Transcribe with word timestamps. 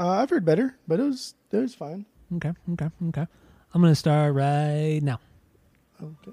Uh, 0.00 0.08
I've 0.08 0.30
heard 0.30 0.46
better, 0.46 0.74
but 0.88 0.98
it 0.98 1.02
was 1.02 1.34
it 1.52 1.58
was 1.58 1.74
fine. 1.74 2.06
Okay, 2.36 2.54
okay, 2.72 2.88
okay. 3.08 3.26
I'm 3.74 3.82
gonna 3.82 3.94
start 3.94 4.34
right 4.34 4.98
now. 5.02 5.20
Okay. 6.02 6.32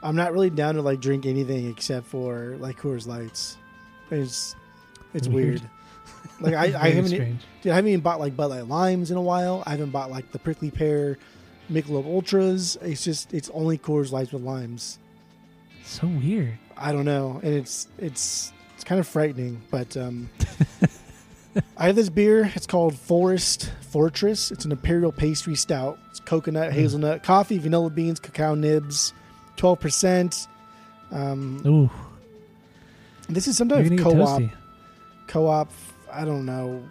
I'm 0.00 0.14
not 0.14 0.32
really 0.32 0.50
down 0.50 0.76
to 0.76 0.82
like 0.82 1.00
drink 1.00 1.26
anything 1.26 1.68
except 1.68 2.06
for 2.06 2.56
like 2.60 2.78
Coors 2.78 3.06
Lights. 3.08 3.56
It's, 4.12 4.54
it's 5.12 5.26
Weird. 5.26 5.60
weird. 5.60 5.62
Like 6.40 6.54
I, 6.54 6.80
I 6.86 6.90
haven't, 6.90 7.08
strange. 7.10 7.42
dude, 7.62 7.72
I 7.72 7.74
haven't 7.74 7.88
even 7.90 8.00
bought 8.00 8.20
like 8.20 8.36
Bud 8.36 8.50
Light 8.50 8.68
Limes 8.68 9.10
in 9.10 9.16
a 9.16 9.22
while. 9.22 9.64
I 9.66 9.70
haven't 9.72 9.90
bought 9.90 10.10
like 10.10 10.30
the 10.30 10.38
Prickly 10.38 10.70
Pear, 10.70 11.18
Michelob 11.70 12.06
Ultras. 12.06 12.76
It's 12.80 13.02
just, 13.02 13.34
it's 13.34 13.50
only 13.50 13.76
Coors 13.76 14.12
Lights 14.12 14.30
with 14.32 14.42
limes. 14.42 14.98
So 15.84 16.06
weird. 16.06 16.56
I 16.76 16.92
don't 16.92 17.04
know, 17.04 17.40
and 17.42 17.54
it's 17.54 17.88
it's 17.98 18.52
it's 18.76 18.84
kind 18.84 19.00
of 19.00 19.08
frightening. 19.08 19.60
But 19.70 19.96
um, 19.96 20.30
I 21.76 21.86
have 21.86 21.96
this 21.96 22.08
beer. 22.08 22.50
It's 22.54 22.66
called 22.66 22.96
Forest 22.96 23.72
Fortress. 23.90 24.50
It's 24.50 24.64
an 24.64 24.72
imperial 24.72 25.12
pastry 25.12 25.54
stout. 25.54 25.98
It's 26.10 26.20
coconut, 26.20 26.72
hazelnut, 26.72 27.22
coffee, 27.22 27.58
vanilla 27.58 27.90
beans, 27.90 28.20
cacao 28.20 28.54
nibs, 28.54 29.12
twelve 29.56 29.80
percent. 29.80 30.46
Um, 31.10 31.62
Ooh. 31.66 31.90
this 33.28 33.48
is 33.48 33.56
some 33.56 33.68
You're 33.68 33.78
type 33.78 33.88
gonna 33.88 34.02
of 34.02 34.04
get 34.04 34.16
co-op. 34.26 34.40
toasty. 34.42 34.52
Co-op. 35.26 35.72
I 36.12 36.24
don't 36.24 36.44
know. 36.44 36.82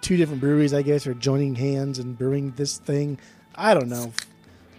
Two 0.00 0.16
different 0.16 0.40
breweries, 0.40 0.74
I 0.74 0.82
guess, 0.82 1.06
are 1.06 1.14
joining 1.14 1.54
hands 1.54 1.98
and 2.00 2.18
brewing 2.18 2.52
this 2.56 2.78
thing. 2.78 3.18
I 3.54 3.72
don't 3.74 3.88
know, 3.88 4.12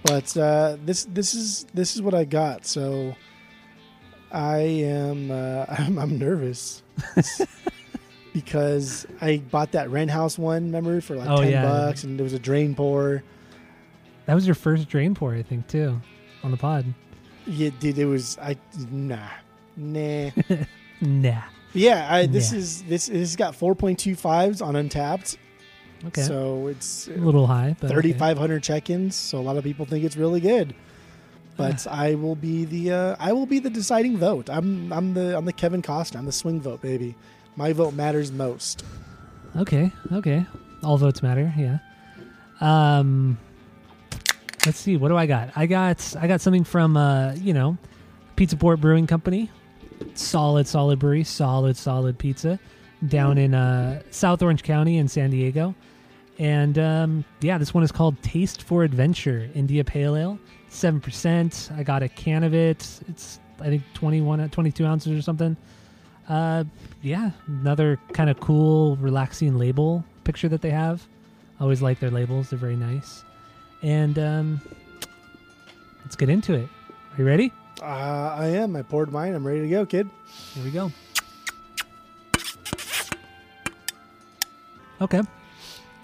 but 0.03 0.35
uh, 0.35 0.77
this 0.85 1.05
this 1.05 1.33
is 1.33 1.65
this 1.73 1.95
is 1.95 2.01
what 2.01 2.13
I 2.13 2.25
got. 2.25 2.65
So 2.65 3.15
I 4.33 4.57
am 4.57 5.31
uh, 5.31 5.65
I'm, 5.69 5.97
I'm 5.97 6.19
nervous 6.19 6.83
because 8.33 9.05
I 9.21 9.37
bought 9.37 9.71
that 9.73 9.89
rent 9.89 10.11
house 10.11 10.37
one, 10.37 10.65
remember, 10.65 10.99
for 11.01 11.15
like 11.15 11.29
Oh, 11.29 11.41
ten 11.41 11.51
yeah. 11.51 11.63
bucks, 11.63 12.03
and 12.03 12.17
there 12.19 12.23
was 12.23 12.33
a 12.33 12.39
drain 12.39 12.75
pour. 12.75 13.23
That 14.25 14.33
was 14.35 14.45
your 14.45 14.55
first 14.55 14.87
drain 14.89 15.13
pour, 15.15 15.33
I 15.33 15.41
think, 15.43 15.67
too, 15.67 15.99
on 16.43 16.51
the 16.51 16.57
pod. 16.57 16.85
Yeah, 17.45 17.69
dude, 17.79 17.97
it 17.97 18.05
was 18.05 18.37
I 18.41 18.57
nah 18.91 19.17
nah. 19.75 20.29
Nah. 21.01 21.41
Yeah, 21.73 22.07
I, 22.09 22.27
this 22.27 22.51
Yeah. 22.53 22.59
is 22.59 22.83
this 22.83 23.07
this 23.07 23.19
has 23.19 23.35
got 23.35 23.55
four 23.55 23.75
point 23.75 23.99
two 23.99 24.15
fives 24.15 24.61
on 24.61 24.75
Untappd, 24.75 25.37
Okay. 26.07 26.21
so 26.21 26.67
it's 26.67 27.07
a 27.09 27.11
little 27.17 27.47
high, 27.47 27.75
but 27.79 27.87
okay. 27.87 27.95
thirty 27.95 28.13
five 28.13 28.37
hundred 28.37 28.63
check-ins. 28.63 29.15
So 29.15 29.39
a 29.39 29.41
lot 29.41 29.57
of 29.57 29.63
people 29.63 29.85
think 29.85 30.05
it's 30.05 30.15
really 30.15 30.39
good. 30.39 30.73
But 31.57 31.85
I 31.85 32.15
will 32.15 32.35
be 32.35 32.65
the 32.65 32.91
uh, 32.91 33.15
I 33.19 33.33
will 33.33 33.45
be 33.45 33.59
the 33.59 33.69
deciding 33.69 34.17
vote. 34.17 34.49
I'm 34.49 34.91
I'm 34.93 35.13
the 35.13 35.37
I'm 35.37 35.45
the 35.45 35.53
Kevin 35.53 35.81
Costner. 35.81 36.17
I'm 36.17 36.25
the 36.25 36.31
swing 36.31 36.61
vote, 36.61 36.81
baby. 36.81 37.15
My 37.55 37.73
vote 37.73 37.93
matters 37.93 38.31
most. 38.31 38.83
Okay, 39.55 39.91
okay. 40.11 40.45
All 40.83 40.97
votes 40.97 41.21
matter, 41.21 41.53
yeah. 41.57 41.77
Um 42.61 43.37
let's 44.65 44.79
see, 44.79 44.97
what 44.97 45.09
do 45.09 45.17
I 45.17 45.25
got? 45.25 45.51
I 45.55 45.65
got 45.65 46.15
I 46.19 46.27
got 46.27 46.41
something 46.41 46.63
from 46.63 46.97
uh, 46.97 47.33
you 47.35 47.53
know, 47.53 47.77
Pizza 48.35 48.57
Port 48.57 48.81
Brewing 48.81 49.07
Company. 49.07 49.51
Solid, 50.15 50.67
solid 50.67 50.99
brewery, 50.99 51.23
solid, 51.23 51.77
solid 51.77 52.17
pizza 52.17 52.59
down 53.07 53.37
in 53.37 53.53
uh 53.53 54.01
South 54.11 54.41
Orange 54.41 54.63
County 54.63 54.97
in 54.97 55.07
San 55.07 55.29
Diego. 55.29 55.75
And 56.39 56.79
um 56.79 57.25
yeah, 57.41 57.57
this 57.57 57.73
one 57.73 57.83
is 57.83 57.91
called 57.91 58.21
Taste 58.23 58.63
for 58.63 58.83
Adventure 58.83 59.49
India 59.53 59.83
Pale 59.83 60.15
Ale. 60.15 60.39
Seven 60.69 60.99
percent. 60.99 61.69
I 61.75 61.83
got 61.83 62.01
a 62.01 62.09
can 62.09 62.43
of 62.43 62.53
it. 62.55 62.99
It's 63.07 63.39
I 63.59 63.65
think 63.65 63.83
21 63.93 64.49
22 64.49 64.85
ounces 64.85 65.17
or 65.17 65.21
something. 65.21 65.55
Uh, 66.27 66.63
yeah, 67.01 67.31
another 67.47 67.99
kind 68.13 68.29
of 68.29 68.39
cool, 68.39 68.95
relaxing 68.97 69.57
label 69.57 70.05
picture 70.23 70.47
that 70.49 70.61
they 70.61 70.69
have. 70.69 71.05
I 71.59 71.63
always 71.63 71.81
like 71.81 71.99
their 71.99 72.11
labels; 72.11 72.49
they're 72.49 72.59
very 72.59 72.75
nice. 72.75 73.23
And 73.81 74.17
um, 74.17 74.61
let's 76.03 76.15
get 76.15 76.29
into 76.29 76.53
it. 76.53 76.69
Are 77.11 77.17
you 77.17 77.25
ready? 77.25 77.51
Uh, 77.81 77.85
I 77.85 78.47
am. 78.47 78.75
I 78.75 78.81
poured 78.81 79.11
mine. 79.11 79.33
I'm 79.33 79.45
ready 79.45 79.61
to 79.61 79.67
go, 79.67 79.85
kid. 79.85 80.09
Here 80.53 80.63
we 80.63 80.71
go. 80.71 80.91
Okay. 85.01 85.21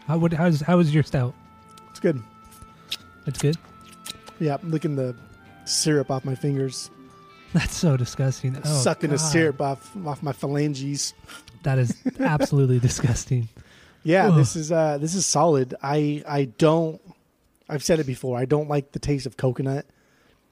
How 0.08 0.18
would 0.18 0.34
how's 0.34 0.60
how 0.62 0.78
was 0.78 0.94
your 0.94 1.04
stout? 1.04 1.34
It's 1.92 2.00
good. 2.00 2.22
It's 3.26 3.40
good. 3.42 3.58
Yeah, 4.40 4.58
I'm 4.62 4.72
licking 4.72 4.96
the 4.96 5.16
syrup 5.66 6.12
off 6.12 6.26
my 6.26 6.36
fingers, 6.36 6.90
That's 7.54 7.76
so 7.76 7.98
disgusting. 7.98 8.56
Oh, 8.64 8.82
sucking 8.82 9.10
the 9.10 9.18
God. 9.18 9.24
syrup 9.26 9.62
off 9.62 9.96
off 10.06 10.22
my 10.24 10.32
phalanges. 10.34 11.14
That 11.64 11.80
is 11.80 11.96
absolutely 12.20 12.80
disgusting. 12.80 13.50
Yeah, 14.04 14.28
Ugh. 14.30 14.36
this 14.38 14.56
is 14.56 14.72
uh 14.72 14.98
this 14.98 15.16
is 15.16 15.26
solid. 15.26 15.76
I 15.82 16.24
I 16.28 16.46
don't 16.46 17.02
I've 17.68 17.84
said 17.84 18.00
it 18.00 18.06
before. 18.08 18.38
I 18.38 18.46
don't 18.46 18.70
like 18.70 18.92
the 18.94 19.00
taste 19.00 19.26
of 19.26 19.36
coconut, 19.38 19.86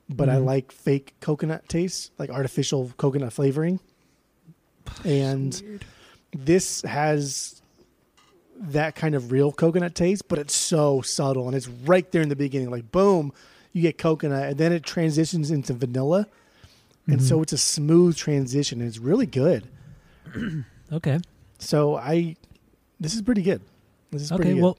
but 0.09 0.27
I 0.29 0.35
Mhm. 0.37 0.45
like 0.45 0.71
fake 0.71 1.13
coconut 1.21 1.67
taste, 1.69 2.11
like 2.17 2.29
artificial 2.29 2.91
coconut 2.97 3.31
flavoring. 3.33 3.79
And 5.03 5.81
this 6.35 6.81
has 6.83 7.61
that 8.59 8.95
kind 8.95 9.13
of 9.15 9.31
real 9.31 9.51
coconut 9.51 9.93
taste, 9.95 10.27
but 10.27 10.39
it's 10.39 10.55
so 10.55 11.01
subtle 11.01 11.47
and 11.47 11.55
it's 11.55 11.67
right 11.67 12.09
there 12.11 12.21
in 12.21 12.29
the 12.29 12.35
beginning. 12.35 12.69
Like 12.71 12.91
boom, 12.91 13.31
you 13.71 13.81
get 13.83 13.97
coconut 13.97 14.49
and 14.49 14.57
then 14.57 14.71
it 14.73 14.83
transitions 14.83 15.51
into 15.51 15.73
vanilla. 15.73 16.27
And 17.07 17.19
Mhm. 17.19 17.23
so 17.23 17.41
it's 17.41 17.53
a 17.53 17.57
smooth 17.57 18.15
transition 18.17 18.79
and 18.81 18.87
it's 18.87 18.97
really 18.99 19.25
good. 19.25 19.67
Okay. 20.91 21.19
So 21.59 21.95
I 21.95 22.35
this 22.99 23.13
is 23.13 23.21
pretty 23.21 23.41
good. 23.41 23.61
This 24.11 24.21
is 24.23 24.31
Okay, 24.31 24.37
pretty 24.41 24.53
good. 24.55 24.61
well, 24.63 24.77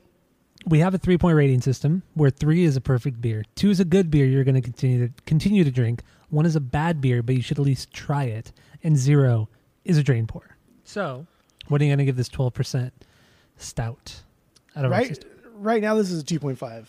we 0.67 0.79
have 0.81 0.95
a 0.95 0.99
three 0.99 1.19
point 1.19 1.37
rating 1.37 1.61
system 1.61 2.03
where 2.15 2.31
three 2.31 2.65
is 2.65 2.77
a 2.77 2.81
perfect 2.81 3.21
beer, 3.21 3.45
two 3.55 3.69
is 3.71 3.79
a 3.81 3.85
good 3.85 4.11
beer 4.11 4.25
you're 4.27 4.45
going 4.45 4.55
to 4.55 4.61
continue 4.63 5.07
to 5.07 5.13
continue 5.27 5.65
to 5.65 5.71
drink, 5.71 6.03
one 6.31 6.47
is 6.47 6.57
a 6.57 6.61
bad 6.61 7.01
beer 7.03 7.23
but 7.23 7.35
you 7.35 7.43
should 7.43 7.59
at 7.59 7.65
least 7.65 7.93
try 7.93 8.25
it, 8.25 8.53
and 8.83 8.97
zero 8.97 9.49
is 9.85 9.99
a 9.99 10.03
drain 10.03 10.27
pour. 10.27 10.57
So, 10.85 11.27
what 11.69 11.81
are 11.81 11.85
you 11.85 11.91
going 11.91 11.99
to 11.99 12.05
give 12.07 12.17
this 12.17 12.29
twelve 12.29 12.55
percent 12.55 12.93
stout. 13.59 14.23
Out 14.77 14.85
of 14.87 14.93
our 14.93 14.99
right 14.99 15.25
right 15.55 15.83
now 15.83 15.95
this 15.97 16.11
is 16.11 16.23
a 16.23 16.25
2.5 16.25 16.87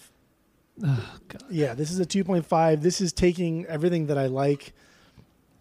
Oh, 0.84 1.18
God. 1.28 1.44
yeah 1.50 1.74
this 1.74 1.92
is 1.92 2.00
a 2.00 2.06
2.5 2.06 2.82
this 2.82 3.02
is 3.02 3.12
taking 3.12 3.66
everything 3.66 4.06
that 4.08 4.18
i 4.18 4.28
like 4.28 4.74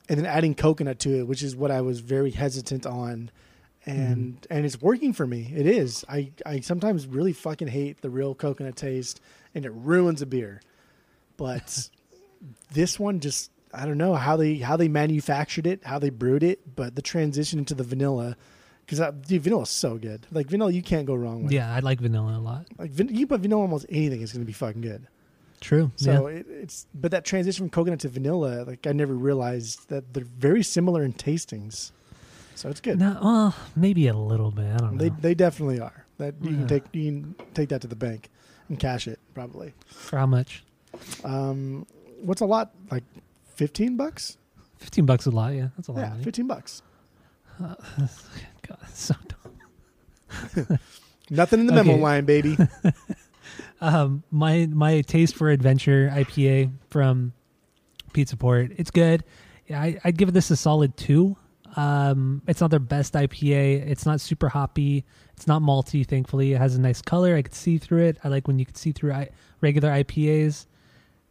and 0.08 0.18
then 0.18 0.26
adding 0.26 0.54
coconut 0.54 0.98
to 1.00 1.18
it 1.20 1.26
which 1.26 1.42
is 1.42 1.54
what 1.56 1.70
i 1.70 1.80
was 1.80 2.00
very 2.00 2.30
hesitant 2.30 2.86
on. 2.86 3.30
And 3.86 4.34
Mm-hmm. 4.42 4.52
and 4.52 4.66
it's 4.66 4.82
working 4.82 5.12
for 5.14 5.26
me. 5.26 5.50
It 5.56 5.66
is. 5.66 6.04
I 6.08 6.32
i 6.44 6.60
sometimes 6.60 7.06
really 7.06 7.32
fucking 7.32 7.68
hate 7.68 8.02
the 8.02 8.10
real 8.10 8.34
coconut 8.34 8.76
taste 8.76 9.20
and 9.54 9.64
it 9.64 9.70
ruins 9.72 10.20
a 10.20 10.26
beer. 10.26 10.60
But 11.38 11.88
this 12.72 12.98
one 12.98 13.20
just 13.20 13.50
i 13.72 13.86
don't 13.86 13.96
know 13.98 14.14
how 14.14 14.36
they 14.36 14.56
how 14.56 14.76
they 14.76 14.88
manufactured 14.88 15.66
it 15.66 15.84
how 15.84 15.98
they 15.98 16.08
brewed 16.10 16.42
it 16.42 16.74
but 16.74 16.94
the 16.96 17.02
transition 17.02 17.58
into 17.58 17.74
the 17.74 17.82
vanilla 17.84 18.34
because 18.84 19.00
dude 19.26 19.42
vanilla 19.42 19.62
is 19.62 19.68
so 19.70 19.96
good. 19.96 20.26
Like 20.30 20.48
vanilla 20.48 20.70
you 20.72 20.82
can't 20.82 21.06
go 21.06 21.14
wrong 21.14 21.44
with. 21.44 21.52
Yeah, 21.52 21.72
I 21.72 21.78
like 21.80 22.00
vanilla 22.00 22.36
a 22.36 22.40
lot. 22.40 22.66
like 22.78 22.90
you 23.10 23.26
put 23.26 23.40
vanilla 23.40 23.62
almost 23.62 23.86
anything 23.88 24.20
is 24.20 24.32
going 24.32 24.42
to 24.42 24.46
be 24.46 24.52
fucking 24.52 24.82
good 24.82 25.06
True. 25.60 25.90
so 25.96 26.28
yeah. 26.28 26.36
it, 26.38 26.46
it's 26.48 26.86
but 26.94 27.10
that 27.10 27.24
transition 27.24 27.64
from 27.66 27.70
coconut 27.70 28.00
to 28.00 28.08
vanilla, 28.08 28.64
like 28.64 28.86
I 28.86 28.92
never 28.92 29.14
realized 29.14 29.88
that 29.88 30.14
they're 30.14 30.24
very 30.24 30.62
similar 30.62 31.02
in 31.02 31.12
tastings. 31.12 31.90
So 32.54 32.68
it's 32.68 32.80
good. 32.80 32.98
No, 32.98 33.18
well, 33.22 33.54
maybe 33.76 34.08
a 34.08 34.14
little 34.14 34.50
bit. 34.50 34.66
I 34.72 34.76
don't 34.78 34.96
know. 34.96 34.98
They 34.98 35.08
they 35.20 35.34
definitely 35.34 35.80
are. 35.80 36.04
That 36.18 36.34
you 36.42 36.50
Yeah. 36.50 36.56
can 36.58 36.66
take 36.68 36.82
you 36.92 37.04
can 37.10 37.34
take 37.54 37.68
that 37.70 37.80
to 37.82 37.86
the 37.88 37.96
bank 37.96 38.28
and 38.68 38.78
cash 38.78 39.06
it 39.08 39.18
probably. 39.34 39.74
For 39.86 40.18
how 40.18 40.26
much? 40.26 40.64
Um, 41.24 41.86
what's 42.22 42.40
a 42.40 42.46
lot 42.46 42.72
like 42.90 43.04
fifteen 43.54 43.96
bucks? 43.96 44.36
Fifteen 44.78 45.06
bucks 45.06 45.26
a 45.26 45.30
lot. 45.30 45.54
Yeah, 45.54 45.68
that's 45.76 45.88
a 45.88 45.92
lot. 45.92 46.00
Yeah, 46.00 46.04
of 46.06 46.10
money. 46.12 46.24
fifteen 46.24 46.46
bucks. 46.46 46.82
God, 47.60 47.78
so 48.92 49.14
dumb. 49.28 50.78
Nothing 51.30 51.60
in 51.60 51.66
the 51.66 51.72
memo 51.72 51.92
Okay. 51.94 52.00
line, 52.02 52.24
baby. 52.24 52.56
Um, 53.80 54.22
my 54.30 54.66
my 54.66 55.00
taste 55.02 55.36
for 55.36 55.50
adventure 55.50 56.10
IPA 56.12 56.72
from 56.90 57.32
Pizza 58.12 58.36
Port. 58.36 58.72
It's 58.76 58.90
good. 58.90 59.24
I, 59.70 59.98
I'd 60.04 60.16
give 60.16 60.32
this 60.32 60.50
a 60.50 60.56
solid 60.56 60.96
two. 60.96 61.36
Um, 61.76 62.42
it's 62.46 62.60
not 62.60 62.70
their 62.70 62.80
best 62.80 63.14
IPA. 63.14 63.86
It's 63.88 64.06
not 64.06 64.20
super 64.20 64.48
hoppy. 64.48 65.04
It's 65.36 65.46
not 65.46 65.62
malty. 65.62 66.06
Thankfully, 66.06 66.54
it 66.54 66.58
has 66.58 66.74
a 66.74 66.80
nice 66.80 67.02
color. 67.02 67.36
I 67.36 67.42
could 67.42 67.54
see 67.54 67.78
through 67.78 68.06
it. 68.06 68.18
I 68.24 68.28
like 68.28 68.48
when 68.48 68.58
you 68.58 68.64
can 68.64 68.74
see 68.74 68.92
through 68.92 69.12
I, 69.12 69.28
regular 69.60 69.90
IPAs. 69.90 70.66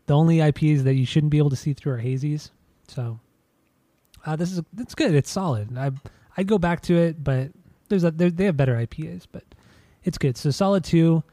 The 0.05 0.15
only 0.15 0.37
IPAs 0.37 0.83
that 0.83 0.93
you 0.93 1.05
shouldn't 1.05 1.31
be 1.31 1.37
able 1.37 1.49
to 1.49 1.55
see 1.55 1.73
through 1.73 1.93
are 1.93 2.01
hazies. 2.01 2.51
So, 2.87 3.19
uh, 4.25 4.35
this 4.35 4.51
is 4.51 4.61
it's 4.77 4.95
good. 4.95 5.15
It's 5.15 5.29
solid. 5.29 5.77
I 5.77 5.91
I'd 6.37 6.47
go 6.47 6.57
back 6.57 6.81
to 6.83 6.95
it, 6.95 7.21
but 7.23 7.51
there's 7.89 8.03
a 8.03 8.11
they 8.11 8.45
have 8.45 8.55
better 8.55 8.75
IPAs, 8.75 9.27
but 9.31 9.43
it's 10.03 10.17
good. 10.17 10.37
So 10.37 10.51
solid 10.51 10.83
two, 10.83 11.23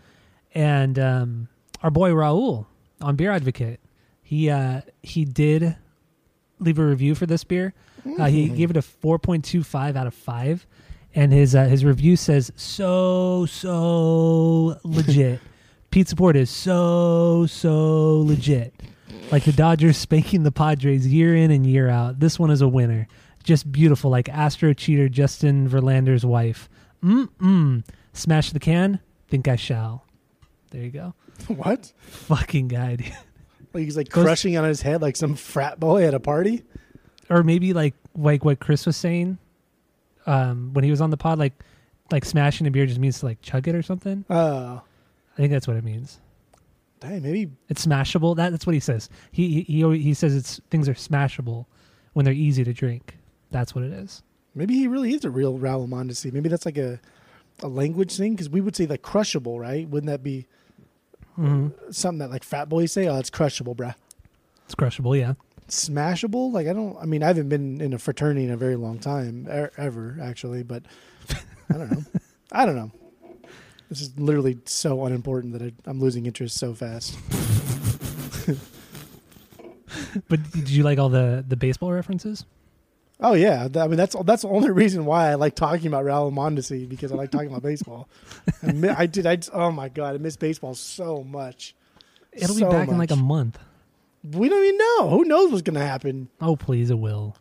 and 0.54 0.98
um, 0.98 1.48
our 1.82 1.90
boy 1.90 2.10
Raul 2.10 2.66
on 3.00 3.16
Beer 3.16 3.32
Advocate, 3.32 3.80
he 4.22 4.50
uh, 4.50 4.82
he 5.02 5.24
did 5.24 5.76
leave 6.58 6.78
a 6.78 6.86
review 6.86 7.14
for 7.14 7.26
this 7.26 7.44
beer. 7.44 7.74
Uh, 8.18 8.26
he 8.26 8.48
gave 8.48 8.70
it 8.70 8.76
a 8.76 8.82
four 8.82 9.18
point 9.18 9.44
two 9.44 9.62
five 9.62 9.96
out 9.96 10.06
of 10.06 10.14
five, 10.14 10.66
and 11.14 11.32
his 11.32 11.54
uh, 11.54 11.64
his 11.64 11.84
review 11.84 12.16
says 12.16 12.52
so 12.56 13.46
so 13.46 14.78
legit. 14.84 15.40
Pizza 15.90 16.16
Port 16.16 16.36
is 16.36 16.50
so 16.50 17.46
so 17.46 18.20
legit. 18.20 18.74
Like 19.30 19.44
the 19.44 19.52
Dodgers 19.52 19.96
spanking 19.96 20.42
the 20.42 20.52
Padres 20.52 21.06
year 21.06 21.34
in 21.34 21.50
and 21.50 21.66
year 21.66 21.88
out. 21.88 22.20
This 22.20 22.38
one 22.38 22.50
is 22.50 22.60
a 22.60 22.68
winner. 22.68 23.08
Just 23.42 23.70
beautiful, 23.70 24.10
like 24.10 24.28
Astro 24.28 24.74
cheater 24.74 25.08
Justin 25.08 25.68
Verlander's 25.68 26.26
wife. 26.26 26.68
Mm 27.02 27.28
mm. 27.40 27.84
Smash 28.12 28.50
the 28.50 28.60
can. 28.60 29.00
Think 29.28 29.48
I 29.48 29.56
shall. 29.56 30.03
There 30.74 30.82
you 30.82 30.90
go. 30.90 31.14
what? 31.46 31.92
Fucking 32.08 32.66
guy, 32.66 32.96
dude. 32.96 33.12
Like 33.72 33.84
he's 33.84 33.96
like 33.96 34.08
Goes- 34.08 34.24
crushing 34.24 34.56
on 34.56 34.64
his 34.64 34.82
head 34.82 35.00
like 35.02 35.14
some 35.14 35.36
frat 35.36 35.78
boy 35.78 36.04
at 36.04 36.14
a 36.14 36.20
party. 36.20 36.64
or 37.30 37.44
maybe 37.44 37.72
like 37.72 37.94
like 38.16 38.44
what 38.44 38.58
Chris 38.58 38.84
was 38.86 38.96
saying 38.96 39.38
um, 40.26 40.72
when 40.72 40.82
he 40.84 40.90
was 40.90 41.00
on 41.00 41.10
the 41.10 41.16
pod, 41.16 41.38
like 41.38 41.52
like 42.10 42.24
smashing 42.24 42.66
a 42.66 42.70
beer 42.72 42.86
just 42.86 42.98
means 42.98 43.20
to 43.20 43.26
like 43.26 43.40
chug 43.40 43.68
it 43.68 43.74
or 43.76 43.82
something. 43.82 44.24
Oh, 44.28 44.82
I 45.32 45.36
think 45.36 45.52
that's 45.52 45.66
what 45.68 45.76
it 45.76 45.84
means. 45.84 46.18
dang, 47.00 47.22
maybe 47.22 47.50
It's 47.68 47.86
smashable. 47.86 48.34
That, 48.36 48.50
that's 48.50 48.66
what 48.66 48.74
he 48.74 48.80
says. 48.80 49.08
He 49.30 49.48
he 49.48 49.62
he, 49.62 49.84
always, 49.84 50.02
he 50.02 50.12
says 50.14 50.34
it's 50.34 50.60
things 50.70 50.88
are 50.88 50.94
smashable 50.94 51.66
when 52.14 52.24
they're 52.24 52.34
easy 52.34 52.64
to 52.64 52.72
drink. 52.72 53.16
That's 53.52 53.74
what 53.76 53.84
it 53.84 53.92
is. 53.92 54.22
maybe 54.56 54.74
he 54.74 54.88
really 54.88 55.14
is 55.14 55.24
a 55.24 55.30
real 55.30 55.56
Raul 55.58 55.88
Mondesi. 55.88 56.32
Maybe 56.32 56.48
that's 56.48 56.64
like 56.66 56.78
a 56.78 57.00
a 57.62 57.68
language 57.68 58.16
thing 58.16 58.32
because 58.32 58.48
we 58.50 58.60
would 58.60 58.74
say 58.74 58.86
like 58.86 59.02
crushable, 59.02 59.60
right? 59.60 59.88
Wouldn't 59.88 60.10
that 60.10 60.22
be 60.24 60.46
hmm 61.36 61.68
something 61.90 62.18
that 62.20 62.30
like 62.30 62.44
fat 62.44 62.68
boys 62.68 62.92
say? 62.92 63.06
Oh, 63.08 63.18
it's 63.18 63.30
crushable, 63.30 63.74
bruh. 63.74 63.94
It's 64.66 64.74
crushable. 64.74 65.14
Yeah. 65.16 65.34
Smashable? 65.68 66.52
Like 66.52 66.66
I 66.66 66.72
don't. 66.72 66.96
I 67.00 67.04
mean, 67.06 67.22
I 67.22 67.28
haven't 67.28 67.48
been 67.48 67.80
in 67.80 67.92
a 67.92 67.98
fraternity 67.98 68.44
in 68.44 68.50
a 68.50 68.56
very 68.56 68.76
long 68.76 68.98
time, 68.98 69.46
e- 69.48 69.68
ever 69.78 70.18
actually. 70.22 70.62
But 70.62 70.84
I 71.70 71.78
don't 71.78 71.90
know. 71.90 72.04
I 72.52 72.66
don't 72.66 72.76
know. 72.76 72.90
This 73.88 74.00
is 74.00 74.18
literally 74.18 74.58
so 74.64 75.04
unimportant 75.04 75.52
that 75.54 75.62
I, 75.62 75.72
I'm 75.86 76.00
losing 76.00 76.26
interest 76.26 76.56
so 76.56 76.74
fast. 76.74 77.16
But 80.28 80.50
did 80.52 80.68
you 80.70 80.82
like 80.82 80.98
all 80.98 81.08
the 81.08 81.44
the 81.46 81.56
baseball 81.56 81.92
references? 81.92 82.44
Oh 83.20 83.34
yeah, 83.34 83.68
I 83.76 83.86
mean 83.86 83.96
that's 83.96 84.16
that's 84.24 84.42
the 84.42 84.48
only 84.48 84.70
reason 84.82 85.04
why 85.04 85.30
I 85.30 85.34
like 85.34 85.54
talking 85.54 85.86
about 85.86 86.04
Raul 86.04 86.32
Mondesi 86.32 86.88
because 86.88 87.12
I 87.12 87.14
like 87.14 87.30
talking 87.30 87.48
about 87.48 87.62
baseball. 87.62 88.08
I, 88.62 88.94
I 88.98 89.06
did. 89.06 89.26
I 89.26 89.38
oh 89.52 89.70
my 89.70 89.88
god, 89.88 90.14
I 90.14 90.18
miss 90.18 90.36
baseball 90.36 90.74
so 90.74 91.22
much. 91.24 91.74
It'll 92.32 92.54
So 92.54 92.68
be 92.68 92.76
back 92.76 92.88
in 92.88 92.98
like 92.98 93.12
a 93.12 93.16
month. 93.16 93.58
We 94.24 94.48
don't 94.48 94.64
even 94.64 94.78
know. 94.78 95.08
Who 95.10 95.24
knows 95.24 95.50
what's 95.50 95.62
gonna 95.62 95.86
happen? 95.86 96.28
Oh 96.40 96.56
please, 96.56 96.90
it 96.90 96.98
will. 96.98 97.36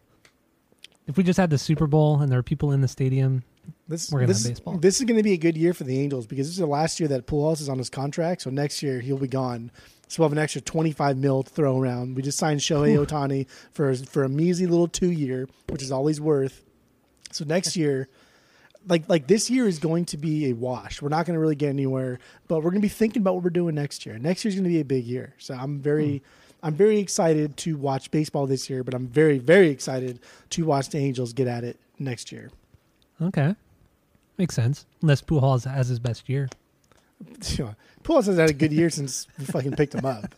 If 1.08 1.18
we 1.18 1.24
just 1.24 1.38
had 1.38 1.50
the 1.50 1.58
Super 1.58 1.88
Bowl 1.88 2.22
and 2.22 2.32
there 2.32 2.40
are 2.40 2.44
people 2.44 2.72
in 2.72 2.82
the 2.82 2.88
stadium, 2.88 3.44
This 3.88 4.12
We're 4.12 4.20
gonna 4.22 4.28
this, 4.28 4.44
have 4.44 4.52
baseball. 4.54 4.78
This 4.78 5.00
is 5.00 5.06
going 5.06 5.18
to 5.18 5.24
be 5.24 5.34
a 5.34 5.38
good 5.38 5.58
year 5.58 5.74
for 5.74 5.84
the 5.84 6.00
Angels 6.00 6.26
because 6.26 6.48
this 6.48 6.54
is 6.54 6.60
the 6.60 6.66
last 6.66 7.00
year 7.00 7.10
that 7.10 7.28
Pujols 7.28 7.60
is 7.60 7.68
on 7.68 7.78
his 7.78 7.90
contract. 7.90 8.44
So 8.44 8.50
next 8.50 8.82
year 8.82 9.02
he'll 9.02 9.18
be 9.18 9.28
gone. 9.28 9.70
So 10.14 10.22
we'll 10.22 10.30
have 10.30 10.38
an 10.38 10.44
extra 10.44 10.62
twenty 10.62 10.92
five 10.92 11.18
mil 11.18 11.42
to 11.42 11.50
throw 11.50 11.76
around. 11.82 12.16
We 12.16 12.22
just 12.22 12.38
signed 12.38 12.60
Shohei 12.60 13.04
Ohtani 13.04 13.48
for 13.72 13.96
for 13.96 14.24
a 14.24 14.30
measly 14.30 14.68
little 14.68 14.88
two 14.88 15.10
year, 15.10 15.50
which 15.70 15.82
is 15.82 15.92
all 15.92 16.06
he's 16.06 16.22
worth. 16.22 16.64
So 17.32 17.46
next 17.46 17.76
year, 17.76 18.08
like 18.88 19.10
like 19.10 19.26
this 19.26 19.50
year 19.50 19.68
is 19.68 19.80
going 19.80 20.06
to 20.06 20.18
be 20.18 20.52
a 20.52 20.54
wash. 20.54 21.02
We're 21.02 21.10
not 21.10 21.26
going 21.26 21.34
to 21.34 21.40
really 21.40 21.56
get 21.56 21.70
anywhere, 21.70 22.20
but 22.48 22.58
we're 22.58 22.70
going 22.70 22.84
to 22.84 22.86
be 22.86 22.90
thinking 22.90 23.24
about 23.24 23.34
what 23.34 23.44
we're 23.44 23.50
doing 23.50 23.74
next 23.74 24.06
year. 24.06 24.20
Next 24.20 24.46
year's 24.46 24.54
going 24.54 24.66
to 24.66 24.70
be 24.70 24.82
a 24.82 24.86
big 24.86 25.04
year. 25.04 25.34
So 25.40 25.56
I'm 25.56 25.80
very. 25.80 26.20
Hmm. 26.20 26.26
I'm 26.66 26.76
very 26.76 27.00
excited 27.00 27.58
to 27.58 27.76
watch 27.76 28.10
baseball 28.10 28.48
this 28.48 28.70
year, 28.70 28.86
but 28.86 28.94
I'm 28.94 29.08
very, 29.08 29.38
very 29.38 29.68
excited 29.68 30.20
to 30.52 30.66
watch 30.66 30.92
the 30.92 30.98
Angels 30.98 31.34
get 31.34 31.46
at 31.46 31.66
it 31.66 31.78
next 32.00 32.32
year. 32.32 32.52
okay, 33.22 33.54
makes 34.38 34.56
sense. 34.56 34.86
Unless 35.02 35.24
Pujols 35.24 35.70
has 35.70 35.90
his 35.90 36.00
best 36.00 36.30
year. 36.30 36.48
Pujols 38.04 38.26
has 38.26 38.38
had 38.38 38.50
a 38.50 38.54
good 38.54 38.74
year 38.74 38.90
since 38.90 39.28
we 39.38 39.46
fucking 39.46 39.74
picked 39.74 39.96
him 39.96 40.06
up. 40.06 40.36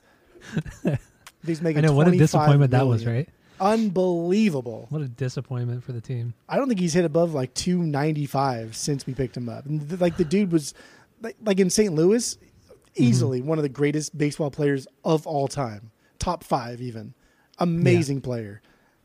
He's 1.46 1.62
making. 1.62 1.84
I 1.84 1.88
know 1.88 1.94
what 1.94 2.08
a 2.08 2.12
25 2.12 2.20
disappointment 2.20 2.72
that 2.72 2.88
was, 2.88 3.06
right? 3.06 3.30
Unbelievable. 3.60 4.88
What 4.90 5.02
a 5.02 5.08
disappointment 5.08 5.84
for 5.84 5.94
the 5.94 6.02
team. 6.02 6.34
I 6.50 6.58
don't 6.58 6.68
think 6.68 6.80
he's 6.80 6.94
hit 6.94 7.06
above 7.06 7.34
like 7.34 7.54
295 7.54 8.76
since 8.76 9.06
we 9.06 9.14
picked 9.14 9.38
him 9.38 9.48
up. 9.48 9.66
And 9.66 9.88
th- 9.88 10.02
like 10.02 10.18
the 10.18 10.26
dude 10.26 10.52
was 10.52 10.74
like, 11.22 11.38
like 11.42 11.60
in 11.60 11.70
St. 11.70 11.94
Louis, 11.94 12.36
mm-hmm. 12.36 12.80
easily 12.96 13.42
one 13.42 13.58
of 13.58 13.64
the 13.64 13.70
greatest 13.70 14.18
baseball 14.18 14.52
players 14.52 14.88
of 15.06 15.26
all 15.26 15.48
time. 15.48 15.92
Top 16.20 16.44
5 16.44 16.82
even. 16.82 17.14
Amazing 17.58 18.22
player. 18.22 18.62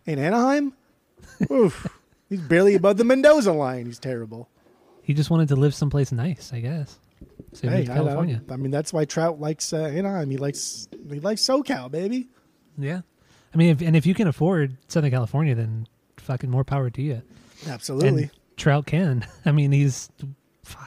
In 0.06 0.18
Anaheim, 0.18 0.72
oof, 1.50 1.86
he's 2.28 2.40
barely 2.40 2.74
above 2.74 2.96
the 2.96 3.04
Mendoza 3.04 3.52
line. 3.52 3.86
He's 3.86 4.00
terrible. 4.00 4.48
He 5.02 5.14
just 5.14 5.30
wanted 5.30 5.48
to 5.48 5.56
live 5.56 5.74
someplace 5.74 6.10
nice, 6.10 6.52
I 6.52 6.60
guess. 6.60 6.98
So 7.52 7.68
he 7.68 7.74
Hey, 7.76 7.84
to 7.86 7.92
I, 7.92 7.94
California. 7.96 8.42
I 8.50 8.56
mean 8.56 8.70
that's 8.70 8.92
why 8.92 9.04
Trout 9.04 9.40
likes 9.40 9.72
uh, 9.72 9.78
Anaheim. 9.84 10.30
He 10.30 10.36
likes 10.36 10.88
he 11.10 11.20
likes 11.20 11.42
SoCal, 11.42 11.90
baby. 11.90 12.28
Yeah. 12.78 13.00
I 13.52 13.56
mean, 13.56 13.70
if, 13.70 13.82
and 13.82 13.96
if 13.96 14.06
you 14.06 14.14
can 14.14 14.28
afford 14.28 14.76
Southern 14.88 15.10
California, 15.10 15.54
then 15.56 15.88
fucking 16.18 16.48
more 16.50 16.62
power 16.62 16.88
to 16.90 17.02
you. 17.02 17.22
Absolutely. 17.68 18.22
And 18.24 18.30
Trout 18.56 18.86
can. 18.86 19.26
I 19.44 19.50
mean, 19.52 19.72
he's 19.72 20.08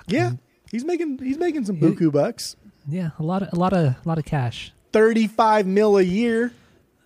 Yeah, 0.08 0.32
he's 0.72 0.86
making 0.86 1.20
he's 1.20 1.38
making 1.38 1.66
some 1.66 1.76
He- 1.78 1.86
buku 1.88 2.12
bucks. 2.12 2.56
yeah, 2.88 3.10
a 3.20 3.24
lot 3.24 3.44
of 3.44 3.50
a 3.54 3.56
lot 3.58 3.74
of 3.74 3.86
a 3.86 3.98
lot 4.06 4.18
of 4.18 4.26
cash. 4.26 4.72
Thirty 4.94 5.28
five 5.28 5.66
mil 5.68 5.98
a 5.98 6.02
year. 6.04 6.54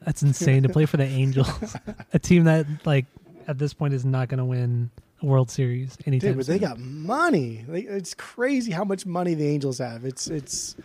That's 0.05 0.21
insane 0.21 0.63
to 0.63 0.69
play 0.69 0.85
for 0.85 0.97
the 0.97 1.05
Angels, 1.05 1.75
a 2.13 2.19
team 2.19 2.43
that 2.45 2.67
like 2.85 3.05
at 3.47 3.57
this 3.57 3.73
point 3.73 3.93
is 3.95 4.05
not 4.05 4.27
going 4.29 4.37
to 4.37 4.45
win 4.45 4.91
World 5.21 5.49
Series 5.49 5.97
anytime. 6.05 6.29
Dude, 6.31 6.37
but 6.37 6.45
they 6.47 6.59
got 6.59 6.79
money. 6.79 7.65
It's 7.69 8.13
crazy 8.13 8.71
how 8.71 8.83
much 8.83 9.05
money 9.05 9.33
the 9.33 9.47
Angels 9.47 9.79
have. 9.79 10.05
It's 10.05 10.27
it's 10.27 10.75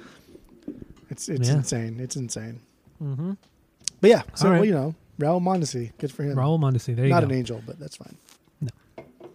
it's 1.10 1.28
it's 1.28 1.48
Yeah. 1.48 1.56
insane. 1.56 1.98
It's 2.00 2.16
insane. 2.16 2.60
Mhm. 3.02 3.36
But 4.00 4.10
yeah, 4.10 4.22
so 4.34 4.48
right. 4.50 4.56
well, 4.56 4.64
you 4.64 4.72
know, 4.72 4.94
Raul 5.20 5.40
Mondesi, 5.42 5.92
good 5.98 6.10
for 6.10 6.22
him. 6.24 6.36
Raul 6.36 6.58
Mondesi. 6.58 6.96
There 6.96 7.04
you 7.04 7.10
Not 7.10 7.20
go. 7.20 7.26
an 7.28 7.32
angel, 7.34 7.62
but 7.66 7.78
that's 7.78 7.96
fine. 7.96 8.16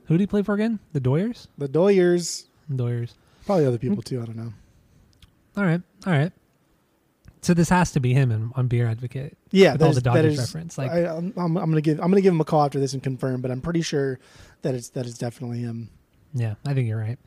Who 0.06 0.14
did 0.16 0.22
he 0.22 0.28
play 0.28 0.42
for 0.42 0.54
again? 0.56 0.80
The 0.94 1.02
Doyers. 1.02 1.48
The 1.58 1.68
Doyers. 1.68 2.46
Doyers. 2.72 3.14
Probably 3.46 3.66
other 3.66 3.78
people 3.78 4.02
too. 4.02 4.22
I 4.22 4.26
don't 4.26 4.38
know. 4.38 4.54
All 5.58 5.64
right, 5.66 5.82
all 6.06 6.14
right. 6.14 6.32
So 7.42 7.54
this 7.54 7.70
has 7.70 7.92
to 7.92 8.00
be 8.00 8.14
him 8.14 8.32
in, 8.32 8.52
on 8.56 8.68
Beer 8.68 8.88
Advocate. 8.88 9.38
Yeah, 9.52 9.74
with 9.74 9.80
that 9.80 9.86
all 9.86 9.92
is- 9.92 9.96
the 9.98 10.02
Dodgers 10.02 10.34
is- 10.34 10.40
reference. 10.40 10.78
Like, 10.78 10.92
I, 10.92 11.06
I'm, 11.08 11.34
I'm, 11.38 11.58
I'm 11.58 11.70
gonna 11.70 11.82
give 11.82 12.00
I'm 12.00 12.10
gonna 12.10 12.22
give 12.22 12.34
him 12.34 12.42
a 12.42 12.46
call 12.46 12.64
after 12.64 12.80
this 12.80 12.94
and 12.94 13.04
confirm, 13.04 13.42
but 13.42 13.52
I'm 13.52 13.62
pretty 13.62 13.82
sure 13.82 14.20
that 14.62 14.76
it's 14.76 14.90
that 14.90 15.06
it's 15.06 15.18
definitely 15.18 15.60
him. 15.60 15.90
yeah, 16.34 16.56
I 16.66 16.74
think 16.74 16.88
you're 16.88 17.00
right. 17.00 17.18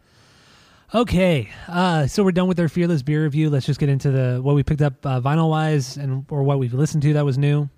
Okay, 0.93 1.49
uh, 1.69 2.09
so 2.09 2.25
we're 2.25 2.33
done 2.33 2.49
with 2.49 2.59
our 2.59 2.69
fearless 2.69 3.03
beer 3.03 3.23
review. 3.23 3.49
Let's 3.49 3.65
just 3.65 3.79
get 3.79 3.89
into 3.89 4.11
the 4.11 4.41
what 4.43 4.57
we 4.57 4.65
picked 4.65 4.83
up 4.83 5.07
uh, 5.07 5.21
vinyl 5.21 5.49
wise 5.49 5.97
and 5.97 6.25
or 6.31 6.43
what 6.43 6.59
we've 6.59 6.75
listened 6.75 7.03
to 7.05 7.13
that 7.13 7.25
was 7.25 7.39
new, 7.39 7.69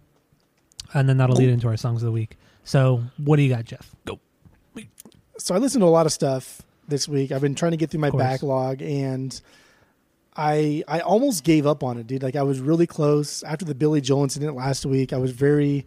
and 0.95 1.07
then 1.09 1.19
that'll 1.19 1.37
lead 1.37 1.51
into 1.51 1.69
our 1.69 1.77
songs 1.77 2.03
of 2.03 2.07
the 2.07 2.13
week. 2.13 2.39
So, 2.65 3.03
what 3.19 3.37
do 3.37 3.43
you 3.43 3.51
got, 3.55 3.65
Jeff? 3.67 3.95
Go. 4.07 4.19
So 5.39 5.55
I 5.55 5.59
listened 5.59 5.83
to 5.83 5.87
a 5.87 5.89
lot 5.89 6.07
of 6.07 6.13
stuff 6.13 6.63
this 6.89 7.09
week. 7.09 7.33
I've 7.33 7.41
been 7.41 7.55
trying 7.55 7.73
to 7.73 7.77
get 7.77 7.91
through 7.91 8.01
my 8.01 8.11
backlog, 8.11 8.81
and 8.81 9.39
I 10.35 10.83
I 10.89 11.01
almost 11.01 11.45
gave 11.45 11.67
up 11.67 11.83
on 11.83 11.99
it, 11.99 12.07
dude. 12.07 12.23
Like 12.23 12.37
I 12.37 12.43
was 12.45 12.61
really 12.61 12.87
close 12.87 13.43
after 13.43 13.65
the 13.67 13.75
Billy 13.75 14.01
Joel 14.01 14.23
incident 14.23 14.57
last 14.57 14.87
week. 14.87 15.13
I 15.13 15.19
was 15.19 15.33
very, 15.33 15.85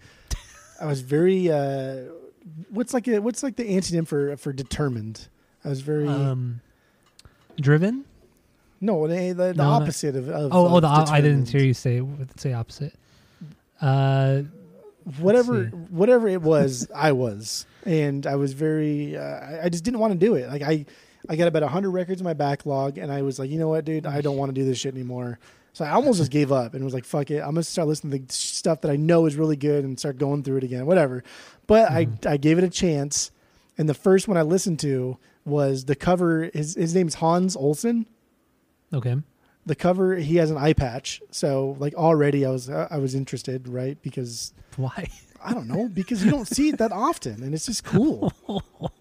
I 0.79 0.85
was 0.85 1.01
very. 1.01 1.49
uh 1.51 2.11
What's 2.69 2.93
like 2.93 3.07
a 3.07 3.19
what's 3.19 3.41
like 3.43 3.55
the 3.55 3.63
antonym 3.63 4.07
for 4.07 4.37
for 4.37 4.53
determined? 4.53 5.27
I 5.63 5.69
was 5.69 5.81
very 5.81 6.07
Um, 6.07 6.61
driven. 7.59 8.05
no 8.81 9.07
the, 9.07 9.15
the, 9.33 9.33
the 9.33 9.53
no, 9.55 9.63
opposite 9.69 10.15
of, 10.15 10.29
of 10.29 10.53
Oh, 10.53 10.67
oh, 10.67 10.75
of 10.75 10.81
the, 10.83 10.87
I 10.87 11.21
didn't 11.21 11.49
hear 11.49 11.61
you 11.63 11.73
say 11.73 12.01
say 12.37 12.53
opposite. 12.53 12.93
Uh, 13.81 14.43
whatever 15.19 15.65
whatever 15.89 16.27
it 16.27 16.41
was 16.53 16.87
i 16.93 17.11
was. 17.11 17.65
And 17.85 18.25
i 18.27 18.35
was 18.35 18.53
very 18.53 19.17
uh, 19.17 19.63
I- 19.63 19.69
just 19.69 19.83
didn't 19.83 19.99
want 19.99 20.13
to 20.13 20.19
do 20.19 20.35
it. 20.35 20.47
Like 20.49 20.61
i 20.61 20.85
i 21.29 21.35
got 21.35 21.47
about 21.47 21.63
100 21.63 21.89
records 21.89 22.21
in 22.21 22.25
my 22.25 22.33
backlog 22.33 22.99
and 22.99 23.11
i 23.11 23.23
was 23.23 23.39
like 23.39 23.49
you 23.49 23.57
know 23.57 23.69
what 23.69 23.85
dude? 23.85 24.05
I 24.05 24.21
don't 24.21 24.37
want 24.37 24.49
to 24.49 24.53
do 24.53 24.63
this 24.65 24.77
shit 24.77 24.93
anymore 24.93 25.39
so 25.75 25.85
i 25.85 25.91
almost 25.91 26.17
just 26.17 26.31
gave 26.31 26.51
up 26.51 26.73
and 26.73 26.83
was 26.83 26.93
like 26.93 27.05
fuck 27.05 27.29
it 27.29 27.39
i'm 27.39 27.49
gonna 27.49 27.63
start 27.63 27.87
listening 27.87 28.11
to 28.11 28.25
the 28.25 28.33
stuff 28.33 28.81
that 28.81 28.89
i 28.89 28.95
know 28.95 29.25
is 29.25 29.35
really 29.35 29.55
good 29.55 29.83
and 29.83 29.99
start 29.99 30.17
going 30.17 30.41
through 30.41 30.57
it 30.57 30.63
again 30.63 30.85
whatever 30.85 31.23
but 31.67 31.91
i 31.91 32.05
mm-hmm. 32.05 32.27
i 32.27 32.37
gave 32.37 32.57
it 32.57 32.63
a 32.63 32.69
chance 32.69 33.31
and 33.77 33.87
the 33.87 33.93
first 33.93 34.27
one 34.27 34.37
i 34.37 34.41
listened 34.41 34.79
to 34.79 35.17
was 35.43 35.85
the 35.85 35.95
cover 35.95 36.49
his, 36.53 36.75
his 36.75 36.95
name's 36.95 37.15
hans 37.15 37.55
olson 37.55 38.05
okay. 38.93 39.15
the 39.65 39.75
cover 39.75 40.15
he 40.15 40.37
has 40.37 40.49
an 40.49 40.57
eye 40.57 40.73
patch 40.73 41.21
so 41.29 41.75
like 41.77 41.93
already 41.93 42.45
i 42.45 42.49
was 42.49 42.69
i 42.69 42.97
was 42.97 43.13
interested 43.13 43.67
right 43.67 44.01
because 44.01 44.53
Why? 44.77 45.07
I 45.45 45.53
don't 45.53 45.67
know 45.67 45.87
because 45.87 46.25
you 46.25 46.31
don't 46.31 46.47
see 46.47 46.69
it 46.69 46.79
that 46.79 46.91
often, 46.91 47.43
and 47.43 47.53
it's 47.53 47.67
just 47.67 47.83
cool. 47.83 48.33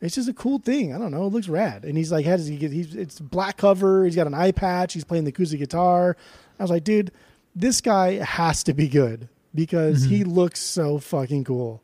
It's 0.00 0.14
just 0.14 0.28
a 0.28 0.32
cool 0.32 0.58
thing. 0.58 0.94
I 0.94 0.98
don't 0.98 1.10
know. 1.10 1.26
It 1.26 1.32
looks 1.32 1.48
rad, 1.48 1.84
and 1.84 1.96
he's 1.96 2.10
like 2.10 2.24
has 2.24 2.46
he 2.46 2.56
get, 2.56 2.72
he's 2.72 2.94
it's 2.94 3.20
black 3.20 3.58
cover. 3.58 4.04
He's 4.04 4.16
got 4.16 4.26
an 4.26 4.34
eye 4.34 4.52
patch. 4.52 4.94
He's 4.94 5.04
playing 5.04 5.24
the 5.24 5.30
acoustic 5.30 5.60
guitar. 5.60 6.16
I 6.58 6.62
was 6.62 6.70
like, 6.70 6.84
dude, 6.84 7.12
this 7.54 7.80
guy 7.80 8.14
has 8.14 8.62
to 8.64 8.74
be 8.74 8.88
good 8.88 9.28
because 9.54 10.04
he 10.04 10.20
mm-hmm. 10.20 10.30
looks 10.30 10.60
so 10.60 10.98
fucking 10.98 11.44
cool. 11.44 11.82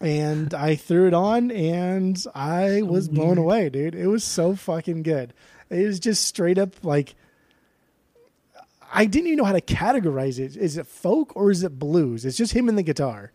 and 0.00 0.54
I 0.54 0.76
threw 0.76 1.06
it 1.06 1.14
on, 1.14 1.50
and 1.50 2.22
I 2.34 2.82
was 2.82 3.08
blown 3.08 3.28
weird. 3.28 3.38
away, 3.38 3.68
dude. 3.68 3.94
It 3.94 4.06
was 4.06 4.24
so 4.24 4.54
fucking 4.54 5.02
good. 5.02 5.34
It 5.68 5.86
was 5.86 6.00
just 6.00 6.24
straight 6.24 6.58
up 6.58 6.82
like 6.82 7.14
I 8.92 9.06
didn't 9.06 9.28
even 9.28 9.38
know 9.38 9.44
how 9.44 9.52
to 9.52 9.60
categorize 9.60 10.38
it. 10.38 10.56
Is 10.56 10.76
it 10.76 10.86
folk 10.86 11.32
or 11.34 11.50
is 11.50 11.62
it 11.62 11.78
blues? 11.78 12.26
It's 12.26 12.36
just 12.36 12.52
him 12.52 12.68
and 12.68 12.76
the 12.76 12.82
guitar, 12.82 13.32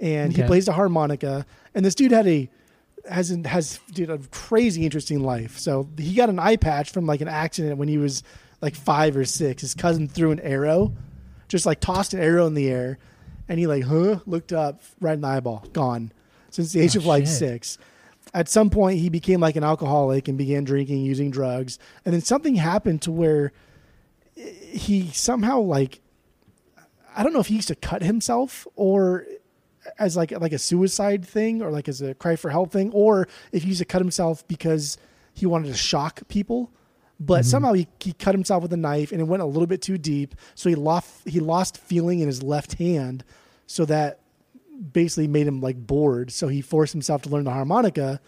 and 0.00 0.34
he 0.34 0.42
plays 0.42 0.66
the 0.66 0.72
harmonica. 0.72 1.44
And 1.74 1.84
this 1.84 1.94
dude 1.94 2.12
had 2.12 2.26
a 2.26 2.48
has 3.08 3.30
has 3.46 3.80
dude 3.92 4.10
a 4.10 4.18
crazy 4.30 4.84
interesting 4.84 5.20
life. 5.20 5.58
So 5.58 5.88
he 5.96 6.14
got 6.14 6.28
an 6.28 6.38
eye 6.38 6.56
patch 6.56 6.90
from 6.90 7.06
like 7.06 7.20
an 7.20 7.28
accident 7.28 7.78
when 7.78 7.88
he 7.88 7.98
was 7.98 8.22
like 8.60 8.74
five 8.74 9.16
or 9.16 9.24
six. 9.24 9.62
His 9.62 9.74
cousin 9.74 10.08
threw 10.08 10.30
an 10.30 10.40
arrow, 10.40 10.92
just 11.48 11.64
like 11.66 11.80
tossed 11.80 12.12
an 12.14 12.20
arrow 12.20 12.46
in 12.46 12.54
the 12.54 12.68
air, 12.68 12.98
and 13.48 13.58
he 13.58 13.66
like 13.66 13.84
huh 13.84 14.20
looked 14.26 14.52
up 14.52 14.82
right 15.00 15.14
in 15.14 15.20
the 15.20 15.28
eyeball, 15.28 15.64
gone. 15.72 16.12
Since 16.50 16.72
the 16.72 16.80
age 16.80 16.96
Oh, 16.96 17.00
of 17.00 17.06
like 17.06 17.26
shit. 17.26 17.34
six. 17.36 17.78
At 18.34 18.48
some 18.48 18.68
point, 18.68 18.98
he 18.98 19.08
became 19.08 19.40
like 19.40 19.56
an 19.56 19.64
alcoholic 19.64 20.28
and 20.28 20.36
began 20.36 20.64
drinking, 20.64 21.02
using 21.02 21.30
drugs, 21.30 21.78
and 22.04 22.12
then 22.12 22.20
something 22.20 22.56
happened 22.56 23.00
to 23.02 23.10
where 23.12 23.52
he 24.36 25.08
somehow 25.12 25.60
like 25.60 26.00
I 27.16 27.22
don't 27.22 27.32
know 27.32 27.40
if 27.40 27.48
he 27.48 27.56
used 27.56 27.68
to 27.68 27.74
cut 27.74 28.02
himself 28.02 28.66
or 28.76 29.24
as 29.98 30.16
like 30.16 30.30
like 30.32 30.52
a 30.52 30.58
suicide 30.58 31.24
thing 31.24 31.62
or 31.62 31.70
like 31.70 31.88
as 31.88 32.02
a 32.02 32.14
cry 32.14 32.36
for 32.36 32.50
help 32.50 32.72
thing 32.72 32.90
or 32.92 33.28
if 33.52 33.62
he 33.62 33.68
used 33.68 33.80
to 33.80 33.84
cut 33.84 34.00
himself 34.00 34.46
because 34.48 34.98
he 35.34 35.46
wanted 35.46 35.68
to 35.68 35.74
shock 35.74 36.22
people. 36.28 36.72
But 37.20 37.40
mm-hmm. 37.40 37.50
somehow 37.50 37.72
he, 37.72 37.88
he 38.00 38.12
cut 38.12 38.34
himself 38.34 38.62
with 38.62 38.72
a 38.72 38.76
knife 38.76 39.10
and 39.12 39.20
it 39.20 39.24
went 39.24 39.42
a 39.42 39.46
little 39.46 39.66
bit 39.66 39.82
too 39.82 39.98
deep. 39.98 40.34
So 40.54 40.68
he 40.68 40.74
lost 40.74 41.26
he 41.26 41.40
lost 41.40 41.78
feeling 41.78 42.20
in 42.20 42.26
his 42.26 42.42
left 42.42 42.74
hand. 42.74 43.24
So 43.66 43.84
that 43.86 44.20
basically 44.92 45.28
made 45.28 45.46
him 45.46 45.60
like 45.60 45.76
bored. 45.76 46.30
So 46.30 46.48
he 46.48 46.60
forced 46.60 46.92
himself 46.92 47.22
to 47.22 47.28
learn 47.28 47.44
the 47.44 47.50
harmonica. 47.50 48.20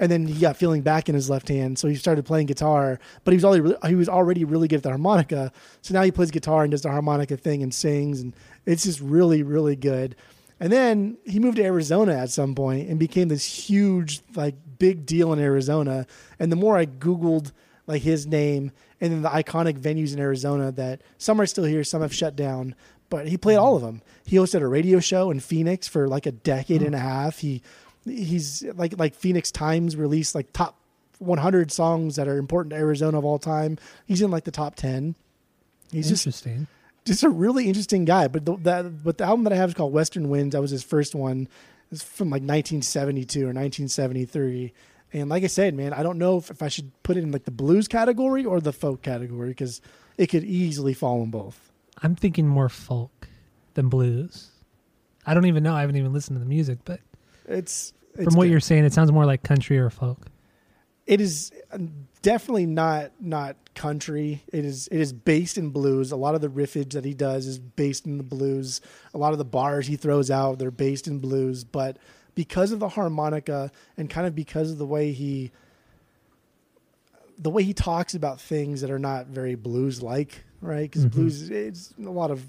And 0.00 0.10
then 0.12 0.26
he 0.26 0.40
got 0.40 0.56
feeling 0.56 0.82
back 0.82 1.08
in 1.08 1.16
his 1.16 1.28
left 1.28 1.48
hand, 1.48 1.76
so 1.76 1.88
he 1.88 1.96
started 1.96 2.24
playing 2.24 2.46
guitar. 2.46 3.00
But 3.24 3.32
he 3.32 3.36
was 3.36 3.44
already 3.44 3.74
he 3.88 3.96
was 3.96 4.08
already 4.08 4.44
really 4.44 4.68
good 4.68 4.76
at 4.76 4.82
the 4.84 4.90
harmonica, 4.90 5.50
so 5.82 5.92
now 5.92 6.02
he 6.02 6.12
plays 6.12 6.30
guitar 6.30 6.62
and 6.62 6.70
does 6.70 6.82
the 6.82 6.88
harmonica 6.88 7.36
thing 7.36 7.64
and 7.64 7.74
sings, 7.74 8.20
and 8.20 8.32
it's 8.64 8.84
just 8.84 9.00
really 9.00 9.42
really 9.42 9.74
good. 9.74 10.14
And 10.60 10.72
then 10.72 11.18
he 11.24 11.38
moved 11.38 11.56
to 11.56 11.64
Arizona 11.64 12.14
at 12.14 12.30
some 12.30 12.54
point 12.54 12.88
and 12.88 12.98
became 12.98 13.28
this 13.28 13.44
huge 13.44 14.20
like 14.34 14.54
big 14.78 15.06
deal 15.06 15.32
in 15.32 15.38
Arizona. 15.38 16.06
And 16.38 16.50
the 16.50 16.56
more 16.56 16.76
I 16.76 16.86
googled 16.86 17.52
like 17.86 18.02
his 18.02 18.26
name 18.26 18.72
and 19.00 19.12
then 19.12 19.22
the 19.22 19.28
iconic 19.28 19.78
venues 19.78 20.12
in 20.12 20.18
Arizona 20.18 20.72
that 20.72 21.02
some 21.16 21.40
are 21.40 21.46
still 21.46 21.64
here, 21.64 21.84
some 21.84 22.02
have 22.02 22.12
shut 22.12 22.34
down, 22.34 22.74
but 23.08 23.28
he 23.28 23.36
played 23.36 23.56
all 23.56 23.76
of 23.76 23.82
them. 23.82 24.02
He 24.24 24.36
hosted 24.36 24.60
a 24.60 24.66
radio 24.66 25.00
show 25.00 25.30
in 25.30 25.40
Phoenix 25.40 25.86
for 25.88 26.08
like 26.08 26.26
a 26.26 26.32
decade 26.32 26.82
and 26.82 26.94
a 26.94 26.98
half. 26.98 27.38
He 27.38 27.62
he's 28.04 28.64
like 28.74 28.98
like 28.98 29.14
Phoenix 29.14 29.50
Times 29.50 29.96
released 29.96 30.34
like 30.34 30.52
top 30.52 30.76
100 31.18 31.70
songs 31.72 32.16
that 32.16 32.28
are 32.28 32.38
important 32.38 32.70
to 32.70 32.76
Arizona 32.76 33.18
of 33.18 33.24
all 33.24 33.38
time. 33.38 33.78
He's 34.06 34.22
in 34.22 34.30
like 34.30 34.44
the 34.44 34.50
top 34.50 34.74
10. 34.74 35.14
He's 35.90 36.10
Interesting. 36.10 36.60
just 36.60 36.77
a 37.22 37.28
really 37.28 37.66
interesting 37.66 38.04
guy. 38.04 38.28
But 38.28 38.44
the, 38.44 38.56
that 38.58 39.02
but 39.04 39.18
the 39.18 39.24
album 39.24 39.44
that 39.44 39.52
I 39.52 39.56
have 39.56 39.70
is 39.70 39.74
called 39.74 39.92
Western 39.92 40.28
Winds. 40.28 40.52
That 40.54 40.60
was 40.60 40.70
his 40.70 40.82
first 40.82 41.14
one. 41.14 41.48
It's 41.90 42.02
from 42.02 42.28
like 42.28 42.42
1972 42.42 43.40
or 43.40 43.52
1973. 43.52 44.72
And 45.14 45.30
like 45.30 45.42
I 45.42 45.46
said, 45.46 45.74
man, 45.74 45.92
I 45.94 46.02
don't 46.02 46.18
know 46.18 46.36
if, 46.36 46.50
if 46.50 46.62
I 46.62 46.68
should 46.68 46.90
put 47.02 47.16
it 47.16 47.22
in 47.22 47.32
like 47.32 47.44
the 47.44 47.50
blues 47.50 47.88
category 47.88 48.44
or 48.44 48.60
the 48.60 48.72
folk 48.74 49.00
category 49.02 49.48
because 49.48 49.80
it 50.18 50.26
could 50.26 50.44
easily 50.44 50.92
fall 50.92 51.22
in 51.22 51.30
both. 51.30 51.72
I'm 52.02 52.14
thinking 52.14 52.46
more 52.46 52.68
folk 52.68 53.26
than 53.74 53.88
blues. 53.88 54.50
I 55.24 55.32
don't 55.34 55.46
even 55.46 55.62
know. 55.62 55.74
I 55.74 55.80
haven't 55.80 55.96
even 55.96 56.12
listened 56.12 56.36
to 56.36 56.40
the 56.40 56.48
music, 56.48 56.78
but 56.84 57.00
It's, 57.46 57.92
it's 58.14 58.24
from 58.24 58.34
what 58.34 58.44
good. 58.44 58.50
you're 58.50 58.60
saying, 58.60 58.84
it 58.84 58.92
sounds 58.92 59.10
more 59.10 59.24
like 59.24 59.42
country 59.42 59.78
or 59.78 59.88
folk. 59.88 60.26
it 61.06 61.20
is 61.22 61.52
definitely 62.22 62.66
not 62.66 63.12
not 63.20 63.56
country. 63.74 64.42
It 64.52 64.64
is 64.64 64.88
it 64.88 65.00
is 65.00 65.12
based 65.12 65.56
in 65.58 65.70
blues. 65.70 66.10
A 66.12 66.16
lot 66.16 66.34
of 66.34 66.40
the 66.40 66.48
riffage 66.48 66.92
that 66.92 67.04
he 67.04 67.14
does 67.14 67.46
is 67.46 67.58
based 67.58 68.06
in 68.06 68.18
the 68.18 68.24
blues. 68.24 68.80
A 69.14 69.18
lot 69.18 69.32
of 69.32 69.38
the 69.38 69.44
bars 69.44 69.86
he 69.86 69.96
throws 69.96 70.30
out 70.30 70.58
they're 70.58 70.70
based 70.70 71.06
in 71.06 71.18
blues, 71.18 71.64
but 71.64 71.96
because 72.34 72.72
of 72.72 72.80
the 72.80 72.88
harmonica 72.90 73.70
and 73.96 74.08
kind 74.10 74.26
of 74.26 74.34
because 74.34 74.70
of 74.70 74.78
the 74.78 74.86
way 74.86 75.12
he 75.12 75.50
the 77.38 77.50
way 77.50 77.62
he 77.62 77.72
talks 77.72 78.14
about 78.14 78.40
things 78.40 78.80
that 78.80 78.90
are 78.90 78.98
not 78.98 79.28
very 79.28 79.54
blues 79.54 80.02
like, 80.02 80.44
right? 80.60 80.90
Because 80.90 81.06
Mhm. 81.06 81.12
blues 81.12 81.50
it's 81.50 81.94
a 82.04 82.10
lot 82.10 82.32
of 82.32 82.44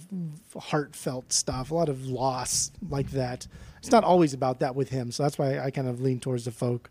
heartfelt 0.57 1.31
stuff, 1.31 1.69
a 1.69 1.75
lot 1.75 1.89
of 1.89 2.07
loss 2.07 2.71
like 2.89 3.11
that. 3.11 3.47
It's 3.77 3.91
not 3.91 4.03
always 4.03 4.33
about 4.33 4.59
that 4.61 4.75
with 4.75 4.89
him, 4.89 5.11
so 5.11 5.23
that's 5.23 5.37
why 5.37 5.59
I 5.59 5.69
kind 5.69 5.87
of 5.87 6.01
lean 6.01 6.19
towards 6.19 6.45
the 6.45 6.51
folk, 6.51 6.89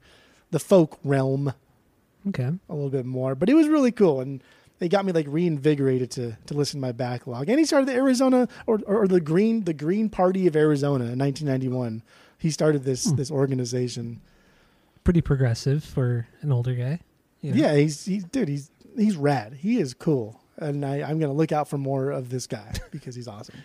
the 0.52 0.60
folk 0.60 0.98
realm 1.02 1.52
Okay. 2.28 2.50
a 2.68 2.74
little 2.74 2.90
bit 2.90 3.06
more. 3.06 3.34
But 3.34 3.48
it 3.48 3.54
was 3.54 3.68
really 3.68 3.92
cool, 3.92 4.20
and 4.20 4.42
they 4.78 4.88
got 4.88 5.04
me 5.04 5.12
like 5.12 5.26
reinvigorated 5.28 6.10
to 6.12 6.36
to 6.46 6.54
listen 6.54 6.80
to 6.80 6.86
my 6.86 6.92
backlog. 6.92 7.48
And 7.48 7.58
he 7.58 7.64
started 7.64 7.88
the 7.88 7.94
Arizona 7.94 8.48
or 8.66 8.80
or 8.86 9.06
the 9.08 9.20
Green 9.20 9.64
the 9.64 9.74
Green 9.74 10.08
Party 10.08 10.46
of 10.46 10.56
Arizona 10.56 11.04
in 11.04 11.18
1991. 11.18 12.02
He 12.38 12.50
started 12.50 12.84
this 12.84 13.06
Hmm. 13.10 13.16
this 13.16 13.30
organization. 13.30 14.20
Pretty 15.04 15.20
progressive 15.22 15.82
for 15.84 16.26
an 16.42 16.52
older 16.52 16.74
guy. 16.74 17.00
you 17.40 17.52
know. 17.52 17.56
Yeah, 17.56 17.76
he's 17.76 18.04
he's 18.04 18.24
dude. 18.24 18.48
He's 18.48 18.70
he's 18.96 19.16
rad. 19.16 19.54
He 19.54 19.78
is 19.78 19.94
cool, 19.94 20.40
and 20.58 20.84
I, 20.84 21.02
I'm 21.08 21.18
gonna 21.18 21.32
look 21.32 21.52
out 21.52 21.68
for 21.68 21.78
more 21.78 22.10
of 22.10 22.28
this 22.30 22.46
guy 22.46 22.72
because 22.90 23.14
he's 23.14 23.28
awesome. 23.28 23.56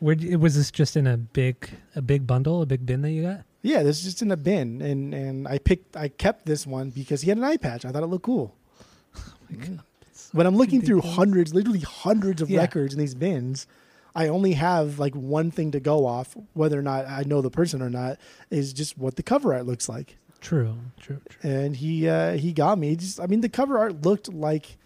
Where 0.00 0.16
was 0.38 0.54
this 0.56 0.70
just 0.70 0.96
in 0.96 1.06
a 1.06 1.16
big 1.16 1.70
a 1.96 2.02
big 2.02 2.26
bundle, 2.26 2.62
a 2.62 2.66
big 2.66 2.84
bin 2.86 3.02
that 3.02 3.10
you 3.10 3.22
got? 3.22 3.44
Yeah, 3.68 3.82
this 3.82 3.98
is 3.98 4.04
just 4.04 4.22
in 4.22 4.30
a 4.30 4.36
bin, 4.36 4.80
and 4.80 5.12
and 5.12 5.46
I 5.46 5.58
picked 5.58 5.96
I 5.96 6.08
kept 6.08 6.46
this 6.46 6.66
one 6.66 6.90
because 6.90 7.20
he 7.22 7.28
had 7.28 7.38
an 7.38 7.44
eye 7.44 7.58
patch. 7.58 7.84
I 7.84 7.90
thought 7.92 8.02
it 8.02 8.06
looked 8.06 8.24
cool. 8.24 8.54
when 10.32 10.46
I'm 10.46 10.56
looking 10.56 10.80
through 10.82 11.00
hundreds, 11.02 11.54
literally 11.54 11.80
hundreds 11.80 12.40
of 12.42 12.50
Yeah. 12.50 12.60
records 12.60 12.94
in 12.94 13.00
these 13.00 13.14
bins, 13.14 13.66
I 14.14 14.28
only 14.28 14.52
have 14.52 14.98
like 14.98 15.14
one 15.14 15.50
thing 15.50 15.70
to 15.72 15.80
go 15.80 16.06
off, 16.06 16.36
whether 16.54 16.78
or 16.78 16.82
not 16.82 17.06
I 17.06 17.22
know 17.24 17.40
the 17.42 17.50
person 17.50 17.82
or 17.82 17.90
not, 17.90 18.18
is 18.50 18.72
just 18.72 18.96
what 18.98 19.16
the 19.16 19.22
cover 19.22 19.54
art 19.54 19.66
looks 19.66 19.88
like. 19.88 20.16
True, 20.40 20.76
true, 21.00 21.20
true. 21.28 21.50
and 21.50 21.76
he 21.76 22.08
uh, 22.08 22.32
he 22.36 22.52
got 22.52 22.78
me. 22.78 22.90
He 22.90 22.96
just, 22.96 23.20
I 23.20 23.26
mean, 23.26 23.40
the 23.40 23.48
cover 23.48 23.78
art 23.78 24.02
looked 24.02 24.32
like 24.32 24.76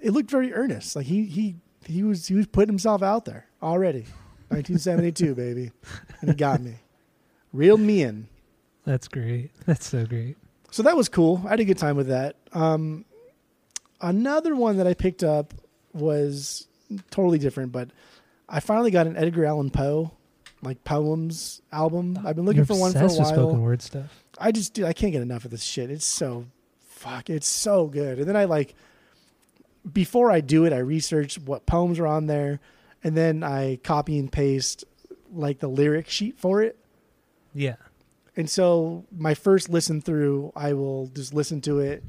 it 0.00 0.12
looked 0.12 0.30
very 0.30 0.52
earnest. 0.54 0.96
Like 0.96 1.06
he 1.06 1.24
he 1.24 1.56
he 1.86 2.02
was 2.02 2.26
he 2.28 2.34
was 2.34 2.46
putting 2.46 2.70
himself 2.70 3.02
out 3.02 3.24
there 3.24 3.46
already. 3.62 4.06
1972, 4.48 5.34
baby, 5.34 5.70
and 6.20 6.30
he 6.30 6.34
got 6.34 6.60
me. 6.62 6.76
Real 7.52 7.76
me 7.76 8.02
in. 8.02 8.28
That's 8.84 9.08
great. 9.08 9.50
That's 9.66 9.86
so 9.86 10.06
great. 10.06 10.36
So 10.70 10.82
that 10.82 10.96
was 10.96 11.08
cool. 11.08 11.42
I 11.46 11.50
had 11.50 11.60
a 11.60 11.64
good 11.64 11.78
time 11.78 11.96
with 11.96 12.08
that. 12.08 12.36
Um, 12.52 13.04
another 14.00 14.54
one 14.54 14.76
that 14.78 14.86
I 14.86 14.94
picked 14.94 15.24
up 15.24 15.54
was 15.92 16.66
totally 17.10 17.38
different, 17.38 17.72
but 17.72 17.90
I 18.48 18.60
finally 18.60 18.90
got 18.90 19.06
an 19.06 19.16
Edgar 19.16 19.44
Allan 19.44 19.70
Poe 19.70 20.12
like 20.62 20.82
poems 20.84 21.62
album. 21.72 22.18
I've 22.24 22.36
been 22.36 22.44
looking 22.44 22.58
You're 22.58 22.66
for 22.66 22.78
one 22.78 22.92
for 22.92 22.98
a 22.98 23.04
obsessed 23.04 23.20
with 23.20 23.28
spoken 23.28 23.58
while. 23.58 23.62
word 23.62 23.82
stuff. 23.82 24.24
I 24.38 24.52
just 24.52 24.74
dude, 24.74 24.86
I 24.86 24.92
can't 24.92 25.12
get 25.12 25.22
enough 25.22 25.44
of 25.44 25.50
this 25.50 25.62
shit. 25.62 25.90
It's 25.90 26.04
so 26.04 26.46
fuck. 26.88 27.30
It's 27.30 27.46
so 27.46 27.86
good. 27.86 28.18
And 28.18 28.28
then 28.28 28.36
I 28.36 28.44
like 28.44 28.74
before 29.90 30.30
I 30.30 30.40
do 30.40 30.64
it, 30.64 30.72
I 30.72 30.78
research 30.78 31.38
what 31.38 31.66
poems 31.66 31.98
are 31.98 32.06
on 32.06 32.26
there, 32.26 32.60
and 33.02 33.16
then 33.16 33.42
I 33.42 33.76
copy 33.82 34.18
and 34.18 34.30
paste 34.30 34.84
like 35.32 35.60
the 35.60 35.68
lyric 35.68 36.08
sheet 36.08 36.38
for 36.38 36.62
it. 36.62 36.76
Yeah. 37.58 37.76
And 38.36 38.48
so 38.48 39.04
my 39.10 39.34
first 39.34 39.68
listen 39.68 40.00
through, 40.00 40.52
I 40.54 40.72
will 40.72 41.08
just 41.08 41.34
listen 41.34 41.60
to 41.62 41.80
it. 41.80 42.04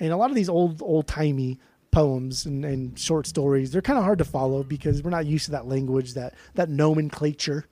And 0.00 0.12
a 0.12 0.16
lot 0.16 0.30
of 0.30 0.36
these 0.36 0.48
old 0.48 0.82
old 0.82 1.06
timey 1.06 1.60
poems 1.92 2.46
and, 2.46 2.64
and 2.64 2.98
short 2.98 3.28
stories, 3.28 3.70
they're 3.70 3.80
kind 3.82 3.98
of 3.98 4.04
hard 4.04 4.18
to 4.18 4.24
follow 4.24 4.64
because 4.64 5.02
we're 5.02 5.10
not 5.10 5.24
used 5.24 5.44
to 5.44 5.50
that 5.52 5.68
language, 5.68 6.14
that 6.14 6.34
that 6.54 6.68
nomenclature. 6.68 7.66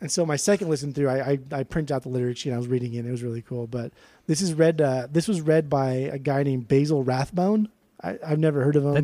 And 0.00 0.10
so 0.10 0.26
my 0.26 0.34
second 0.36 0.68
listen 0.68 0.92
through, 0.92 1.08
I 1.08 1.30
I, 1.32 1.38
I 1.52 1.62
print 1.62 1.92
out 1.92 2.02
the 2.02 2.08
lyrics 2.08 2.44
and 2.44 2.54
I 2.54 2.58
was 2.58 2.66
reading 2.66 2.94
it. 2.94 3.06
It 3.06 3.10
was 3.10 3.22
really 3.22 3.42
cool. 3.42 3.68
But 3.68 3.92
this 4.26 4.42
is 4.42 4.52
read. 4.52 4.80
Uh, 4.80 5.06
this 5.08 5.28
was 5.28 5.40
read 5.40 5.70
by 5.70 5.92
a 5.92 6.18
guy 6.18 6.42
named 6.42 6.66
Basil 6.66 7.04
Rathbone. 7.04 7.68
I, 8.02 8.18
I've 8.26 8.40
never 8.40 8.64
heard 8.64 8.74
of 8.74 8.84
him. 8.84 8.94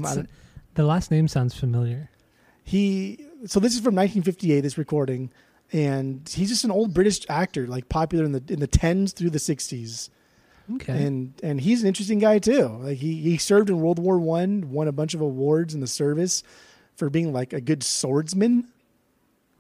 The 0.75 0.85
last 0.85 1.13
name 1.13 1.29
sounds 1.29 1.55
familiar. 1.55 2.11
he 2.65 3.27
so 3.47 3.61
this 3.61 3.75
is 3.75 3.79
from 3.79 3.95
1958 3.95 4.61
this 4.61 4.77
recording 4.77 5.31
and 5.73 6.29
he's 6.29 6.49
just 6.49 6.65
an 6.65 6.71
old 6.71 6.93
british 6.95 7.21
actor 7.29 7.67
like 7.67 7.89
popular 7.89 8.25
in 8.25 8.33
the 8.33 8.43
in 8.49 8.61
the 8.61 8.69
10s 8.69 9.13
through 9.15 9.31
the 9.31 9.39
60s 9.39 10.11
Okay. 10.75 11.05
and 11.05 11.35
and 11.43 11.61
he's 11.61 11.83
an 11.83 11.89
interesting 11.89 12.19
guy 12.21 12.39
too 12.39 12.67
like 12.83 12.99
he 12.99 13.15
he 13.23 13.37
served 13.39 13.69
in 13.71 13.81
world 13.81 13.99
war 13.99 14.19
one 14.21 14.71
won 14.71 14.87
a 14.89 14.93
bunch 14.93 15.15
of 15.15 15.21
awards 15.21 15.75
in 15.75 15.81
the 15.81 15.87
service 15.89 16.43
for 16.97 17.11
being 17.11 17.33
like 17.33 17.53
a 17.53 17.61
good 17.61 17.83
swordsman 17.83 18.69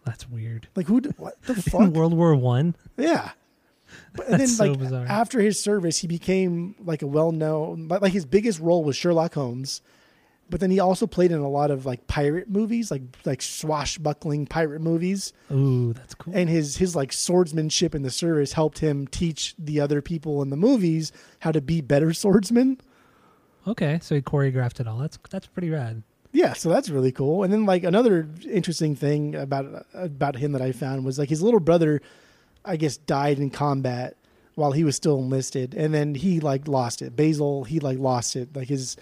That's 0.04 0.28
weird. 0.28 0.68
like 0.76 0.86
who 0.86 1.00
d- 1.00 1.10
what 1.16 1.40
the 1.42 1.52
In 1.56 1.62
fuck 1.62 1.90
World 1.90 2.14
War 2.14 2.34
One. 2.36 2.76
yeah 2.96 3.32
but, 4.14 4.26
and 4.26 4.32
then 4.34 4.38
That's 4.40 4.56
so 4.56 4.66
like 4.66 4.78
bizarre. 4.78 5.06
after 5.08 5.40
his 5.40 5.60
service 5.60 5.98
he 5.98 6.06
became 6.06 6.76
like 6.78 7.02
a 7.02 7.08
well-known 7.08 7.88
like 7.88 8.12
his 8.12 8.24
biggest 8.24 8.60
role 8.60 8.84
was 8.84 8.94
sherlock 8.94 9.34
holmes 9.34 9.82
but 10.50 10.60
then 10.60 10.70
he 10.70 10.80
also 10.80 11.06
played 11.06 11.30
in 11.32 11.38
a 11.38 11.48
lot 11.48 11.70
of 11.70 11.86
like 11.86 12.06
pirate 12.06 12.50
movies 12.50 12.90
like 12.90 13.02
like 13.24 13.40
swashbuckling 13.40 14.46
pirate 14.46 14.80
movies 14.80 15.32
Ooh, 15.52 15.92
that's 15.92 16.14
cool. 16.14 16.34
and 16.36 16.48
his 16.50 16.76
his 16.76 16.94
like 16.96 17.12
swordsmanship 17.12 17.94
in 17.94 18.02
the 18.02 18.10
service 18.10 18.52
helped 18.52 18.80
him 18.80 19.06
teach 19.06 19.54
the 19.58 19.80
other 19.80 20.02
people 20.02 20.42
in 20.42 20.50
the 20.50 20.56
movies 20.56 21.12
how 21.40 21.52
to 21.52 21.60
be 21.60 21.80
better 21.80 22.12
swordsmen. 22.12 22.78
okay, 23.66 23.98
so 24.02 24.14
he 24.14 24.20
choreographed 24.22 24.80
it 24.80 24.86
all. 24.88 24.98
That's 24.98 25.18
that's 25.30 25.46
pretty 25.46 25.70
rad. 25.70 26.02
Yeah, 26.32 26.52
so 26.52 26.68
that's 26.68 26.88
really 26.88 27.10
cool. 27.12 27.42
And 27.42 27.52
then 27.52 27.66
like 27.66 27.82
another 27.82 28.28
interesting 28.48 28.94
thing 28.94 29.34
about 29.34 29.86
about 29.94 30.36
him 30.36 30.52
that 30.52 30.62
I 30.62 30.72
found 30.72 31.04
was 31.04 31.18
like 31.18 31.28
his 31.28 31.42
little 31.42 31.58
brother, 31.60 32.00
I 32.64 32.76
guess, 32.76 32.96
died 32.96 33.38
in 33.38 33.50
combat 33.50 34.16
while 34.54 34.72
he 34.72 34.84
was 34.84 34.94
still 34.96 35.18
enlisted, 35.18 35.74
and 35.74 35.92
then 35.92 36.14
he 36.14 36.38
like 36.40 36.68
lost 36.68 37.02
it. 37.02 37.16
Basil, 37.16 37.64
he 37.64 37.80
like 37.80 37.98
lost 37.98 38.36
it, 38.36 38.54
like 38.54 38.68
his 38.68 38.96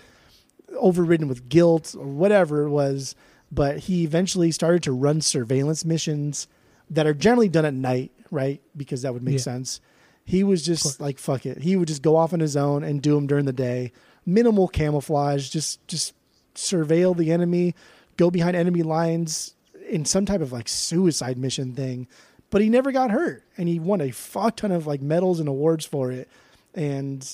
overridden 0.77 1.29
with 1.29 1.49
guilt 1.49 1.95
or 1.99 2.07
whatever 2.07 2.63
it 2.65 2.71
was. 2.71 3.15
But 3.51 3.79
he 3.81 4.05
eventually 4.05 4.51
started 4.51 4.83
to 4.85 4.93
run 4.93 5.21
surveillance 5.21 5.85
missions 5.85 6.49
that 6.91 7.07
are 7.07 7.15
generally 7.15 7.49
done 7.49 7.65
at 7.65 7.75
night, 7.75 8.13
right? 8.31 8.61
Because 8.77 9.03
that 9.03 9.15
would 9.15 9.23
make 9.23 9.35
Yeah. 9.35 9.41
sense. 9.41 9.81
He 10.25 10.45
was 10.45 10.63
just 10.63 11.01
like 11.01 11.19
fuck 11.19 11.47
it. 11.47 11.59
He 11.63 11.75
would 11.77 11.89
just 11.89 12.03
go 12.03 12.17
off 12.17 12.35
on 12.35 12.41
his 12.41 12.57
own 12.57 12.85
and 12.85 13.01
do 13.01 13.15
them 13.15 13.27
during 13.27 13.47
the 13.47 13.53
day. 13.53 13.93
Minimal 14.27 14.69
camouflage, 14.69 15.49
just 15.49 15.87
just 15.89 16.13
surveil 16.55 17.17
the 17.17 17.33
enemy, 17.33 17.75
go 18.19 18.31
behind 18.31 18.55
enemy 18.57 18.83
lines 18.83 19.55
in 19.89 20.05
some 20.05 20.27
type 20.27 20.43
of 20.43 20.53
like 20.53 20.69
suicide 20.69 21.39
mission 21.39 21.73
thing. 21.75 22.07
But 22.51 22.61
he 22.61 22.69
never 22.69 22.93
got 22.93 23.11
hurt, 23.11 23.43
and 23.57 23.69
he 23.69 23.79
won 23.79 24.03
a 24.03 24.11
fuck 24.11 24.57
ton 24.57 24.73
of 24.73 24.87
like 24.87 25.01
medals 25.01 25.41
and 25.41 25.49
awards 25.49 25.87
for 25.87 26.11
it. 26.13 26.29
And 26.75 27.27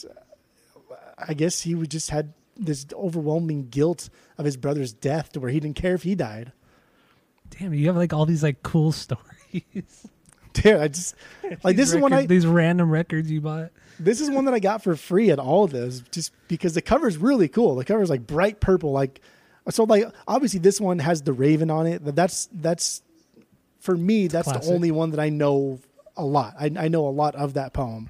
I 1.19 1.35
guess 1.35 1.63
he 1.63 1.75
would 1.75 1.91
just 1.91 2.11
had 2.11 2.33
this 2.57 2.87
overwhelming 2.93 3.69
guilt 3.69 4.09
of 4.39 4.45
his 4.45 4.57
brother's 4.57 4.93
death 4.93 5.33
to 5.33 5.41
where 5.41 5.51
he 5.51 5.61
didn't 5.61 5.77
care 5.77 5.95
if 5.95 6.03
he 6.03 6.15
died. 6.15 6.53
Damn, 7.51 7.75
you 7.75 7.87
have 7.87 7.97
like 7.97 8.13
all 8.13 8.27
these 8.27 8.43
like 8.43 8.63
cool 8.63 8.93
stories. 8.93 10.09
Dude, 10.53 10.77
I 10.77 10.89
just 10.89 11.15
like 11.65 11.77
this 11.77 11.93
is 11.93 12.01
one 12.01 12.13
I 12.13 12.27
these 12.27 12.47
random 12.47 12.91
records 12.91 13.31
you 13.31 13.41
bought. 13.41 13.71
this 13.99 14.21
is 14.21 14.31
one 14.31 14.45
that 14.47 14.55
I 14.55 14.61
got 14.61 14.83
for 14.83 14.97
free 14.97 15.31
at 15.31 15.39
all 15.39 15.65
of 15.65 15.73
those, 15.73 16.01
just 16.11 16.33
because 16.49 16.75
the 16.75 16.83
cover 16.83 17.09
is 17.09 17.19
really 17.19 17.49
cool. 17.49 17.75
The 17.75 17.85
cover 17.85 18.03
is 18.03 18.11
like 18.11 18.27
bright 18.27 18.61
purple, 18.61 18.93
like 18.93 19.21
so. 19.71 19.85
Like 19.85 20.05
obviously, 20.29 20.61
this 20.61 20.81
one 20.81 21.01
has 21.01 21.23
the 21.23 21.33
Raven 21.33 21.71
on 21.71 21.87
it. 21.87 22.05
That's 22.05 22.49
that's 22.53 23.03
for 23.81 23.97
me. 23.97 24.29
That's 24.29 24.47
classic. 24.47 24.63
the 24.63 24.75
only 24.75 24.91
one 24.93 25.11
that 25.11 25.21
I 25.21 25.29
know 25.29 25.81
a 26.17 26.25
lot. 26.25 26.55
I, 26.59 26.71
I 26.77 26.89
know 26.89 27.07
a 27.07 27.11
lot 27.11 27.35
of 27.35 27.55
that 27.55 27.73
poem. 27.73 28.09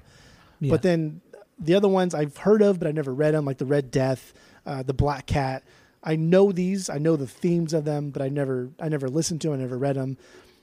Yeah. 0.59 0.71
But 0.71 0.83
then 0.83 1.21
the 1.59 1.73
other 1.75 1.87
ones 1.87 2.13
I've 2.13 2.37
heard 2.37 2.61
of, 2.61 2.79
but 2.79 2.87
I 2.87 2.91
never 2.91 3.13
read 3.13 3.33
them, 3.33 3.45
like 3.45 3.57
the 3.57 3.65
Red 3.65 3.91
Death, 3.91 4.33
uh, 4.65 4.83
the 4.83 4.93
Black 4.93 5.25
Cat. 5.25 5.63
I 6.03 6.15
know 6.15 6.51
these. 6.51 6.89
I 6.89 6.97
know 6.97 7.15
the 7.15 7.27
themes 7.27 7.73
of 7.73 7.85
them, 7.85 8.11
but 8.11 8.21
I 8.21 8.29
never 8.29 8.69
I 8.79 8.89
never 8.89 9.07
listened 9.09 9.41
to. 9.41 9.49
'em, 9.49 9.55
I 9.55 9.57
never 9.61 9.77
read 9.77 9.95
them. 9.95 10.17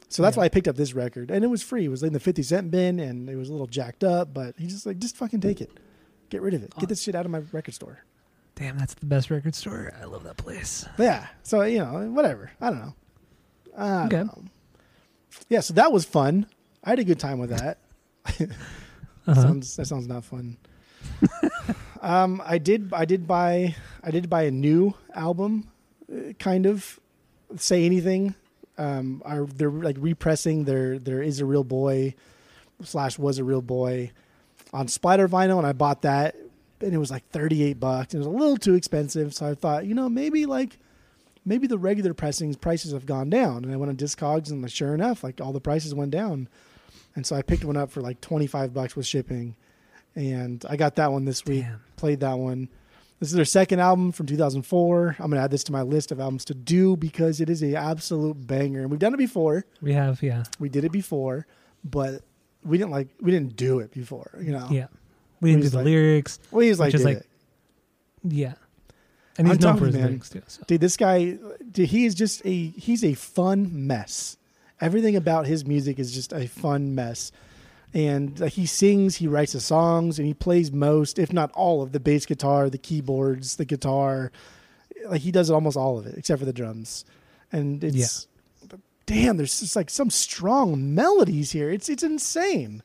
So 0.08 0.22
that's 0.22 0.36
Yeah. 0.36 0.40
why 0.42 0.44
I 0.44 0.48
picked 0.50 0.68
up 0.68 0.76
this 0.76 0.92
record, 0.94 1.30
and 1.30 1.42
it 1.42 1.48
was 1.48 1.62
free. 1.62 1.86
It 1.86 1.88
was 1.88 2.02
in 2.02 2.12
the 2.12 2.20
fifty 2.20 2.42
cent 2.42 2.70
bin, 2.70 3.00
and 3.00 3.28
it 3.28 3.36
was 3.36 3.48
a 3.48 3.52
little 3.52 3.66
jacked 3.66 4.04
up. 4.04 4.32
But 4.34 4.54
he 4.58 4.66
just 4.66 4.86
like 4.86 4.98
just 4.98 5.16
fucking 5.16 5.40
take 5.40 5.60
it, 5.60 5.70
get 6.28 6.42
rid 6.42 6.54
of 6.54 6.62
it, 6.62 6.72
get 6.78 6.88
this 6.88 7.02
shit 7.02 7.14
out 7.14 7.24
of 7.24 7.32
my 7.32 7.40
record 7.52 7.74
store. 7.74 8.04
Damn, 8.54 8.76
that's 8.78 8.92
the 8.94 9.06
best 9.06 9.30
record 9.30 9.54
store. 9.54 9.92
I 10.00 10.04
love 10.04 10.22
that 10.24 10.36
place. 10.36 10.84
Yeah, 10.98 11.26
so 11.42 11.62
you 11.62 11.78
know, 11.78 12.10
whatever. 12.12 12.50
I 12.60 12.68
don't 12.70 12.78
know. 12.80 12.94
I 13.76 14.04
Okay. 14.06 14.22
know. 14.24 14.44
Yeah, 15.48 15.60
so 15.60 15.72
that 15.74 15.90
was 15.92 16.04
fun. 16.04 16.46
I 16.84 16.90
had 16.90 16.98
a 16.98 17.04
good 17.04 17.18
time 17.18 17.38
with 17.38 17.50
that. 17.50 17.78
Uh-huh. 19.24 19.40
sounds 19.40 19.76
that 19.76 19.86
sounds 19.86 20.06
not 20.08 20.24
fun. 20.24 20.56
Um, 22.00 22.42
I 22.44 22.58
did 22.58 22.92
I 22.92 23.04
did 23.04 23.26
buy 23.26 23.74
I 24.02 24.10
did 24.10 24.28
buy 24.28 24.42
a 24.42 24.50
new 24.50 24.94
album, 25.14 25.70
uh, 26.12 26.32
kind 26.38 26.66
of. 26.66 26.98
Say 27.56 27.84
anything. 27.84 28.34
Um, 28.78 29.20
are 29.26 29.44
they're 29.44 29.70
like 29.70 29.96
repressing 29.98 30.64
their 30.64 30.98
there 30.98 31.22
is 31.22 31.40
a 31.40 31.44
real 31.44 31.64
boy 31.64 32.14
slash 32.82 33.18
was 33.18 33.38
a 33.38 33.44
real 33.44 33.60
boy 33.60 34.10
on 34.72 34.88
Spider 34.88 35.28
Vinyl, 35.28 35.58
and 35.58 35.66
I 35.66 35.72
bought 35.72 36.02
that, 36.02 36.34
and 36.80 36.94
it 36.94 36.98
was 36.98 37.10
like 37.10 37.28
thirty 37.28 37.62
eight 37.62 37.78
bucks. 37.78 38.14
And 38.14 38.24
it 38.24 38.26
was 38.26 38.34
a 38.34 38.38
little 38.38 38.56
too 38.56 38.74
expensive, 38.74 39.34
so 39.34 39.50
I 39.50 39.54
thought 39.54 39.84
you 39.84 39.94
know 39.94 40.08
maybe 40.08 40.46
like 40.46 40.78
maybe 41.44 41.66
the 41.66 41.78
regular 41.78 42.14
pressings 42.14 42.56
prices 42.56 42.92
have 42.92 43.06
gone 43.06 43.28
down, 43.28 43.64
and 43.64 43.72
I 43.72 43.76
went 43.76 43.90
on 43.90 43.96
Discogs, 43.96 44.50
and 44.50 44.70
sure 44.70 44.94
enough, 44.94 45.22
like 45.22 45.40
all 45.40 45.52
the 45.52 45.60
prices 45.60 45.94
went 45.94 46.10
down. 46.10 46.48
And 47.14 47.26
so 47.26 47.36
I 47.36 47.42
picked 47.42 47.64
one 47.64 47.76
up 47.76 47.90
for 47.90 48.00
like 48.00 48.20
25 48.20 48.72
bucks 48.72 48.96
with 48.96 49.06
shipping. 49.06 49.54
And 50.14 50.64
I 50.68 50.76
got 50.76 50.96
that 50.96 51.10
one 51.12 51.24
this 51.24 51.44
week. 51.44 51.62
Damn. 51.62 51.80
Played 51.96 52.20
that 52.20 52.38
one. 52.38 52.68
This 53.20 53.28
is 53.30 53.34
their 53.36 53.44
second 53.44 53.78
album 53.80 54.10
from 54.12 54.26
2004. 54.26 55.16
I'm 55.18 55.30
going 55.30 55.38
to 55.38 55.44
add 55.44 55.50
this 55.52 55.62
to 55.64 55.72
my 55.72 55.82
list 55.82 56.10
of 56.10 56.18
albums 56.20 56.44
to 56.46 56.54
do 56.54 56.96
because 56.96 57.40
it 57.40 57.48
is 57.48 57.62
a 57.62 57.76
absolute 57.76 58.46
banger. 58.46 58.80
And 58.80 58.90
we've 58.90 58.98
done 58.98 59.14
it 59.14 59.18
before. 59.18 59.64
We 59.80 59.92
have, 59.92 60.22
yeah, 60.22 60.42
We 60.58 60.68
did 60.68 60.84
it 60.84 60.90
before, 60.92 61.46
but 61.84 62.22
we 62.64 62.78
didn't 62.78 62.90
like 62.90 63.08
we 63.20 63.30
didn't 63.30 63.56
do 63.56 63.78
it 63.78 63.92
before, 63.92 64.30
you 64.40 64.50
know. 64.52 64.66
yeah. 64.70 64.86
We 65.40 65.50
didn't 65.50 65.62
do 65.64 65.68
the 65.70 65.76
like- 65.78 65.84
lyrics. 65.84 66.38
We 66.50 66.68
just 66.68 66.80
like 66.80 66.92
did 66.92 67.00
like-. 67.02 67.26
Yeah, 68.24 68.54
and 69.38 69.48
he's 69.48 69.58
known 69.60 69.76
for 69.78 69.86
his 69.86 69.96
man. 69.96 70.06
lyrics 70.06 70.28
too. 70.30 70.42
So. 70.46 70.62
Dude, 70.68 70.80
this 70.80 70.96
guy, 70.96 71.38
dude, 71.72 71.88
he 71.88 72.04
is 72.04 72.14
just 72.14 72.42
a 72.44 72.66
he's 72.68 73.02
a 73.04 73.14
fun 73.14 73.86
mess. 73.86 74.36
Everything 74.80 75.16
about 75.16 75.46
his 75.46 75.64
music 75.66 75.98
is 75.98 76.12
just 76.12 76.32
a 76.32 76.46
fun 76.46 76.94
mess. 76.94 77.32
And 77.94 78.38
like, 78.40 78.52
he 78.54 78.66
sings, 78.66 79.16
he 79.16 79.28
writes 79.28 79.52
the 79.52 79.60
songs, 79.60 80.18
and 80.18 80.26
he 80.26 80.32
plays 80.34 80.72
most, 80.72 81.18
if 81.18 81.32
not 81.32 81.50
all, 81.52 81.82
of 81.82 81.92
the 81.92 82.00
bass 82.00 82.24
guitar, 82.24 82.70
the 82.70 82.78
keyboards, 82.78 83.56
the 83.56 83.64
guitar. 83.66 84.32
Like 85.06 85.20
he 85.20 85.30
does 85.30 85.50
almost 85.50 85.76
all 85.76 85.98
of 85.98 86.06
it, 86.06 86.16
except 86.16 86.38
for 86.38 86.46
the 86.46 86.52
drums. 86.52 87.04
And 87.50 87.84
it's 87.84 88.28
damn, 89.06 89.36
there's 89.36 89.60
just 89.60 89.76
like 89.76 89.90
some 89.90 90.10
strong 90.10 90.94
melodies 90.94 91.52
here. 91.52 91.70
It's 91.70 91.88
it's 91.88 92.02
insane. 92.02 92.82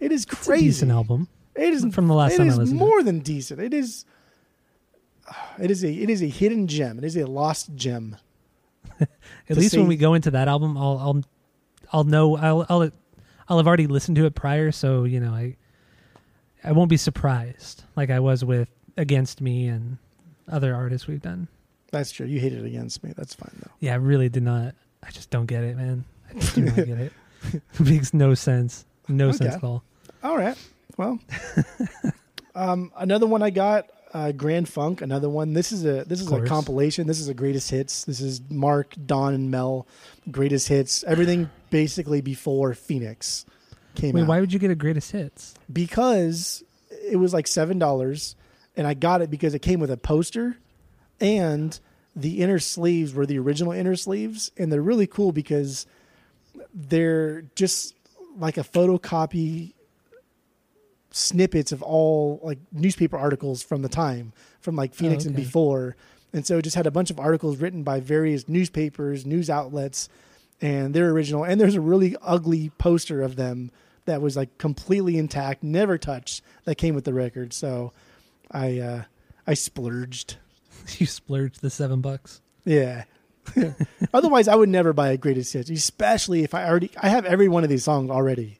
It 0.00 0.12
is 0.12 0.24
crazy. 0.24 0.66
It's 0.66 0.76
decent 0.76 0.90
album. 0.92 1.28
It 1.54 1.72
is 1.72 1.94
From 1.94 2.08
the 2.08 2.14
last 2.14 2.34
it 2.34 2.38
time 2.38 2.46
I 2.48 2.50
is 2.50 2.58
listened 2.58 2.78
to 2.78 2.84
more 2.84 3.02
than 3.02 3.20
decent. 3.20 3.60
It 3.60 3.74
is. 3.74 4.04
It 5.58 5.70
is 5.70 5.84
a 5.84 5.92
it 5.92 6.10
is 6.10 6.22
a 6.22 6.26
hidden 6.26 6.66
gem. 6.66 6.98
It 6.98 7.04
is 7.04 7.16
a 7.16 7.26
lost 7.26 7.74
gem. 7.76 8.16
At 9.00 9.08
To 9.48 9.54
least 9.54 9.76
when 9.76 9.86
we 9.86 9.96
go 9.96 10.14
into 10.14 10.30
that 10.32 10.48
album, 10.48 10.76
I'll 10.76 10.98
I'll 10.98 11.22
I'll 11.92 12.04
know 12.04 12.36
I'll 12.36 12.66
I'll 12.68 12.90
I'll 13.52 13.58
have 13.58 13.66
already 13.66 13.86
listened 13.86 14.16
to 14.16 14.24
it 14.24 14.34
prior, 14.34 14.72
so 14.72 15.04
you 15.04 15.20
know 15.20 15.32
I 15.34 15.56
I 16.64 16.72
won't 16.72 16.88
be 16.88 16.96
surprised 16.96 17.84
like 17.96 18.08
I 18.08 18.18
was 18.18 18.42
with 18.42 18.70
Against 18.96 19.42
Me 19.42 19.66
and 19.68 19.98
other 20.50 20.74
artists 20.74 21.06
we've 21.06 21.20
done. 21.20 21.48
That's 21.90 22.10
true. 22.12 22.24
You 22.26 22.40
hated 22.40 22.60
it 22.60 22.66
against 22.66 23.04
me. 23.04 23.12
That's 23.14 23.34
fine 23.34 23.52
though. 23.62 23.70
Yeah, 23.78 23.92
I 23.92 23.96
really 23.96 24.30
did 24.30 24.42
not. 24.42 24.74
I 25.02 25.10
just 25.10 25.28
don't 25.28 25.44
get 25.44 25.64
it, 25.64 25.76
man. 25.76 26.06
I 26.30 26.32
just 26.38 26.54
do 26.54 26.62
not 26.62 26.76
get 26.76 26.88
it. 26.88 27.12
It 27.52 27.62
makes 27.80 28.14
no 28.14 28.32
sense. 28.32 28.86
No 29.06 29.28
Okay. 29.28 29.36
sense 29.36 29.54
at 29.56 29.64
all. 29.64 29.82
All 30.22 30.38
right. 30.38 30.56
Well, 30.96 31.18
um, 32.54 32.90
another 32.96 33.26
one 33.26 33.42
I 33.42 33.50
got, 33.50 33.86
uh, 34.12 34.32
Grand 34.32 34.68
Funk. 34.68 35.00
Another 35.00 35.28
one. 35.28 35.52
This 35.54 35.72
is 35.72 35.84
a 35.84 36.04
this 36.04 36.20
is 36.20 36.30
a 36.30 36.42
compilation. 36.42 37.06
This 37.06 37.20
is 37.20 37.28
a 37.28 37.34
greatest 37.34 37.70
hits. 37.70 38.04
This 38.04 38.20
is 38.20 38.40
Mark, 38.50 38.94
Don, 39.06 39.34
and 39.34 39.50
Mel 39.50 39.86
greatest 40.30 40.68
hits. 40.68 41.02
Everything 41.04 41.50
basically 41.70 42.20
before 42.20 42.74
Phoenix 42.74 43.44
came 43.94 44.14
Wait, 44.14 44.22
out 44.22 44.28
why 44.28 44.40
would 44.40 44.52
you 44.52 44.58
get 44.58 44.70
a 44.70 44.74
greatest 44.74 45.12
hits? 45.12 45.54
because 45.72 46.62
it 47.08 47.16
was 47.16 47.32
like 47.32 47.46
seven 47.46 47.78
dollars, 47.78 48.36
and 48.76 48.86
I 48.86 48.94
got 48.94 49.22
it 49.22 49.30
because 49.30 49.54
it 49.54 49.60
came 49.60 49.80
with 49.80 49.90
a 49.90 49.96
poster, 49.96 50.56
and 51.20 51.78
the 52.14 52.40
inner 52.42 52.58
sleeves 52.58 53.14
were 53.14 53.26
the 53.26 53.38
original 53.38 53.72
inner 53.72 53.96
sleeves, 53.96 54.50
and 54.58 54.70
they're 54.70 54.82
really 54.82 55.06
cool 55.06 55.32
because 55.32 55.86
they're 56.74 57.42
just 57.54 57.94
like 58.36 58.56
a 58.56 58.62
photocopy 58.62 59.72
snippets 61.12 61.72
of 61.72 61.82
all 61.82 62.40
like 62.42 62.58
newspaper 62.72 63.16
articles 63.16 63.62
from 63.62 63.82
the 63.82 63.88
time 63.88 64.32
from 64.60 64.76
like 64.76 64.94
Phoenix 64.94 65.24
and 65.24 65.34
okay. 65.34 65.44
before. 65.44 65.96
And 66.32 66.46
so 66.46 66.58
it 66.58 66.62
just 66.62 66.76
had 66.76 66.86
a 66.86 66.90
bunch 66.90 67.10
of 67.10 67.20
articles 67.20 67.58
written 67.58 67.82
by 67.82 68.00
various 68.00 68.48
newspapers, 68.48 69.26
news 69.26 69.50
outlets, 69.50 70.08
and 70.60 70.94
they're 70.94 71.10
original. 71.10 71.44
And 71.44 71.60
there's 71.60 71.74
a 71.74 71.80
really 71.80 72.16
ugly 72.22 72.70
poster 72.78 73.22
of 73.22 73.36
them 73.36 73.70
that 74.06 74.22
was 74.22 74.36
like 74.36 74.56
completely 74.58 75.18
intact, 75.18 75.62
never 75.62 75.98
touched, 75.98 76.42
that 76.64 76.76
came 76.76 76.94
with 76.94 77.04
the 77.04 77.14
record. 77.14 77.52
So 77.52 77.92
I 78.50 78.78
uh 78.78 79.02
I 79.46 79.54
splurged. 79.54 80.36
you 80.98 81.06
splurged 81.06 81.60
the 81.60 81.70
seven 81.70 82.00
bucks. 82.00 82.40
Yeah. 82.64 83.04
Otherwise 84.14 84.48
I 84.48 84.54
would 84.54 84.68
never 84.68 84.92
buy 84.92 85.10
a 85.10 85.16
greatest 85.16 85.52
hits, 85.52 85.68
especially 85.68 86.44
if 86.44 86.54
I 86.54 86.66
already 86.66 86.90
I 87.00 87.08
have 87.08 87.26
every 87.26 87.48
one 87.48 87.64
of 87.64 87.70
these 87.70 87.84
songs 87.84 88.10
already. 88.10 88.58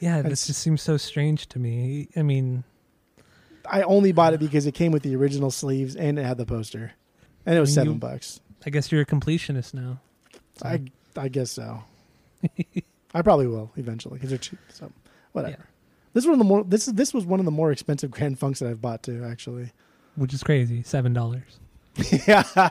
Yeah, 0.00 0.22
this 0.22 0.46
just 0.46 0.60
seems 0.60 0.82
so 0.82 0.96
strange 0.96 1.46
to 1.48 1.58
me. 1.58 2.08
I 2.16 2.22
mean, 2.22 2.64
I 3.70 3.82
only 3.82 4.12
bought 4.12 4.32
it 4.32 4.36
uh, 4.36 4.44
because 4.44 4.66
it 4.66 4.72
came 4.72 4.92
with 4.92 5.02
the 5.02 5.14
original 5.14 5.50
sleeves 5.50 5.94
and 5.94 6.18
it 6.18 6.24
had 6.24 6.38
the 6.38 6.46
poster. 6.46 6.92
And 7.46 7.56
it 7.56 7.60
was 7.60 7.70
I 7.76 7.82
mean, 7.82 7.86
seven 7.86 7.92
you- 7.94 7.98
bucks. 8.00 8.40
I 8.66 8.70
guess 8.70 8.90
you're 8.92 9.00
a 9.00 9.06
completionist 9.06 9.72
now. 9.72 10.00
I 10.62 10.82
I 11.16 11.28
guess 11.28 11.50
so. 11.52 11.82
I 13.14 13.22
probably 13.22 13.46
will 13.46 13.72
eventually 13.76 14.14
because 14.14 14.28
they're 14.30 14.38
cheap. 14.38 14.58
So 14.68 14.92
whatever. 15.32 15.56
Yeah. 15.58 15.64
This 16.12 16.24
is 16.24 16.28
one 16.28 16.34
of 16.34 16.38
the 16.38 16.44
more 16.44 16.64
this 16.64 16.86
is 16.88 16.94
this 16.94 17.14
was 17.14 17.24
one 17.24 17.38
of 17.40 17.46
the 17.46 17.50
more 17.52 17.72
expensive 17.72 18.10
Grand 18.10 18.38
Funks 18.38 18.58
that 18.58 18.68
I've 18.68 18.82
bought 18.82 19.02
too. 19.02 19.24
Actually, 19.24 19.72
which 20.16 20.34
is 20.34 20.42
crazy. 20.42 20.82
Seven 20.82 21.12
dollars. 21.14 21.58
yeah. 22.26 22.70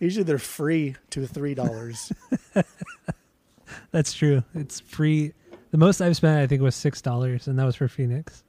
Usually 0.00 0.24
they're 0.24 0.38
free 0.38 0.96
to 1.10 1.26
three 1.26 1.54
dollars. 1.54 2.12
That's 3.90 4.12
true. 4.12 4.42
It's 4.54 4.80
free. 4.80 5.32
The 5.72 5.78
most 5.78 6.00
I've 6.00 6.16
spent, 6.16 6.38
I 6.38 6.46
think, 6.46 6.62
was 6.62 6.76
six 6.76 7.02
dollars, 7.02 7.48
and 7.48 7.58
that 7.58 7.64
was 7.64 7.74
for 7.76 7.88
Phoenix. 7.88 8.44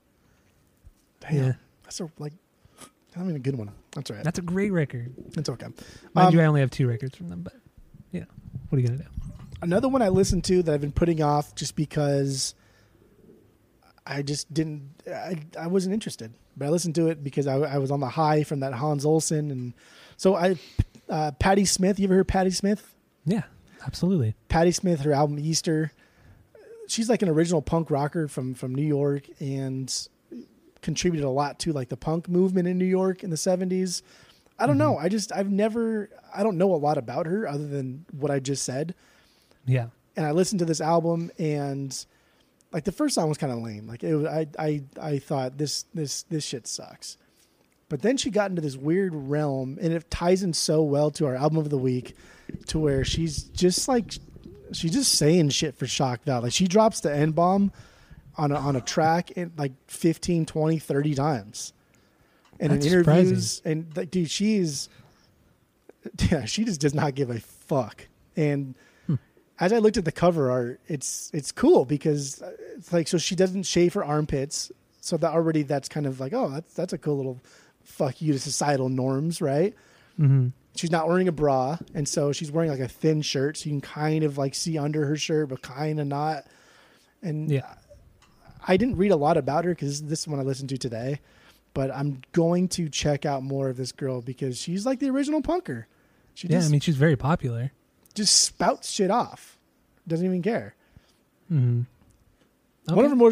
Damn, 1.21 1.35
Yeah, 1.35 1.53
that's 1.83 1.99
a 1.99 2.09
like. 2.19 2.33
I 3.15 3.19
mean, 3.19 3.35
a 3.35 3.39
good 3.39 3.55
one. 3.55 3.71
That's 3.91 4.09
all 4.11 4.15
right. 4.17 4.23
that's 4.23 4.39
a 4.39 4.43
great 4.43 4.71
record. 4.71 5.13
It's 5.37 5.47
okay. 5.49 5.67
Mind 6.13 6.27
Um, 6.27 6.33
you, 6.33 6.41
I 6.41 6.45
only 6.45 6.61
have 6.61 6.71
two 6.71 6.87
records 6.87 7.15
from 7.15 7.29
them, 7.29 7.41
but 7.41 7.53
yeah, 8.11 8.25
what 8.69 8.77
are 8.77 8.81
you 8.81 8.87
gonna 8.87 8.99
do? 8.99 9.09
Another 9.61 9.87
one 9.87 10.01
I 10.01 10.09
listened 10.09 10.43
to 10.45 10.61
that 10.63 10.73
I've 10.73 10.81
been 10.81 10.91
putting 10.91 11.21
off 11.21 11.55
just 11.55 11.75
because 11.75 12.55
I 14.05 14.21
just 14.21 14.53
didn't. 14.53 14.89
I 15.07 15.37
I 15.59 15.67
wasn't 15.67 15.93
interested, 15.93 16.33
but 16.57 16.65
I 16.65 16.69
listened 16.69 16.95
to 16.95 17.07
it 17.07 17.23
because 17.23 17.47
I, 17.47 17.55
I 17.55 17.77
was 17.77 17.91
on 17.91 17.99
the 17.99 18.09
high 18.09 18.43
from 18.43 18.59
that 18.61 18.73
Hans 18.73 19.05
Olson, 19.05 19.49
and 19.51 19.73
so 20.17 20.35
I. 20.35 20.57
Uh, 21.09 21.31
Patti 21.31 21.65
Smith. 21.65 21.99
You 21.99 22.05
ever 22.05 22.15
heard 22.15 22.29
Patti 22.29 22.49
Smith? 22.49 22.95
Yeah, 23.25 23.43
absolutely. 23.85 24.35
Patti 24.47 24.71
Smith, 24.71 25.01
her 25.01 25.11
album 25.11 25.37
Easter. 25.37 25.91
She's 26.93 27.09
like 27.09 27.23
an 27.23 27.29
original 27.29 27.61
punk 27.61 27.89
rocker 27.89 28.27
from 28.27 28.53
from 28.53 28.75
New 28.75 28.85
York 28.85 29.23
and 29.39 29.91
contributed 30.83 31.25
a 31.25 31.29
lot 31.31 31.57
to 31.59 31.73
like 31.73 31.89
the 31.89 31.97
punk 31.97 32.29
movement 32.29 32.67
in 32.67 32.77
New 32.77 32.85
York 32.85 33.23
in 33.23 33.31
the 33.31 33.35
70s. 33.35 34.03
I 34.59 34.67
don't 34.67 34.77
mm-hmm. 34.77 34.83
know. 34.83 34.97
I 34.99 35.09
just 35.09 35.31
I've 35.31 35.49
never 35.49 36.11
I 36.35 36.43
don't 36.43 36.57
know 36.57 36.75
a 36.75 36.77
lot 36.77 36.99
about 36.99 37.25
her 37.25 37.47
other 37.47 37.65
than 37.65 38.05
what 38.11 38.29
I 38.29 38.39
just 38.39 38.63
said. 38.63 38.93
Yeah, 39.65 39.87
And 40.15 40.25
I 40.25 40.31
listened 40.31 40.59
to 40.59 40.65
this 40.65 40.81
album 40.81 41.31
and 41.39 42.05
like 42.71 42.83
the 42.83 42.91
first 42.91 43.15
song 43.15 43.27
was 43.27 43.39
kind 43.39 43.51
of 43.51 43.59
lame. 43.59 43.87
Like 43.87 44.03
it 44.03 44.15
was, 44.15 44.27
I 44.27 44.47
I 44.59 44.83
I 45.01 45.17
thought 45.17 45.57
this 45.57 45.85
this 45.95 46.23
this 46.23 46.45
shit 46.45 46.67
sucks. 46.67 47.17
But 47.89 48.03
then 48.03 48.17
she 48.17 48.29
got 48.29 48.51
into 48.51 48.61
this 48.61 48.75
weird 48.75 49.15
realm 49.15 49.79
and 49.81 49.93
it 49.93 50.11
ties 50.11 50.43
in 50.43 50.53
so 50.53 50.83
well 50.83 51.09
to 51.11 51.25
our 51.25 51.35
album 51.35 51.57
of 51.57 51.69
the 51.71 51.77
week 51.77 52.15
to 52.67 52.77
where 52.77 53.03
she's 53.03 53.43
just 53.43 53.87
like 53.87 54.13
she's 54.73 54.91
just 54.93 55.13
saying 55.13 55.49
shit 55.49 55.75
for 55.75 55.87
shock 55.87 56.23
value. 56.23 56.43
Like 56.43 56.53
she 56.53 56.67
drops 56.67 56.99
the 57.01 57.13
N 57.13 57.31
bomb 57.31 57.71
on 58.37 58.51
a, 58.51 58.55
on 58.55 58.75
a 58.75 58.81
track 58.81 59.31
in 59.31 59.51
like 59.57 59.73
15, 59.87 60.45
20, 60.45 60.79
30 60.79 61.15
times. 61.15 61.73
And 62.59 62.71
That's 62.71 62.85
in 62.85 62.91
interviews 62.93 63.61
and 63.65 63.97
like 63.97 64.11
dude, 64.11 64.29
she's 64.29 64.89
yeah, 66.29 66.45
she 66.45 66.63
just 66.65 66.81
does 66.81 66.93
not 66.93 67.15
give 67.15 67.29
a 67.29 67.39
fuck. 67.39 68.07
And 68.35 68.75
as 69.59 69.71
I 69.71 69.77
looked 69.77 69.97
at 69.97 70.05
the 70.05 70.11
cover 70.11 70.51
art, 70.51 70.79
it's 70.87 71.29
it's 71.33 71.51
cool 71.51 71.85
because 71.85 72.41
uh, 72.41 72.51
it's 72.75 72.91
like 72.91 73.07
so 73.07 73.17
she 73.17 73.35
doesn't 73.35 73.63
shave 73.63 73.93
her 73.93 74.03
armpits, 74.03 74.71
so 74.99 75.17
that 75.17 75.31
already 75.31 75.63
that's 75.63 75.87
kind 75.87 76.05
of 76.05 76.19
like 76.19 76.33
oh 76.33 76.49
that's 76.49 76.73
that's 76.73 76.93
a 76.93 76.97
cool 76.97 77.17
little 77.17 77.39
fuck 77.83 78.21
you 78.21 78.33
to 78.33 78.39
societal 78.39 78.89
norms, 78.89 79.41
right? 79.41 79.75
hmm 80.17 80.47
She's 80.75 80.91
not 80.91 81.07
wearing 81.07 81.27
a 81.27 81.31
bra, 81.31 81.77
and 81.93 82.07
so 82.07 82.31
she's 82.31 82.51
wearing 82.51 82.71
like 82.71 82.79
a 82.79 82.87
thin 82.87 83.21
shirt, 83.21 83.57
so 83.57 83.65
you 83.69 83.73
can 83.73 83.81
kind 83.81 84.23
of 84.23 84.37
like 84.37 84.55
see 84.55 84.77
under 84.77 85.05
her 85.05 85.15
shirt, 85.15 85.49
but 85.49 85.61
kind 85.61 85.99
of 85.99 86.07
not. 86.07 86.45
And 87.21 87.51
Yeah. 87.51 87.75
I 88.67 88.77
didn't 88.77 88.95
read 88.97 89.11
a 89.11 89.15
lot 89.15 89.37
about 89.37 89.65
her 89.65 89.71
because 89.71 90.03
this 90.03 90.21
is 90.21 90.27
one 90.27 90.39
I 90.39 90.43
listened 90.43 90.69
to 90.69 90.77
today, 90.77 91.19
but 91.73 91.91
I'm 91.93 92.21
going 92.31 92.67
to 92.69 92.89
check 92.89 93.25
out 93.25 93.43
more 93.43 93.69
of 93.69 93.77
this 93.77 93.91
girl 93.91 94.21
because 94.21 94.57
she's 94.57 94.85
like 94.85 94.99
the 94.99 95.09
original 95.09 95.41
punker. 95.41 95.85
She 96.33 96.47
Yeah, 96.47 96.57
just, 96.57 96.69
I 96.69 96.71
mean, 96.71 96.79
she's 96.79 96.95
very 96.97 97.15
popular. 97.15 97.71
just 98.15 98.33
spouts 98.41 98.89
shit 98.89 99.11
off, 99.11 99.59
doesn't 100.07 100.25
even 100.25 100.41
care. 100.41 100.75
hmm 101.49 101.81
One 102.87 103.05
of 103.05 103.11
her 103.11 103.15
more, 103.15 103.31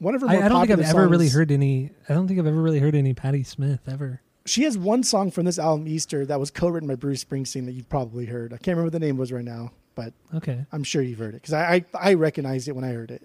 one 0.00 0.14
of 0.14 0.20
her 0.20 0.28
I, 0.28 0.42
I 0.42 0.48
don't 0.48 0.60
think 0.66 0.78
I've 0.78 0.84
ever 0.84 1.08
really 1.08 1.28
heard 1.30 1.50
any. 1.50 1.92
I 2.08 2.14
don't 2.14 2.28
think 2.28 2.38
I've 2.38 2.46
ever 2.46 2.60
really 2.60 2.80
heard 2.80 2.94
any 2.94 3.14
Patti 3.14 3.42
Smith 3.42 3.80
ever. 3.88 4.20
She 4.46 4.64
has 4.64 4.76
one 4.76 5.02
song 5.02 5.30
from 5.30 5.46
this 5.46 5.58
album, 5.58 5.88
Easter, 5.88 6.26
that 6.26 6.38
was 6.38 6.50
co-written 6.50 6.86
by 6.86 6.96
Bruce 6.96 7.24
Springsteen 7.24 7.64
that 7.64 7.72
you've 7.72 7.88
probably 7.88 8.26
heard. 8.26 8.52
I 8.52 8.56
can't 8.56 8.68
remember 8.76 8.84
what 8.84 8.92
the 8.92 8.98
name 9.00 9.16
was 9.16 9.32
right 9.32 9.44
now, 9.44 9.72
but 9.94 10.12
Okay, 10.34 10.66
I'm 10.70 10.84
sure 10.84 11.00
you've 11.00 11.18
heard 11.18 11.34
it 11.34 11.40
because 11.42 11.54
I, 11.54 11.76
I 11.94 12.10
I 12.10 12.14
recognized 12.14 12.68
it 12.68 12.72
when 12.72 12.84
I 12.84 12.88
heard 12.92 13.10
it. 13.10 13.22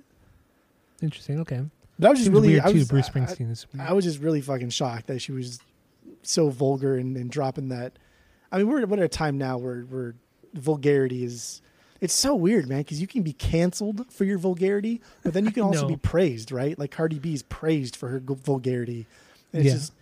interesting. 1.01 1.39
Okay, 1.41 1.61
But 1.97 2.07
I 2.07 2.09
was 2.11 2.19
just 2.19 2.27
Seems 2.27 2.35
really 2.35 2.49
weird 2.53 2.63
I 2.63 2.71
too. 2.71 2.79
was, 2.79 2.87
Bruce 2.87 3.09
I- 3.09 3.11
Springsteen 3.11 3.51
is. 3.51 3.65
I, 3.77 3.87
I 3.89 3.93
was 3.93 4.05
just 4.05 4.19
really 4.19 4.41
fucking 4.41 4.69
shocked 4.69 5.07
that 5.07 5.19
she 5.21 5.31
was 5.33 5.59
so 6.23 6.49
vulgar 6.49 6.95
and, 6.97 7.15
and 7.17 7.29
dropping 7.29 7.69
that. 7.69 7.93
I 8.51 8.57
mean, 8.57 8.67
we're 8.67 8.85
we're 8.85 8.97
at 8.97 9.03
a 9.03 9.07
time 9.09 9.37
now 9.37 9.57
where 9.57 9.81
where 9.81 10.15
vulgarity 10.53 11.23
is. 11.25 11.61
It's 12.01 12.13
so 12.13 12.33
weird, 12.33 12.69
man, 12.69 12.77
because 12.79 13.01
you 13.01 13.07
can 13.07 13.23
be 13.23 13.33
canceled 13.33 14.09
for 14.09 14.23
your 14.23 14.37
vulgarity, 14.37 15.01
but 15.21 15.33
then 15.33 15.43
you 15.43 15.51
can 15.51 15.63
also 15.69 15.81
No. 15.81 15.87
be 15.89 15.97
praised, 15.97 16.49
right? 16.49 16.79
Like 16.79 16.91
Cardi 16.91 17.19
B 17.19 17.33
is 17.33 17.43
praised 17.43 17.97
for 17.97 18.07
her 18.07 18.19
vulgarity. 18.21 19.05
And 19.51 19.65
it's 19.65 19.67
Yeah. 19.67 19.73
just, 19.79 19.93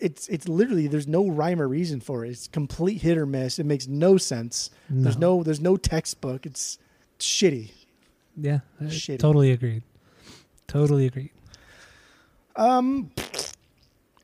it's 0.00 0.28
it's 0.28 0.48
literally 0.48 0.86
there's 0.86 1.06
no 1.08 1.28
rhyme 1.28 1.60
or 1.60 1.68
reason 1.68 2.00
for 2.00 2.24
it. 2.24 2.30
It's 2.30 2.48
complete 2.48 3.02
hit 3.02 3.16
or 3.18 3.26
miss. 3.26 3.58
It 3.58 3.66
makes 3.66 3.86
no 3.86 4.16
sense. 4.16 4.70
There's 4.90 5.18
no 5.18 5.42
there's 5.42 5.60
no 5.60 5.76
textbook. 5.76 6.46
It's 6.46 6.78
shitty. 7.18 7.70
Yeah, 8.36 8.60
Shitty. 8.82 9.18
totally 9.18 9.50
agreed. 9.52 9.82
Totally 10.68 11.06
agreed. 11.06 11.30
Um, 12.54 13.10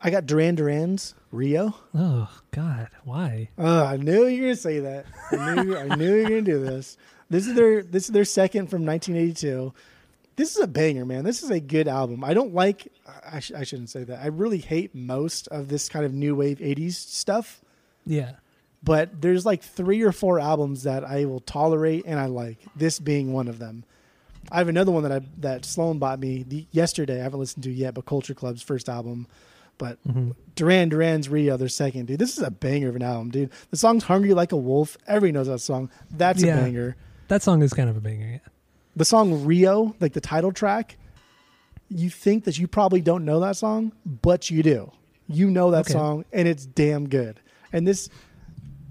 I 0.00 0.10
got 0.10 0.26
Duran 0.26 0.54
Duran's 0.54 1.14
Rio. 1.30 1.74
Oh 1.94 2.28
God, 2.50 2.88
why? 3.04 3.48
Oh, 3.58 3.84
I 3.84 3.96
knew 3.96 4.26
you 4.26 4.42
were 4.42 4.48
gonna 4.48 4.56
say 4.56 4.80
that. 4.80 5.06
I 5.30 5.62
knew 5.62 5.76
I 5.76 5.94
knew 5.96 6.14
you 6.14 6.22
were 6.22 6.28
gonna 6.28 6.42
do 6.42 6.60
this. 6.64 6.96
This 7.30 7.46
is 7.46 7.54
their 7.54 7.82
this 7.82 8.04
is 8.04 8.10
their 8.10 8.24
second 8.24 8.66
from 8.68 8.84
1982. 8.84 9.72
This 10.36 10.56
is 10.56 10.62
a 10.62 10.66
banger, 10.66 11.04
man. 11.04 11.24
This 11.24 11.42
is 11.42 11.50
a 11.50 11.60
good 11.60 11.88
album. 11.88 12.24
I 12.24 12.32
don't 12.34 12.54
like. 12.54 12.90
I, 13.30 13.40
sh- 13.40 13.52
I 13.56 13.64
shouldn't 13.64 13.90
say 13.90 14.04
that. 14.04 14.20
I 14.22 14.28
really 14.28 14.58
hate 14.58 14.94
most 14.94 15.46
of 15.48 15.68
this 15.68 15.88
kind 15.88 16.04
of 16.04 16.12
new 16.14 16.34
wave 16.34 16.58
80s 16.58 16.94
stuff. 16.94 17.60
Yeah, 18.06 18.32
But 18.82 19.20
there's 19.20 19.44
like 19.46 19.62
three 19.62 20.02
or 20.02 20.10
four 20.10 20.40
albums 20.40 20.82
that 20.84 21.04
I 21.04 21.26
will 21.26 21.40
tolerate 21.40 22.04
and 22.06 22.18
I 22.18 22.26
like. 22.26 22.58
This 22.74 22.98
being 22.98 23.32
one 23.32 23.46
of 23.46 23.58
them. 23.58 23.84
I 24.50 24.58
have 24.58 24.68
another 24.68 24.90
one 24.90 25.04
that 25.04 25.12
I 25.12 25.20
that 25.38 25.64
Sloan 25.64 25.98
bought 26.00 26.18
me 26.18 26.42
the, 26.42 26.66
yesterday. 26.72 27.20
I 27.20 27.22
haven't 27.22 27.38
listened 27.38 27.62
to 27.64 27.70
yet, 27.70 27.94
but 27.94 28.06
Culture 28.06 28.34
Club's 28.34 28.60
first 28.62 28.88
album. 28.88 29.28
But 29.78 29.98
Mhm. 30.06 30.34
Duran 30.56 30.88
Duran's 30.88 31.28
Rio, 31.28 31.56
their 31.56 31.68
second, 31.68 32.06
dude. 32.06 32.18
This 32.18 32.36
is 32.36 32.42
a 32.42 32.50
banger 32.50 32.88
of 32.88 32.96
an 32.96 33.02
album, 33.02 33.30
dude. 33.30 33.50
The 33.70 33.76
song's 33.76 34.04
"Hungry 34.04 34.34
Like 34.34 34.50
a 34.52 34.56
Wolf." 34.56 34.98
Everybody 35.06 35.32
knows 35.32 35.46
that 35.46 35.60
song. 35.60 35.90
That's 36.10 36.42
Yeah. 36.42 36.58
a 36.58 36.62
banger. 36.62 36.96
that 37.28 37.42
song 37.42 37.62
is 37.62 37.72
kind 37.72 37.88
of 37.88 37.96
a 37.96 38.00
banger. 38.00 38.26
Yeah. 38.32 38.38
The 38.96 39.04
song 39.04 39.44
"Rio," 39.44 39.94
like 40.00 40.12
the 40.12 40.20
title 40.20 40.52
track. 40.52 40.98
you 41.94 42.08
think 42.08 42.44
that 42.44 42.58
you 42.58 42.66
probably 42.66 43.02
don't 43.02 43.22
know 43.22 43.38
that 43.40 43.54
song, 43.54 43.92
but 44.06 44.48
you 44.50 44.62
do. 44.62 44.90
You 45.28 45.50
know 45.50 45.70
that 45.72 45.80
Okay. 45.84 45.92
song, 45.92 46.24
and 46.32 46.48
it's 46.48 46.64
damn 46.64 47.06
good. 47.08 47.38
And 47.70 47.86
this 47.86 48.08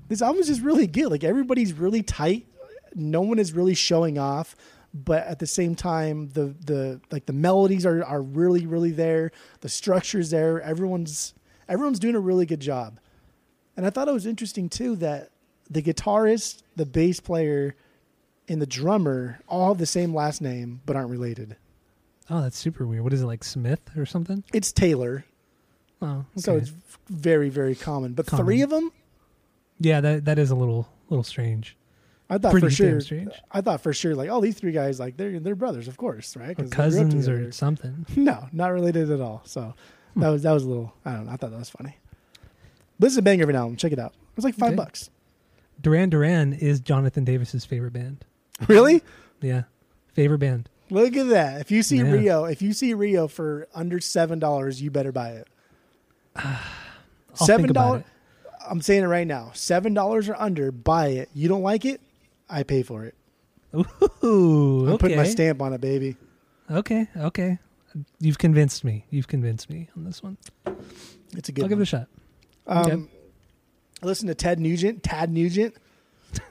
this 0.07 0.21
album 0.21 0.39
is 0.41 0.47
just 0.47 0.61
really 0.61 0.85
good. 0.87 1.09
Like 1.09 1.23
everybody's 1.23 1.73
really 1.73 2.03
tight. 2.03 2.45
No 2.93 3.21
one 3.21 3.39
is 3.39 3.53
really 3.53 3.73
showing 3.73 4.19
off, 4.19 4.55
but 4.93 5.25
at 5.25 5.39
the 5.39 5.47
same 5.47 5.73
time, 5.73 6.29
the 6.33 6.53
the 6.63 7.01
like 7.11 7.25
the 7.25 7.33
melodies 7.33 7.85
are 7.87 8.03
are 8.03 8.21
really 8.21 8.67
really 8.67 8.91
there. 8.91 9.31
The 9.61 9.69
structure's 9.69 10.29
there. 10.29 10.61
Everyone's 10.61 11.33
everyone's 11.67 11.97
doing 11.99 12.15
a 12.15 12.19
really 12.19 12.45
good 12.45 12.59
job. 12.59 12.99
And 13.75 13.83
I 13.85 13.89
thought 13.89 14.07
it 14.07 14.13
was 14.13 14.27
interesting 14.27 14.69
too 14.69 14.95
that 14.97 15.31
the 15.71 15.81
guitarist, 15.81 16.61
the 16.75 16.85
bass 16.85 17.19
player, 17.19 17.75
and 18.51 18.61
the 18.61 18.65
drummer 18.67 19.39
all 19.47 19.69
have 19.69 19.77
the 19.77 19.85
same 19.85 20.13
last 20.13 20.41
name 20.41 20.81
but 20.85 20.95
aren't 20.95 21.09
related. 21.09 21.55
Oh, 22.29 22.41
that's 22.41 22.57
super 22.57 22.85
weird. 22.85 23.03
What 23.03 23.13
is 23.13 23.21
it 23.21 23.25
like 23.25 23.43
Smith 23.43 23.81
or 23.97 24.05
something? 24.05 24.43
It's 24.53 24.71
Taylor, 24.71 25.25
Oh, 26.03 26.25
so 26.35 26.55
it's 26.57 26.71
very 27.09 27.49
very 27.49 27.75
common. 27.75 28.13
But 28.13 28.25
Common. 28.25 28.45
three 28.45 28.61
of 28.61 28.69
them, 28.71 28.91
yeah, 29.79 30.01
that 30.01 30.25
that 30.25 30.39
is 30.39 30.49
a 30.51 30.55
little 30.55 30.87
little 31.09 31.23
strange. 31.23 31.77
I 32.29 32.37
thought 32.37 32.51
Pretty 32.51 32.67
for 32.67 32.71
sure. 32.71 33.01
strange. 33.01 33.29
I 33.51 33.59
thought 33.61 33.81
for 33.81 33.91
sure, 33.93 34.15
like, 34.15 34.29
oh, 34.29 34.39
these 34.39 34.55
three 34.57 34.71
guys, 34.71 34.99
like 34.99 35.17
they're 35.17 35.39
they're 35.39 35.55
brothers, 35.55 35.87
of 35.87 35.97
course, 35.97 36.35
right? 36.37 36.51
Or 36.51 36.63
'Cause 36.63 36.69
they 36.69 36.75
grew 36.75 36.83
up 36.83 37.11
cousins 37.11 37.27
or 37.29 37.51
something. 37.51 38.05
no, 38.15 38.47
not 38.51 38.69
related 38.69 39.11
at 39.11 39.19
all. 39.21 39.41
So 39.45 39.73
Hmm. 40.13 40.21
that 40.21 40.29
was 40.29 40.43
that 40.43 40.51
was 40.53 40.63
a 40.63 40.67
little. 40.67 40.93
I 41.05 41.13
don't 41.13 41.25
know. 41.25 41.31
I 41.33 41.35
thought 41.37 41.51
that 41.51 41.59
was 41.59 41.69
funny. 41.69 41.97
But 42.99 43.07
it's 43.07 43.17
a 43.17 43.21
banger 43.21 43.43
of 43.43 43.49
an 43.49 43.55
album. 43.55 43.75
Check 43.75 43.91
it 43.91 43.99
out. 43.99 44.13
It 44.13 44.35
was 44.37 44.45
like 44.45 44.55
five 44.55 44.69
Okay. 44.69 44.75
bucks. 44.77 45.09
Duran 45.81 46.09
Duran 46.09 46.53
is 46.53 46.79
Jonathan 46.79 47.23
Davis's 47.25 47.65
favorite 47.65 47.93
band. 47.93 48.23
Really? 48.67 49.02
Yeah, 49.41 49.63
favorite 50.13 50.39
band. 50.39 50.69
Look 50.89 51.15
at 51.15 51.30
that. 51.30 51.62
If 51.62 51.71
you 51.71 51.84
see 51.84 51.97
Yeah. 51.97 52.12
Rio, 52.12 52.45
if 52.45 52.62
you 52.62 52.74
see 52.74 52.93
Rio 52.93 53.28
for 53.28 53.67
under 53.74 54.00
seven 54.00 54.39
dollars, 54.39 54.82
you 54.82 54.91
better 54.91 55.12
buy 55.12 55.32
it. 55.32 55.47
I'll 56.36 56.58
Seven 57.36 57.69
about 57.69 57.84
dollars. 57.86 58.02
it. 58.02 58.08
I'm 58.69 58.82
saying 58.82 59.04
it 59.04 59.08
right 59.08 59.26
now. 59.28 59.52
Seven 59.54 59.93
dollars 59.93 60.28
or 60.30 60.36
under, 60.36 60.71
buy 60.71 61.08
it. 61.08 61.30
You 61.34 61.47
don't 61.50 61.63
like 61.63 61.86
it, 61.86 62.02
I 62.50 62.63
pay 62.63 62.84
for 62.84 63.06
it. 63.06 63.15
Ooh, 64.24 64.84
I'm 64.86 64.89
okay. 64.93 64.97
putting 64.97 65.17
my 65.17 65.24
stamp 65.24 65.62
on 65.62 65.74
it, 65.74 65.82
baby. 65.82 66.17
okay, 66.69 67.08
okay. 67.17 67.58
You've 68.19 68.38
convinced 68.38 68.84
me. 68.84 69.06
You've 69.10 69.28
convinced 69.28 69.69
me 69.69 69.89
on 69.97 70.04
this 70.04 70.21
one. 70.21 70.38
It's 71.36 71.50
a 71.50 71.52
good. 71.52 71.63
I'll 71.63 71.69
give 71.69 71.80
it 71.80 71.84
a 71.84 71.86
shot. 71.86 72.08
Um, 72.67 72.86
Okay. 72.86 73.02
Listen 74.04 74.28
to 74.28 74.36
Ted 74.36 74.60
Nugent. 74.60 75.04
Tad 75.04 75.32
Nugent. 75.32 75.76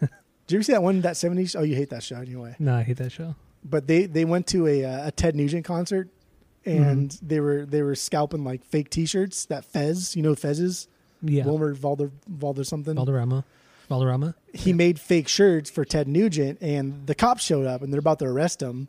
Did 0.50 0.54
you 0.54 0.58
ever 0.58 0.62
see 0.64 0.72
that 0.72 0.82
one? 0.82 1.00
That 1.02 1.14
'70s? 1.14 1.54
Oh, 1.56 1.62
you 1.62 1.76
hate 1.76 1.90
that 1.90 2.02
show 2.02 2.16
anyway. 2.16 2.56
No, 2.58 2.74
I 2.74 2.82
hate 2.82 2.96
that 2.96 3.12
show. 3.12 3.36
But 3.64 3.86
they 3.86 4.06
they 4.06 4.24
went 4.24 4.48
to 4.48 4.66
a 4.66 4.84
uh, 4.84 5.06
a 5.08 5.12
Ted 5.12 5.36
Nugent 5.36 5.64
concert, 5.64 6.08
and 6.64 7.10
Mm-hmm. 7.10 7.26
they 7.28 7.38
were 7.40 7.64
they 7.64 7.82
were 7.82 7.94
scalping 7.94 8.42
like 8.42 8.64
fake 8.64 8.90
T-shirts. 8.90 9.44
That 9.46 9.64
Fez, 9.64 10.16
you 10.16 10.22
know, 10.22 10.34
Fez 10.34 10.58
is 10.58 10.88
Yeah, 11.22 11.44
Wilmer 11.44 11.74
Valder 11.74 12.10
Valder 12.28 12.66
something. 12.66 12.94
Valderrama. 12.96 13.44
Valderrama. 13.88 14.34
he 14.54 14.72
made 14.72 14.98
fake 15.00 15.28
shirts 15.28 15.68
for 15.70 15.84
Ted 15.84 16.08
Nugent, 16.08 16.58
and 16.62 17.06
the 17.06 17.14
cops 17.14 17.42
showed 17.44 17.66
up 17.66 17.82
and 17.82 17.92
they're 17.92 17.98
about 18.00 18.18
to 18.20 18.24
arrest 18.24 18.60
him. 18.62 18.88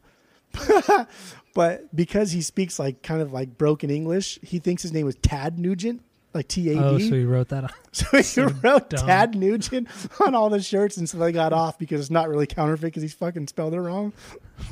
but 1.53 1.93
because 1.95 2.31
he 2.31 2.41
speaks 2.41 2.79
like 2.79 3.01
kind 3.03 3.21
of 3.21 3.33
like 3.33 3.57
broken 3.57 3.89
English, 3.89 4.39
he 4.41 4.59
thinks 4.59 4.81
his 4.83 4.91
name 4.93 5.05
was 5.05 5.15
Tad 5.15 5.57
Nugent, 5.59 6.01
like 6.33 6.47
T 6.47 6.69
A 6.69 6.73
D. 6.73 6.79
Oh, 6.79 6.97
so 6.99 7.15
he 7.15 7.23
wrote 7.25 7.49
that 7.49 7.65
on. 7.65 7.69
So 7.93 8.05
he 8.17 8.23
So 8.23 8.47
wrote 8.63 8.89
dumb. 8.89 9.05
Tad 9.05 9.35
Nugent 9.35 9.87
on 10.25 10.33
all 10.33 10.49
the 10.49 10.61
shirts, 10.61 10.95
and 10.97 11.09
so 11.09 11.17
they 11.17 11.31
got 11.33 11.51
off 11.53 11.77
because 11.77 11.99
it's 11.99 12.09
not 12.09 12.29
really 12.29 12.47
counterfeit 12.47 12.83
because 12.87 13.01
he's 13.01 13.13
fucking 13.13 13.47
spelled 13.47 13.73
it 13.73 13.81
wrong. 13.81 14.13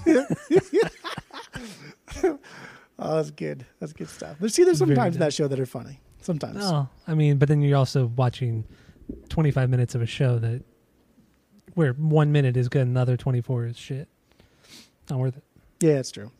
oh, 2.23 2.37
that's 2.97 3.31
good. 3.31 3.65
That's 3.79 3.93
good 3.93 4.09
stuff. 4.09 4.37
But 4.39 4.51
see, 4.53 4.63
there's 4.63 4.77
some 4.79 4.93
times 4.95 5.15
in 5.15 5.19
that 5.19 5.33
show 5.33 5.47
that 5.47 5.59
are 5.59 5.65
funny. 5.65 5.99
Sometimes. 6.21 6.59
Oh, 6.63 6.87
I 7.07 7.13
mean, 7.13 7.37
but 7.37 7.47
then 7.47 7.61
you're 7.61 7.77
also 7.77 8.07
watching 8.07 8.65
25 9.29 9.69
minutes 9.69 9.95
of 9.95 10.01
a 10.01 10.05
show 10.05 10.37
that 10.39 10.63
where 11.75 11.93
one 11.93 12.31
minute 12.31 12.57
is 12.57 12.67
good 12.67 12.87
another 12.87 13.15
24 13.15 13.67
is 13.67 13.77
shit. 13.77 14.07
Not 15.09 15.19
worth 15.19 15.37
it. 15.37 15.43
Yeah, 15.79 15.93
it's 15.99 16.11
true. 16.11 16.31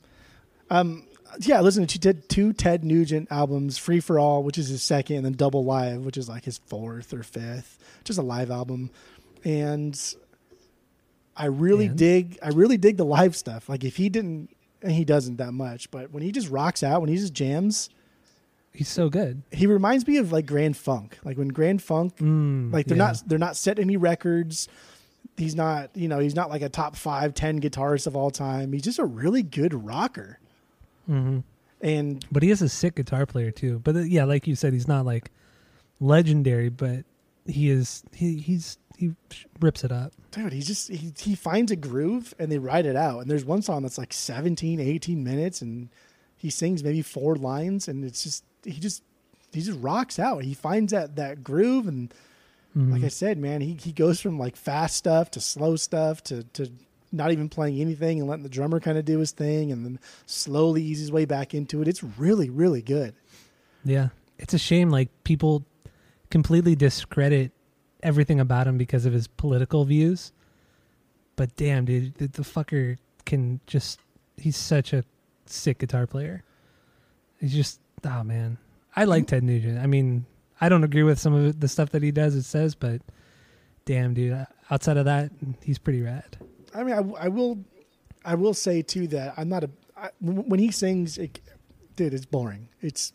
Um, 0.69 1.07
yeah, 1.39 1.61
listen 1.61 1.85
she 1.87 1.99
did 1.99 2.27
two 2.29 2.53
Ted 2.53 2.83
Nugent 2.83 3.27
albums, 3.31 3.77
Free 3.77 3.99
for 3.99 4.19
All, 4.19 4.43
which 4.43 4.57
is 4.57 4.67
his 4.69 4.83
second, 4.83 5.17
and 5.17 5.25
then 5.25 5.33
Double 5.33 5.63
Live, 5.63 6.01
which 6.05 6.17
is 6.17 6.27
like 6.29 6.45
his 6.45 6.57
fourth 6.67 7.13
or 7.13 7.23
fifth, 7.23 7.77
just 8.03 8.19
a 8.19 8.23
live 8.23 8.51
album. 8.51 8.89
And 9.43 9.99
I 11.35 11.45
really 11.45 11.85
And? 11.87 11.97
dig, 11.97 12.37
I 12.43 12.49
really 12.49 12.77
dig 12.77 12.97
the 12.97 13.05
live 13.05 13.35
stuff. 13.35 13.69
Like 13.69 13.83
if 13.83 13.95
he 13.95 14.09
didn't, 14.09 14.49
and 14.81 14.91
he 14.91 15.05
doesn't 15.05 15.37
that 15.37 15.51
much, 15.53 15.91
but 15.91 16.11
when 16.11 16.23
he 16.23 16.31
just 16.31 16.49
rocks 16.49 16.83
out, 16.83 17.01
when 17.01 17.09
he 17.09 17.15
just 17.17 17.33
jams, 17.33 17.89
He's 18.73 18.87
so 18.87 19.09
good. 19.09 19.41
he 19.51 19.65
reminds 19.67 20.07
me 20.07 20.17
of 20.17 20.31
like 20.31 20.45
Grand 20.45 20.77
Funk. 20.77 21.17
Like 21.23 21.37
when 21.37 21.47
Grand 21.49 21.81
Funk 21.81 22.15
Mm, 22.17 22.71
like 22.71 22.85
they're 22.85 22.95
yeah. 22.97 23.07
not 23.07 23.23
they're 23.25 23.39
not 23.39 23.55
setting 23.57 23.83
any 23.85 23.97
records. 23.97 24.67
He's 25.37 25.55
not, 25.55 25.89
you 25.95 26.07
know, 26.07 26.19
he's 26.19 26.35
not 26.35 26.49
like 26.49 26.61
a 26.61 26.69
top 26.69 26.95
five, 26.95 27.33
ten 27.33 27.59
guitarist 27.61 28.07
of 28.07 28.15
all 28.15 28.29
time. 28.31 28.71
He's 28.73 28.81
just 28.83 28.99
a 28.99 29.05
really 29.05 29.41
good 29.43 29.73
rocker. 29.73 30.39
Mhm. 31.09 31.43
And 31.81 32.25
But 32.31 32.43
he 32.43 32.51
is 32.51 32.61
a 32.61 32.69
sick 32.69 32.95
guitar 32.95 33.25
player 33.25 33.51
too. 33.51 33.79
But 33.79 33.95
uh, 33.95 33.99
yeah, 33.99 34.25
like 34.25 34.47
you 34.47 34.55
said, 34.55 34.73
he's 34.73 34.87
not 34.87 35.05
like 35.05 35.31
legendary, 35.99 36.69
but 36.69 37.05
he 37.45 37.69
is. 37.69 38.03
He 38.13 38.37
he's 38.37 38.77
he 38.97 39.15
rips 39.61 39.85
it 39.85 39.91
up. 39.93 40.11
dude, 40.31 40.51
he 40.51 40.61
just 40.61 40.89
he, 40.89 41.13
he 41.17 41.33
finds 41.35 41.71
a 41.71 41.75
groove 41.77 42.33
and 42.37 42.51
they 42.51 42.57
ride 42.57 42.85
it 42.85 42.97
out. 42.97 43.21
And 43.21 43.31
there's 43.31 43.45
one 43.45 43.61
song 43.61 43.83
that's 43.83 43.97
like 43.97 44.11
17, 44.11 44.79
18 44.79 45.23
minutes 45.23 45.61
and 45.61 45.87
he 46.35 46.49
sings 46.49 46.83
maybe 46.83 47.01
four 47.01 47.35
lines 47.37 47.87
and 47.87 48.03
it's 48.03 48.23
just 48.23 48.43
he 48.65 48.73
just 48.73 49.01
he 49.53 49.61
just 49.61 49.79
rocks 49.79 50.19
out. 50.19 50.43
He 50.43 50.53
finds 50.53 50.91
that 50.91 51.15
that 51.15 51.43
groove 51.43 51.87
and 51.87 52.13
like 52.75 53.03
I 53.03 53.07
said, 53.09 53.37
man, 53.37 53.59
he 53.61 53.73
he 53.73 53.91
goes 53.91 54.21
from 54.21 54.37
like 54.37 54.55
fast 54.55 54.95
stuff 54.95 55.31
to 55.31 55.41
slow 55.41 55.75
stuff 55.75 56.23
to 56.25 56.43
to 56.43 56.71
not 57.11 57.31
even 57.31 57.49
playing 57.49 57.79
anything 57.79 58.19
and 58.19 58.29
letting 58.29 58.43
the 58.43 58.49
drummer 58.49 58.79
kind 58.79 58.97
of 58.97 59.05
do 59.05 59.19
his 59.19 59.31
thing 59.31 59.71
and 59.71 59.85
then 59.85 59.99
slowly 60.25 60.83
ease 60.83 60.99
his 60.99 61.11
way 61.11 61.25
back 61.25 61.53
into 61.53 61.81
it. 61.81 61.87
It's 61.87 62.03
really 62.03 62.49
really 62.49 62.81
good. 62.81 63.15
Yeah, 63.83 64.09
it's 64.37 64.53
a 64.53 64.59
shame. 64.59 64.89
Like 64.89 65.09
people 65.23 65.65
completely 66.29 66.75
discredit 66.75 67.51
everything 68.03 68.39
about 68.39 68.67
him 68.67 68.77
because 68.77 69.05
of 69.05 69.13
his 69.13 69.27
political 69.27 69.85
views. 69.85 70.31
But 71.35 71.55
damn, 71.55 71.85
dude, 71.85 72.15
the, 72.15 72.27
the 72.27 72.41
fucker 72.41 72.97
can 73.25 73.61
just—he's 73.65 74.57
such 74.57 74.91
a 74.91 75.03
sick 75.45 75.79
guitar 75.79 76.05
player. 76.05 76.43
He's 77.39 77.53
just, 77.53 77.79
oh 78.03 78.23
man, 78.23 78.57
I 78.95 79.05
like 79.05 79.23
mm-hmm. 79.23 79.35
Ted 79.35 79.43
Nugent. 79.43 79.79
I 79.79 79.87
mean, 79.87 80.25
I 80.59 80.67
don't 80.67 80.83
agree 80.83 81.03
with 81.03 81.19
some 81.19 81.33
of 81.33 81.59
the 81.59 81.69
stuff 81.69 81.91
that 81.91 82.03
he 82.03 82.11
does. 82.11 82.35
It 82.35 82.43
says, 82.43 82.75
but 82.75 83.01
damn, 83.85 84.13
dude, 84.13 84.45
outside 84.69 84.97
of 84.97 85.05
that, 85.05 85.31
he's 85.63 85.79
pretty 85.79 86.01
rad. 86.01 86.37
I 86.73 86.83
mean, 86.83 86.93
I, 86.95 87.25
I 87.25 87.27
will, 87.29 87.59
I 88.25 88.35
will 88.35 88.53
say 88.53 88.81
too 88.81 89.07
that 89.07 89.33
I'm 89.37 89.49
not 89.49 89.63
a 89.63 89.69
I, 89.97 90.09
when 90.21 90.59
he 90.59 90.71
sings, 90.71 91.17
it, 91.17 91.39
dude, 91.95 92.13
it's 92.13 92.25
boring. 92.25 92.69
It's 92.81 93.11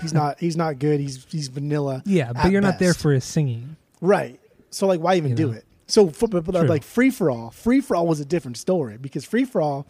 he's 0.00 0.12
not 0.12 0.38
he's 0.40 0.56
not 0.56 0.78
good. 0.78 1.00
He's 1.00 1.24
he's 1.30 1.48
vanilla, 1.48 2.02
Yeah, 2.06 2.32
but 2.32 2.50
you're 2.52 2.60
not 2.60 2.78
there 2.78 2.94
for 2.94 3.12
his 3.12 3.24
singing. 3.24 3.76
right? 4.00 4.40
So 4.70 4.86
like, 4.86 5.00
why 5.00 5.14
even 5.16 5.30
You 5.30 5.36
do 5.36 5.46
know. 5.48 5.52
it? 5.58 5.64
So 5.88 6.08
for, 6.10 6.26
but, 6.28 6.44
True. 6.44 6.62
like 6.62 6.82
free 6.82 7.10
for 7.10 7.30
all, 7.30 7.50
free 7.50 7.80
for 7.80 7.94
all 7.96 8.06
was 8.06 8.18
a 8.20 8.24
different 8.24 8.56
story 8.56 8.98
because 8.98 9.24
free 9.24 9.44
for 9.44 9.60
all, 9.62 9.86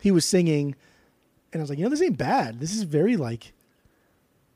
he 0.00 0.10
was 0.10 0.24
singing, 0.24 0.74
and 1.52 1.60
I 1.60 1.62
was 1.62 1.70
like, 1.70 1.78
you 1.78 1.84
know, 1.84 1.90
this 1.90 2.02
ain't 2.02 2.18
bad. 2.18 2.58
This 2.58 2.74
is 2.74 2.82
very 2.82 3.16
like, 3.16 3.52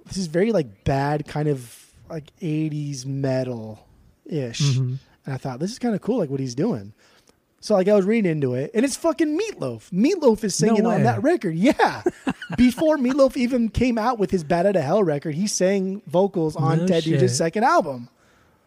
this 0.06 0.16
is 0.16 0.26
very 0.26 0.50
like 0.52 0.84
bad 0.84 1.26
kind 1.26 1.48
of 1.48 1.92
like 2.10 2.30
'80s 2.40 3.06
metal 3.06 3.86
ish. 4.26 4.60
Mhm. 4.60 4.98
And 5.26 5.34
I 5.34 5.38
thought 5.38 5.58
this 5.60 5.70
is 5.70 5.78
kind 5.78 5.94
of 5.94 6.00
cool, 6.02 6.18
like 6.18 6.28
what 6.30 6.40
he's 6.40 6.54
doing. 6.54 6.92
So 7.64 7.72
like 7.74 7.88
I 7.88 7.94
was 7.94 8.04
reading 8.04 8.30
into 8.30 8.52
it, 8.54 8.70
and 8.74 8.84
it's 8.84 8.94
fucking 8.94 9.38
Meatloaf. 9.40 9.88
Meatloaf 9.90 10.44
is 10.44 10.60
No 10.60 10.66
singing 10.68 10.84
on 10.84 11.02
that 11.04 11.22
record. 11.22 11.54
Yeah, 11.56 12.02
before 12.58 12.98
Meatloaf 12.98 13.38
even 13.38 13.70
came 13.70 13.96
out 13.96 14.18
with 14.18 14.30
his 14.30 14.44
"Bat 14.44 14.66
Out 14.66 14.76
of 14.76 14.82
Hell" 14.82 15.02
record, 15.02 15.34
he 15.34 15.46
sang 15.46 16.02
vocals 16.06 16.56
on 16.56 16.80
No 16.80 16.86
Ted. 16.86 17.06
Nugent's 17.06 17.38
second 17.38 17.64
album, 17.64 18.10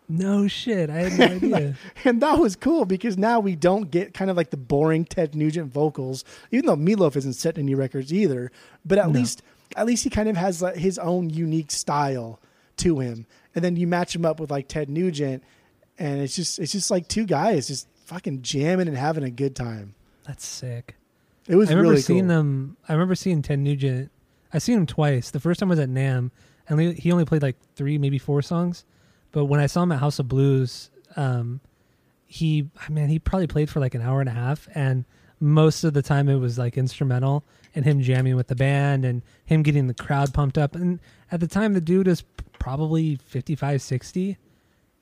No 0.10 0.48
shit, 0.48 0.90
I 0.90 1.10
had 1.10 1.20
no 1.20 1.26
idea. 1.58 1.76
and 2.06 2.24
that 2.24 2.40
was 2.40 2.56
cool 2.56 2.86
because 2.86 3.20
now 3.20 3.40
we 3.40 3.56
don't 3.56 3.92
get 3.92 4.16
kind 4.16 4.32
of 4.32 4.36
like 4.36 4.50
the 4.50 4.58
boring 4.58 5.06
Ted 5.06 5.36
Nugent 5.36 5.72
vocals, 5.72 6.24
even 6.50 6.66
though 6.66 6.76
Meatloaf 6.76 7.16
isn't 7.18 7.34
setting 7.34 7.66
any 7.66 7.76
records 7.76 8.12
either. 8.12 8.52
But 8.84 8.98
at 8.98 9.10
No. 9.12 9.20
least, 9.20 9.44
at 9.76 9.86
least 9.86 10.06
he 10.06 10.10
kind 10.10 10.28
of 10.28 10.38
has 10.38 10.64
like, 10.64 10.76
his 10.76 10.98
own 10.98 11.30
unique 11.30 11.70
style 11.70 12.40
to 12.78 12.98
him, 12.98 13.28
and 13.54 13.64
then 13.64 13.76
you 13.76 13.86
match 13.86 14.16
him 14.16 14.26
up 14.26 14.40
with 14.40 14.50
like 14.50 14.68
Ted 14.68 14.90
Nugent, 14.90 15.44
and 16.00 16.20
it's 16.20 16.36
just 16.36 16.58
it's 16.58 16.72
just 16.72 16.90
like 16.90 17.08
two 17.08 17.28
guys 17.28 17.68
just 17.68 17.88
fucking 18.08 18.42
jamming 18.42 18.88
and 18.88 18.98
having 18.98 19.24
a 19.26 19.30
good 19.30 19.56
time. 19.56 19.94
That's 20.26 20.46
sick. 20.46 20.96
It 21.48 21.56
was 21.56 21.70
I 21.70 21.74
remember 21.74 21.92
really 21.92 22.02
seeing 22.02 22.22
cool. 22.28 22.36
them. 22.36 22.78
I 22.88 22.94
remember 22.94 23.16
seeing 23.16 23.42
Ted 23.42 23.60
Nugent. 23.60 24.12
I 24.54 24.60
seen 24.60 24.78
him 24.78 24.86
twice. 24.86 25.30
The 25.32 25.40
first 25.42 25.60
time 25.60 25.70
was 25.70 25.80
at 25.80 25.90
Nam, 25.90 26.32
and 26.68 26.80
he- 26.80 27.12
only 27.12 27.26
played 27.26 27.42
like 27.42 27.58
three, 27.76 27.98
maybe 27.98 28.18
four 28.18 28.42
songs. 28.42 28.86
But 29.32 29.46
when 29.46 29.60
I 29.60 29.66
saw 29.68 29.84
him 29.84 29.92
at 29.92 30.00
House 30.00 30.20
of 30.20 30.28
Blues, 30.30 30.90
um, 31.18 31.60
he 32.26 32.70
man, 32.90 33.10
he 33.10 33.20
probably 33.20 33.48
played 33.48 33.70
for 33.70 33.80
like 33.82 33.94
an 33.94 34.02
hour 34.02 34.22
and 34.22 34.30
a 34.30 34.34
half, 34.34 34.68
and 34.74 35.06
most 35.40 35.84
of 35.84 35.94
the 35.94 36.02
time 36.02 36.30
it 36.30 36.36
was 36.38 36.58
like 36.58 36.78
instrumental 36.78 37.44
and 37.76 37.86
him 37.86 38.02
jamming 38.02 38.36
with 38.36 38.48
the 38.48 38.56
band 38.56 39.06
and 39.06 39.22
him 39.46 39.64
getting 39.64 39.88
the 39.88 39.94
crowd 39.94 40.34
pumped 40.34 40.58
up. 40.58 40.76
And 40.76 41.00
at 41.32 41.40
the 41.42 41.48
time, 41.48 41.74
the 41.74 41.82
dude 41.82 42.08
is 42.08 42.24
probably 42.58 43.18
55, 43.18 43.82
60, 43.82 44.38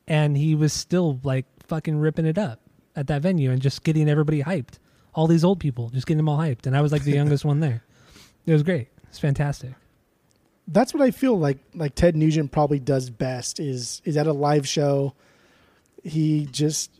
and 0.07 0.35
he 0.35 0.55
was 0.55 0.73
still 0.73 1.19
like 1.23 1.45
fucking 1.63 1.97
ripping 1.97 2.25
it 2.25 2.37
up 2.37 2.59
at 2.95 3.08
that 3.08 3.21
venue 3.21 3.51
and 3.51 3.62
just 3.62 3.84
getting 3.84 4.10
everybody 4.10 4.43
hyped. 4.43 4.79
All 5.13 5.27
these 5.27 5.43
old 5.43 5.60
people, 5.60 5.89
just 5.89 6.05
getting 6.08 6.17
them 6.17 6.29
all 6.29 6.38
hyped. 6.38 6.65
And 6.67 6.75
I 6.75 6.81
was 6.81 6.91
like 6.91 7.03
the 7.03 7.12
youngest 7.19 7.45
one 7.45 7.60
there. 7.60 7.84
It 8.45 8.53
was 8.53 8.63
great. 8.63 8.89
It's 9.10 9.19
fantastic. 9.19 9.73
That's 10.67 10.93
what 10.93 11.01
I 11.03 11.12
feel 11.12 11.38
like. 11.38 11.60
Like 11.73 11.95
Ted 11.95 12.15
Nugent 12.15 12.51
probably 12.51 12.79
does 12.79 13.10
best 13.10 13.60
is 13.60 14.01
is 14.03 14.17
at 14.17 14.27
a 14.27 14.34
live 14.34 14.67
show. 14.67 15.13
He 16.03 16.47
just, 16.51 16.91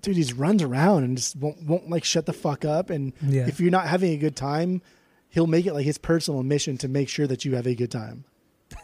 dude, 0.00 0.16
he 0.16 0.22
just 0.22 0.36
runs 0.38 0.62
around 0.62 1.04
and 1.04 1.16
just 1.16 1.36
won't, 1.36 1.62
won't 1.62 1.90
like 1.90 2.04
shut 2.04 2.26
the 2.26 2.32
fuck 2.32 2.64
up. 2.64 2.90
And 2.90 3.12
Yeah. 3.22 3.46
if 3.46 3.60
you're 3.60 3.70
not 3.70 3.86
having 3.88 4.12
a 4.12 4.16
good 4.16 4.36
time, 4.36 4.80
he'll 5.28 5.46
make 5.46 5.66
it 5.66 5.74
like 5.74 5.84
his 5.84 5.98
personal 5.98 6.42
mission 6.42 6.78
to 6.78 6.88
make 6.88 7.08
sure 7.08 7.26
that 7.26 7.44
you 7.44 7.54
have 7.56 7.66
a 7.66 7.74
good 7.74 7.90
time. 7.90 8.24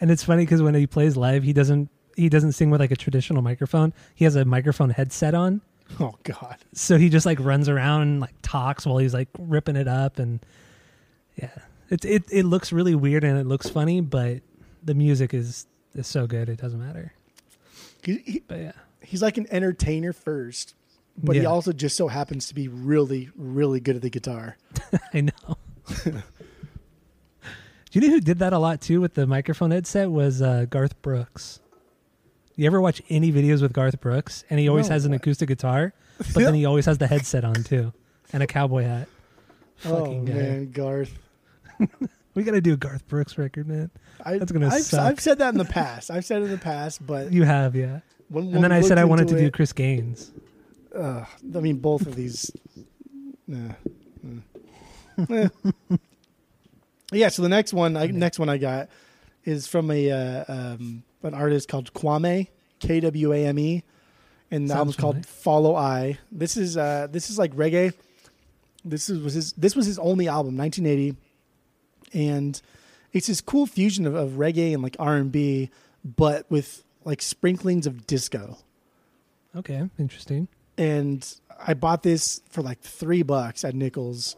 And 0.00 0.10
it's 0.10 0.24
funny 0.24 0.44
because 0.44 0.62
when 0.62 0.74
he 0.74 0.86
plays 0.86 1.14
live, 1.16 1.42
he 1.42 1.52
doesn't 1.52 1.90
he 2.18 2.28
doesn't 2.28 2.52
sing 2.52 2.70
with 2.70 2.80
like 2.80 2.90
a 2.90 2.96
traditional 2.96 3.42
microphone. 3.42 3.92
He 4.14 4.24
has 4.24 4.34
a 4.36 4.44
microphone 4.44 4.90
headset 4.90 5.34
on, 5.34 5.60
Oh 6.00 6.14
God. 6.24 6.56
so 6.74 6.98
he 6.98 7.08
just 7.08 7.24
like 7.26 7.38
runs 7.40 7.68
around 7.68 8.02
and 8.02 8.20
like 8.20 8.34
talks 8.42 8.84
while 8.86 8.98
he's 8.98 9.14
like 9.14 9.28
ripping 9.38 9.76
it 9.76 9.88
up. 9.88 10.18
And 10.18 10.40
yeah, 11.36 11.50
it 11.90 12.04
it 12.04 12.24
it 12.30 12.44
looks 12.44 12.72
really 12.72 12.94
weird 12.94 13.24
and 13.24 13.38
it 13.38 13.46
looks 13.46 13.68
funny, 13.68 14.00
but 14.00 14.42
the 14.82 14.94
music 14.94 15.32
is 15.32 15.66
is 15.94 16.06
so 16.06 16.26
good 16.26 16.48
it 16.48 16.60
doesn't 16.60 16.80
matter. 16.80 17.12
He, 18.02 18.18
he, 18.26 18.38
But 18.46 18.58
yeah, 18.58 18.72
he's 19.02 19.22
like 19.22 19.38
an 19.38 19.46
entertainer 19.50 20.12
first, 20.12 20.74
but 21.16 21.34
he 21.36 21.44
also 21.46 21.72
just 21.72 21.96
so 21.96 22.08
happens 22.08 22.46
to 22.48 22.54
be 22.54 22.68
really, 22.68 23.30
really 23.36 23.80
good 23.80 23.96
at 23.96 24.02
the 24.02 24.10
guitar. 24.10 24.56
I 25.14 25.22
know. 25.22 25.56
Do 27.90 27.98
you 27.98 28.06
know 28.06 28.14
who 28.14 28.20
did 28.20 28.38
that 28.40 28.52
a 28.52 28.58
lot 28.58 28.80
too 28.82 29.00
with 29.00 29.14
the 29.14 29.26
microphone 29.26 29.70
headset 29.70 30.10
was 30.10 30.42
uh, 30.42 30.66
Garth 30.68 31.00
Brooks. 31.00 31.60
You 32.58 32.66
ever 32.66 32.80
watch 32.80 33.00
any 33.08 33.30
videos 33.30 33.62
with 33.62 33.72
Garth 33.72 34.00
Brooks? 34.00 34.42
And 34.50 34.58
he 34.58 34.68
always 34.68 34.88
No. 34.88 34.94
has 34.94 35.04
an 35.04 35.12
acoustic 35.12 35.46
guitar, 35.48 35.92
but 36.18 36.42
then 36.42 36.54
he 36.54 36.64
always 36.66 36.86
has 36.86 36.98
the 36.98 37.06
headset 37.06 37.44
on 37.44 37.54
too, 37.54 37.92
and 38.32 38.42
a 38.42 38.48
cowboy 38.48 38.82
hat. 38.82 39.06
oh 39.84 40.20
guy. 40.22 40.32
man, 40.32 40.70
Garth. 40.72 41.16
We 42.34 42.44
got 42.44 42.52
to 42.52 42.60
do 42.60 42.74
a 42.74 42.76
Garth 42.76 43.08
Brooks 43.08 43.36
record, 43.36 43.66
man. 43.66 43.90
I, 44.24 44.38
That's 44.38 44.52
gonna 44.52 44.68
I've, 44.68 44.82
suck. 44.82 45.00
I've 45.00 45.18
said 45.18 45.38
that 45.40 45.54
in 45.54 45.58
the 45.58 45.64
past. 45.64 46.08
I've 46.08 46.24
said 46.24 46.42
it 46.42 46.44
in 46.44 46.50
the 46.52 46.58
past, 46.58 47.04
but 47.04 47.32
You 47.32 47.42
have, 47.42 47.74
yeah. 47.74 48.00
when, 48.28 48.54
And 48.54 48.62
then 48.62 48.70
I 48.70 48.80
said 48.80 48.96
I 48.96 49.04
wanted 49.06 49.26
to 49.28 49.36
do 49.38 49.50
Chris 49.50 49.72
Gaines. 49.72 50.30
Uh, 50.94 51.24
I 51.54 51.58
mean, 51.58 51.78
both 51.78 52.06
of 52.06 52.14
these. 52.14 52.52
nah. 53.48 53.72
Eh. 55.30 55.48
yeah. 57.12 57.28
So 57.28 57.42
the 57.42 57.48
next 57.48 57.72
one, 57.72 57.96
I, 57.96 58.06
next 58.06 58.38
one 58.38 58.48
I 58.48 58.56
got 58.58 58.88
is 59.44 59.66
from 59.66 59.90
a 59.90 60.10
uh, 60.12 60.44
um, 60.46 61.02
an 61.22 61.34
artist 61.34 61.68
called 61.68 61.92
Kwame, 61.94 62.48
K 62.80 63.00
W 63.00 63.32
A 63.32 63.46
M 63.46 63.58
E, 63.58 63.82
and 64.50 64.64
the 64.64 64.68
Sounds 64.68 64.78
album's 64.78 64.96
called 64.96 65.14
familiar. 65.14 65.26
Follow 65.42 65.74
I. 65.76 66.18
This 66.32 66.56
is 66.56 66.76
uh, 66.76 67.08
this 67.10 67.30
is 67.30 67.38
like 67.38 67.54
reggae. 67.54 67.92
This 68.84 69.10
is 69.10 69.20
was 69.22 69.34
his 69.34 69.52
this 69.54 69.74
was 69.76 69.86
his 69.86 69.98
only 69.98 70.28
album, 70.28 70.56
1980, 70.56 71.16
and 72.12 72.60
it's 73.12 73.26
this 73.26 73.40
cool 73.40 73.66
fusion 73.66 74.06
of, 74.06 74.14
of 74.14 74.32
reggae 74.32 74.72
and 74.72 74.82
like 74.82 74.96
R 74.98 75.16
and 75.16 75.32
B, 75.32 75.70
but 76.04 76.48
with 76.50 76.84
like 77.04 77.22
sprinklings 77.22 77.86
of 77.86 78.06
disco 78.06 78.58
Okay, 79.56 79.88
interesting. 79.98 80.46
and 80.76 81.26
I 81.66 81.74
bought 81.74 82.02
this 82.02 82.40
for 82.50 82.62
like 82.62 82.80
three 82.80 83.22
bucks 83.22 83.64
at 83.64 83.74
Nichols, 83.74 84.36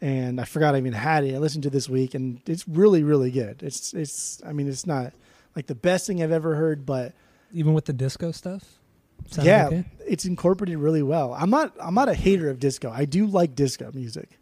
and 0.00 0.40
I 0.40 0.44
forgot 0.44 0.74
I 0.74 0.78
even 0.78 0.92
had 0.94 1.24
it. 1.24 1.34
I 1.34 1.38
listened 1.38 1.62
to 1.64 1.70
this 1.70 1.88
week, 1.88 2.14
and 2.14 2.40
it's 2.46 2.66
really, 2.66 3.02
really 3.02 3.30
good. 3.30 3.62
It's, 3.62 3.94
it's. 3.94 4.42
I 4.44 4.52
mean, 4.52 4.66
it's 4.66 4.86
not 4.86 5.12
like 5.56 5.66
the 5.66 5.74
best 5.74 6.06
thing 6.06 6.22
I've 6.22 6.30
ever 6.32 6.54
heard, 6.54 6.86
but 6.86 7.14
Even 7.52 7.72
with 7.74 7.86
the 7.86 7.92
disco 7.92 8.30
stuff. 8.30 8.62
Yeah, 9.42 9.66
okay? 9.66 9.84
it's 10.06 10.24
incorporated 10.24 10.78
really 10.78 11.02
well. 11.02 11.34
I'm 11.34 11.50
not, 11.50 11.72
I'm 11.80 11.94
not 11.94 12.08
a 12.08 12.14
hater 12.14 12.48
of 12.50 12.60
disco. 12.60 12.90
I 12.94 13.06
do 13.06 13.26
like 13.26 13.54
disco 13.56 13.90
music. 13.94 14.38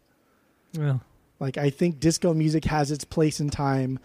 Well, 0.77 1.01
Like 1.39 1.57
I 1.57 1.69
think 1.69 1.99
disco 1.99 2.33
music 2.33 2.65
has 2.65 2.91
its 2.91 3.05
place 3.05 3.39
in 3.39 3.49
time. 3.49 3.97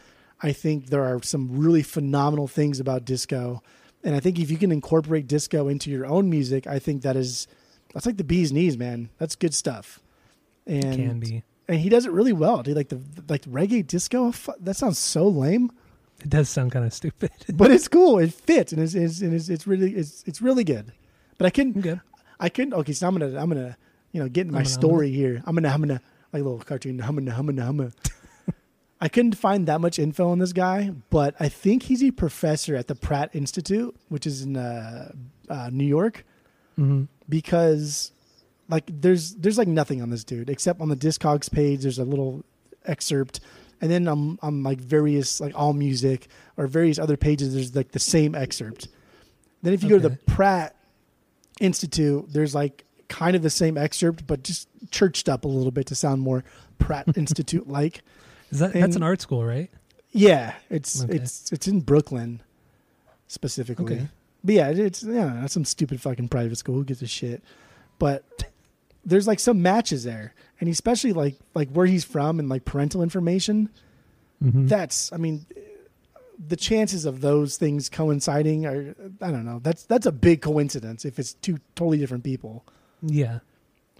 I 0.42 0.52
think 0.52 0.86
there 0.86 1.04
are 1.04 1.22
some 1.22 1.58
really 1.58 1.82
phenomenal 1.82 2.48
things 2.48 2.80
about 2.80 3.04
disco. 3.04 3.62
And 4.02 4.14
I 4.14 4.20
think 4.20 4.38
if 4.38 4.50
you 4.50 4.56
can 4.56 4.72
incorporate 4.72 5.26
disco 5.26 5.68
into 5.68 5.90
your 5.90 6.06
own 6.06 6.30
music, 6.30 6.66
I 6.66 6.78
think 6.78 7.02
that 7.02 7.16
is 7.16 7.46
that's 7.92 8.06
like 8.06 8.16
the 8.16 8.24
bee's 8.24 8.52
knees, 8.52 8.78
man. 8.78 9.10
That's 9.18 9.34
good 9.36 9.52
stuff. 9.52 10.00
And 10.66 10.94
can 10.94 11.20
be. 11.20 11.42
and 11.68 11.80
he 11.80 11.88
does 11.90 12.06
it 12.06 12.12
really 12.12 12.32
well, 12.32 12.62
dude. 12.62 12.76
Like 12.76 12.88
the 12.88 13.00
like 13.28 13.42
reggae 13.42 13.86
disco, 13.86 14.32
that 14.60 14.76
sounds 14.76 14.98
so 14.98 15.28
lame, 15.28 15.70
It 16.22 16.30
does 16.30 16.48
sound 16.48 16.72
kind 16.72 16.84
of 16.84 16.92
stupid. 16.92 17.30
but 17.54 17.70
it's 17.70 17.88
cool. 17.88 18.18
It 18.18 18.32
fits, 18.32 18.72
and 18.72 18.82
it's 18.82 18.94
it's, 18.94 19.20
and 19.20 19.34
it's, 19.34 19.48
it's 19.48 19.66
really 19.66 19.94
it's 19.94 20.22
it's 20.26 20.40
really 20.42 20.64
good. 20.64 20.92
But 21.38 21.46
I 21.46 21.50
couldn't. 21.50 22.00
I 22.38 22.48
couldn't. 22.48 22.74
Okay, 22.74 22.92
so 22.92 23.06
I'm 23.06 23.16
gonna 23.16 23.40
I'm 23.40 23.48
gonna 23.48 23.76
you 24.12 24.22
know 24.22 24.28
get 24.28 24.46
in 24.46 24.52
my 24.52 24.60
I'm 24.60 24.64
story 24.66 25.10
here. 25.10 25.42
I'm 25.46 25.54
gonna 25.54 25.68
I'm 25.68 25.80
gonna 25.80 26.00
like 26.32 26.40
a 26.40 26.44
little 26.44 26.58
cartoon. 26.58 27.00
I'm 27.00 27.14
gonna 27.16 27.34
I'm 27.36 27.46
gonna 27.46 27.68
I'm 27.68 27.76
gonna. 27.78 27.92
I 29.00 29.08
couldn't 29.08 29.34
find 29.36 29.66
that 29.66 29.80
much 29.80 29.98
info 29.98 30.28
on 30.28 30.38
this 30.40 30.52
guy, 30.52 30.90
but 31.08 31.34
I 31.40 31.48
think 31.48 31.84
he's 31.84 32.04
a 32.04 32.10
professor 32.10 32.76
at 32.76 32.86
the 32.86 32.94
Pratt 32.94 33.30
Institute, 33.34 33.96
which 34.10 34.26
is 34.26 34.42
in 34.42 34.58
uh, 34.58 35.12
uh, 35.48 35.70
New 35.72 35.86
York, 35.86 36.24
hmm 36.76 37.04
because 37.28 38.10
like 38.68 38.84
there's 38.88 39.34
there's 39.36 39.56
like 39.56 39.68
nothing 39.68 40.02
on 40.02 40.10
this 40.10 40.24
dude 40.24 40.50
except 40.50 40.80
on 40.80 40.88
the 40.88 40.96
Discogs 40.96 41.50
page. 41.50 41.82
There's 41.82 41.98
a 41.98 42.04
little 42.04 42.44
excerpt, 42.84 43.40
and 43.80 43.90
then 43.90 44.06
on 44.08 44.38
on 44.42 44.62
like 44.62 44.78
various 44.78 45.40
like 45.40 45.52
all 45.58 45.72
music 45.72 46.28
or 46.56 46.66
various 46.66 46.98
other 46.98 47.16
pages. 47.16 47.54
There's 47.54 47.74
like 47.74 47.92
the 47.92 47.98
same 47.98 48.34
excerpt. 48.34 48.88
Then 49.62 49.72
if 49.74 49.82
you 49.82 49.88
go 49.90 49.98
to 49.98 50.08
the 50.08 50.16
Pratt 50.26 50.74
Institute, 51.60 52.26
there's 52.32 52.54
like 52.54 52.84
kind 53.08 53.36
of 53.36 53.42
the 53.42 53.50
same 53.50 53.76
excerpt, 53.76 54.26
but 54.26 54.42
just 54.42 54.68
churched 54.90 55.28
up 55.28 55.44
a 55.44 55.48
little 55.48 55.70
bit 55.72 55.86
to 55.88 55.94
sound 55.94 56.22
more 56.22 56.44
Pratt 56.78 57.06
Institute 57.16 57.68
like. 57.68 58.02
Is 58.50 58.58
that 58.60 58.72
that's 58.72 58.96
an 58.96 59.02
art 59.02 59.20
school, 59.20 59.44
right? 59.44 59.70
Yeah, 60.12 60.54
it's 60.70 61.04
Okay. 61.04 61.16
it's 61.16 61.52
it's 61.52 61.68
in 61.68 61.80
Brooklyn 61.80 62.42
specifically. 63.28 63.96
Okay. 63.96 64.08
But 64.42 64.54
yeah, 64.54 64.68
it's 64.70 65.02
yeah, 65.02 65.38
that's 65.40 65.52
some 65.54 65.64
stupid 65.64 66.00
fucking 66.00 66.28
private 66.28 66.56
school. 66.56 66.74
Who 66.76 66.84
gives 66.84 67.02
a 67.02 67.06
shit? 67.06 67.42
But 67.98 68.24
there's 69.04 69.26
like 69.26 69.38
some 69.38 69.62
matches 69.62 70.04
there, 70.04 70.34
and 70.60 70.68
especially 70.68 71.12
like 71.12 71.36
like 71.54 71.70
where 71.70 71.86
he's 71.86 72.04
from 72.04 72.38
and 72.38 72.48
like 72.48 72.64
parental 72.64 73.02
information. 73.02 73.70
Mm-hmm. 74.44 74.66
That's 74.68 75.12
I 75.12 75.16
mean, 75.16 75.46
the 76.48 76.56
chances 76.56 77.04
of 77.04 77.20
those 77.20 77.56
things 77.56 77.88
coinciding 77.88 78.66
are 78.66 78.94
I 79.20 79.30
don't 79.30 79.44
know. 79.44 79.60
That's 79.62 79.84
that's 79.84 80.06
a 80.06 80.12
big 80.12 80.42
coincidence 80.42 81.04
if 81.04 81.18
it's 81.18 81.34
two 81.34 81.58
totally 81.74 81.98
different 81.98 82.24
people. 82.24 82.64
yeah. 83.02 83.40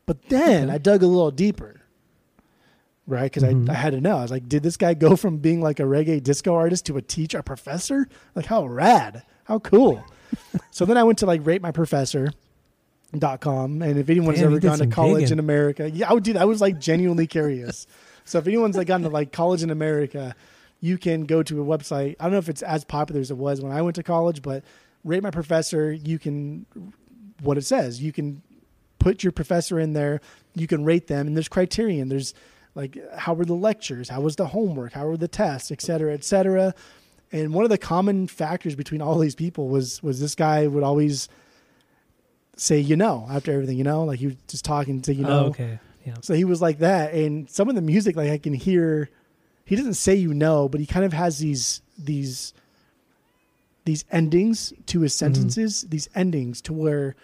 But 0.07 0.23
then 0.29 0.65
Okay. 0.65 0.75
I 0.75 0.79
dug 0.79 1.03
a 1.05 1.07
little 1.07 1.31
deeper, 1.31 1.83
right? 3.07 3.25
Because 3.31 3.45
Mhm. 3.45 3.69
I, 3.69 3.73
I 3.73 3.77
had 3.77 3.93
to 3.93 4.01
know. 4.01 4.17
I 4.19 4.23
was 4.23 4.31
like, 4.31 4.49
did 4.49 4.63
this 4.65 4.77
guy 4.77 4.95
go 4.95 5.15
from 5.15 5.39
being 5.39 5.61
like 5.61 5.79
a 5.79 5.85
reggae 5.85 6.21
disco 6.23 6.55
artist 6.55 6.87
to 6.87 6.97
a 6.97 7.03
teacher, 7.03 7.39
a 7.39 7.43
professor? 7.45 8.09
Like, 8.35 8.47
how 8.47 8.67
rad, 8.67 9.23
how 9.45 9.59
cool. 9.61 10.05
so 10.73 10.85
then 10.85 10.97
I 10.97 11.05
went 11.05 11.19
to 11.19 11.27
like 11.27 11.43
ratemyprofessor.com. 13.13 13.83
And 13.83 13.99
if 13.99 14.09
anyone's 14.09 14.39
Damn, 14.39 14.49
ever 14.49 14.61
gone 14.61 14.79
to 14.79 14.87
college 14.87 15.23
digging. 15.25 15.33
in 15.35 15.39
America, 15.39 15.91
yeah, 15.91 16.11
I 16.11 16.13
would 16.13 16.25
do 16.25 16.33
that. 16.35 16.43
I 16.43 16.45
was 16.45 16.61
like 16.61 16.79
genuinely 16.79 17.27
curious. 17.27 17.87
So 18.25 18.39
if 18.39 18.47
anyone's 18.47 18.77
like 18.77 18.87
gone 18.87 19.03
to 19.03 19.09
like 19.09 19.33
college 19.33 19.63
in 19.63 19.71
America, 19.71 20.35
you 20.81 20.99
can 20.99 21.25
go 21.25 21.43
to 21.43 21.61
a 21.61 21.65
website. 21.65 22.17
I 22.21 22.25
don't 22.25 22.33
know 22.33 22.39
if 22.39 22.49
it's 22.49 22.63
as 22.63 22.85
popular 22.85 23.21
as 23.21 23.31
it 23.31 23.37
was 23.37 23.61
when 23.61 23.73
I 23.73 23.83
went 23.83 23.97
to 23.97 24.03
college, 24.03 24.43
but 24.43 24.65
rate 25.05 25.23
my 25.23 25.31
professor, 25.31 25.93
you 25.93 26.19
can 26.19 26.67
what 27.43 27.59
it 27.59 27.65
says. 27.65 28.03
You 28.03 28.13
can 28.13 28.43
put 28.99 29.23
your 29.23 29.33
professor 29.33 29.81
in 29.81 29.95
there, 29.95 30.21
you 30.55 30.67
can 30.67 30.85
rate 30.85 31.07
them, 31.07 31.27
and 31.27 31.37
there's 31.37 31.49
criterion. 31.49 32.09
There's 32.09 32.35
like 32.75 32.99
how 33.17 33.35
were 33.35 33.45
the 33.45 33.55
lectures, 33.55 34.09
how 34.09 34.21
was 34.21 34.37
the 34.37 34.47
homework, 34.47 34.93
how 34.93 35.07
were 35.07 35.17
the 35.17 35.29
tests, 35.29 35.73
et 35.73 35.81
cetera, 35.83 36.15
et 36.15 36.25
cetera. 36.25 36.75
And 37.33 37.55
one 37.55 37.65
of 37.65 37.71
the 37.71 37.79
common 37.79 38.27
factors 38.27 38.75
between 38.75 39.01
all 39.01 39.19
these 39.19 39.35
people 39.35 39.69
was 39.69 40.03
was 40.03 40.21
this 40.21 40.35
guy 40.35 40.67
would 40.67 40.83
always 40.83 41.29
say 42.61 42.79
you 42.79 42.97
know 42.97 43.27
after 43.31 43.53
everything, 43.53 43.79
you 43.79 43.85
know, 43.85 44.05
like 44.05 44.19
he 44.19 44.27
was 44.27 44.37
just 44.47 44.65
talking 44.65 45.01
to 45.03 45.15
you 45.15 45.25
oh, 45.25 45.29
know. 45.29 45.45
oh, 45.45 45.49
okay. 45.49 45.79
Yeah. 46.07 46.15
So 46.23 46.35
he 46.35 46.45
was 46.45 46.63
like 46.63 46.79
that, 46.79 47.15
and 47.15 47.49
some 47.49 47.69
of 47.69 47.75
the 47.75 47.83
music, 47.83 48.17
like 48.17 48.31
I 48.31 48.39
can 48.39 48.55
hear, 48.55 49.11
he 49.65 49.77
doesn't 49.77 49.95
say 49.95 50.15
you 50.15 50.33
know, 50.33 50.69
but 50.69 50.81
he 50.81 50.87
kind 50.87 51.05
of 51.05 51.13
has 51.13 51.39
these 51.39 51.83
these 51.99 52.55
these 53.85 54.05
endings 54.11 54.73
to 54.87 55.01
his 55.01 55.13
mm-hmm. 55.13 55.35
sentences, 55.35 55.83
these 55.83 56.09
endings 56.15 56.61
to 56.63 56.73
where 56.73 57.17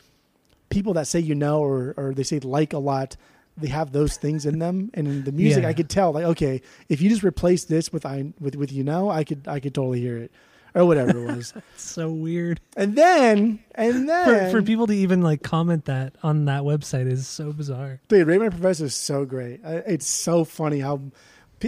people 0.69 0.95
that 0.95 1.07
say 1.07 1.21
you 1.21 1.35
know 1.35 1.61
or 1.61 1.95
or 1.97 2.13
they 2.15 2.23
say 2.23 2.39
like 2.41 2.73
a 2.73 2.79
lot, 2.79 3.17
they 3.57 3.69
have 3.69 3.93
those 3.93 4.17
things 4.17 4.47
in 4.47 4.59
them, 4.59 4.91
and 4.95 5.07
in 5.07 5.25
the 5.25 5.33
music 5.33 5.63
Yeah. 5.63 5.69
I 5.69 5.73
could 5.75 5.91
tell 5.91 6.13
like 6.13 6.25
okay, 6.25 6.63
if 6.89 7.01
you 7.01 7.09
just 7.09 7.25
replace 7.25 7.65
this 7.65 7.93
with 7.93 8.07
I 8.07 8.33
with 8.41 8.57
with 8.57 8.73
you 8.73 8.85
know, 8.85 9.11
I 9.11 9.25
could 9.25 9.47
I 9.49 9.61
could 9.61 9.75
totally 9.75 10.01
hear 10.01 10.19
it, 10.19 10.31
or 10.77 10.85
whatever 10.87 11.11
it 11.19 11.27
was. 11.37 11.55
So 11.77 12.11
weird. 12.11 12.61
and 12.77 12.95
then, 12.95 13.59
and 13.75 14.09
then, 14.09 14.53
for 14.53 14.63
people 14.63 14.87
to 14.87 14.95
even 14.95 15.23
like 15.23 15.43
comment 15.43 15.87
that 15.87 16.15
on 16.23 16.45
that 16.45 16.63
website 16.63 17.11
is 17.11 17.27
so 17.27 17.53
bizarre. 17.53 18.01
dude, 18.09 18.29
rate 18.29 18.41
my 18.41 18.51
professor 18.51 18.85
is 18.85 18.95
so 18.95 19.25
great. 19.25 19.61
It's 19.65 20.07
so 20.07 20.45
funny 20.45 20.79
how, 20.79 21.01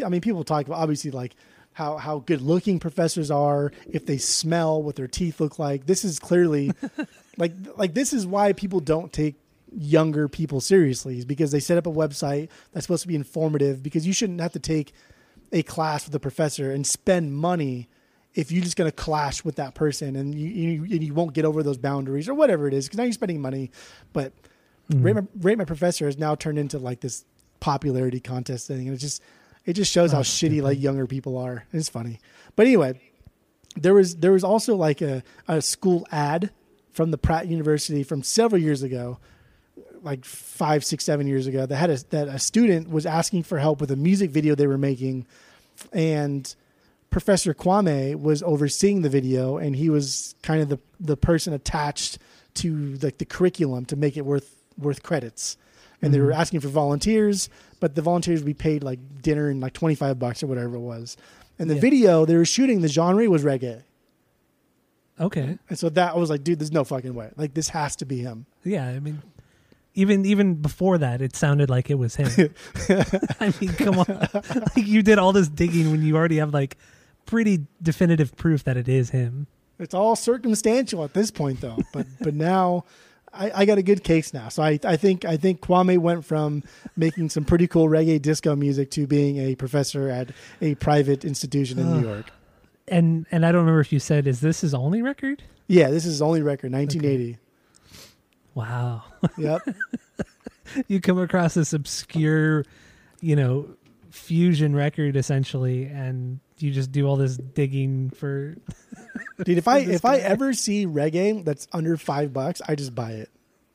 I 0.05 0.09
mean, 0.09 0.21
people 0.21 0.45
talk 0.45 0.67
about 0.67 0.79
obviously 0.79 1.11
like 1.11 1.35
how 1.73 1.97
how 1.97 2.19
good 2.21 2.43
looking 2.43 2.79
professors 2.79 3.31
are, 3.31 3.73
if 3.89 4.05
they 4.05 4.19
smell, 4.19 4.83
what 4.83 4.97
their 4.97 5.09
teeth 5.09 5.41
look 5.41 5.59
like. 5.59 5.87
This 5.87 6.05
is 6.05 6.19
clearly, 6.19 6.73
like 7.39 7.53
like 7.77 7.95
this 7.95 8.13
is 8.13 8.27
why 8.27 8.53
people 8.53 8.81
don't 8.81 9.13
take 9.13 9.37
younger 9.77 10.29
people 10.29 10.63
seriously 10.63 11.19
is 11.19 11.25
because 11.27 11.51
they 11.53 11.61
set 11.61 11.77
up 11.77 11.87
a 11.87 11.91
website 11.91 12.49
that's 12.73 12.87
supposed 12.87 13.03
to 13.03 13.09
be 13.09 13.15
informative 13.15 13.83
because 13.83 14.07
you 14.07 14.15
shouldn't 14.15 14.41
have 14.41 14.53
to 14.53 14.59
take 14.59 14.93
a 15.53 15.63
class 15.63 16.07
with 16.07 16.15
a 16.15 16.21
professor 16.21 16.73
and 16.73 16.87
spend 16.87 17.35
money 17.35 17.87
if 18.35 18.53
you're 18.53 18.63
just 18.63 18.77
going 18.77 18.91
to 18.91 18.95
clash 18.95 19.45
with 19.45 19.57
that 19.57 19.75
person 19.75 20.17
and 20.17 20.35
you, 20.35 20.49
you 20.49 20.83
and 20.85 21.03
you 21.03 21.15
won't 21.15 21.33
get 21.33 21.45
over 21.45 21.63
those 21.63 21.79
boundaries 21.79 22.29
or 22.29 22.35
whatever 22.35 22.69
it 22.69 22.75
is 22.75 22.87
because 22.87 22.99
now 22.99 23.05
you're 23.05 23.13
spending 23.13 23.41
money. 23.41 23.71
But 24.13 24.33
rate, 24.91 25.15
my, 25.15 25.23
rate 25.41 25.59
my 25.59 25.65
professor 25.65 26.07
has 26.07 26.19
now 26.19 26.35
turned 26.35 26.59
into 26.59 26.79
like 26.79 27.01
this 27.01 27.25
popularity 27.61 28.21
contest 28.21 28.69
thing 28.69 28.87
and 28.87 28.97
it 28.97 28.99
just 28.99 29.23
it 29.65 29.73
just 29.73 29.93
shows 29.93 30.13
how 30.13 30.19
Oh, 30.19 30.23
shitty 30.23 30.63
like 30.63 30.81
younger 30.81 31.07
people 31.07 31.37
are. 31.37 31.65
It's 31.73 31.89
funny. 31.89 32.21
But 32.57 32.67
anyway 32.67 33.01
there 33.77 33.95
was 33.95 34.17
there 34.17 34.33
was 34.33 34.45
also 34.45 34.77
like 34.77 35.01
a, 35.01 35.23
a 35.47 35.61
school 35.63 36.07
ad 36.11 36.51
from 36.93 37.11
the 37.11 37.19
pratt 37.19 37.47
university 37.47 38.03
from 38.03 38.23
several 38.23 38.61
years 38.61 38.83
ago 38.83 39.19
like 40.03 40.25
five, 40.25 40.85
six, 40.85 41.05
seven 41.05 41.27
years 41.27 41.47
ago 41.47 41.67
that 41.67 41.77
had 41.77 41.91
a, 41.91 41.99
that 42.11 42.29
a 42.29 42.39
student 42.39 42.91
was 42.91 43.07
asking 43.07 43.43
for 43.43 43.59
help 43.59 43.81
with 43.81 43.91
a 43.91 43.97
music 43.97 44.31
video 44.31 44.55
they 44.55 44.67
were 44.67 44.79
making, 44.79 45.27
and 45.93 46.55
Professor 47.11 47.55
Kwame 47.55 48.21
was 48.21 48.43
overseeing 48.43 49.03
the 49.03 49.09
video, 49.09 49.57
and 49.57 49.75
he 49.77 49.89
was 49.91 50.35
kind 50.43 50.61
of 50.61 50.69
the 50.69 50.79
the 51.01 51.17
person 51.17 51.53
attached 51.53 52.19
to 52.55 52.99
like 53.03 53.19
the 53.19 53.25
curriculum 53.25 53.85
to 53.87 53.97
make 53.97 54.17
it 54.17 54.23
worth 54.23 54.63
worth 54.77 55.03
credits. 55.03 55.57
And 56.01 56.15
they 56.15 56.21
were 56.21 56.31
mm-hmm. 56.31 56.41
asking 56.41 56.61
for 56.61 56.69
volunteers, 56.69 57.49
but 57.81 57.97
the 57.97 58.03
volunteers 58.03 58.41
would 58.41 58.47
be 58.47 58.55
paid 58.55 58.85
like 58.85 59.01
dinner 59.21 59.49
and 59.49 59.61
like 59.61 59.73
twenty 59.73 59.95
five 59.95 60.19
bucks 60.19 60.43
or 60.43 60.47
whatever 60.47 60.77
it 60.77 60.81
was. 60.81 61.17
And 61.59 61.69
the 61.69 61.75
Yeah. 61.75 61.81
video 61.81 62.25
they 62.25 62.37
were 62.37 62.45
shooting, 62.45 62.83
the 62.83 62.89
genre 62.89 63.29
was 63.29 63.43
reggae. 63.43 63.83
Okay. 65.21 65.59
And 65.69 65.79
so 65.79 65.89
that 65.89 66.15
I 66.15 66.17
was 66.17 66.31
like, 66.31 66.45
dude, 66.45 66.61
there's 66.61 66.71
no 66.71 66.85
fucking 66.85 67.15
way. 67.15 67.31
Like 67.37 67.55
this 67.55 67.71
has 67.71 67.97
to 67.97 68.05
be 68.05 68.19
him. 68.19 68.47
Yeah, 68.63 68.87
I 68.87 69.01
mean, 69.01 69.23
even 69.95 70.25
even 70.25 70.55
before 70.55 70.99
that, 70.99 71.21
it 71.21 71.35
sounded 71.35 71.69
like 71.69 71.91
it 71.91 71.97
was 71.99 72.15
him. 72.17 72.29
I 73.41 73.53
mean, 73.61 73.73
come 73.73 73.99
on, 73.99 74.07
like 74.35 74.77
you 74.77 75.03
did 75.03 75.19
all 75.19 75.33
this 75.33 75.49
digging 75.49 75.91
when 75.91 76.03
you 76.03 76.17
already 76.17 76.37
have 76.37 76.55
like 76.55 76.77
pretty 77.29 77.67
definitive 77.83 78.35
proof 78.37 78.65
that 78.65 78.77
it 78.77 78.89
is 78.89 79.11
him. 79.11 79.47
It's 79.79 79.95
all 79.95 80.17
circumstantial 80.17 81.05
at 81.05 81.15
this 81.15 81.31
point, 81.31 81.61
though. 81.61 81.77
But 81.93 82.07
but 82.21 82.35
now, 82.35 82.85
I, 83.33 83.51
I 83.55 83.65
got 83.67 83.79
a 83.79 83.83
good 83.83 84.03
case 84.03 84.33
now. 84.35 84.49
So 84.49 84.63
I 84.63 84.81
I 84.83 84.97
think 84.97 85.25
I 85.25 85.37
think 85.37 85.61
Kwame 85.61 85.99
went 85.99 86.25
from 86.25 86.65
making 86.97 87.29
some 87.31 87.45
pretty 87.45 87.69
cool 87.69 87.87
reggae 87.87 88.21
disco 88.21 88.57
music 88.57 88.91
to 88.93 89.07
being 89.07 89.37
a 89.37 89.55
professor 89.55 90.09
at 90.09 90.31
a 90.61 90.75
private 90.77 91.25
institution 91.25 91.79
in 91.79 92.01
New 92.01 92.09
York. 92.09 92.27
And 92.89 93.27
and 93.31 93.45
I 93.45 93.53
don't 93.53 93.61
remember 93.61 93.81
if 93.81 93.93
you 93.93 94.01
said 94.01 94.27
is 94.27 94.41
this 94.41 94.63
his 94.63 94.75
only 94.75 95.03
record? 95.03 95.43
Yeah, 95.69 95.91
this 95.91 96.07
is 96.07 96.13
his 96.13 96.23
only 96.23 96.41
record, 96.41 96.73
1980. 96.73 97.37
Wow, 98.55 99.05
Yep. 99.37 99.69
you 100.89 101.01
come 101.01 101.19
across 101.19 101.55
this 101.55 101.75
obscure, 101.75 102.65
you 103.21 103.37
know, 103.37 103.69
fusion 104.11 104.75
record 104.75 105.15
essentially, 105.15 105.85
and 105.85 106.41
you 106.59 106.71
just 106.71 106.93
do 106.93 107.07
all 107.07 107.17
this 107.17 107.37
digging 107.37 108.11
for. 108.11 108.57
Dude, 109.45 109.59
if 109.59 109.69
I 109.69 109.79
if 109.79 110.05
I 110.05 110.19
ever 110.19 110.53
see 110.53 110.87
reggae 110.87 111.45
that's 111.45 111.69
under 111.73 111.97
five 111.97 112.33
bucks, 112.33 112.61
I 112.67 112.75
just 112.75 112.95
buy 112.95 113.13
it 113.13 113.31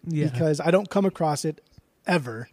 Yeah, 0.07 0.27
because 0.29 0.59
I 0.59 0.71
don't 0.71 0.89
come 0.89 1.05
across 1.05 1.45
it 1.45 1.61
ever, 2.05 2.49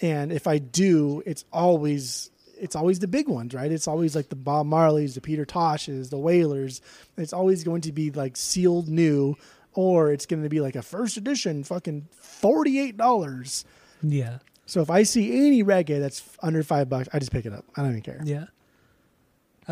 and 0.00 0.32
if 0.32 0.46
I 0.46 0.58
do, 0.58 1.22
it's 1.26 1.44
always 1.52 2.30
it's 2.58 2.76
always 2.76 3.00
the 3.00 3.08
big 3.08 3.28
ones, 3.28 3.54
right? 3.54 3.72
It's 3.72 3.88
always 3.88 4.14
like 4.14 4.28
the 4.28 4.36
Bob 4.36 4.66
Marleys, 4.66 5.14
the 5.14 5.20
Peter 5.20 5.44
Toshes, 5.44 6.10
the 6.10 6.18
Wailers. 6.18 6.80
It's 7.16 7.32
always 7.32 7.64
going 7.64 7.80
to 7.82 7.92
be 7.92 8.10
like 8.10 8.36
sealed 8.36 8.88
new, 8.88 9.36
or 9.72 10.12
it's 10.12 10.26
going 10.26 10.42
to 10.44 10.48
be 10.48 10.60
like 10.60 10.76
a 10.76 10.82
first 10.82 11.16
edition, 11.16 11.64
fucking 11.64 12.06
forty 12.12 12.78
eight 12.78 12.96
dollars. 12.96 13.64
yeah, 14.02 14.38
So 14.66 14.80
if 14.82 14.90
I 14.90 15.02
see 15.04 15.46
any 15.46 15.64
reggae 15.64 15.98
that's 16.00 16.22
under 16.42 16.62
five 16.62 16.88
bucks, 16.88 17.08
I 17.12 17.18
just 17.18 17.32
pick 17.32 17.46
it 17.46 17.52
up. 17.52 17.64
I 17.76 17.82
don't 17.82 17.90
even 17.90 18.02
care. 18.02 18.20
yeah. 18.24 18.44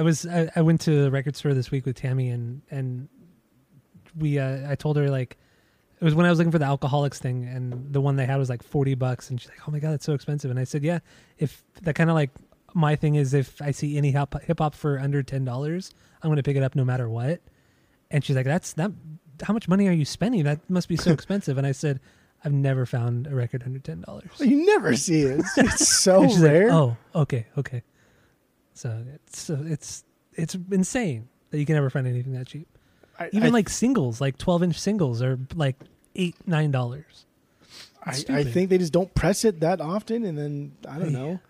I 0.01 0.03
was 0.03 0.25
I, 0.25 0.51
I 0.57 0.63
went 0.63 0.81
to 0.83 1.03
the 1.03 1.11
record 1.11 1.37
store 1.37 1.53
this 1.53 1.71
week 1.71 1.85
with 1.85 1.95
Tammy 1.95 2.31
and 2.31 2.63
and 2.71 3.07
we 4.17 4.39
uh, 4.39 4.71
I 4.71 4.75
told 4.75 4.97
her 4.97 5.11
like 5.11 5.37
it 6.01 6.05
was 6.05 6.15
when 6.15 6.25
I 6.25 6.31
was 6.31 6.39
looking 6.39 6.51
for 6.51 6.59
the 6.59 6.65
alcoholics 6.65 7.19
thing 7.19 7.45
and 7.45 7.93
the 7.93 8.01
one 8.01 8.17
they 8.17 8.25
had 8.25 8.39
was 8.39 8.49
like 8.49 8.63
40 8.63 8.95
bucks 8.95 9.29
and 9.29 9.39
she's 9.39 9.51
like 9.51 9.59
oh 9.69 9.71
my 9.71 9.79
god 9.79 9.91
that's 9.93 10.07
so 10.07 10.15
expensive 10.15 10.51
and 10.51 10.59
I 10.59 10.65
said 10.65 10.83
yeah 10.83 11.01
if 11.37 11.63
that 11.83 11.95
kind 11.97 12.09
of 12.09 12.15
like 12.15 12.31
my 12.73 12.97
thing 12.97 13.17
is 13.17 13.35
if 13.35 13.61
I 13.61 13.73
see 13.73 13.99
any 13.99 14.11
hip 14.11 14.59
hop 14.59 14.75
for 14.75 14.99
under 14.99 15.23
$10 15.23 15.93
I'm 16.23 16.29
going 16.29 16.37
to 16.37 16.43
pick 16.43 16.57
it 16.57 16.63
up 16.63 16.75
no 16.75 16.85
matter 16.85 17.07
what 17.11 17.43
and 18.11 18.25
she's 18.25 18.37
like 18.37 18.47
that's 18.47 18.73
that 18.75 18.93
how 19.43 19.53
much 19.53 19.69
money 19.69 19.87
are 19.87 19.93
you 19.93 20.07
spending 20.07 20.45
that 20.45 20.61
must 20.71 20.89
be 20.89 20.97
so 20.97 21.13
expensive 21.19 21.59
and 21.59 21.67
I 21.67 21.73
said 21.73 22.01
I've 22.43 22.55
never 22.55 22.87
found 22.87 23.27
a 23.27 23.35
record 23.35 23.65
under 23.67 23.79
$10 23.81 24.41
You 24.41 24.65
never 24.65 24.97
see 24.97 25.21
it. 25.21 25.41
It's, 25.41 25.59
it's 25.59 25.89
so 25.89 26.23
she's 26.27 26.41
like, 26.41 26.53
rare. 26.53 26.71
oh, 26.71 26.97
okay, 27.15 27.45
okay. 27.59 27.83
So 28.75 29.05
it's 29.15 29.41
so 29.43 29.59
it's 29.65 30.05
it's 30.35 30.57
insane 30.71 31.29
that 31.51 31.59
you 31.59 31.67
can 31.67 31.75
never 31.75 31.91
find 31.91 32.07
anything 32.07 32.33
that 32.35 32.47
cheap. 32.47 32.67
I, 33.19 33.29
Even 33.33 33.49
I, 33.49 33.51
like 33.51 33.69
singles, 33.69 34.21
like 34.21 34.39
twelve 34.39 34.63
inch 34.63 34.79
singles, 34.79 35.23
are 35.23 35.39
like 35.55 35.77
eight 36.17 36.37
nine 36.47 36.71
dollars. 36.71 37.27
I, 38.05 38.25
I 38.31 38.45
think 38.45 38.71
they 38.71 38.79
just 38.79 38.93
don't 38.95 39.15
press 39.15 39.45
it 39.45 39.61
that 39.61 39.81
often, 39.81 40.25
and 40.25 40.39
then 40.39 40.73
I 40.89 40.99
don't 40.99 41.13
Yeah. 41.13 41.19
know. 41.19 41.41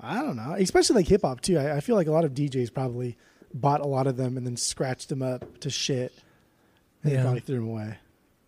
I 0.00 0.22
don't 0.22 0.36
know. 0.36 0.54
Especially 0.56 0.94
like 0.96 1.08
hip 1.08 1.22
hop 1.22 1.40
too. 1.40 1.58
I, 1.58 1.76
I 1.78 1.80
feel 1.80 1.96
like 1.96 2.06
a 2.06 2.12
lot 2.12 2.24
of 2.24 2.32
DJs 2.34 2.72
probably 2.72 3.16
bought 3.52 3.80
a 3.80 3.86
lot 3.86 4.06
of 4.06 4.16
them 4.16 4.36
and 4.36 4.46
then 4.46 4.56
scratched 4.56 5.08
them 5.08 5.22
up 5.22 5.58
to 5.60 5.70
shit, 5.70 6.12
and 7.02 7.12
they 7.12 7.20
probably 7.20 7.40
threw 7.40 7.56
them 7.56 7.68
away. 7.68 7.98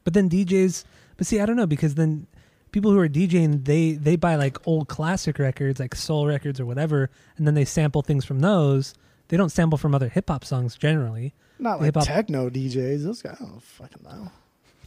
But 0.04 0.14
then 0.14 0.30
DJs, 0.30 0.84
but 1.16 1.26
see, 1.26 1.40
I 1.40 1.46
don't 1.46 1.56
know 1.56 1.66
because 1.66 1.96
then 1.96 2.28
people 2.72 2.90
who 2.90 2.98
are 2.98 3.08
DJing, 3.08 3.64
they 3.64 3.92
they 3.92 4.16
buy 4.16 4.36
like 4.36 4.66
old 4.66 4.88
classic 4.88 5.38
records, 5.38 5.80
like 5.80 5.94
soul 5.94 6.26
records 6.26 6.60
or 6.60 6.66
whatever, 6.66 7.10
and 7.36 7.46
then 7.46 7.54
they 7.54 7.64
sample 7.64 8.02
things 8.02 8.24
from 8.24 8.40
those. 8.40 8.94
They 9.28 9.36
don't 9.36 9.50
sample 9.50 9.78
from 9.78 9.94
other 9.94 10.08
hip 10.08 10.28
hop 10.28 10.44
songs 10.44 10.76
generally. 10.76 11.34
Not 11.58 11.78
like 11.78 11.86
Hip-hop- 11.86 12.06
techno 12.06 12.48
DJs. 12.50 13.04
Those 13.04 13.22
guys, 13.22 13.36
I 13.40 13.44
don't 13.44 13.62
fucking 13.62 14.02
know. 14.02 14.30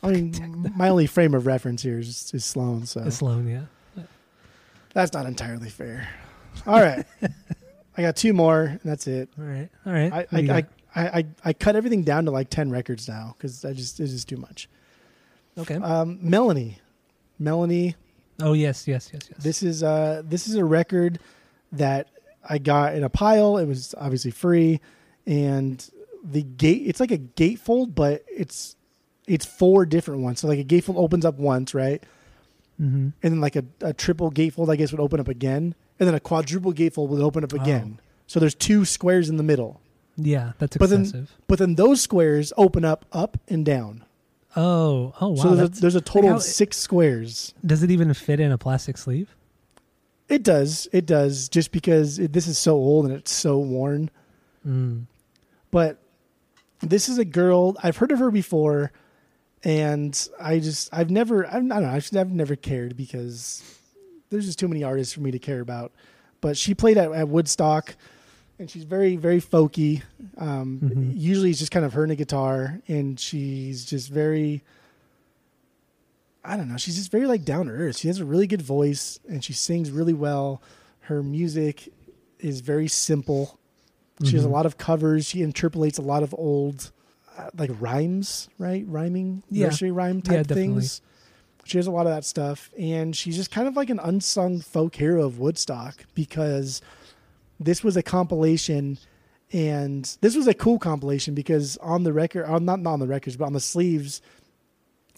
I 0.01 0.11
mean, 0.11 0.73
my 0.75 0.89
only 0.89 1.05
frame 1.07 1.33
of 1.33 1.45
reference 1.45 1.81
here 1.83 1.99
is, 1.99 2.31
is 2.33 2.43
Sloan, 2.43 2.85
so 2.85 3.03
It's 3.03 3.17
Sloan, 3.17 3.47
yeah. 3.47 4.03
that's 4.93 5.13
not 5.13 5.25
entirely 5.25 5.69
fair. 5.69 6.07
All 6.67 6.81
right, 6.81 7.05
I 7.97 8.01
got 8.01 8.15
two 8.15 8.33
more, 8.33 8.61
and 8.63 8.79
that's 8.83 9.07
it. 9.07 9.29
All 9.39 9.45
right, 9.45 9.69
all 9.85 9.93
right. 9.93 10.27
I 10.31 10.39
you 10.39 10.51
I. 10.51 10.65
I, 10.95 11.07
I, 11.07 11.25
I 11.45 11.53
cut 11.53 11.75
everything 11.75 12.03
down 12.03 12.25
to 12.25 12.31
like 12.31 12.51
ten 12.51 12.69
records 12.69 13.07
now 13.07 13.33
because 13.35 13.65
I 13.65 13.73
just 13.73 13.99
it's 13.99 14.11
just 14.11 14.29
too 14.29 14.37
much. 14.37 14.69
okay. 15.57 15.73
Um, 15.75 16.19
Melanie, 16.21 16.77
Melanie, 17.39 17.95
oh 18.41 18.53
yes, 18.53 18.87
yes, 18.87 19.09
yes, 19.13 19.23
yes. 19.29 19.43
this 19.43 19.63
is 19.63 19.83
uh 19.83 20.21
this 20.25 20.47
is 20.47 20.55
a 20.55 20.65
record 20.65 21.19
that 21.71 22.07
I 22.47 22.57
got 22.57 22.95
in 22.95 23.03
a 23.03 23.09
pile. 23.09 23.57
It 23.57 23.65
was 23.65 23.95
obviously 23.97 24.31
free, 24.31 24.79
and 25.25 25.83
the 26.23 26.43
gate 26.43 26.83
it's 26.85 26.99
like 26.99 27.11
a 27.11 27.17
gatefold, 27.17 27.95
but 27.95 28.23
it's 28.27 28.75
it's 29.27 29.45
four 29.45 29.85
different 29.85 30.21
ones. 30.21 30.39
So 30.39 30.47
like 30.47 30.59
a 30.59 30.63
gatefold 30.63 30.97
opens 30.97 31.25
up 31.25 31.35
once, 31.35 31.73
right, 31.73 32.03
mm-hmm. 32.79 32.95
and 32.95 33.13
then 33.21 33.41
like 33.41 33.55
a, 33.55 33.65
a 33.81 33.93
triple 33.93 34.31
gatefold 34.31 34.69
I 34.69 34.75
guess 34.75 34.91
would 34.91 35.01
open 35.01 35.19
up 35.19 35.27
again, 35.27 35.75
and 35.99 36.07
then 36.07 36.13
a 36.15 36.19
quadruple 36.19 36.73
gatefold 36.73 37.09
would 37.09 37.21
open 37.21 37.43
up 37.43 37.53
again. 37.53 37.99
So 38.27 38.39
there's 38.39 38.55
two 38.55 38.85
squares 38.85 39.29
in 39.29 39.35
the 39.37 39.43
middle, 39.43 39.81
Yeah, 40.15 40.53
that's 40.57 40.77
But 40.77 40.89
then- 40.89 41.01
excessive. 41.01 41.31
but 41.47 41.59
then 41.59 41.75
those 41.75 42.01
squares 42.01 42.53
open 42.57 42.85
up 42.85 43.05
up 43.11 43.37
and 43.47 43.65
down. 43.65 44.05
Oh, 44.55 45.13
oh 45.19 45.29
wow. 45.29 45.35
so 45.35 45.55
there's 45.55 45.77
a, 45.77 45.81
there's 45.81 45.95
a 45.95 46.01
total 46.01 46.31
how- 46.31 46.35
of 46.37 46.43
six 46.43 46.77
squares. 46.77 47.53
Does 47.65 47.83
it 47.83 47.91
even 47.91 48.13
fit 48.13 48.39
in 48.39 48.51
a 48.51 48.57
plastic 48.57 48.97
sleeve? 48.97 49.35
It 50.29 50.43
does. 50.43 50.87
It 50.91 51.05
does. 51.05 51.49
Just 51.49 51.71
because 51.71 52.17
it, 52.17 52.33
this 52.33 52.47
is 52.47 52.57
so 52.57 52.73
old 52.73 53.05
and 53.05 53.13
it's 53.13 53.31
so 53.31 53.57
worn. 53.57 54.09
Mm. 54.65 55.05
But 55.69 55.99
this 56.79 57.09
is 57.09 57.17
a 57.17 57.25
girl. 57.25 57.75
I've 57.83 57.97
heard 57.97 58.11
of 58.11 58.19
her 58.19 58.31
before, 58.31 58.91
and 59.63 60.29
I 60.39 60.59
just 60.59 60.89
I've 60.93 61.09
never 61.09 61.45
I've, 61.45 61.55
I 61.55 61.59
don't 61.59 61.67
know 61.67 61.89
I've, 61.89 62.09
I've 62.15 62.31
never 62.31 62.55
cared 62.55 62.95
because 62.95 63.63
there's 64.29 64.45
just 64.45 64.59
too 64.59 64.67
many 64.67 64.83
artists 64.83 65.13
for 65.13 65.21
me 65.21 65.31
to 65.31 65.39
care 65.39 65.61
about. 65.61 65.91
But 66.41 66.57
she 66.57 66.73
played 66.73 66.97
at, 66.97 67.11
at 67.11 67.29
Woodstock, 67.29 67.95
and 68.59 68.69
she's 68.69 68.83
very 68.83 69.15
very 69.15 69.41
folky. 69.41 70.01
Um, 70.37 70.79
Mhm. 70.83 71.13
Usually 71.19 71.49
it's 71.49 71.59
just 71.59 71.71
kind 71.71 71.85
of 71.85 71.93
her 71.93 72.03
and 72.03 72.11
a 72.11 72.15
guitar, 72.15 72.81
and 72.87 73.19
she's 73.19 73.85
just 73.85 74.09
very. 74.09 74.63
I 76.45 76.57
don't 76.57 76.67
know. 76.67 76.77
She's 76.77 76.95
just 76.97 77.11
very 77.11 77.25
like 77.25 77.45
down 77.45 77.67
to 77.67 77.71
earth. 77.71 77.97
She 77.97 78.07
has 78.09 78.19
a 78.19 78.25
really 78.25 78.47
good 78.47 78.61
voice, 78.61 79.19
and 79.29 79.43
she 79.43 79.53
sings 79.53 79.91
really 79.91 80.13
well. 80.13 80.61
Her 81.01 81.23
music 81.23 81.89
is 82.39 82.59
very 82.59 82.87
simple. 82.89 83.57
She 84.23 84.35
has 84.35 84.43
a 84.45 84.47
Mhm. 84.47 84.51
lot 84.51 84.65
of 84.65 84.77
covers. 84.77 85.25
She 85.25 85.41
interpolates 85.41 85.97
a 85.97 86.01
lot 86.01 86.21
of 86.23 86.35
old 86.37 86.91
uh, 87.35 87.49
like 87.57 87.71
rhymes, 87.79 88.47
right? 88.59 88.85
Rhyming, 88.87 89.41
Yeah. 89.49 89.65
nursery 89.67 89.89
rhyme 89.89 90.21
type 90.21 90.45
definitely. 90.47 90.73
things. 90.81 91.01
She 91.63 91.77
has 91.79 91.87
a 91.87 91.91
lot 91.91 92.05
of 92.05 92.11
that 92.13 92.25
stuff, 92.25 92.69
and 92.77 93.15
she's 93.15 93.35
just 93.35 93.49
kind 93.49 93.67
of 93.67 93.75
like 93.75 93.89
an 93.89 93.99
unsung 93.99 94.59
folk 94.59 94.95
hero 94.97 95.23
of 95.25 95.39
Woodstock 95.39 96.05
because 96.13 96.79
this 97.63 97.83
was 97.83 97.97
a 97.97 98.03
compilation, 98.03 98.97
and 99.51 100.17
this 100.21 100.35
was 100.35 100.47
a 100.47 100.53
cool 100.53 100.79
compilation 100.79 101.33
because 101.33 101.77
on 101.77 102.03
the 102.03 102.13
record, 102.13 102.45
on 102.45 102.65
not 102.65 102.79
not 102.79 102.93
on 102.93 102.99
the 102.99 103.07
records, 103.07 103.37
but 103.37 103.45
on 103.45 103.53
the 103.53 103.59
sleeves, 103.59 104.21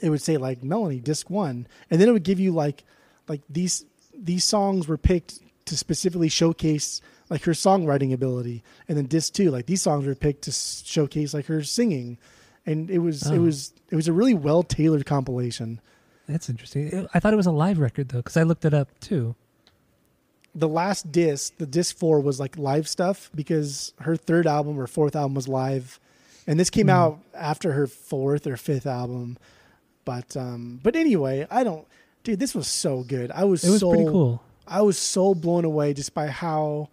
it 0.02 0.10
would 0.10 0.22
say 0.22 0.38
like 0.38 0.64
Melanie 0.64 1.00
Disc 1.00 1.30
One, 1.30 1.68
and 1.90 2.00
then 2.02 2.10
it 2.10 2.12
would 2.12 2.24
give 2.24 2.40
you 2.40 2.52
like 2.52 2.84
like 3.28 3.42
these 3.50 3.86
these 4.18 4.44
songs 4.44 4.88
were 4.88 4.98
picked 4.98 5.40
to 5.66 5.78
specifically 5.78 6.30
showcase 6.30 7.02
like 7.30 7.44
her 7.44 7.54
songwriting 7.54 8.14
ability, 8.14 8.64
and 8.88 8.98
then 8.98 9.06
Disc 9.06 9.34
Two, 9.34 9.50
like 9.52 9.66
these 9.66 9.82
songs 9.82 10.06
were 10.06 10.16
picked 10.16 10.44
to 10.44 10.52
showcase 10.52 11.34
like 11.34 11.46
her 11.48 11.64
singing, 11.64 12.18
and 12.66 12.90
it 12.92 13.00
was 13.00 13.26
it 13.32 13.38
Oh. 13.38 13.42
was 13.42 13.74
it 13.90 13.96
was 13.96 14.08
a 14.08 14.14
really 14.14 14.34
well 14.34 14.64
tailored 14.64 15.06
compilation. 15.06 15.80
That's 16.28 16.50
interesting. 16.50 17.08
I 17.14 17.20
thought 17.20 17.34
it 17.34 17.38
was 17.38 17.46
a 17.46 17.52
live 17.52 17.78
record 17.80 18.10
though, 18.10 18.18
because 18.18 18.36
I 18.38 18.44
looked 18.44 18.66
it 18.66 18.74
up 18.74 18.90
too. 19.00 19.36
The 20.56 20.68
last 20.70 21.12
disc, 21.12 21.54
the 21.58 21.66
disc 21.66 21.98
four 21.98 22.20
was 22.22 22.40
like 22.40 22.58
live 22.58 22.88
stuff 22.88 23.30
because 23.36 23.94
her 24.00 24.16
third 24.16 24.48
album 24.48 24.80
or 24.80 24.88
fourth 24.88 25.16
album 25.16 25.34
was 25.36 25.48
live, 25.48 26.00
and 26.48 26.60
this 26.60 26.70
came 26.70 26.88
Hmm. 26.88 26.92
out 26.92 27.20
after 27.34 27.74
her 27.74 27.88
fourth 27.88 28.48
or 28.48 28.56
fifth 28.58 28.86
album. 28.88 29.38
But 30.06 30.38
um, 30.38 30.80
but 30.84 30.96
anyway, 30.96 31.46
I 31.52 31.64
don't, 31.64 31.86
dude. 32.24 32.40
This 32.40 32.54
was 32.56 32.68
so 32.68 33.04
good. 33.04 33.32
I 33.32 33.44
was 33.44 33.64
It 33.64 33.72
was 33.72 33.80
so, 33.82 33.90
pretty 33.90 34.06
cool. 34.06 34.42
I 34.68 34.82
was 34.82 34.98
so 34.98 35.34
blown 35.36 35.66
away 35.66 35.94
just 35.94 36.14
by 36.14 36.28
how 36.28 36.90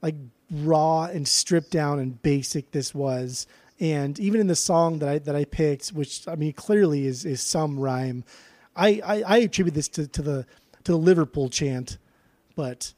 like 0.00 0.14
raw 0.50 1.04
and 1.04 1.26
stripped 1.26 1.70
down 1.70 1.98
and 1.98 2.20
basic 2.22 2.70
this 2.72 2.94
was. 2.94 3.46
And 3.80 4.20
even 4.20 4.40
in 4.40 4.46
the 4.46 4.54
song 4.56 4.98
that 5.00 5.08
I 5.08 5.18
that 5.20 5.34
I 5.34 5.44
picked, 5.44 5.88
which 5.88 6.28
I 6.28 6.36
mean 6.36 6.52
clearly 6.52 7.06
is 7.06 7.24
is 7.24 7.40
some 7.40 7.78
rhyme, 7.80 8.22
I 8.76 9.00
I, 9.04 9.22
I 9.26 9.36
attribute 9.38 9.74
this 9.74 9.88
to, 9.88 10.06
to 10.06 10.22
the 10.22 10.46
to 10.84 10.92
the 10.92 10.98
Liverpool 10.98 11.48
chant, 11.48 11.96
but 12.56 12.92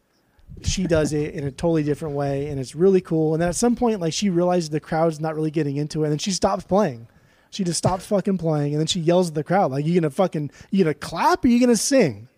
she 0.62 0.86
does 0.86 1.12
it 1.12 1.34
in 1.34 1.44
a 1.44 1.50
totally 1.50 1.82
different 1.82 2.14
way, 2.14 2.48
and 2.48 2.60
it's 2.60 2.74
really 2.74 3.00
cool. 3.00 3.34
And 3.34 3.42
then 3.42 3.48
at 3.48 3.56
some 3.56 3.74
point, 3.76 4.00
like 4.00 4.12
she 4.12 4.30
realizes 4.30 4.70
the 4.70 4.80
crowd's 4.80 5.20
not 5.20 5.34
really 5.34 5.50
getting 5.50 5.76
into 5.76 6.02
it, 6.02 6.06
and 6.06 6.12
then 6.12 6.18
she 6.18 6.30
stops 6.32 6.64
playing. 6.64 7.08
She 7.50 7.62
just 7.64 7.78
stops 7.78 8.04
fucking 8.06 8.38
playing, 8.38 8.72
and 8.72 8.80
then 8.80 8.86
she 8.86 9.00
yells 9.00 9.28
at 9.28 9.34
the 9.34 9.44
crowd, 9.44 9.70
like, 9.70 9.84
"You 9.86 9.94
gonna 10.00 10.10
fucking 10.10 10.50
you 10.70 10.84
gonna 10.84 10.94
clap 10.94 11.44
or 11.44 11.48
you 11.48 11.60
gonna 11.60 11.76
sing?" 11.76 12.28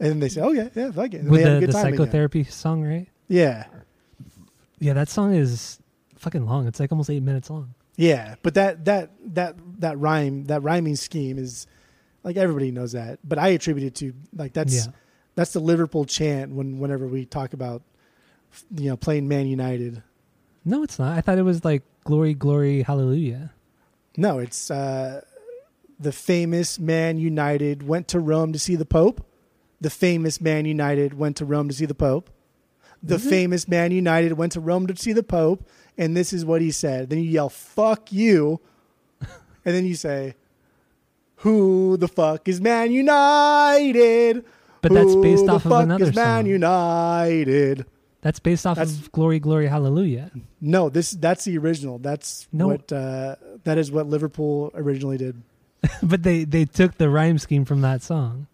And 0.00 0.10
then 0.10 0.20
they 0.20 0.28
say, 0.28 0.40
"Oh 0.40 0.52
yeah, 0.52 0.68
yeah, 0.74 0.90
fuck 0.90 1.14
it." 1.14 1.20
And 1.22 1.30
With 1.30 1.40
they 1.42 1.48
have 1.48 1.56
a 1.56 1.60
the, 1.60 1.66
good 1.66 1.68
the 1.70 1.72
time 1.72 1.86
again. 1.86 1.98
psychotherapy 1.98 2.44
song, 2.44 2.82
right? 2.84 3.06
Yeah, 3.28 3.64
Yeah, 4.78 4.92
that 4.94 5.08
song 5.08 5.34
is 5.34 5.78
fucking 6.16 6.44
long. 6.46 6.66
It's 6.66 6.80
like 6.80 6.92
almost 6.92 7.08
eight 7.10 7.22
minutes 7.22 7.48
long. 7.48 7.74
yeah, 7.96 8.34
but 8.42 8.54
that 8.54 8.84
that 8.84 9.10
that 9.34 9.56
that 9.80 9.98
rhyme 9.98 10.44
that 10.46 10.62
rhyming 10.62 10.96
scheme 10.96 11.38
is 11.38 11.66
like 12.22 12.36
everybody 12.36 12.70
knows 12.70 12.92
that, 12.92 13.18
but 13.24 13.38
I 13.38 13.48
attribute 13.48 13.86
it 13.86 13.94
to 13.96 14.12
like 14.36 14.52
that's 14.52 14.86
yeah. 14.86 14.92
That's 15.34 15.52
the 15.52 15.60
Liverpool 15.60 16.04
chant 16.04 16.52
when 16.52 16.78
whenever 16.78 17.06
we 17.06 17.24
talk 17.24 17.52
about 17.52 17.82
you 18.76 18.90
know 18.90 18.96
playing 18.96 19.28
Man 19.28 19.46
United. 19.46 20.02
No, 20.64 20.82
it's 20.82 20.98
not. 20.98 21.16
I 21.16 21.20
thought 21.20 21.38
it 21.38 21.42
was 21.42 21.64
like 21.64 21.82
glory, 22.04 22.34
glory, 22.34 22.82
hallelujah. 22.82 23.52
No, 24.16 24.38
it's 24.38 24.70
uh, 24.70 25.22
the 25.98 26.12
famous 26.12 26.78
Man 26.78 27.18
United 27.18 27.86
went 27.86 28.08
to 28.08 28.20
Rome 28.20 28.52
to 28.52 28.58
see 28.58 28.76
the 28.76 28.84
Pope. 28.84 29.26
The 29.80 29.90
famous 29.90 30.40
Man 30.40 30.64
United 30.64 31.14
went 31.14 31.36
to 31.38 31.44
Rome 31.44 31.68
to 31.68 31.74
see 31.74 31.86
the 31.86 31.94
Pope. 31.94 32.30
The 33.02 33.16
it? 33.16 33.20
famous 33.20 33.68
Man 33.68 33.92
United 33.92 34.34
went 34.34 34.52
to 34.52 34.60
Rome 34.60 34.86
to 34.86 34.96
see 34.96 35.12
the 35.12 35.22
Pope, 35.22 35.68
and 35.98 36.16
this 36.16 36.32
is 36.32 36.44
what 36.44 36.62
he 36.62 36.70
said. 36.70 37.10
Then 37.10 37.18
you 37.18 37.28
yell 37.28 37.50
"fuck 37.50 38.12
you," 38.12 38.60
and 39.20 39.74
then 39.74 39.84
you 39.84 39.94
say, 39.94 40.36
"Who 41.36 41.96
the 41.96 42.08
fuck 42.08 42.48
is 42.48 42.60
Man 42.60 42.92
United?" 42.92 44.44
But 44.88 44.92
that's 44.94 45.16
based 45.16 45.48
off 45.48 45.64
of 45.66 45.72
another 45.72 46.04
is 46.06 46.14
Man 46.14 46.44
song. 46.44 46.50
United. 46.50 47.86
That's 48.20 48.38
based 48.38 48.66
off 48.66 48.76
That's- 48.76 48.96
of 48.98 49.12
glory, 49.12 49.38
glory, 49.38 49.66
hallelujah. 49.66 50.30
No, 50.60 50.88
this 50.88 51.10
that's 51.12 51.44
the 51.44 51.58
original. 51.58 51.98
That's 51.98 52.48
No. 52.52 52.68
what 52.68 52.90
uh, 52.92 53.36
that 53.64 53.76
is 53.78 53.90
what 53.92 54.06
Liverpool 54.06 54.70
originally 54.74 55.18
did. 55.18 55.42
but 56.02 56.22
they 56.22 56.44
they 56.44 56.64
took 56.64 56.96
the 56.96 57.08
rhyme 57.10 57.38
scheme 57.38 57.64
from 57.64 57.80
that 57.82 58.02
song. 58.02 58.46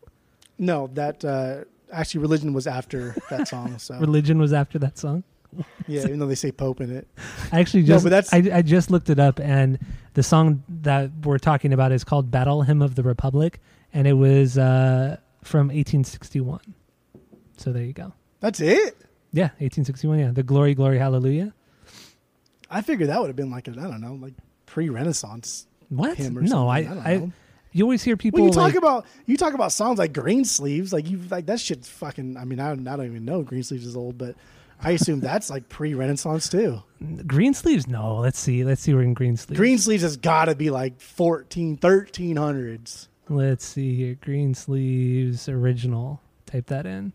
No, 0.58 0.88
that 0.94 1.24
uh, 1.24 1.64
actually 1.92 2.20
religion 2.22 2.52
was 2.52 2.66
after 2.66 3.14
that 3.30 3.46
song. 3.48 3.78
So 3.78 3.98
Religion 4.00 4.38
was 4.38 4.52
after 4.52 4.78
that 4.80 4.98
song. 4.98 5.22
yeah, 5.88 6.02
even 6.02 6.18
though 6.20 6.26
they 6.26 6.34
say 6.36 6.50
Pope 6.52 6.80
in 6.80 6.90
it. 6.90 7.06
I 7.52 7.60
actually 7.60 7.82
No, 7.82 7.86
just 7.94 8.04
that's- 8.10 8.32
I, 8.32 8.58
I 8.58 8.62
just 8.62 8.90
looked 8.90 9.10
it 9.10 9.18
up, 9.20 9.38
and 9.40 9.78
the 10.14 10.22
song 10.22 10.62
that 10.82 11.10
we're 11.24 11.38
talking 11.38 11.72
about 11.72 11.92
is 11.92 12.02
called 12.04 12.30
"Battle 12.30 12.62
Hymn 12.62 12.82
of 12.82 12.94
the 12.96 13.02
Republic," 13.04 13.60
and 13.92 14.06
it 14.08 14.12
was 14.14 14.58
uh, 14.58 15.16
from 15.42 15.68
1861. 15.68 16.60
So 17.56 17.72
there 17.72 17.84
you 17.84 17.92
go. 17.92 18.12
That's 18.40 18.60
it. 18.60 18.96
Yeah, 19.32 19.50
1861. 19.58 20.18
Yeah, 20.18 20.30
the 20.32 20.42
glory, 20.42 20.74
glory, 20.74 20.98
hallelujah. 20.98 21.52
I 22.70 22.82
figured 22.82 23.08
that 23.08 23.20
would 23.20 23.28
have 23.28 23.36
been 23.36 23.50
like 23.50 23.68
a, 23.68 23.72
I 23.72 23.74
don't 23.74 24.00
know, 24.00 24.14
like 24.14 24.34
pre-Renaissance 24.66 25.66
What? 25.88 26.16
hymn 26.16 26.38
or 26.38 26.42
no, 26.42 26.48
something. 26.48 26.68
I, 26.68 26.76
I, 26.76 26.82
don't 26.84 27.06
I, 27.06 27.16
know. 27.16 27.32
you 27.72 27.84
always 27.84 28.02
hear 28.02 28.16
people 28.16 28.40
Well, 28.40 28.48
you 28.48 28.52
talk 28.54 28.62
like, 28.62 28.74
about 28.76 29.06
you 29.26 29.36
talk 29.36 29.54
about 29.54 29.72
songs 29.72 29.98
like 29.98 30.12
Green 30.12 30.44
Sleeves, 30.44 30.92
like 30.92 31.08
you 31.10 31.18
like 31.30 31.46
that 31.46 31.60
shit's 31.60 31.88
fucking. 31.88 32.36
I 32.36 32.44
mean, 32.44 32.60
I, 32.60 32.72
I 32.72 32.74
don't 32.76 33.06
even 33.06 33.24
know 33.24 33.42
Green 33.42 33.62
Sleeves 33.62 33.86
is 33.86 33.96
old, 33.96 34.18
but 34.18 34.36
I 34.82 34.92
assume 34.92 35.20
that's 35.20 35.50
like 35.50 35.68
pre-Renaissance 35.68 36.48
too. 36.48 36.82
green 37.26 37.52
sleeves. 37.54 37.86
No, 37.86 38.16
let's 38.16 38.38
see. 38.38 38.64
Let's 38.64 38.80
see. 38.80 38.94
We're 38.94 39.02
in 39.02 39.14
green 39.14 39.36
sleeves. 39.36 39.58
Green 39.58 39.78
Sleeves 39.78 40.02
has 40.02 40.16
got 40.16 40.46
to 40.46 40.54
be 40.54 40.70
like 40.70 41.00
14, 41.00 41.76
1300s. 41.76 43.08
Let's 43.30 43.64
see 43.64 43.94
here. 43.94 44.16
Green 44.20 44.54
sleeves 44.54 45.48
original. 45.48 46.20
Type 46.46 46.66
that 46.66 46.84
in. 46.84 47.12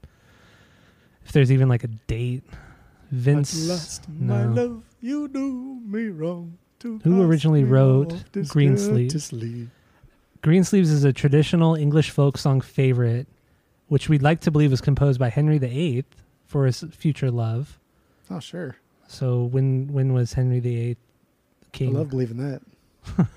If 1.25 1.33
there's 1.33 1.51
even 1.51 1.67
like 1.67 1.83
a 1.83 1.87
date. 1.87 2.43
Vince. 3.11 3.67
Lost 3.67 4.07
no. 4.09 4.33
my 4.33 4.45
love, 4.45 4.83
you 5.01 5.27
do 5.27 5.81
me 5.85 6.07
wrong. 6.07 6.57
Who 6.81 7.21
originally 7.21 7.63
wrote 7.63 8.13
off 8.13 8.31
this 8.31 8.49
Green 8.49 8.77
Sleeves? 8.77 9.31
Greensleeves 10.41 10.91
is 10.91 11.03
a 11.03 11.11
traditional 11.11 11.75
English 11.75 12.11
folk 12.11 12.37
song 12.37 12.61
favorite, 12.61 13.27
which 13.87 14.07
we'd 14.07 14.21
like 14.21 14.41
to 14.41 14.51
believe 14.51 14.71
was 14.71 14.81
composed 14.81 15.19
by 15.19 15.29
Henry 15.29 15.57
VIII 15.57 16.05
for 16.45 16.65
his 16.65 16.83
future 16.91 17.31
love. 17.31 17.79
Oh, 18.29 18.39
sure. 18.39 18.75
So 19.07 19.45
when 19.45 19.91
when 19.91 20.13
was 20.13 20.33
Henry 20.33 20.59
VIII 20.59 20.97
king? 21.71 21.95
I 21.95 21.99
love 21.99 22.09
believing 22.09 22.37
that. 22.37 23.27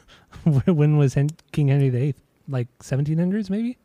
when 0.67 0.99
was 0.99 1.15
Hen- 1.15 1.31
King 1.53 1.69
Henry 1.69 1.89
VIII? 1.89 2.15
Like 2.49 2.69
1700s, 2.79 3.51
maybe? 3.51 3.77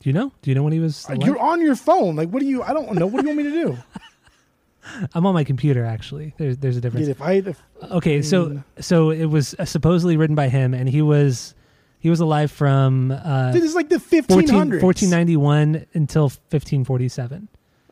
Do 0.00 0.08
you 0.08 0.12
know? 0.12 0.32
Do 0.42 0.50
you 0.50 0.54
know 0.54 0.62
when 0.64 0.72
he 0.72 0.80
was? 0.80 1.06
Uh? 1.08 1.16
You're 1.20 1.38
on 1.38 1.60
your 1.60 1.76
phone. 1.76 2.16
Like, 2.16 2.30
what 2.30 2.40
do 2.40 2.46
you? 2.46 2.62
I 2.62 2.72
don't 2.72 2.92
know. 2.94 3.06
What 3.06 3.22
do 3.22 3.30
you 3.30 3.36
want 3.36 3.46
me 3.46 3.52
to 3.52 3.64
do? 3.64 3.78
I'm 5.14 5.26
on 5.26 5.34
my 5.34 5.44
computer 5.44 5.84
actually. 5.84 6.34
There's 6.38 6.58
there's 6.58 6.76
a 6.76 6.80
difference. 6.80 7.06
Dude, 7.06 7.16
if 7.16 7.22
I 7.22 7.32
if, 7.34 7.62
Okay, 7.90 8.22
so 8.22 8.62
so 8.80 9.10
it 9.10 9.26
was 9.26 9.54
uh, 9.58 9.64
supposedly 9.64 10.16
written 10.16 10.34
by 10.34 10.48
him, 10.48 10.74
and 10.74 10.88
he 10.88 11.02
was 11.02 11.54
he 12.00 12.10
was 12.10 12.18
alive 12.18 12.50
from 12.50 13.12
uh, 13.12 13.52
dude, 13.52 13.62
this 13.62 13.70
is 13.70 13.76
like 13.76 13.88
the 13.88 14.00
14, 14.00 14.26
1500s. 14.48 14.82
1491 14.82 15.86
until 15.94 16.24
1547. 16.24 17.48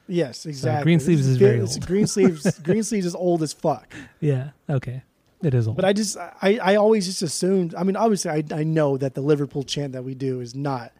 Yes, 0.08 0.44
exactly. 0.46 0.82
Green 0.82 0.98
Sleeves 0.98 1.26
is 1.28 1.36
very 1.36 1.60
old. 1.60 1.86
Green 1.86 2.06
Sleeves. 2.08 2.58
Green 2.64 2.82
Sleeves 2.82 3.06
is 3.06 3.14
old 3.14 3.42
as 3.44 3.52
fuck. 3.52 3.94
Yeah. 4.18 4.50
Okay. 4.68 5.04
It 5.42 5.54
is 5.54 5.66
old. 5.66 5.76
But 5.76 5.84
I 5.86 5.92
just, 5.92 6.16
I, 6.18 6.58
I 6.62 6.76
always 6.76 7.06
just 7.06 7.22
assumed. 7.22 7.74
I 7.74 7.82
mean, 7.82 7.96
obviously, 7.96 8.30
I, 8.30 8.44
I 8.52 8.62
know 8.62 8.96
that 8.98 9.14
the 9.14 9.22
Liverpool 9.22 9.62
chant 9.62 9.92
that 9.94 10.04
we 10.04 10.14
do 10.14 10.40
is 10.40 10.54
not. 10.54 10.92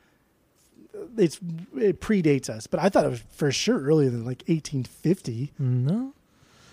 It's 1.16 1.38
it 1.76 2.00
predates 2.00 2.48
us, 2.48 2.66
but 2.66 2.80
I 2.80 2.88
thought 2.88 3.04
it 3.04 3.10
was 3.10 3.22
for 3.34 3.50
sure 3.52 3.80
earlier 3.80 4.10
than 4.10 4.24
like 4.24 4.42
1850. 4.46 5.52
no. 5.58 6.12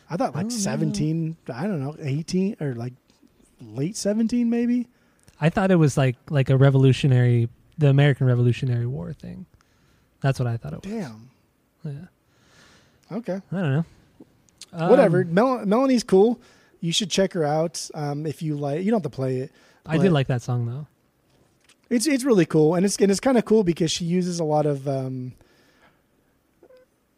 I 0.09 0.15
thought 0.15 0.34
like 0.36 0.45
no. 0.45 0.49
17. 0.49 1.36
I 1.53 1.63
don't 1.68 1.82
know, 1.82 1.95
18 1.99 2.57
or 2.61 2.76
like 2.76 2.93
late 3.61 3.97
17 3.97 4.49
maybe. 4.49 4.88
I 5.41 5.49
thought 5.49 5.70
it 5.70 5.76
was 5.76 5.97
like 5.97 6.15
like 6.30 6.49
a 6.49 6.55
revolutionary, 6.55 7.49
the 7.78 7.89
American 7.89 8.26
Revolutionary 8.28 8.86
War 8.88 9.11
thing. 9.11 9.45
That's 10.22 10.39
what 10.39 10.47
I 10.47 10.55
thought 10.55 10.74
it 10.74 10.86
was. 10.86 10.91
Damn. 10.93 11.30
Yeah. 11.84 13.18
Okay. 13.18 13.41
I 13.51 13.55
don't 13.55 13.74
know. 13.74 13.86
Um, 14.74 14.89
Whatever. 14.89 15.26
Mel- 15.26 15.65
Melanie's 15.65 16.03
cool. 16.03 16.39
You 16.80 16.91
should 16.91 17.09
check 17.09 17.34
her 17.34 17.43
out. 17.43 17.89
Um, 17.93 18.25
if 18.25 18.41
you 18.41 18.55
like, 18.55 18.84
you 18.84 18.91
don't 18.91 19.03
have 19.03 19.11
to 19.11 19.15
play 19.15 19.38
it. 19.38 19.51
I 19.86 19.97
did 19.97 20.11
like 20.11 20.28
that 20.28 20.41
song 20.41 20.65
though. 20.65 20.88
It's 21.89 22.05
it's 22.07 22.23
really 22.25 22.45
cool, 22.45 22.75
and 22.75 22.86
it's 22.86 22.97
and 22.97 23.09
it's 23.09 23.19
kind 23.21 23.38
of 23.38 23.45
cool 23.45 23.63
because 23.63 23.89
she 23.91 24.03
uses 24.05 24.39
a 24.39 24.43
lot 24.43 24.65
of 24.65 24.88
um, 24.88 25.32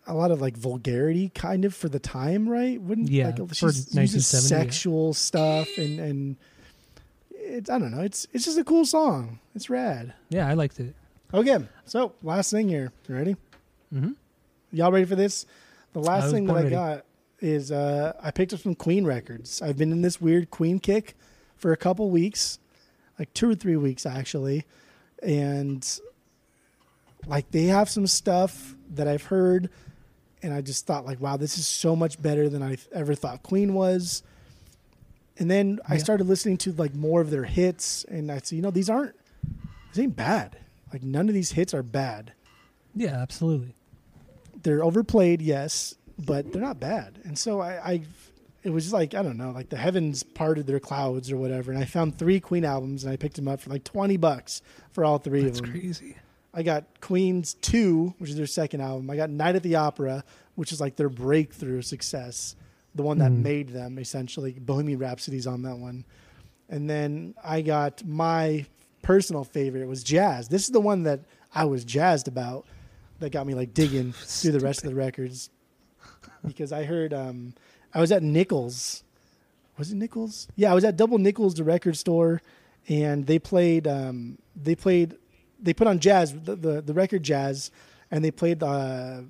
a 0.07 0.14
lot 0.14 0.32
of 0.32 0.41
like 0.41 0.55
vulgarity, 0.57 1.30
kind 1.36 1.66
of 1.66 1.74
for 1.76 1.89
the 1.89 1.99
time, 1.99 2.47
right? 2.47 2.80
Wouldn't 2.82 3.10
Yeah, 3.10 3.28
like 3.28 3.38
she 3.53 3.66
uses 3.66 3.95
1970, 3.95 4.55
yeah. 4.55 4.62
sexual 4.62 5.14
stuff 5.14 5.68
and 5.78 5.99
and 5.99 6.36
it's 7.32 7.70
I 7.70 7.80
don't 7.80 7.91
know. 7.91 8.01
It's 8.01 8.28
it's 8.34 8.45
just 8.45 8.57
a 8.57 8.64
cool 8.64 8.86
song. 8.86 9.39
It's 9.55 9.70
rad. 9.70 10.14
Yeah, 10.30 10.47
I 10.47 10.53
liked 10.53 10.80
it. 10.80 10.95
Okay, 11.34 11.57
so 11.86 12.14
last 12.24 12.51
thing 12.51 12.68
here. 12.70 12.91
You 13.07 13.16
ready? 13.16 13.36
hmm 13.91 14.12
Y'all 14.72 14.91
ready 14.91 15.05
for 15.05 15.16
this? 15.16 15.47
The 15.93 15.99
last 15.99 16.32
thing 16.32 16.45
that 16.45 16.53
born 16.53 16.60
I 16.60 16.64
ready. 16.64 16.76
got 16.76 17.05
is 17.42 17.72
uh, 17.72 18.14
I 18.22 18.32
picked 18.32 18.54
up 18.54 18.60
some 18.60 18.76
Queen 18.76 19.06
records. 19.06 19.62
I've 19.62 19.78
been 19.78 19.92
in 19.92 20.02
this 20.02 20.20
weird 20.20 20.50
Queen 20.50 20.80
kick 20.80 21.16
for 21.58 21.72
a 21.72 21.78
couple 21.78 22.10
weeks, 22.10 22.60
like 23.18 23.34
two 23.34 23.50
or 23.50 23.56
three 23.56 23.76
weeks 23.76 24.06
actually, 24.06 24.66
and 25.22 26.00
like 27.28 27.52
they 27.52 27.66
have 27.66 27.90
some 27.90 28.08
stuff 28.08 28.76
that 28.92 29.08
I've 29.08 29.24
heard, 29.24 29.70
and 30.42 30.54
I 30.54 30.62
just 30.62 30.86
thought 30.86 31.06
like, 31.06 31.20
wow, 31.20 31.38
this 31.38 31.58
is 31.58 31.68
so 31.68 31.96
much 31.96 32.22
better 32.22 32.50
than 32.50 32.64
I 32.64 32.78
ever 32.94 33.16
thought 33.16 33.44
Queen 33.44 33.74
was. 33.74 34.24
And 35.38 35.50
then 35.50 35.80
I 35.88 35.98
started 35.98 36.28
listening 36.28 36.58
to 36.60 36.74
like 36.74 36.94
more 36.94 37.22
of 37.22 37.30
their 37.30 37.46
hits, 37.46 38.04
and 38.06 38.32
I 38.32 38.40
said, 38.40 38.56
you 38.56 38.62
know, 38.62 38.72
these 38.72 38.90
aren't, 38.90 39.16
these 39.94 40.04
ain't 40.04 40.16
bad. 40.16 40.58
Like 40.92 41.04
none 41.04 41.30
of 41.30 41.34
these 41.34 41.52
hits 41.52 41.74
are 41.74 41.84
bad. 41.84 42.34
Yeah, 42.96 43.18
absolutely. 43.22 43.76
They're 44.64 44.84
overplayed, 44.84 45.42
yes, 45.42 45.96
but 46.26 46.51
they're 46.51 46.61
not 46.61 46.80
bad. 46.80 47.20
And 47.24 47.38
so 47.38 47.59
I, 47.61 47.91
I 47.91 48.01
it 48.63 48.72
was 48.72 48.84
just 48.86 48.93
like 48.93 49.13
I 49.15 49.22
don't 49.24 49.38
know, 49.38 49.51
like 49.51 49.70
the 49.70 49.78
heavens 49.78 50.22
parted 50.24 50.67
their 50.67 50.80
clouds 50.80 51.32
or 51.32 51.38
whatever. 51.38 51.72
And 51.72 51.82
I 51.82 51.86
found 51.86 52.17
three 52.17 52.39
Queen 52.39 52.65
albums, 52.65 53.03
and 53.03 53.11
I 53.13 53.15
picked 53.15 53.36
them 53.38 53.47
up 53.47 53.61
for 53.61 53.70
like 53.70 53.84
twenty 53.84 54.17
bucks 54.17 54.61
for 54.91 55.05
all 55.05 55.17
three 55.17 55.43
That's 55.43 55.59
of 55.59 55.65
them. 55.65 55.74
That's 55.74 55.99
crazy. 55.99 56.15
I 56.53 56.63
got 56.63 56.86
Queen's 56.99 57.53
Two, 57.53 58.13
which 58.17 58.30
is 58.32 58.36
their 58.36 58.47
second 58.47 58.82
album. 58.82 59.09
I 59.09 59.15
got 59.15 59.30
Night 59.30 59.55
at 59.55 59.63
the 59.63 59.76
Opera, 59.76 60.24
which 60.55 60.72
is 60.72 60.82
like 60.82 60.95
their 60.95 61.09
breakthrough 61.09 61.82
success, 61.82 62.55
the 62.95 63.03
one 63.03 63.20
that 63.20 63.32
Mm. 63.32 63.41
made 63.43 63.70
them 63.70 63.97
essentially. 63.99 64.53
Bohemian 64.59 64.99
Rhapsody's 64.99 65.47
on 65.47 65.61
that 65.61 65.78
one, 65.78 66.03
and 66.67 66.89
then 66.89 67.36
I 67.43 67.61
got 67.61 68.03
my 68.05 68.65
personal 69.03 69.43
favorite 69.45 69.88
was 69.88 70.03
Jazz. 70.03 70.49
This 70.49 70.63
is 70.63 70.72
the 70.72 70.82
one 70.82 71.03
that 71.03 71.22
I 71.55 71.65
was 71.65 71.86
jazzed 71.86 72.28
about, 72.28 72.65
that 73.20 73.32
got 73.32 73.47
me 73.47 73.53
like 73.53 73.74
digging 73.74 74.11
through 74.17 74.51
the 74.51 74.59
rest 74.59 74.84
of 74.84 74.89
the 74.89 74.95
records, 74.95 75.49
because 76.46 76.72
I 76.72 76.84
heard 76.84 77.14
um, 77.14 77.54
I 77.94 78.00
was 78.02 78.12
at 78.12 78.24
Nichols. 78.24 79.04
Was 79.78 79.92
it 79.92 79.96
Nichols? 79.96 80.48
Yeah, 80.56 80.72
I 80.72 80.76
was 80.76 80.84
at 80.84 80.98
Double 80.98 81.18
Nichols, 81.18 81.56
the 81.56 81.64
record 81.64 81.96
store, 81.98 82.42
and 82.88 83.26
they 83.28 83.40
played. 83.40 83.88
Um, 83.88 84.38
they 84.56 84.76
played. 84.76 85.16
They 85.62 85.74
put 85.74 85.88
on 85.88 86.00
jazz, 86.00 86.34
the 86.34 86.56
the, 86.56 86.82
the 86.82 86.94
record 86.94 87.24
jazz, 87.24 87.72
and 88.12 88.24
they 88.24 88.32
played 88.32 88.62
uh, 88.64 89.22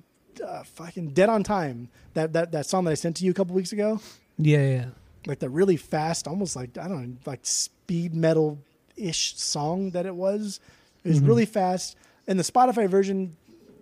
uh, 0.44 0.62
fucking 0.64 1.10
Dead 1.10 1.28
on 1.28 1.42
Time. 1.42 1.88
That 2.14 2.32
that 2.32 2.52
that 2.52 2.66
song 2.66 2.84
that 2.84 2.90
I 2.92 2.94
sent 2.94 3.16
to 3.16 3.24
you 3.24 3.30
a 3.30 3.34
couple 3.34 3.54
weeks 3.54 3.72
ago, 3.72 4.00
Yeah, 4.38 4.58
yeah, 4.66 4.84
like 5.26 5.38
the 5.38 5.48
really 5.50 5.76
fast, 5.76 6.26
almost 6.26 6.56
like 6.56 6.76
I 6.78 6.88
don't 6.88 7.02
know, 7.10 7.16
like 7.26 7.40
speed 7.44 8.14
metal 8.14 8.58
ish 8.96 9.36
song 9.36 9.90
that 9.92 10.06
it 10.06 10.14
was. 10.14 10.60
It 11.04 11.08
was 11.10 11.20
Mhm. 11.20 11.28
really 11.28 11.46
fast, 11.46 11.96
and 12.26 12.38
the 12.38 12.42
Spotify 12.44 12.88
version, 12.88 13.36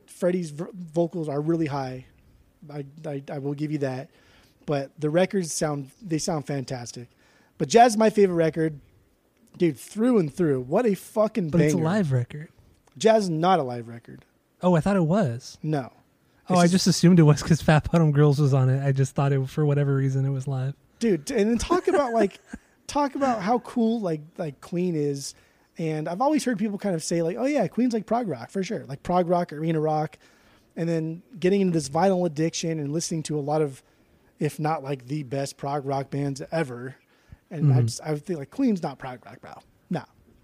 Freddie's 0.07 0.51
v- 0.51 0.65
vocals 0.75 1.29
are 1.29 1.41
really 1.41 1.67
high. 1.67 2.05
I, 2.71 2.85
I 3.09 3.23
I 3.33 3.39
will 3.39 3.55
give 3.55 3.71
you 3.73 3.79
that, 3.79 4.11
but 4.67 4.91
the 4.99 5.11
records 5.11 5.53
sound 5.53 5.91
they 6.03 6.19
sound 6.19 6.47
fantastic. 6.47 7.09
But 7.59 7.69
Jazz 7.69 7.93
is 7.93 7.99
my 7.99 8.11
favorite 8.11 8.37
record, 8.37 8.81
dude, 9.57 9.79
through 9.79 10.19
and 10.19 10.33
through. 10.33 10.61
What 10.63 10.87
a 10.87 10.95
fucking 10.95 11.51
But 11.51 11.59
banger! 11.59 11.67
it's 11.67 11.75
a 11.75 11.79
live 11.79 12.13
record. 12.13 12.49
Jazz 12.97 13.25
is 13.25 13.31
not 13.31 13.59
a 13.59 13.63
live 13.63 13.89
record. 13.89 14.25
Oh, 14.63 14.75
I 14.75 14.81
thought 14.81 14.97
it 14.97 15.05
was. 15.05 15.59
No. 15.63 15.93
Oh, 16.51 16.55
It's 16.55 16.63
I 16.63 16.67
just 16.69 16.87
assumed 16.87 17.19
it 17.19 17.25
was 17.25 17.43
because 17.43 17.61
Fat 17.61 17.91
Bottom 17.93 18.11
Girls 18.11 18.41
was 18.41 18.55
on 18.55 18.71
it. 18.71 18.85
I 18.85 18.91
just 18.93 19.15
thought 19.15 19.33
it 19.33 19.49
for 19.49 19.67
whatever 19.67 19.95
reason 19.97 20.25
it 20.25 20.31
was 20.31 20.49
live. 20.49 20.75
dude 20.99 21.31
and 21.31 21.51
then 21.51 21.59
talk 21.59 21.89
about 21.89 22.13
like 22.13 22.41
talk 22.87 23.15
about 23.15 23.43
how 23.43 23.59
cool 23.61 24.01
like 24.01 24.23
like 24.39 24.61
queen 24.63 24.95
is 24.97 25.35
and 25.77 26.09
i've 26.09 26.23
always 26.23 26.43
heard 26.43 26.59
people 26.59 26.79
kind 26.79 26.95
of 26.95 27.05
say 27.05 27.21
like 27.23 27.37
oh 27.39 27.45
yeah 27.45 27.69
queen's 27.69 27.93
like 27.93 28.07
prog 28.07 28.27
rock 28.27 28.51
for 28.51 28.63
sure 28.65 28.85
like 28.87 29.03
prog 29.03 29.29
rock 29.29 29.53
arena 29.53 29.79
rock 29.79 30.17
and 30.79 30.89
then 30.89 31.23
getting 31.39 31.61
into 31.61 31.73
this 31.75 31.89
vinyl 31.91 32.25
addiction 32.25 32.79
and 32.79 32.93
listening 32.93 33.23
to 33.25 33.39
a 33.39 33.43
lot 33.43 33.61
of 33.61 33.83
if 34.39 34.59
not 34.59 34.83
like 34.83 35.07
the 35.09 35.23
best 35.25 35.57
prog 35.59 35.85
rock 35.85 36.09
bands 36.11 36.41
ever 36.53 36.95
and 37.51 37.73
i 37.73 37.81
Mhm. 37.81 37.85
just 37.87 38.01
i 38.03 38.13
would 38.13 38.25
think 38.25 38.39
like 38.39 38.51
queen's 38.51 38.83
not 38.83 38.99
prog 38.99 39.19
rock 39.27 39.41
bro 39.43 39.53
no 39.91 40.03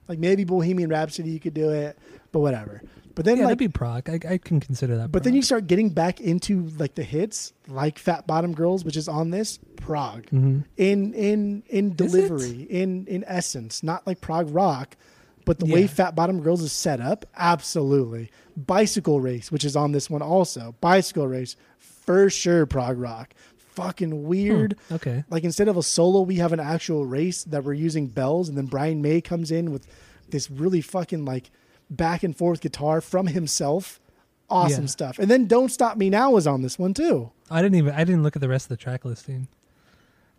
like 0.09 0.18
maybe 0.18 0.45
bohemian 0.45 0.91
rhapsody 0.91 1.30
you 1.30 1.41
could 1.41 1.55
do 1.55 1.70
it 1.70 1.97
but 2.32 2.41
whatever 2.41 2.82
but 3.14 3.24
then 3.24 3.37
yeah, 3.37 3.45
like 3.45 3.51
that'd 3.61 3.70
be 3.70 3.72
prog. 3.72 4.11
I, 4.11 4.18
I 4.28 4.39
can 4.39 4.59
consider 4.59 4.97
that. 4.97 5.12
but 5.12 5.22
then 5.22 5.35
you 5.35 5.43
start 5.43 5.68
getting 5.68 5.89
back 5.89 6.20
into 6.20 6.64
like 6.80 6.97
the 6.97 7.05
hits, 7.05 7.53
like 7.68 7.97
Fat 7.97 8.26
Bottom 8.26 8.53
Girls, 8.55 8.85
which 8.85 8.97
is 8.97 9.07
on 9.07 9.30
this 9.30 9.61
prog 9.76 10.24
Mhm. 10.32 10.64
in 10.76 11.14
in 11.14 11.62
in 11.68 11.95
delivery, 11.95 12.62
in 12.68 13.07
in 13.07 13.22
essence, 13.28 13.85
not 13.85 14.05
like 14.05 14.20
prog 14.20 14.51
rock, 14.53 14.97
but 15.45 15.59
the 15.59 15.66
way 15.66 15.86
Fat 15.86 16.14
Bottom 16.14 16.40
Girls 16.42 16.62
is 16.62 16.72
set 16.72 17.01
up, 17.01 17.26
absolutely. 17.36 18.30
Bicycle 18.57 19.20
Race, 19.20 19.51
which 19.53 19.64
is 19.64 19.76
on 19.76 19.92
this 19.92 20.09
one 20.09 20.22
also, 20.22 20.74
Bicycle 20.80 21.26
Race 21.26 21.57
for 21.78 22.30
sure, 22.30 22.66
prog 22.66 22.99
rock. 22.99 23.34
Fucking 23.57 24.24
weird. 24.24 24.76
Hmm, 24.88 24.95
Okay. 24.95 25.24
Like 25.30 25.42
instead 25.45 25.66
of 25.68 25.76
a 25.76 25.82
solo, 25.82 26.20
we 26.22 26.36
have 26.36 26.53
an 26.53 26.61
actual 26.61 27.05
race 27.07 27.42
that 27.45 27.64
we're 27.64 27.72
using 27.74 28.07
bells, 28.07 28.49
and 28.49 28.57
then 28.57 28.66
Brian 28.66 29.03
May 29.03 29.20
comes 29.20 29.51
in 29.51 29.72
with 29.72 29.86
this 30.28 30.51
really 30.51 30.80
fucking 30.80 31.24
like 31.24 31.51
back 31.90 32.22
and 32.22 32.36
forth 32.36 32.61
guitar 32.61 33.01
from 33.01 33.26
himself. 33.26 34.01
Awesome 34.49 34.84
Yeah. 34.84 34.88
stuff. 34.88 35.18
And 35.18 35.30
then 35.30 35.47
Don't 35.47 35.70
Stop 35.70 35.97
Me 35.97 36.09
Now 36.11 36.30
was 36.30 36.47
on 36.47 36.62
this 36.62 36.78
one 36.78 36.95
too. 36.95 37.30
I 37.51 37.62
didn't 37.62 37.76
even. 37.76 37.95
I 37.95 38.05
didn't 38.05 38.22
look 38.22 38.36
at 38.36 38.42
the 38.42 38.49
rest 38.49 38.66
of 38.66 38.68
the 38.70 38.76
track 38.76 39.05
listing. 39.05 39.49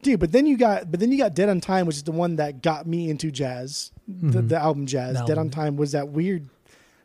Dude, 0.02 0.20
but 0.20 0.32
then 0.32 0.46
you 0.46 0.58
got 0.58 0.92
but 0.92 1.00
then 1.00 1.12
you 1.12 1.18
got 1.18 1.34
Dead 1.34 1.50
on 1.50 1.60
Time, 1.60 1.88
which 1.88 1.96
is 1.98 2.04
the 2.04 2.12
one 2.12 2.36
that 2.38 2.62
got 2.62 2.86
me 2.88 3.10
into 3.10 3.32
jazz. 3.32 3.92
The, 4.08 4.42
Mhm. 4.42 4.50
the 4.50 4.58
album 4.58 4.86
Jazz. 4.86 5.18
The 5.18 5.26
Dead 5.26 5.38
on. 5.38 5.50
Time 5.50 5.78
was 5.78 5.94
that 5.94 6.10
weird 6.10 6.48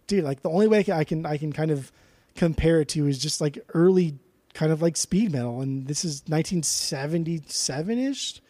dude, 0.07 0.25
like 0.25 0.43
the 0.43 0.51
only 0.51 0.67
way 0.69 0.85
I 0.93 1.05
can 1.05 1.25
I 1.25 1.37
can 1.39 1.53
kind 1.53 1.71
of 1.71 1.91
compare 2.37 2.81
it 2.81 2.89
to 2.91 3.07
is 3.07 3.19
just 3.19 3.41
like 3.41 3.59
early 3.75 4.19
kind 4.55 4.73
of 4.73 4.83
like 4.83 4.97
speed 4.97 5.33
metal 5.33 5.61
and 5.63 5.87
this 5.87 6.05
is 6.05 6.23
1977ish. 6.29 8.41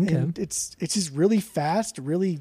Okay. 0.00 0.14
And 0.14 0.38
it's 0.38 0.76
it's 0.80 0.94
just 0.94 1.10
really 1.12 1.40
fast, 1.40 1.98
really. 1.98 2.40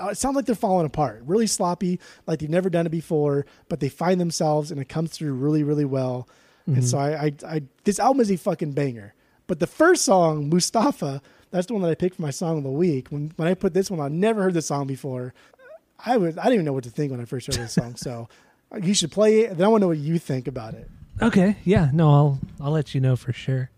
uh, 0.00 0.08
It 0.08 0.18
sounds 0.18 0.36
like 0.36 0.46
they're 0.46 0.54
falling 0.54 0.86
apart, 0.86 1.22
really 1.26 1.46
sloppy, 1.46 1.98
like 2.26 2.38
they've 2.38 2.50
never 2.50 2.70
done 2.70 2.86
it 2.86 2.90
before. 2.90 3.46
But 3.68 3.80
they 3.80 3.88
find 3.88 4.20
themselves, 4.20 4.70
and 4.70 4.80
it 4.80 4.88
comes 4.88 5.10
through 5.10 5.34
really, 5.34 5.62
really 5.64 5.84
well. 5.84 6.28
And 6.66 6.78
Mhm. 6.78 6.84
so 6.84 6.98
I, 6.98 7.24
I, 7.26 7.32
I, 7.46 7.62
this 7.84 7.98
album 7.98 8.20
is 8.20 8.30
a 8.30 8.36
fucking 8.36 8.72
banger. 8.72 9.14
But 9.46 9.60
the 9.60 9.66
first 9.66 10.04
song, 10.04 10.48
Mustafa, 10.48 11.22
that's 11.56 11.68
the 11.68 11.72
one 11.72 11.82
that 11.82 11.90
I 11.90 11.94
picked 11.94 12.16
for 12.16 12.22
my 12.22 12.30
song 12.30 12.58
of 12.58 12.64
the 12.64 12.70
week. 12.70 13.08
When 13.08 13.32
when 13.36 13.48
I 13.48 13.54
put 13.54 13.72
this 13.72 13.90
one 13.90 13.98
on, 13.98 14.20
never 14.20 14.42
heard 14.42 14.54
this 14.54 14.66
song 14.66 14.86
before. 14.86 15.32
I 16.04 16.18
was 16.18 16.36
I 16.36 16.44
didn't 16.44 16.54
even 16.54 16.64
know 16.66 16.74
what 16.74 16.84
to 16.84 16.90
think 16.90 17.10
when 17.10 17.20
I 17.20 17.24
first 17.24 17.46
heard 17.46 17.56
this 17.56 17.72
song. 17.72 17.96
So 17.96 18.28
uh, 18.72 18.76
you 18.76 18.92
should 18.92 19.10
play 19.10 19.40
it. 19.40 19.56
Then 19.56 19.64
I 19.64 19.68
want 19.68 19.80
to 19.80 19.84
know 19.84 19.88
what 19.88 19.98
you 19.98 20.18
think 20.18 20.48
about 20.48 20.74
it. 20.74 20.90
Okay. 21.22 21.56
Yeah. 21.64 21.90
No, 21.94 22.10
I'll 22.10 22.40
I'll 22.60 22.72
let 22.72 22.94
you 22.94 23.00
know 23.00 23.16
for 23.16 23.32
sure. 23.32 23.70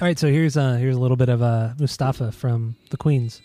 All 0.00 0.06
right. 0.06 0.18
So 0.18 0.28
here's 0.28 0.56
uh 0.56 0.74
here's 0.74 0.96
a 0.96 1.00
little 1.00 1.16
bit 1.16 1.28
of 1.28 1.42
uh 1.42 1.70
Mustafa 1.78 2.30
from 2.30 2.76
the 2.90 2.96
Queens. 2.96 3.42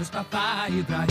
Mustafa, 0.00 0.24
Mustafa, 0.30 0.68
Ibrahim. 0.70 1.00
Mustafa, 1.00 1.09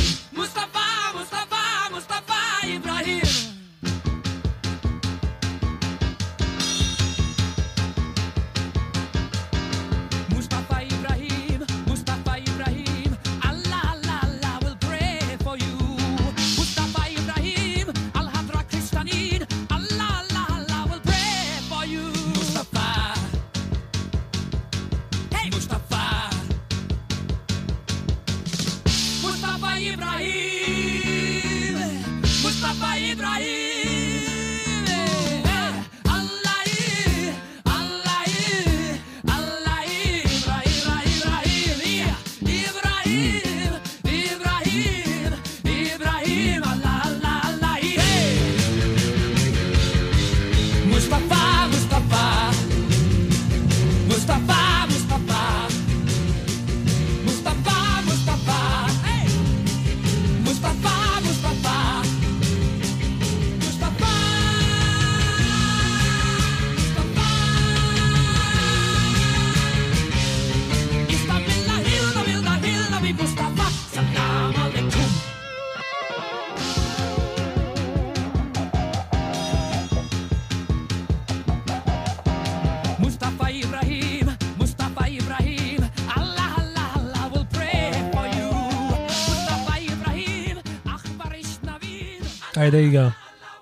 All 92.60 92.66
right, 92.66 92.72
there 92.74 92.82
you 92.82 92.92
go. 92.92 93.14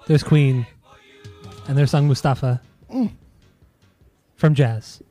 There's 0.07 0.23
Queen 0.23 0.65
and 1.67 1.77
their 1.77 1.85
song 1.85 2.07
Mustafa 2.07 2.59
from 4.35 4.55
Jazz. 4.55 5.03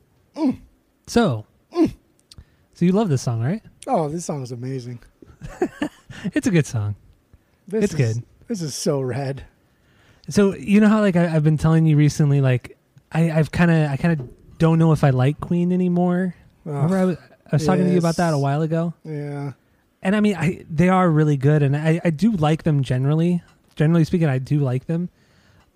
So, 1.07 1.45
so 1.71 2.83
you 2.85 2.91
love 2.91 3.07
this 3.07 3.21
song, 3.21 3.41
right? 3.41 3.61
Oh, 3.87 4.09
this 4.09 4.25
song 4.25 4.43
is 4.43 4.51
amazing. 4.51 4.99
It's 6.33 6.47
a 6.47 6.51
good 6.51 6.65
song. 6.65 6.95
This 7.67 7.85
It's 7.85 7.93
is, 7.93 8.15
good. 8.15 8.23
This 8.49 8.61
is 8.61 8.75
so 8.75 8.99
rad. 8.99 9.43
So 10.27 10.53
you 10.53 10.81
know 10.81 10.89
how 10.89 10.99
like 10.99 11.15
I, 11.15 11.33
I've 11.33 11.43
been 11.45 11.57
telling 11.57 11.85
you 11.85 11.95
recently, 11.95 12.41
like 12.41 12.75
I, 13.13 13.31
I've 13.31 13.51
kind 13.53 13.71
of 13.71 13.89
I 13.89 13.95
kind 13.95 14.19
of 14.19 14.27
don't 14.57 14.79
know 14.79 14.91
if 14.91 15.03
I 15.05 15.11
like 15.11 15.39
Queen 15.39 15.71
anymore. 15.71 16.35
Remember 16.65 16.97
I 16.97 17.05
was, 17.05 17.17
I 17.17 17.55
was 17.55 17.65
talking 17.65 17.85
to 17.85 17.91
you 17.91 17.99
about 17.99 18.17
that 18.17 18.33
a 18.33 18.37
while 18.37 18.63
ago, 18.63 18.93
Yeah. 19.05 19.53
and 20.01 20.13
I 20.15 20.19
mean 20.19 20.35
I 20.35 20.65
they 20.69 20.89
are 20.89 21.09
really 21.09 21.37
good, 21.37 21.61
and 21.63 21.77
I, 21.77 22.01
I 22.03 22.09
do 22.09 22.31
like 22.31 22.63
them 22.63 22.83
generally. 22.83 23.41
Generally 23.77 24.03
speaking, 24.05 24.27
I 24.27 24.39
do 24.39 24.59
like 24.59 24.87
them, 24.87 25.09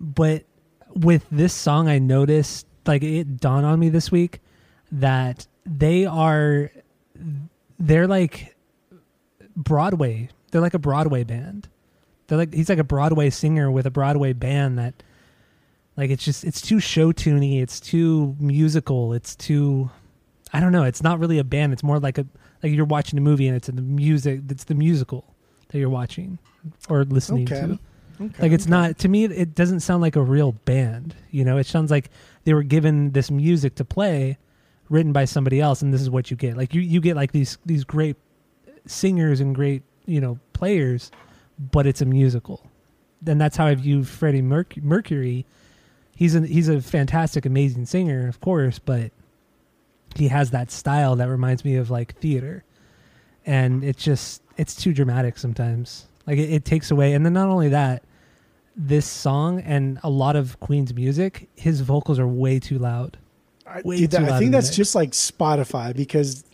but 0.00 0.44
with 0.94 1.24
this 1.30 1.54
song, 1.54 1.88
I 1.88 1.98
noticed 1.98 2.66
like 2.86 3.02
it 3.02 3.38
dawned 3.40 3.64
on 3.64 3.78
me 3.80 3.88
this 3.88 4.10
week 4.10 4.40
that 4.90 5.46
they 5.64 6.04
are 6.04 6.70
they're 7.78 8.06
like 8.08 8.54
Broadway. 9.56 10.28
They're 10.50 10.60
like 10.60 10.74
a 10.74 10.78
Broadway 10.78 11.24
band. 11.24 11.68
They're 12.26 12.38
like 12.38 12.52
he's 12.52 12.68
like 12.68 12.78
a 12.78 12.84
Broadway 12.84 13.30
singer 13.30 13.70
with 13.70 13.86
a 13.86 13.90
Broadway 13.90 14.32
band 14.32 14.78
that 14.78 15.02
like 15.96 16.10
it's 16.10 16.24
just 16.24 16.44
it's 16.44 16.60
too 16.60 16.80
show 16.80 17.12
tuney, 17.12 17.62
it's 17.62 17.78
too 17.80 18.36
musical, 18.40 19.12
it's 19.12 19.36
too 19.36 19.90
I 20.52 20.58
don't 20.60 20.72
know, 20.72 20.84
it's 20.84 21.02
not 21.02 21.18
really 21.20 21.38
a 21.38 21.44
band, 21.44 21.72
it's 21.72 21.82
more 21.84 21.98
like 22.00 22.18
a 22.18 22.26
like 22.62 22.72
you're 22.72 22.84
watching 22.84 23.18
a 23.18 23.22
movie 23.22 23.46
and 23.46 23.56
it's 23.56 23.68
the 23.68 23.80
music 23.80 24.40
it's 24.48 24.64
the 24.64 24.74
musical 24.74 25.34
that 25.68 25.78
you're 25.78 25.88
watching 25.88 26.38
or 26.88 27.04
listening 27.04 27.44
Okay. 27.50 27.60
to. 27.60 27.78
Okay. 28.26 28.42
Like 28.42 28.52
it's 28.52 28.66
not 28.66 28.98
to 28.98 29.08
me 29.08 29.24
it 29.24 29.54
doesn't 29.54 29.80
sound 29.80 30.02
like 30.02 30.16
a 30.16 30.22
real 30.22 30.52
band, 30.52 31.14
you 31.30 31.44
know? 31.44 31.58
It 31.58 31.66
sounds 31.66 31.90
like 31.90 32.10
they 32.44 32.54
were 32.54 32.62
given 32.62 33.12
this 33.12 33.30
music 33.30 33.74
to 33.76 33.84
play 33.84 34.38
written 34.88 35.12
by 35.12 35.24
somebody 35.24 35.60
else 35.60 35.82
and 35.82 35.92
this 35.92 36.00
is 36.00 36.10
what 36.10 36.30
you 36.30 36.36
get. 36.36 36.56
Like 36.56 36.74
you 36.74 36.80
you 36.80 37.00
get 37.00 37.16
like 37.16 37.32
these 37.32 37.58
these 37.64 37.84
great 37.84 38.16
singers 38.86 39.40
and 39.40 39.54
great, 39.54 39.82
you 40.06 40.20
know, 40.20 40.38
players, 40.52 41.10
but 41.58 41.86
it's 41.86 42.00
a 42.00 42.04
musical. 42.04 42.66
And 43.26 43.40
that's 43.40 43.56
how 43.56 43.66
I 43.66 43.74
view 43.74 44.04
Freddie 44.04 44.42
Merc- 44.42 44.82
Mercury. 44.82 45.46
He's 46.14 46.34
a 46.34 46.46
he's 46.46 46.68
a 46.68 46.80
fantastic 46.80 47.46
amazing 47.46 47.86
singer, 47.86 48.28
of 48.28 48.40
course, 48.40 48.78
but 48.78 49.12
he 50.14 50.28
has 50.28 50.50
that 50.50 50.70
style 50.70 51.16
that 51.16 51.28
reminds 51.28 51.64
me 51.64 51.76
of 51.76 51.90
like 51.90 52.14
theater. 52.16 52.64
And 53.46 53.82
it's 53.82 54.02
just 54.02 54.42
it's 54.56 54.74
too 54.74 54.92
dramatic 54.92 55.38
sometimes. 55.38 56.06
Like 56.26 56.38
it, 56.38 56.52
it 56.52 56.64
takes 56.64 56.90
away 56.90 57.14
and 57.14 57.24
then 57.24 57.32
not 57.32 57.48
only 57.48 57.70
that, 57.70 58.02
this 58.76 59.06
song 59.06 59.60
and 59.60 59.98
a 60.02 60.10
lot 60.10 60.36
of 60.36 60.58
Queen's 60.60 60.94
music, 60.94 61.48
his 61.54 61.80
vocals 61.80 62.18
are 62.18 62.26
way 62.26 62.58
too 62.58 62.78
loud. 62.78 63.18
I, 63.66 63.82
way 63.84 63.98
dude, 63.98 64.10
too 64.10 64.16
that- 64.18 64.22
loud 64.22 64.32
I 64.32 64.38
think 64.38 64.52
that's 64.52 64.74
just 64.74 64.94
like 64.94 65.10
Spotify 65.10 65.94
because 65.94 66.44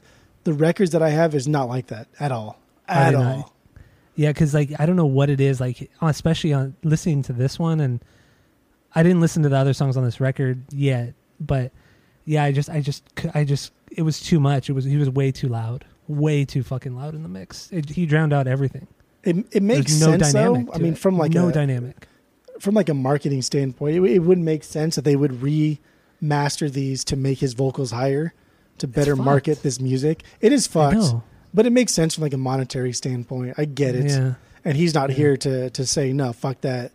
the 0.45 0.53
records 0.53 0.93
that 0.93 1.03
I 1.03 1.11
have 1.11 1.35
is 1.35 1.47
not 1.49 1.69
like 1.69 1.89
that 1.89 2.09
at 2.21 2.33
all. 2.33 2.59
At 2.89 3.15
all. 3.15 3.23
not. 3.23 3.53
Yeah, 4.15 4.31
because 4.31 4.53
like 4.53 4.73
I 4.79 4.87
don't 4.87 4.97
know 4.97 5.07
what 5.07 5.31
it 5.31 5.41
is, 5.41 5.61
like 5.61 5.91
especially 6.03 6.53
on 6.53 6.75
listening 6.83 7.23
to 7.25 7.33
this 7.33 7.59
one, 7.59 7.81
and 7.81 8.03
I 8.95 9.03
didn't 9.05 9.21
listen 9.21 9.45
to 9.45 9.49
the 9.49 9.57
other 9.57 9.73
songs 9.73 9.97
on 9.97 10.05
this 10.05 10.21
record 10.21 10.65
yet, 10.73 11.15
but 11.39 11.71
yeah, 12.25 12.43
I 12.43 12.53
just, 12.53 12.69
I 12.69 12.81
just, 12.81 13.05
I 13.33 13.45
just, 13.45 13.73
it 13.93 14.03
was 14.03 14.21
too 14.21 14.41
much. 14.41 14.69
It 14.69 14.73
was 14.73 14.85
he 14.85 14.97
was 14.97 15.09
way 15.09 15.31
too 15.31 15.49
loud, 15.49 15.85
way 16.09 16.45
too 16.45 16.63
fucking 16.63 16.97
loud 16.97 17.15
in 17.15 17.23
the 17.23 17.29
mix. 17.29 17.71
It, 17.71 17.91
he 17.91 18.07
drowned 18.07 18.33
out 18.33 18.47
everything. 18.49 18.89
It, 19.25 19.37
it 19.53 19.63
makes 19.63 20.01
no 20.01 20.13
sense 20.19 20.33
though. 20.33 20.55
I 20.73 20.79
mean, 20.79 20.93
it. 20.93 20.99
from 20.99 21.19
like 21.19 21.33
no 21.33 21.49
a, 21.49 21.53
dynamic. 21.53 22.07
from 22.61 22.75
like 22.75 22.89
a 22.89 22.95
marketing 22.95 23.43
standpoint, 23.43 23.97
it, 23.97 24.03
it 24.05 24.19
would 24.21 24.39
make 24.39 24.65
sense 24.65 24.97
that 24.97 25.05
they 25.05 25.17
would 25.17 25.33
remaster 25.33 26.71
these 26.73 27.05
to 27.05 27.17
make 27.17 27.39
his 27.39 27.55
vocals 27.55 27.91
higher 27.91 28.33
to 28.79 28.87
better 28.87 29.17
market 29.17 29.63
this 29.63 29.81
music. 29.81 30.23
It 30.41 30.53
is 30.53 30.67
fucked, 30.67 31.15
but 31.53 31.67
it 31.67 31.71
makes 31.71 31.93
sense 31.93 32.15
from 32.15 32.23
like 32.23 32.33
a 32.33 32.39
monetary 32.39 32.93
standpoint. 32.93 33.55
I 33.59 33.65
get 33.65 33.95
it, 33.95 34.07
Yeah, 34.07 34.35
and 34.65 34.77
he's 34.77 34.95
not 34.95 35.11
Yeah. 35.11 35.17
here 35.17 35.37
to 35.39 35.71
to 35.71 35.87
say 35.87 36.13
no, 36.13 36.33
fuck 36.33 36.61
that. 36.63 36.93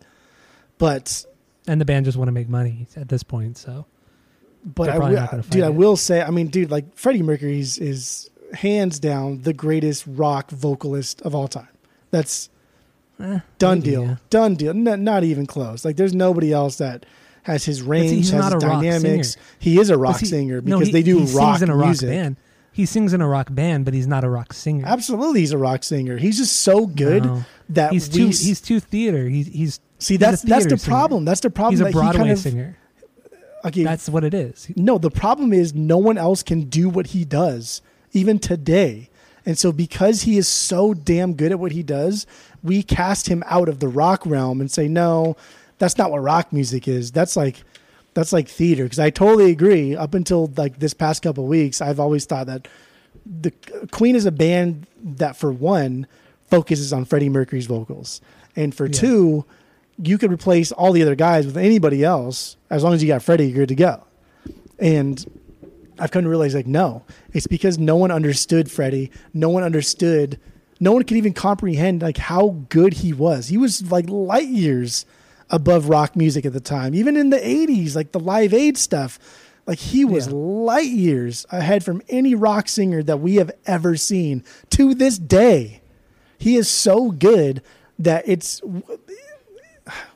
But 0.78 1.24
and 1.66 1.80
the 1.80 1.84
band 1.84 2.06
just 2.06 2.16
want 2.18 2.28
to 2.28 2.32
make 2.32 2.48
money 2.48 2.86
at 2.96 3.08
this 3.08 3.22
point, 3.22 3.58
so 3.58 3.86
but 4.64 4.88
I 4.88 4.96
probably 4.96 5.16
will, 5.16 5.26
dude, 5.26 5.44
fight 5.44 5.62
I 5.62 5.68
will 5.68 5.96
say, 5.96 6.22
I 6.22 6.30
mean, 6.30 6.48
dude, 6.48 6.70
like 6.70 6.96
Freddie 6.96 7.22
Mercury 7.22 7.60
is, 7.60 7.76
is 7.78 8.30
hands 8.54 8.98
down 8.98 9.42
the 9.42 9.52
greatest 9.52 10.04
rock 10.06 10.50
vocalist 10.50 11.20
of 11.22 11.34
all 11.34 11.48
time. 11.48 11.68
That's 12.14 12.48
eh, 13.20 13.40
done 13.58 13.78
maybe, 13.78 13.90
deal, 13.90 14.02
yeah. 14.04 14.16
done 14.30 14.54
deal. 14.54 14.70
N- 14.70 15.04
not 15.04 15.24
even 15.24 15.46
close. 15.46 15.84
Like 15.84 15.96
there's 15.96 16.14
nobody 16.14 16.52
else 16.52 16.76
that 16.78 17.04
has 17.42 17.64
his 17.64 17.82
range, 17.82 18.30
has 18.30 18.52
his 18.52 18.62
dynamics. 18.62 19.36
He 19.58 19.78
is 19.78 19.90
a 19.90 19.98
rock 19.98 20.16
see, 20.18 20.26
singer 20.26 20.60
no, 20.60 20.78
because 20.78 20.88
he- 20.88 20.92
they 20.92 21.02
do 21.02 21.18
he 21.20 21.36
rock 21.36 21.56
sings 21.58 21.62
in 21.62 21.70
a 21.70 21.76
rock 21.76 21.86
music. 21.88 22.08
band. 22.08 22.36
He 22.72 22.86
sings 22.86 23.12
in 23.12 23.20
a 23.20 23.28
rock 23.28 23.54
band, 23.54 23.84
but 23.84 23.94
he's 23.94 24.06
not 24.08 24.24
a 24.24 24.28
rock 24.28 24.52
singer. 24.52 24.84
Absolutely, 24.84 25.40
he's 25.40 25.52
a 25.52 25.58
rock 25.58 25.84
singer. 25.84 26.16
He's 26.16 26.38
just 26.38 26.56
so 26.60 26.86
good 26.86 27.24
No. 27.24 27.44
that 27.68 27.92
He's 27.92 28.08
we 28.10 28.14
too 28.18 28.28
s- 28.30 28.40
he's 28.40 28.60
too 28.60 28.80
theater. 28.80 29.28
He's 29.28 29.46
he's 29.46 29.80
see 29.98 30.14
he's 30.14 30.18
that's 30.20 30.42
that's 30.42 30.66
the 30.66 30.76
singer. 30.78 30.90
problem. 30.96 31.24
That's 31.24 31.40
the 31.40 31.50
problem. 31.50 31.72
he's 31.74 31.80
a 31.82 31.84
that 31.84 31.92
Broadway 31.92 32.12
he 32.12 32.18
kind 32.18 32.30
of, 32.32 32.38
singer. 32.38 32.76
Okay, 33.64 33.82
That's 33.84 34.08
what 34.10 34.24
it 34.24 34.34
is. 34.34 34.68
No, 34.76 34.98
the 34.98 35.10
problem 35.10 35.52
is 35.54 35.72
no 35.74 35.96
one 35.96 36.18
else 36.18 36.42
can 36.42 36.62
do 36.68 36.88
what 36.90 37.06
he 37.08 37.24
does, 37.24 37.80
even 38.12 38.38
today. 38.38 39.08
And 39.46 39.58
so, 39.58 39.72
because 39.72 40.22
he 40.22 40.38
is 40.38 40.48
so 40.48 40.94
damn 40.94 41.34
good 41.34 41.52
at 41.52 41.58
what 41.58 41.72
he 41.72 41.82
does, 41.82 42.26
we 42.62 42.82
cast 42.82 43.28
him 43.28 43.42
out 43.46 43.68
of 43.68 43.78
the 43.80 43.88
rock 43.88 44.24
realm 44.24 44.60
and 44.60 44.70
say, 44.70 44.88
no, 44.88 45.36
that's 45.78 45.98
not 45.98 46.10
what 46.10 46.22
rock 46.22 46.52
music 46.52 46.88
is. 46.88 47.12
That's 47.12 47.36
like, 47.36 47.62
that's 48.14 48.32
like 48.32 48.48
theater. 48.48 48.84
Because 48.84 48.98
I 48.98 49.10
totally 49.10 49.50
agree. 49.50 49.94
Up 49.96 50.14
until 50.14 50.50
like 50.56 50.78
this 50.78 50.94
past 50.94 51.22
couple 51.22 51.44
of 51.44 51.50
weeks, 51.50 51.82
I've 51.82 52.00
always 52.00 52.24
thought 52.24 52.46
that 52.46 52.68
the 53.26 53.50
Queen 53.90 54.16
is 54.16 54.24
a 54.26 54.32
band 54.32 54.86
that, 55.02 55.36
for 55.36 55.52
one, 55.52 56.06
focuses 56.50 56.92
on 56.92 57.04
Freddie 57.04 57.28
Mercury's 57.28 57.66
vocals, 57.66 58.20
and 58.54 58.74
for 58.74 58.86
Yeah. 58.86 58.92
two, 58.92 59.44
you 60.02 60.18
could 60.18 60.32
replace 60.32 60.72
all 60.72 60.92
the 60.92 61.02
other 61.02 61.14
guys 61.14 61.46
with 61.46 61.56
anybody 61.56 62.02
else 62.04 62.56
as 62.70 62.82
long 62.82 62.92
as 62.94 63.02
you 63.02 63.08
got 63.08 63.22
Freddie, 63.22 63.46
you're 63.46 63.58
good 63.58 63.68
to 63.68 63.74
go. 63.74 64.02
And 64.78 65.24
I've 65.98 66.10
come 66.10 66.24
to 66.24 66.28
realize 66.28 66.54
like 66.54 66.66
no, 66.66 67.04
it's 67.32 67.46
because 67.46 67.78
no 67.78 67.96
one 67.96 68.10
understood 68.10 68.70
Freddie. 68.70 69.10
No 69.32 69.48
one 69.48 69.62
understood. 69.62 70.38
No 70.80 70.92
one 70.92 71.04
could 71.04 71.16
even 71.16 71.32
comprehend 71.32 72.02
like 72.02 72.16
how 72.16 72.64
good 72.68 72.94
he 72.94 73.12
was. 73.12 73.48
He 73.48 73.56
was 73.56 73.90
like 73.90 74.08
light 74.08 74.48
years 74.48 75.06
above 75.50 75.88
rock 75.88 76.16
music 76.16 76.44
at 76.44 76.52
the 76.52 76.60
time. 76.60 76.94
Even 76.94 77.16
in 77.16 77.30
the 77.30 77.38
'80s, 77.38 77.94
like 77.94 78.12
the 78.12 78.18
Live 78.20 78.52
Aid 78.52 78.76
stuff, 78.76 79.18
like 79.66 79.78
he 79.78 80.04
was 80.04 80.26
Yeah. 80.26 80.32
light 80.34 80.90
years 80.90 81.46
ahead 81.50 81.84
from 81.84 82.02
any 82.08 82.34
rock 82.34 82.68
singer 82.68 83.02
that 83.04 83.20
we 83.20 83.36
have 83.36 83.52
ever 83.66 83.96
seen 83.96 84.42
to 84.70 84.94
this 84.94 85.18
day. 85.18 85.80
He 86.38 86.56
is 86.56 86.68
so 86.68 87.12
good 87.12 87.62
that 87.98 88.24
it's 88.26 88.60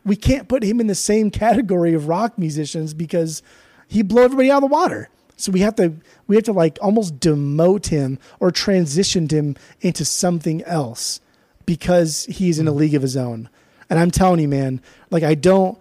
we 0.05 0.17
can't 0.17 0.49
put 0.49 0.63
him 0.63 0.81
in 0.81 0.87
the 0.87 0.95
same 0.95 1.31
category 1.31 1.95
of 1.95 2.09
rock 2.09 2.39
musicians 2.39 2.95
because 2.95 3.43
he 3.87 4.03
blew 4.03 4.23
everybody 4.23 4.51
out 4.51 4.63
of 4.63 4.69
the 4.69 4.75
water. 4.75 5.09
So 5.39 5.53
we 5.53 5.61
have 5.61 5.77
to 5.77 5.95
we 6.27 6.37
have 6.37 6.45
to 6.45 6.53
like 6.53 6.79
almost 6.83 7.21
demote 7.21 7.87
him 7.87 8.19
or 8.41 8.51
transition 8.51 9.29
him 9.29 9.57
into 9.81 10.05
something 10.05 10.63
else 10.65 11.21
because 11.65 12.25
he's 12.27 12.59
in 12.59 12.67
a 12.67 12.71
mm-hmm. 12.71 12.81
league 12.81 12.95
of 12.95 13.03
his 13.03 13.17
own. 13.17 13.49
And 13.89 13.99
I'm 13.99 14.11
telling 14.11 14.41
you, 14.41 14.49
man, 14.49 14.83
like 15.11 15.23
I 15.23 15.35
don't 15.35 15.79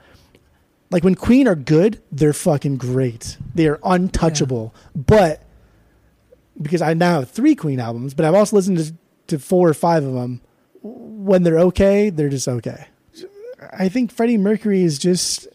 like 0.91 1.03
when 1.03 1.15
Queen 1.15 1.47
are 1.47 1.55
good, 1.55 2.01
they're 2.11 2.33
fucking 2.33 2.77
great. 2.77 3.37
They 3.55 3.67
are 3.67 3.79
untouchable. 3.83 4.75
But 4.95 5.43
because 6.61 6.81
I 6.81 6.93
now 6.93 7.19
have 7.19 7.31
three 7.31 7.55
Queen 7.55 7.79
albums, 7.79 8.13
but 8.13 8.25
I've 8.25 8.35
also 8.35 8.55
listened 8.55 8.77
to, 8.77 8.93
to 9.27 9.39
four 9.39 9.67
or 9.67 9.73
five 9.73 10.03
of 10.03 10.13
them. 10.13 10.41
When 10.83 11.43
they're 11.43 11.59
okay, 11.59 12.09
they're 12.11 12.29
just 12.29 12.47
okay. 12.47 12.87
I 13.73 13.89
think 13.89 14.11
Freddie 14.11 14.37
Mercury 14.37 14.83
is 14.83 14.99
just, 14.99 15.47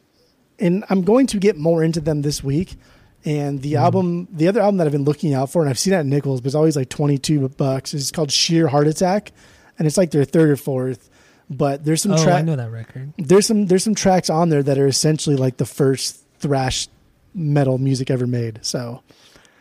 and 0.59 0.84
I'm 0.90 1.03
going 1.03 1.26
to 1.28 1.38
get 1.38 1.57
more 1.57 1.82
into 1.82 2.00
them 2.00 2.22
this 2.22 2.42
week. 2.42 2.76
And 3.24 3.62
the 3.62 3.76
album, 3.76 4.26
the 4.32 4.48
other 4.48 4.60
album 4.60 4.78
that 4.78 4.86
I've 4.86 4.92
been 4.92 5.04
looking 5.04 5.32
out 5.32 5.50
for, 5.50 5.62
and 5.62 5.70
I've 5.70 5.78
seen 5.78 5.92
it 5.92 5.96
at 5.98 6.06
Nichols, 6.06 6.40
but 6.40 6.46
it's 6.46 6.54
always 6.56 6.74
like 6.74 6.88
22 6.88 7.48
bucks. 7.50 7.94
Is 7.94 8.10
called 8.10 8.32
Sheer 8.32 8.66
Heart 8.66 8.88
Attack, 8.88 9.32
and 9.78 9.86
it's 9.86 9.96
like 9.96 10.10
their 10.10 10.24
third 10.24 10.50
or 10.50 10.56
fourth. 10.56 11.08
But 11.48 11.84
there's 11.84 12.02
some 12.02 12.12
oh, 12.12 12.28
I 12.28 12.42
know 12.42 12.56
that 12.56 12.70
record. 12.70 13.12
there's 13.18 13.46
some 13.46 13.66
there's 13.66 13.84
some 13.84 13.94
tracks 13.94 14.30
on 14.30 14.48
there 14.48 14.62
that 14.62 14.78
are 14.78 14.86
essentially 14.86 15.36
like 15.36 15.58
the 15.58 15.66
first 15.66 16.24
thrash 16.38 16.88
metal 17.34 17.78
music 17.78 18.10
ever 18.10 18.26
made. 18.26 18.60
So 18.62 19.02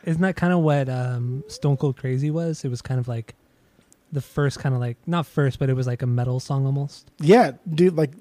Isn't 0.05 0.21
that 0.21 0.35
kind 0.35 0.53
of 0.53 0.59
what 0.59 0.89
um, 0.89 1.43
Stone 1.47 1.77
Cold 1.77 1.97
Crazy 1.97 2.31
was? 2.31 2.63
It 2.65 2.69
was 2.69 2.81
kind 2.81 2.99
of 2.99 3.07
like 3.07 3.35
the 4.11 4.21
first 4.21 4.59
kind 4.59 4.73
of 4.73 4.81
like 4.81 4.97
not 5.05 5.25
first, 5.25 5.59
but 5.59 5.69
it 5.69 5.73
was 5.73 5.87
like 5.87 6.01
a 6.01 6.07
metal 6.07 6.39
song 6.39 6.65
almost. 6.65 7.09
yeah, 7.19 7.51
dude, 7.69 7.95
like 7.95 8.11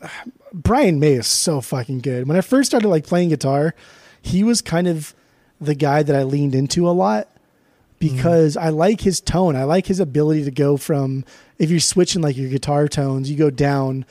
Brian 0.52 1.00
May 1.00 1.14
is 1.14 1.26
so 1.26 1.60
fucking 1.60 2.00
good. 2.00 2.26
When 2.28 2.36
I 2.36 2.40
first 2.40 2.70
started 2.70 2.88
like 2.88 3.06
playing 3.06 3.28
guitar, 3.28 3.74
he 4.22 4.42
was 4.44 4.60
kind 4.62 4.86
of 4.86 5.14
the 5.60 5.74
guy 5.74 6.02
that 6.02 6.14
I 6.16 6.22
leaned 6.22 6.54
into 6.54 6.88
a 6.88 6.92
lot 6.92 7.28
because 7.98 8.56
I 8.56 8.70
like 8.70 9.02
his 9.02 9.20
tone. 9.20 9.56
I 9.56 9.64
like 9.64 9.86
his 9.86 10.00
ability 10.00 10.44
to 10.44 10.50
go 10.50 10.76
from 10.76 11.24
if 11.58 11.70
you're 11.70 11.80
switching 11.80 12.22
like 12.22 12.36
your 12.36 12.48
guitar 12.48 12.88
tones, 12.88 13.30
you 13.30 13.36
go 13.36 13.50
down 13.50 14.06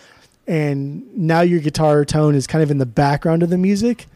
and 0.47 1.15
now 1.17 1.41
your 1.41 1.59
guitar 1.59 2.05
tone 2.05 2.35
is 2.35 2.47
kind 2.47 2.63
of 2.63 2.71
in 2.71 2.77
the 2.77 2.85
background 2.85 3.43
of 3.43 3.49
the 3.49 3.57
music. 3.57 4.07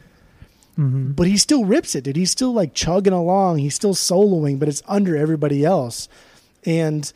hmm 0.75 1.11
But 1.11 1.27
he 1.27 1.37
still 1.37 1.65
rips 1.65 1.95
it, 1.95 2.03
dude. 2.03 2.15
He's 2.15 2.31
still 2.31 2.53
like 2.53 2.73
chugging 2.73 3.13
along. 3.13 3.59
He's 3.59 3.75
still 3.75 3.93
soloing, 3.93 4.59
but 4.59 4.67
it's 4.69 4.83
under 4.87 5.15
everybody 5.17 5.63
else. 5.65 6.07
And 6.65 7.11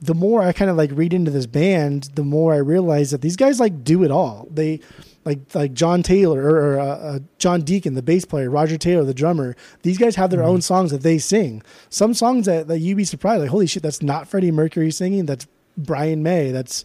the 0.00 0.14
more 0.14 0.42
I 0.42 0.52
kind 0.52 0.70
of 0.70 0.76
like 0.76 0.90
read 0.92 1.14
into 1.14 1.30
this 1.30 1.46
band, 1.46 2.10
the 2.14 2.24
more 2.24 2.52
I 2.52 2.58
realize 2.58 3.10
that 3.10 3.20
these 3.20 3.36
guys 3.36 3.60
like 3.60 3.84
do 3.84 4.02
it 4.04 4.10
all. 4.10 4.48
They 4.50 4.80
like 5.24 5.38
like 5.54 5.72
John 5.72 6.02
Taylor 6.02 6.42
or, 6.42 6.56
or 6.74 6.80
uh, 6.80 6.84
uh, 6.86 7.18
John 7.38 7.62
Deacon, 7.62 7.94
the 7.94 8.02
bass 8.02 8.24
player, 8.24 8.50
Roger 8.50 8.76
Taylor, 8.76 9.04
the 9.04 9.14
drummer. 9.14 9.54
These 9.82 9.98
guys 9.98 10.16
have 10.16 10.30
their 10.30 10.42
own 10.42 10.60
songs 10.62 10.90
that 10.90 11.02
they 11.02 11.18
sing. 11.18 11.62
Some 11.90 12.14
songs 12.14 12.46
that, 12.46 12.68
that 12.68 12.78
you'd 12.78 12.96
be 12.96 13.04
surprised, 13.04 13.40
like 13.40 13.50
holy 13.50 13.66
shit, 13.66 13.82
that's 13.82 14.02
not 14.02 14.26
Freddie 14.28 14.50
Mercury 14.50 14.90
singing. 14.90 15.26
That's 15.26 15.46
Brian 15.76 16.22
May. 16.22 16.50
That's 16.50 16.84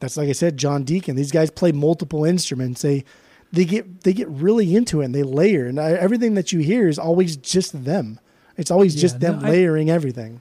that's 0.00 0.16
like 0.16 0.28
I 0.28 0.32
said, 0.32 0.56
John 0.56 0.84
Deacon. 0.84 1.16
These 1.16 1.32
guys 1.32 1.50
play 1.50 1.72
multiple 1.72 2.24
instruments. 2.24 2.82
They 2.82 3.04
they 3.52 3.64
get 3.64 4.02
they 4.02 4.12
get 4.12 4.28
really 4.28 4.74
into 4.74 5.00
it 5.00 5.06
and 5.06 5.14
they 5.14 5.22
layer 5.22 5.66
and 5.66 5.78
everything 5.78 6.34
that 6.34 6.52
you 6.52 6.60
hear 6.60 6.88
is 6.88 6.98
always 6.98 7.36
just 7.36 7.84
them. 7.84 8.18
It's 8.56 8.70
always 8.70 8.94
Yeah, 8.94 9.00
just 9.02 9.20
them 9.20 9.40
no, 9.40 9.46
I- 9.46 9.50
layering 9.50 9.90
everything. 9.90 10.40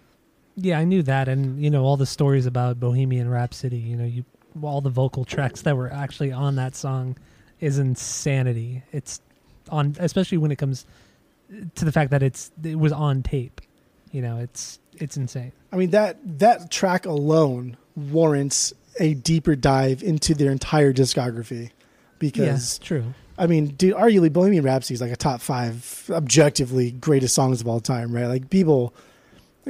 Yeah, 0.55 0.77
I 0.77 0.83
knew 0.83 1.01
that, 1.01 1.27
and 1.27 1.59
you 1.63 1.71
know 1.71 1.83
all 1.83 1.97
the 1.97 2.05
stories 2.05 2.45
about 2.45 2.79
Bohemian 2.79 3.27
Rhapsody. 3.27 3.77
You 3.77 3.97
know, 3.97 4.05
you 4.05 4.23
all 4.61 4.81
the 4.81 4.89
vocal 4.89 5.25
tracks 5.25 5.61
that 5.61 5.75
were 5.75 5.91
actually 5.91 6.31
on 6.31 6.55
that 6.55 6.75
song 6.75 7.15
is 7.59 7.79
insanity. 7.79 8.83
It's 8.91 9.21
on, 9.69 9.95
especially 9.99 10.37
when 10.37 10.51
it 10.51 10.57
comes 10.57 10.85
to 11.75 11.85
the 11.85 11.91
fact 11.91 12.11
that 12.11 12.23
it's 12.23 12.51
it 12.63 12.77
was 12.77 12.91
on 12.91 13.23
tape. 13.23 13.61
You 14.11 14.21
know, 14.21 14.37
it's 14.37 14.79
it's 14.97 15.17
insane. 15.17 15.51
I 15.71 15.77
mean 15.77 15.89
that 15.91 16.17
that 16.39 16.69
track 16.71 17.05
alone 17.05 17.77
warrants 17.95 18.73
a 18.99 19.13
deeper 19.15 19.55
dive 19.55 20.03
into 20.03 20.35
their 20.35 20.51
entire 20.51 20.93
discography 20.93 21.71
because 22.19 22.79
yeah, 22.79 22.85
true. 22.87 23.13
I 23.37 23.47
mean, 23.47 23.67
dude, 23.69 23.95
arguably 23.95 24.31
Bohemian 24.31 24.63
Rhapsody 24.63 24.93
is 24.93 25.01
like 25.01 25.11
a 25.11 25.15
top 25.15 25.41
five 25.41 26.05
objectively 26.11 26.91
greatest 26.91 27.33
songs 27.33 27.61
of 27.61 27.67
all 27.67 27.79
time, 27.79 28.13
right? 28.13 28.27
Like 28.27 28.51
people, 28.51 28.93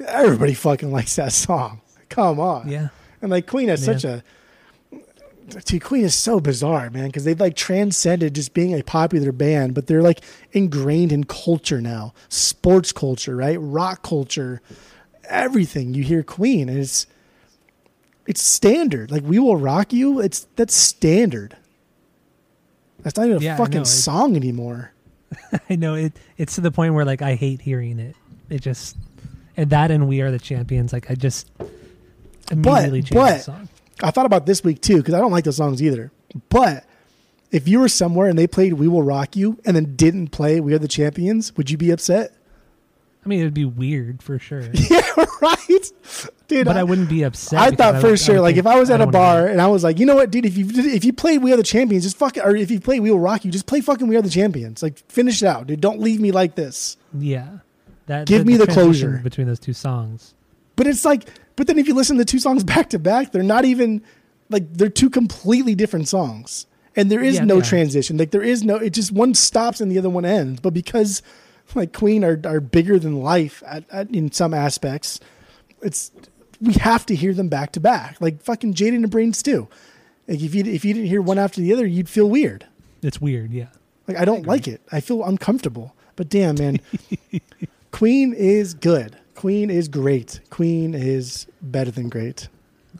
everybody 0.08 0.54
fucking 0.54 0.92
likes 0.92 1.16
that 1.16 1.32
song. 1.32 1.80
Come 2.10 2.40
on, 2.40 2.70
Yeah, 2.70 2.90
and 3.22 3.32
like 3.32 3.48
Queen 3.48 3.70
has 3.70 3.86
Man. 3.88 4.00
such 4.00 4.04
a. 4.10 4.24
Dude, 5.66 5.84
Queen 5.84 6.04
is 6.06 6.16
so 6.16 6.40
bizarre, 6.40 6.90
man, 6.90 7.08
because 7.08 7.24
they've 7.26 7.40
like 7.40 7.56
transcended 7.56 8.34
just 8.36 8.54
being 8.54 8.74
a 8.78 8.84
popular 8.84 9.32
band, 9.32 9.74
but 9.74 9.88
they're 9.88 10.02
like 10.02 10.22
ingrained 10.54 11.12
in 11.12 11.26
culture 11.26 11.82
now, 11.82 12.14
sports 12.30 12.92
culture, 12.92 13.36
right, 13.36 13.58
rock 13.60 14.04
culture, 14.04 14.62
everything. 15.30 15.94
You 15.94 16.04
hear 16.04 16.24
Queen, 16.24 16.70
and 16.70 16.78
it's 16.80 17.08
it's 18.26 18.42
standard. 18.42 19.12
Like 19.12 19.24
"We 19.24 19.38
Will 19.40 19.58
Rock 19.58 19.92
You," 19.92 20.20
it's 20.22 20.48
that's 20.56 20.76
standard. 20.76 21.58
That's 23.02 23.18
not 23.18 23.26
even 23.26 23.38
a 23.38 23.42
Yeah, 23.42 23.58
fucking 23.58 23.82
it- 23.82 23.86
song 23.88 24.36
anymore. 24.36 24.94
I 25.70 25.76
know 25.76 25.96
it. 25.96 26.14
It's 26.38 26.56
to 26.56 26.62
the 26.62 26.72
point 26.72 26.94
where 26.94 27.06
like 27.06 27.22
I 27.22 27.36
hate 27.36 27.60
hearing 27.62 28.00
it. 28.00 28.16
It 28.50 28.62
just 28.62 28.96
and 29.58 29.70
that 29.72 29.92
and 29.92 30.08
we 30.08 30.22
are 30.22 30.32
the 30.32 30.40
champions. 30.40 30.94
Like 30.94 31.12
I 31.12 31.16
just 31.16 31.52
immediately 32.50 33.02
change 33.02 33.14
but- 33.14 33.38
the 33.38 33.44
song. 33.44 33.70
I 34.02 34.12
thought 34.12 34.26
about 34.26 34.46
this 34.46 34.64
week 34.64 34.82
too 34.82 34.98
because 34.98 35.14
I 35.14 35.20
don't 35.20 35.32
like 35.32 35.44
those 35.44 35.58
songs 35.58 35.82
either. 35.82 36.12
But 36.50 36.86
if 37.52 37.68
you 37.68 37.80
were 37.80 37.90
somewhere 37.90 38.28
and 38.28 38.38
they 38.40 38.48
played 38.48 38.74
"We 38.74 38.88
Will 38.88 39.04
Rock 39.04 39.36
You" 39.36 39.60
and 39.66 39.76
then 39.76 39.96
didn't 39.96 40.30
play 40.30 40.60
"We 40.60 40.74
Are 40.74 40.80
the 40.80 40.88
Champions," 40.88 41.56
would 41.58 41.70
you 41.70 41.78
be 41.78 41.92
upset? 41.92 42.34
I 43.26 43.30
mean, 43.30 43.40
it'd 43.40 43.54
be 43.54 43.64
weird 43.64 44.22
for 44.22 44.38
sure, 44.38 44.64
Yeah, 44.74 45.00
right, 45.42 45.92
dude. 46.50 46.66
but 46.66 46.76
I 46.76 46.84
wouldn't 46.84 47.08
be 47.08 47.24
upset. 47.24 47.58
I 47.58 47.72
thought 47.72 48.02
for 48.02 48.10
would 48.10 48.20
sure, 48.20 48.42
like 48.42 48.56
think, 48.56 48.66
if 48.66 48.68
I 48.68 48.78
was 48.78 48.90
at 48.90 49.00
a 49.00 49.08
bar 49.08 49.48
and 49.48 49.62
I 49.62 49.68
was 49.68 49.82
like, 49.82 49.98
you 49.98 50.06
know 50.06 50.16
what, 50.16 50.30
dude, 50.30 50.46
if 50.46 50.58
you 50.58 50.66
if 50.70 51.06
you 51.06 51.14
played 51.14 51.42
"We 51.42 51.54
Are 51.54 51.58
the 51.58 51.64
Champions," 51.64 52.04
just 52.04 52.18
fuck 52.18 52.36
it, 52.36 52.42
or 52.44 52.54
if 52.56 52.70
you 52.70 52.82
play 52.82 53.00
"We 53.00 53.12
Will 53.12 53.20
Rock 53.20 53.46
You," 53.46 53.52
just 53.52 53.66
play 53.66 53.80
fucking 53.80 54.08
"We 54.08 54.18
Are 54.18 54.22
the 54.22 54.30
Champions." 54.30 54.84
Like 54.84 54.98
finish 55.10 55.42
it 55.42 55.46
out, 55.48 55.68
dude. 55.68 55.80
Don't 55.80 56.02
leave 56.02 56.20
me 56.20 56.32
like 56.34 56.56
this. 56.56 56.98
yeah, 57.18 57.60
that 58.08 58.28
Give 58.28 58.46
me 58.46 58.58
the 58.58 58.66
transition 58.66 58.84
closure. 59.12 59.22
between 59.24 59.48
those 59.48 59.60
two 59.60 59.74
songs. 59.74 60.34
But 60.76 60.88
it's 60.88 61.06
like, 61.06 61.30
but 61.56 61.68
then 61.68 61.78
if 61.78 61.88
you 61.88 61.94
listen 61.94 62.18
to 62.18 62.26
two 62.26 62.40
songs 62.40 62.64
back 62.74 62.90
to 62.92 63.00
back, 63.00 63.32
they're 63.32 63.44
not 63.44 63.66
even 63.66 64.02
like 64.50 64.72
they're 64.74 64.90
two 64.90 65.10
completely 65.10 65.76
different 65.76 66.08
songs, 66.08 66.68
and 66.96 67.12
there 67.12 67.24
is 67.24 67.36
Yeah, 67.36 67.46
no 67.46 67.62
transition. 67.62 68.18
Like 68.18 68.32
there 68.32 68.44
is 68.44 68.64
no, 68.64 68.76
it 68.76 68.92
just 68.92 69.12
one 69.12 69.34
stops 69.34 69.82
and 69.82 69.92
the 69.92 69.98
other 69.98 70.10
one 70.10 70.26
ends. 70.26 70.60
But 70.60 70.74
because 70.74 71.22
like 71.76 71.94
Queen 71.94 72.24
are 72.24 72.40
are 72.46 72.60
bigger 72.60 73.00
than 73.00 73.22
life 73.22 73.64
at, 73.66 73.86
at, 73.92 74.10
in 74.14 74.32
some 74.32 74.54
aspects, 74.54 75.20
it's 75.82 76.12
we 76.62 76.74
have 76.74 77.06
to 77.08 77.16
hear 77.16 77.34
them 77.34 77.50
back 77.50 77.72
to 77.74 77.80
back, 77.80 78.20
like 78.22 78.42
fucking 78.42 78.74
Jaden 78.74 78.96
and 78.96 79.10
Brains 79.12 79.42
too. 79.44 79.68
Like 80.28 80.42
if 80.42 80.54
you 80.54 80.64
if 80.64 80.86
you 80.86 80.94
didn't 80.94 81.10
hear 81.10 81.22
one 81.22 81.40
after 81.40 81.62
the 81.62 81.74
other, 81.74 81.86
you'd 81.86 82.10
feel 82.10 82.30
weird. 82.30 82.66
It's 83.02 83.20
weird, 83.20 83.52
yeah. 83.52 83.68
Like 84.08 84.18
I 84.18 84.26
don't 84.26 84.46
like 84.46 84.68
it. 84.68 84.82
I 84.92 85.00
feel 85.00 85.24
uncomfortable. 85.24 85.96
But 86.16 86.30
damn, 86.30 86.56
man, 86.56 86.80
Queen 87.92 88.34
is 88.34 88.74
good. 88.74 89.18
Queen 89.36 89.70
is 89.70 89.88
great. 89.88 90.40
Queen 90.50 90.94
is 90.94 91.48
better 91.62 91.92
than 91.92 92.10
great. 92.10 92.48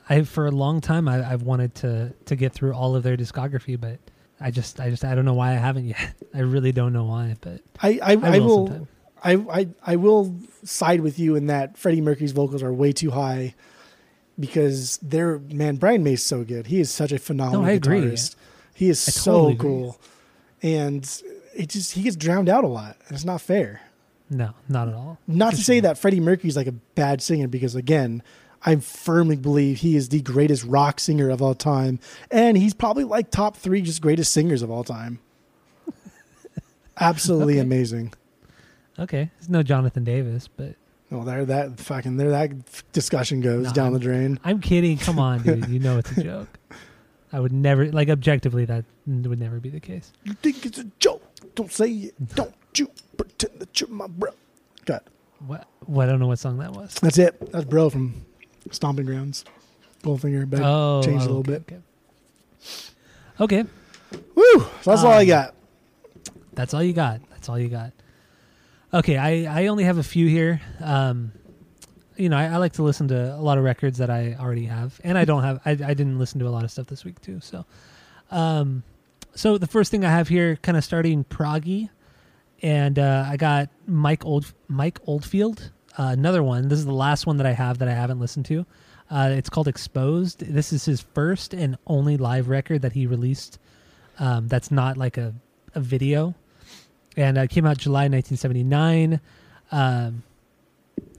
I 0.10 0.24
for 0.24 0.46
a 0.48 0.52
long 0.52 0.82
time 0.82 1.08
I, 1.08 1.32
I've 1.32 1.44
wanted 1.44 1.76
to 1.76 2.14
to 2.26 2.36
get 2.36 2.54
through 2.54 2.74
all 2.74 2.96
of 2.96 3.04
their 3.04 3.16
discography, 3.16 3.80
but 3.80 4.00
I 4.42 4.52
just 4.52 4.80
I 4.80 4.90
just 4.90 5.06
I 5.06 5.16
don't 5.16 5.26
know 5.26 5.34
why 5.36 5.52
I 5.52 5.56
haven't 5.56 5.86
yet. 5.86 6.14
I 6.34 6.40
really 6.40 6.72
don't 6.72 6.94
know 6.94 7.06
why, 7.06 7.36
but 7.42 7.62
I 7.82 8.00
I, 8.02 8.12
I, 8.14 8.36
I 8.36 8.40
will. 8.40 8.66
will. 8.68 8.88
I, 9.24 9.34
I 9.36 9.68
I 9.86 9.96
will 9.96 10.36
side 10.64 11.00
with 11.02 11.18
you 11.20 11.36
in 11.36 11.48
that 11.48 11.78
Freddie 11.78 12.02
Mercury's 12.02 12.34
vocals 12.34 12.62
are 12.62 12.74
way 12.74 12.92
too 12.92 13.12
high 13.12 13.56
because 14.40 14.98
they're 15.02 15.40
man 15.40 15.78
Brian 15.78 16.04
May's 16.04 16.24
so 16.26 16.44
good. 16.44 16.68
He 16.68 16.80
is 16.82 16.92
such 16.92 17.12
a 17.12 17.20
phenomenal 17.20 17.62
No, 17.62 17.68
I 17.68 17.72
agree. 17.74 18.02
guitarist. 18.02 18.36
He 18.74 18.90
is 18.90 19.08
I 19.08 19.12
so 19.12 19.32
totally 19.32 19.54
agree. 19.54 19.70
cool, 19.70 20.02
and 20.62 21.22
it 21.56 21.70
just 21.70 21.92
he 21.94 22.02
gets 22.04 22.16
drowned 22.18 22.50
out 22.50 22.64
a 22.64 22.68
lot, 22.68 22.98
and 23.08 23.16
it's 23.16 23.24
not 23.24 23.40
fair. 23.40 23.82
No, 24.34 24.52
not 24.68 24.88
at 24.88 24.94
all. 24.94 25.18
Not 25.28 25.52
to 25.56 25.62
say 25.64 25.80
that 25.82 25.98
Freddie 25.98 26.20
Mercury's 26.20 26.56
like 26.58 26.68
a 26.68 26.72
bad 26.74 27.22
singer 27.22 27.48
because 27.48 27.76
again, 27.76 28.22
I 28.66 28.78
firmly 28.78 29.36
believe 29.36 29.80
he 29.80 29.96
is 29.96 30.10
the 30.10 30.22
greatest 30.22 30.64
rock 30.64 31.00
singer 31.00 31.30
of 31.30 31.42
all 31.42 31.54
time, 31.56 32.00
and 32.32 32.58
he's 32.58 32.74
probably 32.74 33.04
like 33.04 33.30
top 33.32 33.58
three 33.58 33.82
just 33.82 34.02
greatest 34.02 34.32
singers 34.34 34.62
of 34.62 34.72
all 34.72 34.84
time. 34.84 35.20
Absolutely 37.00 37.54
Okay. 37.56 37.62
amazing. 37.62 38.14
Okay, 39.00 39.32
it's 39.40 39.50
no 39.50 39.64
Jonathan 39.64 40.04
Davis, 40.04 40.48
but 40.48 40.76
Well, 41.10 41.24
there 41.24 41.44
that 41.46 41.80
fucking 41.80 42.18
there 42.18 42.30
that 42.30 42.52
discussion 42.92 43.42
goes 43.42 43.66
No, 43.66 43.74
down 43.74 43.86
I'm- 43.86 43.94
the 43.94 44.00
drain. 44.00 44.40
I'm 44.44 44.60
kidding. 44.62 44.98
Come 44.98 45.20
on, 45.20 45.42
dude. 45.42 45.68
You 45.70 45.80
know 45.80 45.98
it's 45.98 46.12
a 46.18 46.24
joke. 46.24 46.60
I 47.32 47.40
would 47.40 47.52
never 47.52 47.92
like 47.92 48.10
objectively 48.10 48.66
that 48.66 48.86
would 49.08 49.40
never 49.40 49.60
be 49.60 49.70
the 49.70 49.80
case. 49.80 50.14
You 50.24 50.34
think 50.34 50.66
it's 50.68 50.78
a 50.78 50.86
joke? 51.00 51.24
Don't 51.56 51.72
say 51.72 51.90
it. 51.90 52.16
Don't 52.36 52.54
you 52.80 52.90
pretend 53.18 53.60
that 53.60 53.80
you're 53.80 53.90
my 53.90 54.08
bro. 54.08 54.32
Got. 54.86 55.04
What? 55.46 55.68
What? 55.86 56.08
I 56.08 56.12
don't 56.12 56.20
know 56.20 56.28
what 56.28 56.40
song 56.40 56.58
that 56.60 56.72
was. 56.74 56.96
That's 56.96 57.18
it. 57.18 57.52
That's 57.52 57.66
bro 57.66 57.90
from 57.90 58.26
Stomping 58.72 59.06
Grounds. 59.06 59.46
Goldfinger, 60.04 60.50
but 60.50 60.60
oh, 60.62 61.02
changed 61.04 61.26
a 61.26 61.30
little 61.34 61.40
okay, 61.40 61.64
bit. 61.66 61.82
Okay. 63.40 63.64
okay, 63.64 63.70
Woo! 64.36 64.60
So 64.82 64.92
that's 64.92 65.04
all 65.04 65.14
I 65.14 65.22
Um, 65.22 65.28
got. 65.28 65.56
that's 66.54 66.74
all 66.74 66.84
you 66.84 66.92
got. 66.94 67.22
That's 67.30 67.48
all 67.48 67.58
you 67.58 67.70
got. 67.70 67.94
Okay, 68.94 69.18
I 69.18 69.64
I 69.64 69.68
only 69.68 69.86
have 69.86 69.98
a 69.98 70.04
few 70.04 70.28
here. 70.28 70.62
Um, 70.82 71.32
you 72.18 72.28
know, 72.30 72.38
I, 72.38 72.46
I 72.48 72.58
like 72.58 72.74
to 72.74 72.84
listen 72.84 73.08
to 73.08 73.34
a 73.36 73.42
lot 73.42 73.58
of 73.58 73.64
records 73.64 73.98
that 74.00 74.10
I 74.10 74.36
already 74.40 74.66
have, 74.66 75.00
and 75.06 75.18
I 75.18 75.24
don't 75.26 75.44
have. 75.44 75.62
I 75.66 75.72
I 75.72 75.94
didn't 75.94 76.20
listen 76.20 76.40
to 76.42 76.48
a 76.48 76.52
lot 76.52 76.66
of 76.66 76.72
stuff 76.72 76.88
this 76.88 77.06
week 77.06 77.22
too. 77.22 77.40
So, 77.42 77.66
um, 78.30 78.84
so 79.36 79.58
the 79.58 79.68
first 79.68 79.90
thing 79.90 80.04
I 80.04 80.10
have 80.12 80.28
here, 80.28 80.58
kind 80.58 80.78
of 80.78 80.84
starting 80.84 81.24
proggy, 81.24 81.90
and 82.64 82.98
uh, 82.98 83.26
I 83.28 83.38
got 83.38 83.70
Mike 83.86 84.26
Old 84.26 84.52
Mike 84.68 85.00
Oldfield. 85.06 85.72
Uh, 86.00 86.10
another 86.12 86.42
one. 86.42 86.70
This 86.70 86.80
is 86.80 86.86
the 86.86 86.94
last 86.94 87.28
one 87.28 87.38
that 87.38 87.46
I 87.46 87.52
have 87.52 87.78
that 87.80 87.88
I 87.88 87.94
haven't 87.94 88.20
listened 88.20 88.46
to. 88.46 88.66
Uh, 89.12 89.30
it's 89.34 89.50
called 89.50 89.68
Exposed. 89.68 90.40
This 90.40 90.74
is 90.74 90.86
his 90.86 91.02
first 91.02 91.54
and 91.54 91.78
only 91.86 92.18
live 92.18 92.48
record 92.48 92.82
that 92.82 92.94
he 92.94 93.06
released. 93.06 93.60
Um, 94.18 94.48
that's 94.48 94.72
not 94.72 94.98
like 94.98 95.18
a, 95.18 95.36
a 95.76 95.80
video, 95.80 96.34
and 97.16 97.38
uh, 97.38 97.48
came 97.48 97.66
out 97.66 97.78
July 97.78 98.08
1979. 98.08 99.20
Um, 99.72 100.24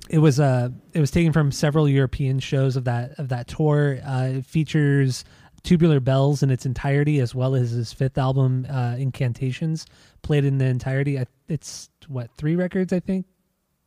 it 0.09 0.19
was 0.19 0.41
uh, 0.41 0.71
it 0.93 1.01
was 1.01 1.11
taken 1.11 1.33
from 1.33 1.53
several 1.53 1.89
European 1.89 2.41
shows 2.41 2.77
of 2.77 2.85
that 2.85 3.19
of 3.19 3.29
that 3.29 3.49
tour. 3.49 3.99
Uh, 4.05 4.39
it 4.39 4.47
features 4.47 5.25
Tubular 5.65 5.99
Bells 5.99 6.43
in 6.43 6.51
its 6.51 6.65
entirety, 6.67 7.19
as 7.21 7.35
well 7.35 7.55
as 7.55 7.71
his 7.71 7.93
fifth 7.93 8.19
album, 8.19 8.67
uh, 8.71 8.95
Incantations, 8.99 9.87
played 10.23 10.45
in 10.45 10.59
the 10.59 10.67
entirety. 10.67 11.19
It's 11.49 11.89
what 12.07 12.31
three 12.37 12.55
records, 12.55 12.93
I 12.93 13.01
think. 13.01 13.27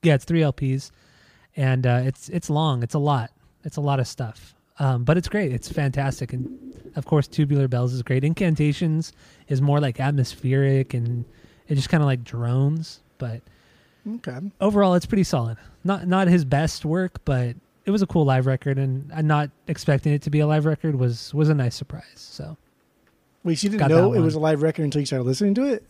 Yeah, 0.03 0.15
it's 0.15 0.25
three 0.25 0.41
LPs, 0.41 0.91
and 1.55 1.85
uh, 1.87 2.01
it's 2.03 2.29
it's 2.29 2.49
long. 2.49 2.83
It's 2.83 2.93
a 2.95 2.99
lot. 2.99 3.31
It's 3.63 3.77
a 3.77 3.81
lot 3.81 3.99
of 3.99 4.07
stuff. 4.07 4.53
Um, 4.79 5.03
but 5.03 5.17
it's 5.17 5.27
great. 5.27 5.51
It's 5.51 5.71
fantastic, 5.71 6.33
and 6.33 6.47
of 6.95 7.05
course, 7.05 7.27
Tubular 7.27 7.67
Bells 7.67 7.93
is 7.93 8.01
great. 8.03 8.23
Incantations 8.23 9.13
is 9.47 9.61
more 9.61 9.79
like 9.79 9.99
atmospheric, 9.99 10.93
and 10.93 11.25
it 11.67 11.75
just 11.75 11.89
kind 11.89 12.01
of 12.03 12.07
like 12.07 12.23
drones. 12.23 13.01
But 13.19 13.41
Okay. 14.07 14.39
overall, 14.61 14.93
it's 14.95 15.05
pretty 15.05 15.23
solid. 15.23 15.57
Not 15.83 16.07
not 16.07 16.27
his 16.27 16.43
best 16.45 16.85
work, 16.85 17.21
but 17.25 17.55
it 17.87 17.91
was 17.91 18.01
a 18.01 18.05
cool 18.05 18.25
live 18.25 18.45
record, 18.45 18.77
and 18.77 19.09
not 19.23 19.49
expecting 19.67 20.11
it 20.11 20.21
to 20.23 20.29
be 20.29 20.41
a 20.41 20.45
live 20.45 20.65
record 20.65 20.95
was 20.95 21.33
was 21.33 21.47
a 21.47 21.55
nice 21.55 21.73
surprise. 21.73 22.03
So 22.15 22.57
Wait, 23.43 23.63
you 23.63 23.69
didn't 23.69 23.87
know 23.87 24.13
it 24.13 24.19
was 24.19 24.35
a 24.35 24.39
live 24.39 24.61
record 24.61 24.83
until 24.83 24.99
you 24.99 25.05
started 25.05 25.23
listening 25.23 25.53
to 25.55 25.63
it, 25.63 25.85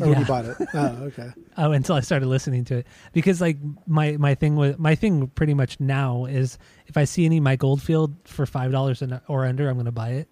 or 0.00 0.08
when 0.08 0.18
you 0.18 0.24
bought 0.24 0.46
it? 0.46 0.56
Oh, 0.74 0.86
okay. 1.02 1.30
Oh, 1.58 1.72
until 1.72 1.94
I 1.94 2.00
started 2.00 2.26
listening 2.26 2.64
to 2.64 2.78
it, 2.78 2.86
because 3.12 3.42
like 3.42 3.58
my 3.86 4.16
my 4.16 4.34
thing 4.34 4.56
was 4.56 4.78
my 4.78 4.94
thing 4.94 5.28
pretty 5.28 5.52
much 5.52 5.78
now 5.78 6.24
is 6.24 6.56
if 6.86 6.96
I 6.96 7.04
see 7.04 7.26
any 7.26 7.38
Mike 7.38 7.62
Oldfield 7.62 8.14
for 8.24 8.46
five 8.46 8.72
dollars 8.72 9.02
or 9.28 9.44
under, 9.44 9.68
I'm 9.68 9.74
going 9.74 9.84
to 9.84 9.92
buy 9.92 10.12
it. 10.12 10.28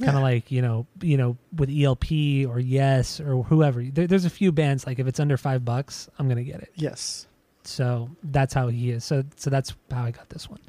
Kind 0.00 0.16
of 0.16 0.22
like 0.22 0.52
you 0.52 0.62
know 0.62 0.86
you 1.00 1.16
know 1.16 1.36
with 1.56 1.68
ELP 1.68 2.12
or 2.48 2.60
Yes 2.60 3.18
or 3.18 3.42
whoever. 3.42 3.82
There, 3.82 4.06
there's 4.06 4.24
a 4.24 4.30
few 4.30 4.52
bands 4.52 4.86
like 4.86 5.00
if 5.00 5.08
it's 5.08 5.18
under 5.18 5.36
five 5.36 5.64
bucks, 5.64 6.08
I'm 6.16 6.28
going 6.28 6.38
to 6.38 6.44
get 6.44 6.62
it. 6.62 6.70
Yes. 6.76 7.26
So 7.64 8.10
that's 8.22 8.54
how 8.54 8.68
he 8.68 8.90
is. 8.90 9.04
So 9.04 9.24
so 9.36 9.50
that's 9.50 9.74
how 9.90 10.04
I 10.04 10.10
got 10.10 10.28
this 10.30 10.48
one. 10.48 10.60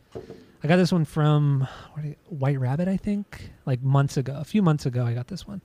I 0.64 0.68
got 0.68 0.78
this 0.78 0.92
one 0.92 1.06
from 1.06 1.68
did- 2.02 2.18
White 2.30 2.60
Rabbit, 2.60 2.88
I 2.88 2.98
think, 2.98 3.52
like 3.66 3.82
months 3.82 4.18
ago. 4.18 4.38
A 4.40 4.46
few 4.46 4.62
months 4.62 4.86
ago, 4.86 5.06
I 5.06 5.14
got 5.14 5.28
this 5.28 5.46
one. 5.48 5.62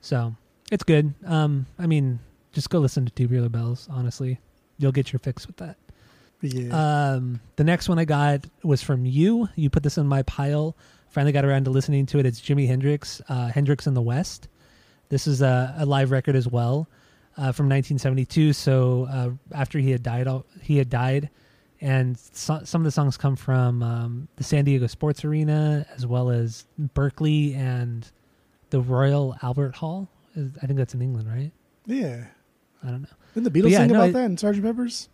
So 0.00 0.34
it's 0.70 0.84
good. 0.84 1.14
Um, 1.26 1.66
I 1.78 1.86
mean, 1.86 2.20
just 2.52 2.70
go 2.70 2.78
listen 2.78 3.04
to 3.06 3.12
Tubular 3.12 3.48
Bells. 3.48 3.88
Honestly, 3.90 4.38
you'll 4.78 4.92
get 4.92 5.12
your 5.12 5.18
fix 5.18 5.46
with 5.46 5.56
that. 5.56 5.76
Yeah. 6.42 7.12
Um, 7.12 7.40
the 7.56 7.64
next 7.64 7.88
one 7.88 7.98
I 7.98 8.04
got 8.04 8.44
was 8.62 8.82
from 8.82 9.04
you. 9.04 9.48
You 9.56 9.68
put 9.68 9.82
this 9.82 9.98
in 9.98 10.06
my 10.06 10.22
pile. 10.22 10.76
Finally 11.08 11.32
got 11.32 11.44
around 11.44 11.64
to 11.64 11.70
listening 11.70 12.06
to 12.06 12.18
it. 12.18 12.24
It's 12.26 12.40
Jimi 12.40 12.66
Hendrix, 12.66 13.20
uh, 13.28 13.48
Hendrix 13.48 13.86
in 13.86 13.94
the 13.94 14.02
West. 14.02 14.48
This 15.08 15.26
is 15.26 15.42
a, 15.42 15.74
a 15.78 15.84
live 15.84 16.12
record 16.12 16.36
as 16.36 16.46
well 16.46 16.88
uh, 17.36 17.52
from 17.52 17.68
1972. 17.68 18.52
So 18.52 19.06
uh, 19.10 19.30
after 19.54 19.78
he 19.78 19.90
had 19.90 20.02
died, 20.02 20.28
he 20.62 20.78
had 20.78 20.90
died, 20.90 21.30
and 21.80 22.18
so, 22.18 22.60
some 22.64 22.82
of 22.82 22.84
the 22.84 22.90
songs 22.90 23.16
come 23.16 23.36
from 23.36 23.82
um, 23.82 24.28
the 24.36 24.44
San 24.44 24.64
Diego 24.64 24.86
Sports 24.86 25.24
Arena 25.24 25.86
as 25.94 26.06
well 26.06 26.30
as 26.30 26.66
Berkeley 26.78 27.54
and 27.54 28.10
the 28.70 28.80
Royal 28.80 29.36
Albert 29.42 29.76
Hall. 29.76 30.08
I 30.36 30.66
think 30.66 30.78
that's 30.78 30.94
in 30.94 31.02
England, 31.02 31.28
right? 31.28 31.52
yeah. 31.86 32.26
I 32.82 32.86
don't 32.88 33.02
know. 33.02 33.08
Didn't 33.34 33.52
the 33.52 33.60
Beatles 33.60 33.70
yeah, 33.72 33.78
sing 33.78 33.88
no, 33.88 33.94
about 33.96 34.08
I- 34.08 34.12
that 34.12 34.24
in 34.24 34.36
Sgt. 34.36 34.62
Pepper's? 34.62 35.08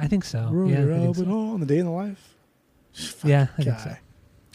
I 0.00 0.06
think 0.06 0.24
so. 0.24 0.48
Roy 0.50 0.70
yeah, 0.70 1.04
Albert 1.04 1.14
so. 1.16 1.24
Hall 1.26 1.50
on 1.54 1.60
the 1.60 1.66
day 1.66 1.78
in 1.78 1.84
the 1.84 1.92
life. 1.92 2.34
Yeah, 3.24 3.48
I 3.58 3.62
think 3.62 3.78
so. 3.78 3.96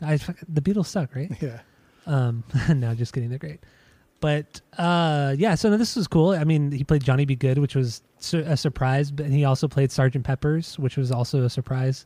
I, 0.02 0.18
the 0.48 0.62
Beatles 0.62 0.88
suck, 0.88 1.16
right? 1.16 1.32
Yeah. 1.42 1.60
Um, 2.08 2.44
no, 2.70 2.94
just 2.96 3.14
kidding. 3.14 3.30
They're 3.30 3.40
great. 3.40 3.60
But 4.20 4.62
uh, 4.78 5.36
yeah, 5.38 5.56
so 5.56 5.70
no, 5.70 5.78
this 5.78 5.96
was 5.96 6.08
cool. 6.08 6.32
I 6.32 6.44
mean, 6.44 6.72
he 6.72 6.84
played 6.84 7.04
Johnny 7.04 7.26
B. 7.26 7.36
Goode, 7.36 7.58
which 7.58 7.76
was 7.76 8.02
su- 8.18 8.44
a 8.46 8.58
surprise, 8.58 9.12
but 9.12 9.28
he 9.28 9.46
also 9.46 9.68
played 9.68 9.92
Sergeant 9.92 10.26
Pepper's, 10.26 10.80
which 10.80 10.98
was 10.98 11.12
also 11.12 11.44
a 11.44 11.50
surprise. 11.50 12.06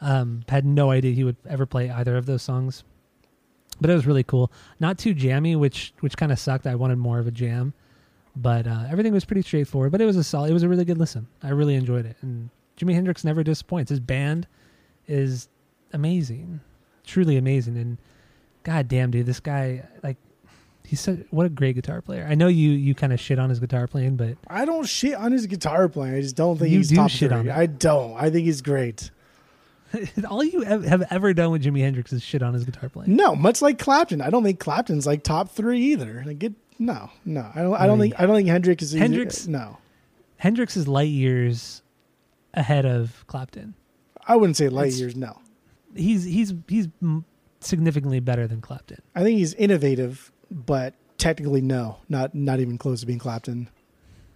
Um, 0.00 0.42
had 0.48 0.66
no 0.66 0.90
idea 0.90 1.12
he 1.12 1.24
would 1.24 1.36
ever 1.48 1.64
play 1.64 1.88
either 1.90 2.16
of 2.16 2.26
those 2.26 2.42
songs, 2.42 2.84
but 3.80 3.88
it 3.88 3.94
was 3.94 4.06
really 4.06 4.24
cool. 4.24 4.52
Not 4.80 4.98
too 4.98 5.14
jammy, 5.14 5.56
which 5.56 5.94
which 6.00 6.16
kind 6.16 6.32
of 6.32 6.38
sucked. 6.38 6.66
I 6.66 6.74
wanted 6.74 6.98
more 6.98 7.18
of 7.18 7.26
a 7.26 7.30
jam, 7.30 7.72
but 8.36 8.66
uh, 8.66 8.84
everything 8.90 9.12
was 9.12 9.24
pretty 9.24 9.42
straightforward. 9.42 9.92
But 9.92 10.00
it 10.00 10.06
was 10.06 10.16
a 10.16 10.24
solid. 10.24 10.50
It 10.50 10.54
was 10.54 10.64
a 10.64 10.68
really 10.68 10.84
good 10.84 10.98
listen. 10.98 11.28
I 11.42 11.50
really 11.50 11.76
enjoyed 11.76 12.04
it, 12.04 12.16
and 12.20 12.50
Jimi 12.78 12.92
Hendrix 12.92 13.24
never 13.24 13.42
disappoints. 13.42 13.90
His 13.90 14.00
band 14.00 14.46
is 15.06 15.48
amazing, 15.92 16.60
truly 17.04 17.36
amazing, 17.36 17.78
and 17.78 17.96
god 18.64 18.88
damn, 18.88 19.10
dude, 19.10 19.26
this 19.26 19.40
guy 19.40 19.86
like 20.02 20.16
he's 20.94 21.00
such 21.00 21.18
what 21.30 21.46
a 21.46 21.48
great 21.48 21.74
guitar 21.74 22.00
player. 22.00 22.26
I 22.28 22.34
know 22.34 22.46
you 22.48 22.70
you 22.70 22.94
kind 22.94 23.12
of 23.12 23.20
shit 23.20 23.38
on 23.38 23.50
his 23.50 23.60
guitar 23.60 23.86
playing, 23.86 24.16
but 24.16 24.36
I 24.48 24.64
don't 24.64 24.86
shit 24.86 25.14
on 25.14 25.32
his 25.32 25.46
guitar 25.46 25.88
playing. 25.88 26.14
I 26.14 26.20
just 26.20 26.36
don't 26.36 26.56
think 26.58 26.70
You 26.70 26.78
he's 26.78 26.88
do 26.90 26.96
top 26.96 27.10
shit 27.10 27.30
three. 27.30 27.38
on 27.38 27.48
it. 27.48 27.52
I 27.56 27.66
don't. 27.66 28.14
I 28.16 28.30
think 28.30 28.44
he's 28.46 28.62
great. 28.62 29.10
all 30.28 30.42
you 30.42 30.62
have 30.62 31.02
ever 31.10 31.32
done 31.34 31.50
with 31.52 31.62
Jimi 31.64 31.80
Hendrix 31.80 32.12
is 32.12 32.22
shit 32.22 32.42
on 32.42 32.52
his 32.54 32.64
guitar 32.64 32.88
playing. 32.88 33.14
No, 33.14 33.34
much 33.36 33.62
like 33.62 33.78
Clapton. 33.78 34.20
I 34.20 34.30
don't 34.30 34.42
think 34.42 34.58
Clapton's 34.58 35.06
like 35.06 35.22
top 35.22 35.50
three 35.50 35.80
either. 35.92 36.22
Like 36.26 36.38
get 36.40 36.52
no, 36.78 37.10
no. 37.24 37.48
I 37.54 37.62
don't. 37.62 37.74
I 37.74 37.86
don't 37.86 37.98
think. 38.00 38.14
I 38.18 38.26
don't 38.26 38.34
think 38.36 38.48
Hendrix 38.48 38.82
is. 38.82 38.92
Hendrix- 38.92 39.46
No, 39.46 39.78
Hendrix 40.38 40.76
is 40.76 40.88
light 40.88 41.10
years 41.10 41.82
ahead 42.54 42.84
of 42.86 43.24
Clapton. 43.28 43.74
I 44.26 44.36
wouldn't 44.36 44.56
say 44.56 44.68
light 44.68 44.86
It's- 44.88 45.00
years. 45.00 45.14
No, 45.16 45.38
He's 45.94 46.24
he's 46.24 46.52
he's 46.68 46.88
significantly 47.60 48.18
better 48.20 48.46
than 48.48 48.60
Clapton. 48.60 49.00
I 49.14 49.22
think 49.22 49.38
he's 49.38 49.54
innovative, 49.54 50.32
but 50.54 50.94
technically, 51.18 51.60
no, 51.60 51.98
not 52.08 52.34
not 52.34 52.60
even 52.60 52.78
close 52.78 53.00
to 53.00 53.06
being 53.06 53.18
Clapton. 53.18 53.68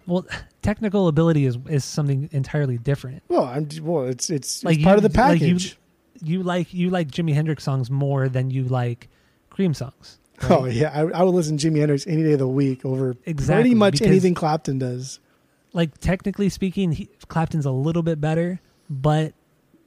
Well, 0.07 0.27
technical 0.63 1.09
ability 1.09 1.47
is 1.47 1.57
is 1.69 1.85
something 1.85 2.29
entirely 2.33 2.77
different. 2.79 3.23
Well, 3.29 3.45
I'm 3.45 3.69
well. 3.83 4.05
It's 4.07 4.29
it's, 4.31 4.65
Like 4.65 4.77
it's 4.77 4.85
part 4.85 4.97
of 4.97 5.03
the 5.03 5.21
like 5.21 5.41
you- 5.41 5.47
package. 5.55 5.79
You 6.21 6.43
like 6.43 6.75
you 6.75 6.91
like 6.91 7.09
Jimi 7.13 7.33
Hendrix 7.33 7.63
songs 7.63 7.91
more 7.93 8.29
than 8.29 8.51
you 8.51 8.65
like 8.65 9.09
Cream 9.51 9.73
songs. 9.73 10.19
right? 10.43 10.51
Oh 10.51 10.65
yeah, 10.65 10.91
I, 10.93 11.03
I 11.21 11.23
would 11.23 11.33
listen 11.35 11.57
to 11.57 11.71
Jimi 11.71 11.79
Hendrix 11.79 12.09
any 12.09 12.25
day 12.25 12.33
of 12.33 12.41
the 12.41 12.49
week 12.49 12.85
over 12.85 13.15
Exactly, 13.25 13.63
pretty 13.63 13.75
much 13.77 14.03
anything 14.03 14.35
Clapton 14.35 14.81
does. 14.81 15.21
like 15.75 15.97
technically 15.99 16.49
speaking, 16.49 16.91
he, 16.91 17.09
Clapton's 17.29 17.67
a 17.67 17.71
little 17.71 18.03
bit 18.03 18.21
better, 18.21 18.59
but 18.91 19.33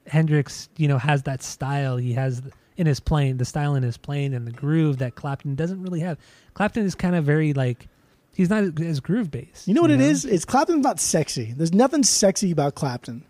Hendrix, 0.07 0.69
you 0.77 0.87
know, 0.87 0.97
has 0.97 1.23
that 1.23 1.43
style. 1.43 1.97
He 1.97 2.13
has 2.13 2.41
in 2.77 2.87
his 2.87 2.99
playing, 2.99 3.37
the 3.37 3.45
style 3.45 3.75
in 3.75 3.83
his 3.83 3.97
playing 3.97 4.33
and 4.33 4.47
the 4.47 4.51
groove 4.51 4.97
that 4.99 5.15
Clapton 5.15 5.55
doesn't 5.55 5.81
really 5.81 5.99
have. 5.99 6.17
Clapton 6.53 6.85
is 6.85 6.95
kind 6.95 7.15
of 7.15 7.23
very 7.23 7.53
like 7.53 7.87
he's 8.33 8.49
not 8.49 8.79
as 8.79 8.99
groove 8.99 9.31
based. 9.31 9.67
You 9.67 9.73
know 9.73 9.81
what 9.81 9.91
it 9.91 10.01
is? 10.01 10.25
It's 10.25 10.45
Clapton's 10.45 10.83
not 10.83 10.99
sexy. 10.99 11.53
There's 11.55 11.73
nothing 11.73 12.03
sexy 12.03 12.51
about 12.51 12.75
Clapton. 12.75 13.23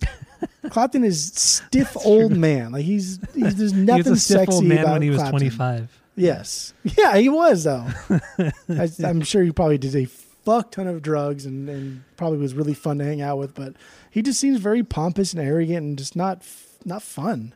Clapton 0.70 1.04
is 1.04 1.32
stiff 1.32 1.96
old 2.04 2.36
man. 2.36 2.72
Like 2.72 2.84
he's, 2.84 3.18
he's 3.34 3.54
there's 3.56 3.72
He 3.72 3.78
was 3.78 3.86
nothing 3.86 4.12
a 4.12 4.16
stiff 4.16 4.38
sexy 4.38 4.52
old 4.52 4.64
man 4.64 4.78
about 4.78 4.92
when 4.92 5.02
he 5.02 5.10
was 5.10 5.18
Clapton. 5.18 5.32
twenty 5.32 5.50
five. 5.50 6.02
Yes, 6.18 6.72
yeah, 6.82 7.16
he 7.16 7.28
was 7.28 7.64
though. 7.64 7.86
I, 8.70 8.88
I'm 9.04 9.20
sure 9.20 9.42
he 9.42 9.52
probably 9.52 9.76
did 9.76 9.94
a 9.94 10.06
fuck 10.06 10.70
ton 10.70 10.86
of 10.86 11.02
drugs 11.02 11.44
and, 11.44 11.68
and 11.68 12.04
probably 12.16 12.38
was 12.38 12.54
really 12.54 12.72
fun 12.72 12.98
to 12.98 13.04
hang 13.04 13.20
out 13.20 13.36
with. 13.36 13.54
But 13.54 13.74
he 14.10 14.22
just 14.22 14.40
seems 14.40 14.58
very 14.58 14.82
pompous 14.82 15.34
and 15.34 15.42
arrogant 15.42 15.84
and 15.84 15.98
just 15.98 16.16
not 16.16 16.42
not 16.86 17.02
fun. 17.02 17.54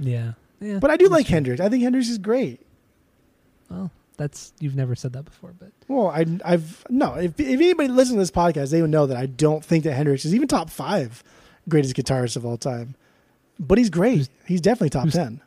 Yeah, 0.00 0.32
yeah. 0.64 0.78
But 0.78 0.90
I 0.90 0.96
do 0.96 1.08
like 1.08 1.26
true. 1.26 1.34
Hendrix. 1.34 1.60
I 1.60 1.68
think 1.68 1.82
Hendrix 1.82 2.08
is 2.08 2.18
great. 2.18 2.60
Well, 3.70 3.90
that's 4.16 4.52
you've 4.60 4.76
never 4.76 4.94
said 4.94 5.12
that 5.14 5.24
before, 5.24 5.52
but 5.58 5.70
Well, 5.88 6.08
I, 6.08 6.24
I've 6.44 6.84
no. 6.88 7.14
If, 7.14 7.38
if 7.40 7.46
anybody 7.60 7.88
listens 7.88 8.14
to 8.16 8.18
this 8.20 8.30
podcast, 8.30 8.70
they 8.70 8.80
would 8.80 8.90
know 8.90 9.06
that 9.06 9.16
I 9.16 9.26
don't 9.26 9.64
think 9.64 9.84
that 9.84 9.92
Hendrix 9.94 10.24
is 10.24 10.34
even 10.34 10.48
top 10.48 10.70
five 10.70 11.22
greatest 11.68 11.96
guitarist 11.96 12.36
of 12.36 12.44
all 12.46 12.56
time. 12.56 12.94
But 13.58 13.78
he's 13.78 13.90
great. 13.90 14.16
Who's- 14.16 14.28
he's 14.46 14.60
definitely 14.60 14.90
top 14.90 15.04
who's- 15.04 15.14
ten. 15.14 15.40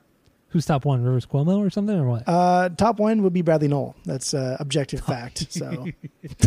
who's 0.50 0.66
top 0.66 0.84
one? 0.86 1.04
Rivers 1.04 1.26
Cuomo 1.26 1.60
or 1.60 1.70
something 1.70 1.98
or 1.98 2.08
what? 2.10 2.24
Uh, 2.28 2.70
top 2.70 3.00
one 3.00 3.22
would 3.24 3.34
be 3.34 3.42
Bradley 3.42 3.68
Nowell. 3.68 3.96
That's 4.06 4.34
uh, 4.34 4.58
objective 4.60 5.02
fact. 5.02 5.52
So, 5.52 5.88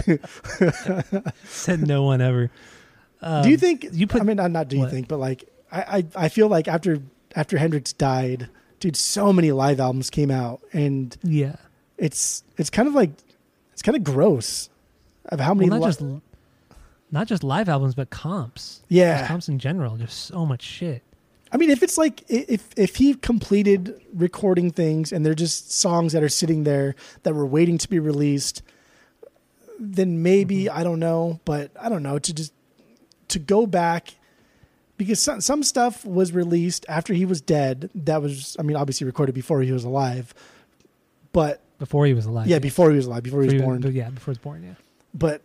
Said 1.44 1.86
no 1.86 2.02
one 2.04 2.20
ever. 2.20 2.50
Um, 3.22 3.42
do 3.42 3.50
you 3.50 3.56
think 3.56 3.86
you 3.92 4.06
put? 4.06 4.20
I 4.20 4.24
mean, 4.24 4.36
not, 4.38 4.50
not 4.50 4.68
do 4.68 4.76
you 4.76 4.82
what? 4.82 4.90
think, 4.90 5.08
but 5.08 5.18
like, 5.18 5.44
I, 5.70 5.80
I, 5.80 6.24
I 6.24 6.28
feel 6.28 6.48
like 6.48 6.68
after 6.68 7.02
after 7.36 7.58
Hendrix 7.58 7.92
died, 7.92 8.48
dude, 8.80 8.96
so 8.96 9.32
many 9.32 9.52
live 9.52 9.78
albums 9.78 10.10
came 10.10 10.30
out, 10.30 10.60
and 10.72 11.16
yeah. 11.22 11.56
it's 11.98 12.42
it's 12.56 12.70
kind 12.70 12.88
of 12.88 12.94
like 12.94 13.10
it's 13.72 13.82
kind 13.82 13.96
of 13.96 14.02
gross 14.02 14.68
of 15.26 15.38
how 15.38 15.54
many. 15.54 15.70
Well, 15.70 15.80
not 15.80 15.86
li- 15.86 15.90
just 15.92 16.22
not 17.12 17.26
just 17.26 17.44
live 17.44 17.68
albums, 17.68 17.94
but 17.94 18.10
comps. 18.10 18.82
Yeah. 18.88 19.18
Just 19.18 19.28
comps 19.28 19.48
in 19.48 19.58
general. 19.58 19.96
Just 19.96 20.26
so 20.26 20.44
much 20.46 20.62
shit. 20.62 21.02
I 21.52 21.56
mean, 21.56 21.70
if 21.70 21.82
it's 21.82 21.98
like 21.98 22.24
if 22.28 22.68
if 22.76 22.96
he 22.96 23.14
completed 23.14 24.00
recording 24.14 24.70
things 24.70 25.12
and 25.12 25.26
they're 25.26 25.34
just 25.34 25.72
songs 25.72 26.12
that 26.12 26.22
are 26.22 26.28
sitting 26.28 26.64
there 26.64 26.94
that 27.24 27.34
were 27.34 27.46
waiting 27.46 27.78
to 27.78 27.88
be 27.88 27.98
released, 27.98 28.62
then 29.78 30.22
maybe 30.22 30.64
Mm-hmm. 30.64 30.78
I 30.78 30.84
don't 30.84 31.00
know, 31.00 31.40
but 31.44 31.70
I 31.80 31.88
don't 31.88 32.02
know 32.02 32.18
to 32.18 32.34
just 32.34 32.52
to 33.28 33.38
go 33.38 33.66
back 33.66 34.14
because 35.04 35.20
some 35.22 35.40
some 35.40 35.62
stuff 35.62 36.04
was 36.04 36.32
released 36.32 36.84
after 36.88 37.14
he 37.14 37.24
was 37.24 37.40
dead. 37.40 37.88
That 37.94 38.20
was, 38.22 38.54
I 38.58 38.62
mean, 38.62 38.76
obviously 38.76 39.06
recorded 39.06 39.34
before 39.34 39.62
he 39.62 39.72
was 39.72 39.84
alive, 39.84 40.34
but 41.32 41.62
Before 41.78 42.04
he 42.06 42.14
was 42.14 42.26
alive. 42.26 42.46
yeah, 42.46 42.58
before 42.58 42.90
he 42.90 42.96
was 42.96 43.06
alive, 43.06 43.22
before 43.22 43.42
he 43.42 43.52
was 43.54 43.62
born. 43.62 43.80
but 43.80 43.92
yeah, 43.92 44.10
before 44.10 44.32
he 44.32 44.36
was 44.36 44.38
born. 44.38 44.62
Yeah. 44.62 44.74
But 45.14 45.42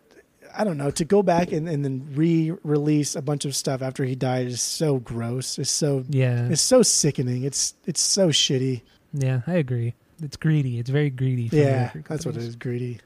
I 0.57 0.63
don't 0.63 0.77
know 0.77 0.91
to 0.91 1.05
go 1.05 1.23
back 1.23 1.51
and, 1.51 1.67
and 1.69 1.83
then 1.85 2.07
re-release 2.13 3.15
a 3.15 3.21
bunch 3.21 3.45
of 3.45 3.55
stuff 3.55 3.81
after 3.81 4.03
he 4.03 4.15
died 4.15 4.47
is 4.47 4.61
so 4.61 4.99
gross. 4.99 5.57
It's 5.57 5.69
so 5.71 6.03
Yeah. 6.09 6.47
it's 6.49 6.61
so 6.61 6.81
sickening. 6.83 7.43
It's 7.43 7.75
it's 7.85 8.01
so 8.01 8.29
shitty. 8.29 8.81
yeah. 9.13 9.41
I 9.47 9.53
agree. 9.53 9.95
It's 10.21 10.37
greedy. 10.37 10.79
It's 10.79 10.89
very 10.89 11.09
greedy. 11.09 11.49
Yeah, 11.51 11.91
that's 12.07 12.25
what 12.25 12.35
it 12.35 12.43
is. 12.43 12.55
Greedy. 12.55 12.99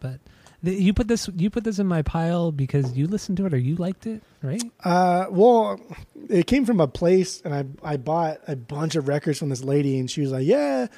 But 0.00 0.18
you 0.62 0.92
put 0.92 1.06
this 1.08 1.28
you 1.36 1.50
put 1.50 1.64
this 1.64 1.78
in 1.78 1.86
my 1.86 2.02
pile 2.02 2.50
because 2.50 2.96
you 2.96 3.06
listened 3.06 3.36
to 3.38 3.46
it 3.46 3.54
or 3.54 3.58
you 3.58 3.76
liked 3.76 4.06
it, 4.06 4.22
right? 4.42 4.62
Uh, 4.82 5.26
well, 5.30 5.80
it 6.28 6.46
came 6.46 6.64
from 6.64 6.80
a 6.80 6.88
place, 6.88 7.40
and 7.42 7.54
I 7.54 7.64
I 7.82 7.96
bought 7.96 8.40
a 8.48 8.56
bunch 8.56 8.96
of 8.96 9.08
records 9.08 9.38
from 9.38 9.50
this 9.50 9.62
lady, 9.62 9.98
and 9.98 10.10
she 10.10 10.20
was 10.20 10.32
like, 10.32 10.46
"Yeah, 10.46 10.88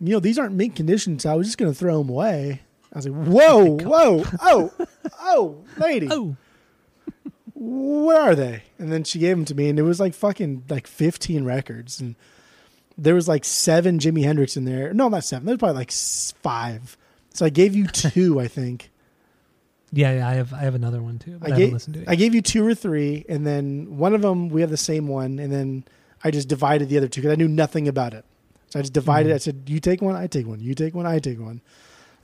you 0.00 0.12
know, 0.12 0.20
these 0.20 0.38
aren't 0.38 0.54
mint 0.54 0.76
condition, 0.76 1.18
so 1.18 1.30
I 1.30 1.34
was 1.34 1.46
just 1.46 1.58
gonna 1.58 1.74
throw 1.74 1.98
them 1.98 2.08
away." 2.08 2.62
I 2.92 2.98
was 2.98 3.06
like, 3.06 3.26
"Whoa, 3.26 3.78
whoa, 3.78 4.24
oh, 4.40 4.72
oh, 5.20 5.64
lady, 5.76 6.08
Oh, 6.10 6.36
where 7.54 8.20
are 8.20 8.34
they?" 8.34 8.62
And 8.78 8.90
then 8.90 9.04
she 9.04 9.18
gave 9.18 9.36
them 9.36 9.44
to 9.46 9.54
me, 9.54 9.68
and 9.68 9.78
it 9.78 9.82
was 9.82 10.00
like 10.00 10.14
fucking 10.14 10.64
like 10.68 10.86
fifteen 10.86 11.44
records, 11.44 12.00
and 12.00 12.16
there 12.96 13.14
was 13.14 13.28
like 13.28 13.44
seven 13.44 13.98
Jimi 13.98 14.24
Hendrix 14.24 14.56
in 14.56 14.64
there. 14.64 14.92
No, 14.92 15.08
not 15.08 15.24
seven. 15.24 15.46
There's 15.46 15.58
probably 15.58 15.76
like 15.76 15.92
five. 15.92 16.96
So 17.38 17.46
I 17.46 17.50
gave 17.50 17.76
you 17.76 17.86
two, 17.92 18.40
I 18.40 18.48
think. 18.48 18.90
Yeah, 19.92 20.16
yeah, 20.16 20.28
I 20.28 20.34
have 20.34 20.52
I 20.52 20.58
have 20.62 20.74
another 20.74 21.00
one 21.00 21.20
too. 21.20 21.38
I, 21.40 21.52
gave 21.52 21.72
listened 21.72 21.94
to 21.94 22.02
it. 22.02 22.08
I 22.08 22.16
gave 22.16 22.34
you 22.34 22.42
two 22.42 22.66
or 22.66 22.74
three, 22.74 23.24
and 23.28 23.46
then 23.46 23.96
one 23.96 24.12
of 24.12 24.22
them 24.22 24.48
we 24.48 24.60
have 24.60 24.70
the 24.70 24.76
same 24.76 25.06
one, 25.06 25.38
and 25.38 25.52
then 25.52 25.84
I 26.24 26.32
just 26.32 26.48
divided 26.48 26.88
the 26.88 26.98
other 26.98 27.06
two 27.06 27.20
because 27.20 27.32
I 27.32 27.36
knew 27.36 27.46
nothing 27.48 27.86
about 27.86 28.12
it. 28.12 28.24
So 28.70 28.80
I 28.80 28.82
just 28.82 28.92
divided. 28.92 29.30
Mhm. 29.30 29.34
I 29.36 29.38
said, 29.38 29.62
"You 29.66 29.78
take 29.78 30.02
one, 30.02 30.16
I 30.16 30.26
take 30.26 30.48
one. 30.48 30.60
You 30.60 30.74
take 30.74 30.94
one, 30.96 31.06
I 31.06 31.20
take 31.20 31.40
one." 31.40 31.60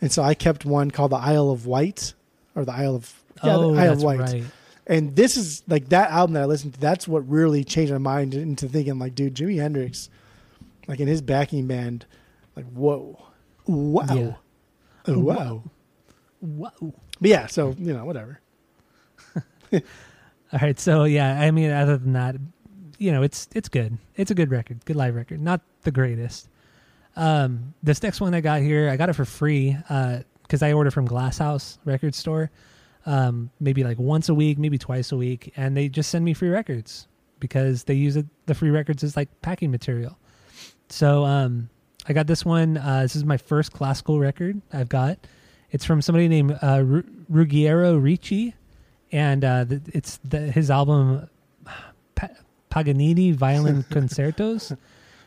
And 0.01 0.11
so 0.11 0.23
I 0.23 0.35
kept 0.35 0.67
one 0.67 0.91
called 0.91 1.13
the 1.13 1.17
Isle 1.17 1.51
of 1.51 1.65
Wight, 1.65 2.13
or 2.57 2.65
the 2.65 2.73
Isle 2.73 2.97
of 2.97 3.23
yeah, 3.43 3.57
oh, 3.57 3.73
the 3.73 3.81
Isle 3.81 3.87
that's 3.87 3.99
of 4.01 4.03
Wight. 4.03 4.21
right. 4.21 4.45
And 4.89 5.15
this 5.17 5.37
is 5.37 5.63
like 5.69 5.89
that 5.91 6.11
album 6.11 6.35
that 6.35 6.43
I 6.43 6.47
listened 6.47 6.75
to. 6.75 6.81
That's 6.81 7.07
what 7.07 7.27
really 7.29 7.63
changed 7.63 7.93
my 7.93 7.99
mind 7.99 8.35
into 8.35 8.69
thinking 8.69 8.99
like, 8.99 9.15
dude, 9.15 9.37
Jimi 9.37 9.59
Hendrix, 9.59 10.11
like 10.89 10.99
in 10.99 11.07
his 11.07 11.23
backing 11.23 11.67
band, 11.69 12.05
like 12.57 12.67
whoa, 12.73 13.17
wow, 13.65 14.05
Yeah. 14.13 14.33
Oh, 15.07 15.19
wow. 15.19 15.63
Whoa. 16.41 16.95
But 17.21 17.31
yeah, 17.31 17.47
so 17.47 17.75
you 17.79 17.93
know, 17.93 18.05
whatever. 18.05 18.41
All 19.73 20.61
right, 20.61 20.79
so 20.79 21.05
yeah, 21.05 21.41
I 21.41 21.51
mean, 21.51 21.71
other 21.71 21.97
than 21.97 22.13
that, 22.13 22.37
you 22.99 23.13
know, 23.13 23.23
it's 23.23 23.49
it's 23.55 23.69
good. 23.69 23.99
It's 24.17 24.31
a 24.31 24.35
good 24.35 24.51
record, 24.51 24.85
good 24.85 24.97
live 24.97 25.15
record. 25.15 25.41
Not 25.41 25.63
the 25.83 25.91
greatest. 25.91 26.49
Um, 27.17 27.75
this 27.83 28.03
next 28.03 28.21
one 28.21 28.35
I 28.35 28.41
got 28.41 28.61
here, 28.61 28.89
I 28.91 28.97
got 28.97 29.09
it 29.09 29.15
for 29.15 29.25
free 29.25 29.77
because 30.43 30.63
I 30.63 30.73
order 30.73 30.91
from 30.91 31.07
Glasshouse 31.07 31.79
Record 31.85 32.15
Store, 32.15 32.51
um, 33.07 33.51
maybe 33.61 33.85
like 33.85 33.99
once 33.99 34.29
a 34.29 34.35
week, 34.35 34.59
maybe 34.59 34.79
twice 34.79 35.13
a 35.13 35.17
week, 35.17 35.53
and 35.57 35.77
they 35.77 35.89
just 35.89 36.11
send 36.11 36.25
me 36.25 36.35
free 36.35 36.49
records 36.49 37.07
because 37.41 37.85
they 37.85 37.95
use 37.95 38.17
it, 38.17 38.27
the 38.47 38.55
free 38.55 38.71
records 38.71 39.05
as 39.05 39.17
like 39.17 39.29
packing 39.43 39.71
material. 39.71 40.19
So 40.89 41.25
um, 41.25 41.69
I 42.09 42.13
got 42.13 42.27
this 42.27 42.45
one. 42.45 42.77
Uh, 42.77 43.03
this 43.03 43.17
is 43.17 43.25
my 43.25 43.37
first 43.37 43.73
classical 43.73 44.19
record 44.19 44.61
I've 44.73 44.89
got. 44.89 45.19
It's 45.71 45.85
from 45.85 46.03
somebody 46.03 46.29
named 46.29 46.59
uh, 46.63 46.83
Ru- 46.85 47.05
Ruggiero 47.29 47.97
Ricci, 47.97 48.55
and 49.11 49.45
uh, 49.45 49.65
the, 49.65 49.81
it's 49.93 50.19
the, 50.25 50.39
his 50.41 50.71
album 50.71 51.29
pa- 52.15 52.29
Paganini 52.71 53.33
Violin 53.33 53.83
Concertos. 53.91 54.73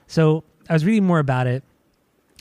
So 0.08 0.44
I 0.70 0.74
was 0.74 0.86
reading 0.86 1.06
more 1.06 1.20
about 1.20 1.48
it. 1.48 1.64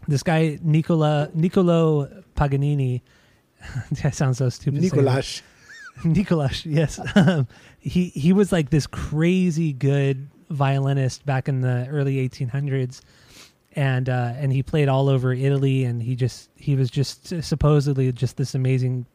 This 0.08 0.22
guy 0.22 0.58
Nicola 0.62 1.30
Niccolo 1.34 2.22
Paganini. 2.36 3.02
that 4.02 4.14
sounds 4.14 4.38
so 4.38 4.48
stupid. 4.48 4.80
Nicolas. 4.80 5.42
Nicolas, 6.04 6.66
yes. 6.66 7.00
Um, 7.16 7.48
he 7.80 8.10
he 8.10 8.32
was 8.32 8.52
like 8.52 8.70
this 8.70 8.86
crazy 8.86 9.72
good 9.72 10.28
violinist 10.50 11.24
back 11.26 11.48
in 11.48 11.62
the 11.62 11.86
early 11.90 12.16
1800s, 12.28 13.00
and 13.76 14.08
uh, 14.08 14.32
and 14.36 14.52
he 14.52 14.62
played 14.62 14.88
all 14.88 15.08
over 15.08 15.32
Italy, 15.32 15.84
and 15.84 16.02
he 16.02 16.16
just 16.16 16.48
he 16.56 16.74
was 16.74 16.90
just 16.90 17.42
supposedly 17.44 18.10
just 18.10 18.38
this 18.38 18.54
amazing 18.54 19.06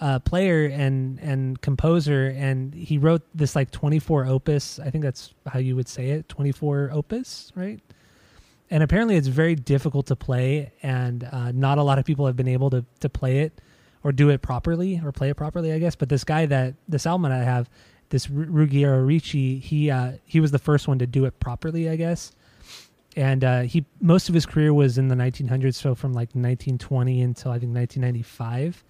uh, 0.00 0.20
player 0.20 0.66
and 0.66 1.18
and 1.18 1.60
composer, 1.60 2.32
and 2.36 2.72
he 2.72 2.96
wrote 2.96 3.22
this 3.34 3.56
like 3.56 3.72
24 3.72 4.26
opus. 4.26 4.78
I 4.78 4.90
think 4.90 5.02
that's 5.02 5.34
how 5.46 5.58
you 5.58 5.74
would 5.74 5.88
say 5.88 6.10
it, 6.10 6.28
24 6.28 6.90
opus, 6.92 7.52
right? 7.56 7.80
And 8.70 8.84
apparently, 8.84 9.16
it's 9.16 9.26
very 9.26 9.56
difficult 9.56 10.06
to 10.06 10.16
play, 10.16 10.72
and 10.82 11.24
uh, 11.24 11.50
not 11.50 11.78
a 11.78 11.82
lot 11.82 11.98
of 11.98 12.04
people 12.04 12.26
have 12.26 12.36
been 12.36 12.48
able 12.48 12.70
to 12.70 12.84
to 13.00 13.08
play 13.08 13.40
it 13.40 13.60
or 14.04 14.12
do 14.12 14.30
it 14.30 14.40
properly 14.40 15.00
or 15.04 15.10
play 15.10 15.30
it 15.30 15.36
properly, 15.36 15.72
I 15.72 15.80
guess. 15.80 15.96
But 15.96 16.08
this 16.08 16.22
guy 16.22 16.46
that 16.46 16.74
this 16.88 17.06
album 17.06 17.28
that 17.28 17.40
I 17.40 17.44
have, 17.44 17.68
this 18.10 18.30
Ru- 18.30 18.46
Ruggiero 18.46 19.00
Ricci, 19.00 19.58
he 19.58 19.90
uh, 19.90 20.12
he 20.24 20.38
was 20.38 20.52
the 20.52 20.60
first 20.60 20.86
one 20.86 21.00
to 21.00 21.08
do 21.08 21.24
it 21.24 21.40
properly, 21.40 21.90
I 21.90 21.96
guess. 21.96 22.32
And 23.16 23.42
uh, 23.42 23.60
he 23.62 23.84
most 24.00 24.28
of 24.28 24.34
his 24.34 24.46
career 24.46 24.72
was 24.72 24.96
in 24.98 25.08
the 25.08 25.16
1900s, 25.16 25.74
so 25.74 25.94
from 25.94 26.12
like 26.12 26.28
1920 26.28 27.22
until 27.22 27.50
I 27.50 27.58
think 27.58 27.74
1995. 27.74 28.84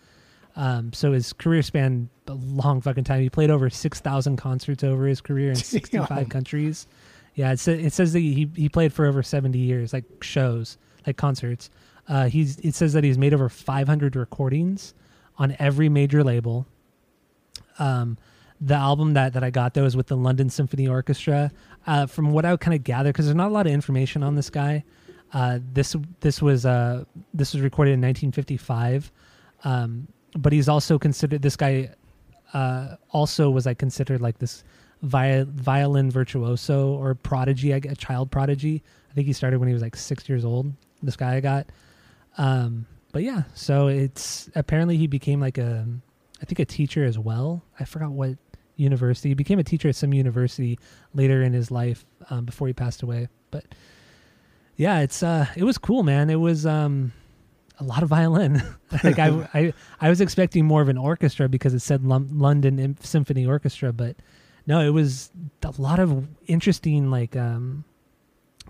Um, 0.56 0.92
so 0.92 1.12
his 1.12 1.32
career 1.32 1.62
spanned 1.62 2.08
a 2.26 2.34
long 2.34 2.80
fucking 2.80 3.04
time. 3.04 3.22
He 3.22 3.30
played 3.30 3.50
over 3.50 3.70
6,000 3.70 4.36
concerts 4.36 4.84
over 4.84 5.06
his 5.06 5.20
career 5.20 5.50
in 5.50 5.54
65 5.56 6.08
Damn. 6.08 6.26
countries. 6.26 6.86
Yeah, 7.34 7.52
it, 7.52 7.60
sa- 7.60 7.70
it 7.70 7.92
says 7.92 8.12
that 8.12 8.18
he 8.18 8.50
he 8.56 8.68
played 8.68 8.92
for 8.92 9.06
over 9.06 9.22
70 9.22 9.58
years, 9.58 9.92
like 9.92 10.04
shows, 10.22 10.76
like 11.06 11.16
concerts. 11.16 11.70
Uh, 12.08 12.26
he's 12.28 12.58
it 12.58 12.74
says 12.74 12.92
that 12.92 13.04
he's 13.04 13.16
made 13.16 13.32
over 13.32 13.48
500 13.48 14.16
recordings 14.16 14.92
on 15.38 15.56
every 15.58 15.88
major 15.88 16.22
label. 16.24 16.66
Um, 17.78 18.18
the 18.60 18.74
album 18.74 19.14
that, 19.14 19.32
that 19.32 19.42
I 19.42 19.50
got 19.50 19.74
though 19.74 19.84
is 19.84 19.96
with 19.96 20.08
the 20.08 20.16
London 20.16 20.50
Symphony 20.50 20.86
Orchestra. 20.86 21.50
Uh, 21.86 22.06
from 22.06 22.32
what 22.32 22.44
I 22.44 22.56
kind 22.56 22.74
of 22.74 22.84
gather, 22.84 23.10
because 23.10 23.24
there's 23.24 23.36
not 23.36 23.48
a 23.48 23.54
lot 23.54 23.66
of 23.66 23.72
information 23.72 24.22
on 24.22 24.34
this 24.34 24.50
guy. 24.50 24.84
Uh, 25.32 25.60
this 25.72 25.96
this 26.20 26.42
was 26.42 26.66
uh, 26.66 27.04
this 27.32 27.54
was 27.54 27.62
recorded 27.62 27.92
in 27.92 28.00
1955, 28.00 29.10
um, 29.64 30.08
but 30.36 30.52
he's 30.52 30.68
also 30.68 30.98
considered 30.98 31.42
this 31.42 31.56
guy. 31.56 31.90
Uh, 32.52 32.96
also 33.10 33.48
was 33.48 33.64
like 33.64 33.78
considered 33.78 34.20
like 34.20 34.38
this 34.38 34.64
vi- 35.02 35.44
violin 35.48 36.10
virtuoso 36.10 36.88
or 36.94 37.14
prodigy, 37.14 37.72
a 37.72 37.94
child 37.94 38.30
prodigy. 38.30 38.82
I 39.10 39.14
think 39.14 39.26
he 39.26 39.32
started 39.32 39.58
when 39.58 39.68
he 39.68 39.74
was 39.74 39.82
like 39.82 39.96
six 39.96 40.28
years 40.28 40.44
old. 40.44 40.72
This 41.02 41.16
guy 41.16 41.36
I 41.36 41.40
got. 41.40 41.66
Um, 42.38 42.86
but 43.12 43.22
yeah, 43.22 43.44
so 43.54 43.88
it's 43.88 44.50
apparently 44.54 44.96
he 44.96 45.06
became 45.06 45.40
like 45.40 45.58
a, 45.58 45.86
I 46.42 46.44
think 46.44 46.58
a 46.58 46.64
teacher 46.64 47.04
as 47.04 47.18
well. 47.18 47.62
I 47.78 47.84
forgot 47.84 48.10
what 48.10 48.36
university. 48.80 49.28
He 49.28 49.34
became 49.34 49.58
a 49.58 49.64
teacher 49.64 49.88
at 49.88 49.96
some 49.96 50.12
university 50.12 50.78
later 51.14 51.42
in 51.42 51.52
his 51.52 51.70
life 51.70 52.04
um, 52.30 52.44
before 52.44 52.66
he 52.66 52.72
passed 52.72 53.02
away. 53.02 53.28
But 53.50 53.64
yeah, 54.76 55.00
it's 55.00 55.22
uh, 55.22 55.46
it 55.56 55.64
was 55.64 55.78
cool, 55.78 56.02
man. 56.02 56.30
It 56.30 56.40
was 56.40 56.66
um, 56.66 57.12
a 57.78 57.84
lot 57.84 58.02
of 58.02 58.08
violin. 58.08 58.62
like 59.04 59.18
I, 59.18 59.48
I, 59.54 59.72
I 60.00 60.08
was 60.08 60.20
expecting 60.20 60.64
more 60.64 60.82
of 60.82 60.88
an 60.88 60.98
orchestra 60.98 61.48
because 61.48 61.74
it 61.74 61.80
said 61.80 62.04
Lon- 62.04 62.38
London 62.38 62.96
Symphony 63.00 63.46
Orchestra, 63.46 63.92
but 63.92 64.16
no, 64.66 64.80
it 64.80 64.90
was 64.90 65.30
a 65.62 65.74
lot 65.78 65.98
of 65.98 66.26
interesting 66.46 67.10
like 67.10 67.36
um, 67.36 67.84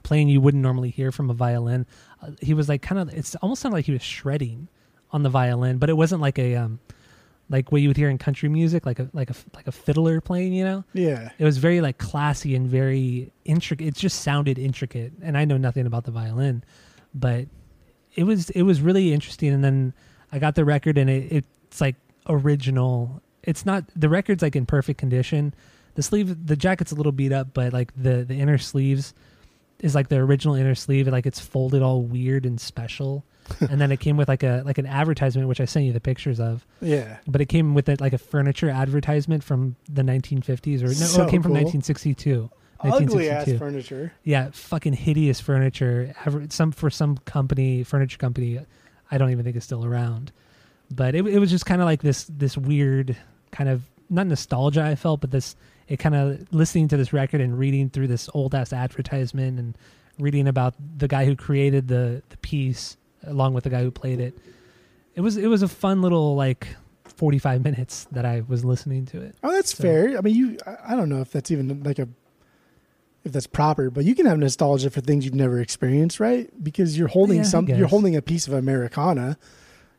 playing 0.03 0.29
you 0.29 0.41
wouldn't 0.41 0.63
normally 0.63 0.91
hear 0.91 1.13
from 1.13 1.31
a 1.31 1.35
violin. 1.35 1.87
Uh, 2.23 2.31
he 2.41 2.55
was 2.55 2.69
like 2.69 2.83
kind 2.83 3.01
of 3.01 3.15
it's 3.15 3.35
almost 3.37 3.63
sounded 3.63 3.77
like 3.77 3.87
he 3.87 3.93
was 3.93 4.03
shredding 4.03 4.69
on 5.13 5.23
the 5.23 5.31
violin, 5.31 5.79
but 5.79 5.91
it 5.91 5.97
wasn't 5.97 6.21
like 6.21 6.39
a 6.39 6.57
um, 6.57 6.81
like 7.51 7.71
what 7.73 7.83
you 7.83 7.89
would 7.89 7.97
hear 7.97 8.09
in 8.09 8.17
country 8.17 8.49
music, 8.49 8.87
like 8.87 8.99
a 9.01 9.11
like 9.13 9.29
a 9.29 9.35
like 9.55 9.67
a 9.67 9.73
fiddler 9.73 10.21
playing. 10.23 10.53
You 10.55 10.65
know, 10.65 10.85
Yeah. 10.95 11.31
it 11.39 11.45
was 11.45 11.59
very 11.59 11.81
like 11.83 11.99
classy 11.99 12.55
and 12.55 12.67
very 12.67 13.33
intricate. 13.45 13.89
It 13.89 13.95
just 13.97 14.23
sounded 14.23 14.59
intricate, 14.59 15.13
and 15.21 15.37
I 15.37 15.45
know 15.45 15.57
nothing 15.59 15.85
about 15.85 16.05
the 16.05 16.13
violin, 16.13 16.63
but 17.13 17.47
it 18.15 18.25
was 18.25 18.51
it 18.51 18.63
was 18.63 18.81
really 18.81 19.13
interesting. 19.13 19.53
And 19.53 19.63
then 19.65 19.93
I 20.33 20.39
got 20.39 20.55
the 20.55 20.65
record, 20.65 20.97
and 20.97 21.11
it, 21.11 21.45
it's 21.69 21.81
like 21.81 21.97
original. 22.29 23.21
It's 23.43 23.67
not 23.67 23.85
the 23.97 24.09
record's 24.09 24.43
like 24.43 24.55
in 24.57 24.65
perfect 24.67 24.99
condition. 24.99 25.53
The 25.95 26.03
sleeve, 26.05 26.47
the 26.47 26.57
jacket's 26.57 26.93
a 26.93 26.95
little 26.95 27.11
beat 27.13 27.33
up, 27.33 27.53
but 27.53 27.73
like 27.73 27.93
the 28.01 28.25
the 28.25 28.35
inner 28.35 28.59
sleeves 28.59 29.13
is 29.81 29.95
like 29.95 30.09
the 30.09 30.17
original 30.19 30.55
inner 30.55 30.75
sleeve. 30.75 31.09
Like 31.09 31.27
it's 31.27 31.41
folded 31.41 31.83
all 31.83 32.03
weird 32.03 32.47
and 32.47 32.61
special. 32.61 33.25
and 33.61 33.81
then 33.81 33.91
it 33.93 34.01
came 34.01 34.17
with 34.17 34.29
like 34.29 34.43
a 34.43 34.63
like 34.65 34.79
an 34.79 34.87
advertisement, 34.87 35.49
which 35.49 35.61
I 35.61 35.65
sent 35.65 35.87
you 35.87 35.93
the 35.93 36.01
pictures 36.01 36.41
of. 36.41 36.67
Yeah. 36.81 37.19
but 37.27 37.41
it 37.41 37.47
came 37.47 37.75
with 37.75 37.89
it 37.89 38.01
like 38.01 38.13
a 38.13 38.19
furniture 38.19 38.71
advertisement 38.71 39.45
from 39.45 39.77
the 39.89 40.03
1950s 40.03 40.81
or 40.83 40.87
no 40.87 40.93
So 40.93 41.23
it 41.27 41.31
came 41.31 41.43
from 41.43 41.53
1962 41.53 42.51
Ugly 42.83 43.29
ass 43.29 43.47
1962 43.47 43.59
furniture. 43.59 44.13
yeah 44.25 44.51
fucking 44.53 44.95
hideous 44.95 45.41
furniture. 45.41 46.15
Some 46.49 46.73
for 46.73 46.89
some 46.91 47.19
company 47.19 47.83
furniture 47.85 48.17
company 48.19 48.59
i 49.11 49.19
don't 49.19 49.31
even 49.31 49.45
think 49.45 49.57
it's 49.57 49.67
still 49.67 49.85
around. 49.85 50.33
But 50.91 51.15
it, 51.15 51.27
it 51.27 51.39
was 51.39 51.51
just 51.51 51.67
kind 51.67 51.81
of 51.81 51.85
like 51.87 52.03
this 52.03 52.25
this 52.25 52.57
weird 52.57 53.17
kind 53.53 53.69
of 53.69 53.83
not 54.09 54.27
nostalgia 54.27 54.83
i 54.83 54.95
felt 54.95 55.21
but 55.21 55.31
this 55.31 55.57
it 55.89 55.99
kind 55.99 56.15
of 56.15 56.53
listening 56.53 56.89
to 56.89 56.97
this 56.97 57.13
record 57.13 57.41
and 57.41 57.59
reading 57.59 57.91
through 57.91 58.07
this 58.07 58.29
old 58.35 58.55
ass 58.55 58.73
advertisement 58.73 59.59
and 59.59 59.77
reading 60.19 60.47
about 60.49 60.75
the 60.99 61.07
guy 61.09 61.25
who 61.25 61.35
created 61.37 61.89
the 61.89 62.23
the 62.31 62.37
piece 62.39 62.97
along 63.27 63.55
with 63.55 63.65
the 63.65 63.71
guy 63.71 63.83
who 63.83 63.91
played 63.91 64.21
it 64.21 64.35
it 65.15 65.21
was 65.21 65.37
it 65.37 65.47
was 65.49 65.63
a 65.63 65.69
fun 65.69 66.01
little 66.03 66.35
like 66.35 66.69
45 67.05 67.63
minutes 67.65 68.07
that 68.13 68.25
i 68.25 68.43
was 68.49 68.65
listening 68.65 69.05
to 69.07 69.21
it 69.21 69.35
Oh, 69.43 69.53
that's 69.53 69.75
So- 69.77 69.83
fair. 69.83 70.17
I 70.17 70.21
mean, 70.21 70.35
you. 70.35 70.59
I- 70.67 70.97
don't 70.97 71.09
know 71.09 71.21
if 71.21 71.31
that's 71.33 71.51
even 71.51 71.83
like 71.83 71.99
a, 71.99 72.09
if 73.25 73.33
that's 73.33 73.47
proper, 73.47 73.91
but 73.91 74.05
you 74.07 74.15
can 74.15 74.25
have 74.25 74.39
nostalgia 74.39 74.89
for 74.89 75.03
things 75.03 75.25
you've 75.27 75.35
never 75.35 75.61
experienced, 75.61 76.21
right? 76.21 76.49
Because 76.65 76.97
you're 76.97 77.09
holding 77.09 77.39
Yeah, 77.39 77.43
some. 77.43 77.67
You're 77.69 77.89
holding 77.89 78.17
a 78.17 78.23
piece 78.23 78.47
of 78.47 78.55
Americana. 78.55 79.37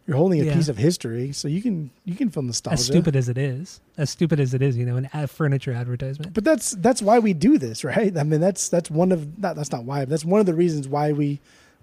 You're 0.07 0.17
holding 0.17 0.41
a 0.41 0.45
Yeah. 0.45 0.55
piece 0.55 0.67
of 0.69 0.77
history, 0.77 1.31
so 1.31 1.47
you 1.47 1.61
can 1.61 1.91
you 2.05 2.15
can 2.15 2.31
feel 2.31 2.41
nostalgia. 2.41 2.73
as 2.73 2.85
stupid 2.85 3.15
as 3.15 3.29
it 3.29 3.37
is 3.37 3.79
as 3.97 4.09
stupid 4.09 4.39
as 4.39 4.55
it 4.55 4.61
is 4.63 4.75
you 4.75 4.85
know 4.85 4.95
an 4.95 5.07
ad 5.13 5.29
furniture 5.29 5.71
advertisement 5.73 6.33
But 6.33 6.43
that's 6.43 6.71
that's 6.71 7.01
why 7.03 7.19
we 7.19 7.33
do 7.33 7.59
this, 7.59 7.83
right? 7.91 8.17
I 8.17 8.23
mean, 8.23 8.41
that's 8.41 8.67
that's 8.69 8.89
one 8.89 9.11
of 9.11 9.37
not 9.37 9.55
that's 9.55 9.71
not 9.71 9.83
why, 9.85 9.99
but 9.99 10.09
that's 10.09 10.25
one 10.25 10.39
of 10.39 10.47
the 10.47 10.55
reasons 10.55 10.87
why 10.87 11.11
we 11.11 11.39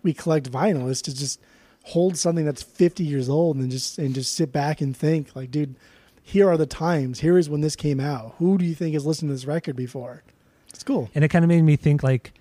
we 0.08 0.14
collect 0.14 0.50
vinyl 0.50 0.88
is 0.88 1.02
to 1.02 1.14
just 1.14 1.38
hold 1.84 2.16
something 2.16 2.44
that's 2.46 2.62
50 2.62 3.04
years 3.04 3.28
old 3.28 3.56
and 3.58 3.70
just 3.70 3.98
and 3.98 4.14
just 4.14 4.34
sit 4.34 4.50
back 4.52 4.80
and 4.80 4.96
think 4.96 5.36
like, 5.36 5.50
dude, 5.50 5.74
here 6.22 6.48
are 6.48 6.56
the 6.56 6.66
times. 6.66 7.20
Here 7.20 7.36
is 7.36 7.48
when 7.50 7.60
this 7.60 7.76
came 7.76 8.00
out. 8.00 8.34
Who 8.38 8.56
do 8.58 8.64
you 8.64 8.74
think 8.74 8.94
has 8.94 9.04
listened 9.04 9.28
to 9.28 9.34
this 9.34 9.44
record 9.44 9.76
before? 9.76 10.22
It's 10.70 10.82
cool. 10.82 11.10
and 11.14 11.24
it 11.24 11.28
kind 11.28 11.44
of 11.44 11.48
made 11.50 11.62
me 11.62 11.76
think 11.76 12.02
like 12.02 12.32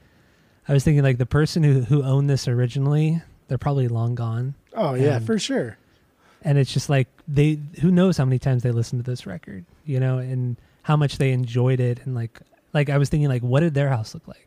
I 0.68 0.73
was 0.73 0.84
thinking 0.85 1.03
like 1.03 1.18
the 1.18 1.26
person 1.26 1.64
who 1.64 1.81
who 1.81 2.03
owned 2.03 2.30
this 2.30 2.48
originally, 2.48 3.22
they're 3.49 3.57
probably 3.57 3.88
long 3.89 4.15
gone, 4.15 4.56
Oh 4.73 4.94
yeah, 4.94 5.18
And- 5.18 5.26
for 5.26 5.38
sure. 5.39 5.77
and 6.41 6.57
it's 6.57 6.72
just 6.73 6.89
like 6.89 7.07
they 7.27 7.60
who 7.81 7.91
knows 7.91 8.18
how 8.18 8.23
many 8.26 8.39
times 8.39 8.64
they 8.64 8.72
listened 8.72 9.03
to 9.03 9.11
this 9.11 9.26
record, 9.26 9.65
you 9.85 9.99
know, 9.99 10.19
and 10.19 10.56
how 10.84 10.95
much 10.95 11.18
they 11.18 11.31
enjoyed 11.34 11.80
it, 11.81 11.99
and 12.06 12.15
like 12.15 12.39
like 12.73 12.89
I 12.89 12.98
was 12.98 13.10
thinking 13.10 13.27
like 13.30 13.41
what 13.44 13.60
did 13.61 13.73
their 13.73 13.89
house 13.89 14.14
look 14.14 14.26
like, 14.27 14.47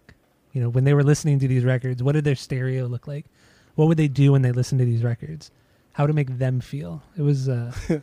you 0.53 0.61
know, 0.61 0.69
when 0.69 0.85
they 0.85 0.95
were 0.95 1.03
listening 1.03 1.39
to 1.41 1.49
these 1.49 1.65
records, 1.65 2.03
what 2.03 2.13
did 2.13 2.25
their 2.25 2.35
stereo 2.35 2.87
look 2.87 3.07
like, 3.07 3.27
what 3.75 3.87
would 3.89 3.97
they 3.97 4.09
do 4.09 4.33
when 4.33 4.43
they 4.43 4.53
listened 4.53 4.79
to 4.81 4.85
these 4.85 5.03
records, 5.03 5.51
how 5.93 6.07
to 6.07 6.13
make 6.13 6.39
them 6.39 6.61
feel. 6.61 7.03
It 7.17 7.23
was 7.23 7.49
uh, 7.49 7.73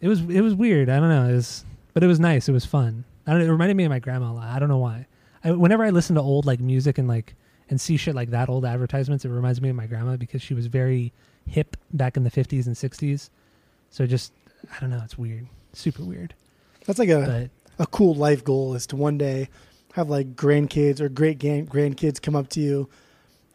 it 0.00 0.08
was 0.08 0.20
it 0.22 0.40
was 0.40 0.54
weird. 0.54 0.88
I 0.88 1.00
don't 1.00 1.08
know, 1.08 1.28
it 1.28 1.34
was 1.34 1.64
but 1.94 2.02
it 2.02 2.06
was 2.06 2.20
nice. 2.20 2.48
It 2.48 2.52
was 2.52 2.64
fun. 2.64 3.04
I 3.26 3.32
don't. 3.32 3.42
It 3.42 3.50
reminded 3.50 3.76
me 3.76 3.84
of 3.84 3.90
my 3.90 3.98
grandma 3.98 4.30
a 4.30 4.34
lot. 4.34 4.48
I 4.48 4.58
don't 4.58 4.68
know 4.68 4.78
why. 4.78 5.06
I, 5.44 5.52
whenever 5.52 5.84
I 5.84 5.90
listen 5.90 6.16
to 6.16 6.22
old 6.22 6.46
like 6.46 6.60
music 6.60 6.98
and 6.98 7.08
like 7.08 7.34
and 7.70 7.80
see 7.80 7.96
shit 7.96 8.14
like 8.14 8.30
that, 8.30 8.48
old 8.48 8.64
advertisements, 8.64 9.24
it 9.24 9.30
reminds 9.30 9.60
me 9.60 9.68
of 9.68 9.76
my 9.76 9.86
grandma 9.86 10.16
because 10.16 10.40
she 10.40 10.54
was 10.54 10.66
very 10.66 11.12
hip 11.46 11.76
back 11.92 12.16
in 12.16 12.24
the 12.24 12.30
fifties 12.30 12.66
and 12.66 12.76
sixties. 12.76 13.30
So 13.90 14.06
just 14.06 14.32
I 14.74 14.80
don't 14.80 14.90
know. 14.90 15.00
It's 15.04 15.18
weird, 15.18 15.48
super 15.72 16.04
weird. 16.04 16.34
That's 16.86 16.98
like 16.98 17.10
a, 17.10 17.50
But 17.76 17.84
a 17.84 17.86
cool 17.86 18.14
life 18.14 18.44
goal 18.44 18.74
is 18.74 18.86
to 18.88 18.96
one 18.96 19.18
day 19.18 19.48
have 19.98 20.08
like 20.08 20.34
grandkids 20.34 21.00
or 21.00 21.08
great 21.08 21.38
grandkids 21.38 22.22
come 22.22 22.36
up 22.36 22.48
to 22.50 22.60
you 22.60 22.88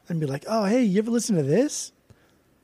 and 0.10 0.20
be 0.20 0.26
like, 0.26 0.46
"Oh, 0.48 0.66
hey, 0.66 0.84
you 0.84 1.00
ever 1.00 1.12
listen 1.12 1.36
to 1.38 1.44
this?" 1.44 1.92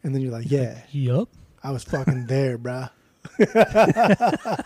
And 0.04 0.14
then 0.14 0.22
you're 0.22 0.32
like, 0.32 0.50
"Yeah, 0.50 0.82
yup. 0.92 1.30
I 1.64 1.72
was 1.72 1.84
fucking 1.84 2.28
there, 2.28 2.58
bruh." 2.58 2.90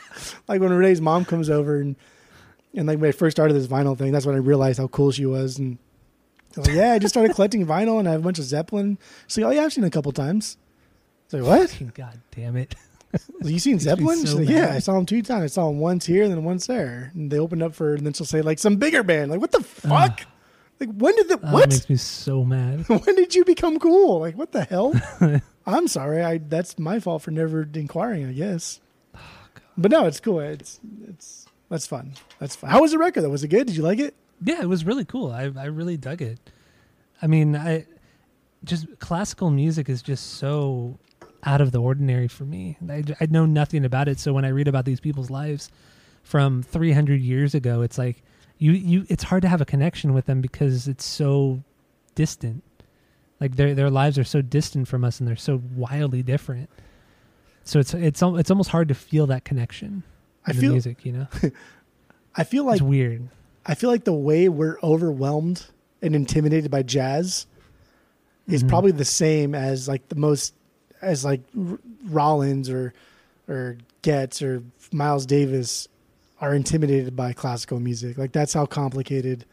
like 0.47 0.61
when 0.61 0.71
Renee's 0.71 1.01
mom 1.01 1.25
comes 1.25 1.49
over 1.49 1.79
and 1.79 1.95
and 2.75 2.87
like 2.87 2.99
when 2.99 3.09
I 3.09 3.11
first 3.11 3.35
started 3.35 3.53
this 3.53 3.67
vinyl 3.67 3.97
thing, 3.97 4.11
that's 4.11 4.25
when 4.25 4.35
I 4.35 4.39
realized 4.39 4.79
how 4.79 4.87
cool 4.87 5.11
she 5.11 5.25
was. 5.25 5.59
And 5.59 5.77
I 6.55 6.59
was 6.59 6.67
like, 6.67 6.77
yeah, 6.77 6.93
I 6.93 6.99
just 6.99 7.13
started 7.13 7.35
collecting 7.35 7.65
vinyl 7.65 7.99
and 7.99 8.07
I 8.07 8.11
have 8.11 8.21
a 8.21 8.23
bunch 8.23 8.39
of 8.39 8.45
Zeppelin. 8.45 8.97
So 9.27 9.41
like, 9.41 9.49
oh 9.49 9.51
yeah, 9.51 9.65
I've 9.65 9.73
seen 9.73 9.83
it 9.83 9.87
a 9.87 9.91
couple 9.91 10.11
times. 10.11 10.57
Like, 11.31 11.43
what? 11.43 11.81
God 11.93 12.19
damn 12.31 12.57
it. 12.57 12.75
You 13.43 13.59
seen 13.59 13.77
Zeppelin? 13.77 14.25
so 14.25 14.39
yeah. 14.39 14.71
I 14.73 14.79
saw 14.79 14.93
them 14.93 15.05
two 15.05 15.21
times. 15.21 15.43
I 15.43 15.47
saw 15.47 15.67
them 15.67 15.79
once 15.79 16.05
here, 16.05 16.23
and 16.23 16.31
then 16.31 16.43
once 16.43 16.65
there. 16.67 17.11
And 17.13 17.29
they 17.29 17.37
opened 17.37 17.61
up 17.61 17.75
for, 17.75 17.93
and 17.93 18.05
then 18.05 18.13
she'll 18.13 18.25
say 18.25 18.41
like 18.41 18.57
some 18.57 18.77
bigger 18.77 19.03
band. 19.03 19.31
Like, 19.31 19.41
what 19.41 19.51
the 19.51 19.61
fuck? 19.61 20.21
like, 20.79 20.89
when 20.95 21.15
did 21.15 21.27
the 21.27 21.39
Oh, 21.43 21.51
what? 21.53 21.69
That 21.69 21.75
makes 21.75 21.89
me 21.89 21.97
so 21.97 22.43
mad. 22.43 22.85
when 22.87 23.15
did 23.15 23.35
you 23.35 23.43
become 23.45 23.79
cool? 23.79 24.19
Like, 24.19 24.37
what 24.37 24.51
the 24.51 24.63
hell? 24.63 24.93
I'm 25.65 25.87
sorry. 25.87 26.23
I 26.23 26.37
that's 26.37 26.79
my 26.79 26.99
fault 26.99 27.21
for 27.21 27.31
never 27.31 27.67
inquiring. 27.73 28.25
I 28.25 28.33
guess. 28.33 28.79
Oh, 29.15 29.19
but 29.77 29.91
no, 29.91 30.05
it's 30.05 30.19
cool. 30.19 30.39
It's 30.39 30.79
it's 31.07 31.45
that's 31.69 31.85
fun. 31.87 32.13
That's 32.39 32.55
fun. 32.55 32.69
How 32.69 32.81
was 32.81 32.91
the 32.91 32.97
record? 32.97 33.21
though? 33.21 33.29
Was 33.29 33.43
it 33.43 33.49
good? 33.49 33.67
Did 33.67 33.75
you 33.75 33.83
like 33.83 33.99
it? 33.99 34.15
Yeah, 34.43 34.61
it 34.61 34.69
was 34.69 34.85
really 34.85 35.05
cool. 35.05 35.31
I 35.31 35.51
I 35.57 35.65
really 35.65 35.97
dug 35.97 36.21
it. 36.21 36.39
I 37.21 37.27
mean, 37.27 37.55
I 37.55 37.85
just 38.63 38.99
classical 38.99 39.49
music 39.49 39.89
is 39.89 40.01
just 40.01 40.35
so 40.35 40.97
out 41.45 41.61
of 41.61 41.71
the 41.71 41.79
ordinary 41.79 42.27
for 42.27 42.45
me. 42.45 42.77
I, 42.89 43.03
I 43.19 43.27
know 43.29 43.45
nothing 43.45 43.85
about 43.85 44.07
it, 44.07 44.19
so 44.19 44.33
when 44.33 44.45
I 44.45 44.49
read 44.49 44.67
about 44.67 44.85
these 44.85 44.99
people's 44.99 45.29
lives 45.29 45.69
from 46.23 46.63
300 46.63 47.21
years 47.21 47.53
ago, 47.53 47.81
it's 47.81 47.97
like 47.97 48.23
you 48.57 48.71
you 48.71 49.05
it's 49.09 49.23
hard 49.23 49.41
to 49.41 49.49
have 49.49 49.59
a 49.61 49.65
connection 49.65 50.13
with 50.13 50.25
them 50.25 50.41
because 50.41 50.87
it's 50.87 51.03
so 51.05 51.61
distant. 52.15 52.63
Like 53.39 53.55
their 53.57 53.73
their 53.75 53.89
lives 53.89 54.17
are 54.17 54.23
so 54.23 54.41
distant 54.41 54.87
from 54.87 55.03
us 55.03 55.19
and 55.19 55.27
they're 55.27 55.35
so 55.35 55.61
wildly 55.75 56.23
different. 56.23 56.69
So 57.65 57.79
it's 57.79 57.93
it's 57.93 58.21
it's 58.21 58.51
almost 58.51 58.69
hard 58.69 58.87
to 58.87 58.93
feel 58.95 59.27
that 59.27 59.43
connection 59.43 60.03
I 60.45 60.51
in 60.51 60.55
the 60.57 60.61
feel 60.61 60.71
music, 60.71 61.05
you 61.05 61.11
know. 61.13 61.27
I 62.35 62.43
feel 62.45 62.63
like 62.65 62.75
it's 62.75 62.81
weird. 62.83 63.27
I 63.65 63.75
feel 63.75 63.89
like 63.89 64.03
the 64.05 64.13
way 64.13 64.49
we're 64.49 64.77
overwhelmed 64.81 65.65
and 66.01 66.15
intimidated 66.15 66.69
by 66.71 66.83
jazz 66.83 67.47
is 68.47 68.63
Mhm. 68.63 68.69
probably 68.69 68.91
the 68.91 69.05
same 69.05 69.55
as 69.55 69.87
like 69.87 70.07
the 70.09 70.15
most 70.15 70.53
as 71.03 71.23
like 71.25 71.41
R- 71.57 71.79
Rollins 72.05 72.69
or 72.69 72.93
or 73.47 73.77
Getz 74.01 74.41
or 74.41 74.63
Miles 74.91 75.25
Davis 75.25 75.87
are 76.41 76.53
intimidated 76.55 77.15
by 77.15 77.33
classical 77.33 77.79
music. 77.79 78.17
Like 78.17 78.31
that's 78.31 78.53
how 78.53 78.65
complicated 78.65 79.45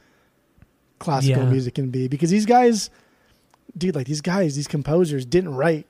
classical 0.98 1.44
Yeah. 1.44 1.51
music 1.51 1.74
can 1.74 1.90
be 1.90 2.09
because 2.09 2.31
these 2.31 2.47
guys 2.47 2.90
dude 3.77 3.94
like 3.94 4.06
these 4.06 4.20
guys 4.20 4.56
these 4.56 4.66
composers 4.68 5.24
didn't 5.24 5.55
write 5.55 5.86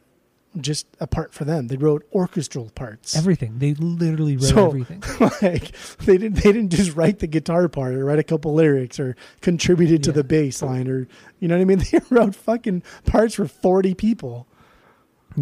just 0.61 0.87
a 0.99 1.07
part 1.07 1.33
for 1.33 1.45
them. 1.45 1.69
They 1.69 1.77
wrote 1.77 2.05
orchestral 2.13 2.71
parts. 2.75 3.17
Everything. 3.17 3.59
They 3.61 3.75
literally 3.75 4.37
wrote 4.37 4.49
So- 4.49 4.67
everything. 4.67 5.01
like 5.43 5.71
they 5.99 6.19
didn't 6.19 6.35
they 6.43 6.53
didn't 6.53 6.71
just 6.71 6.97
write 6.97 7.21
the 7.21 7.27
guitar 7.29 7.69
part 7.69 7.95
or 7.95 8.05
write 8.05 8.19
a 8.19 8.25
couple 8.25 8.53
lyrics 8.55 8.99
or 9.01 9.17
contributed 9.41 10.03
to 10.05 10.13
the 10.13 10.25
bass 10.25 10.61
line 10.63 10.89
or 10.89 11.07
you 11.39 11.49
know 11.49 11.57
what 11.57 11.63
I 11.63 11.65
mean? 11.65 11.79
They 11.93 12.01
wrote 12.11 12.35
fucking 12.35 12.83
parts 13.07 13.35
for 13.37 13.47
forty 13.47 13.95
people. 13.95 14.47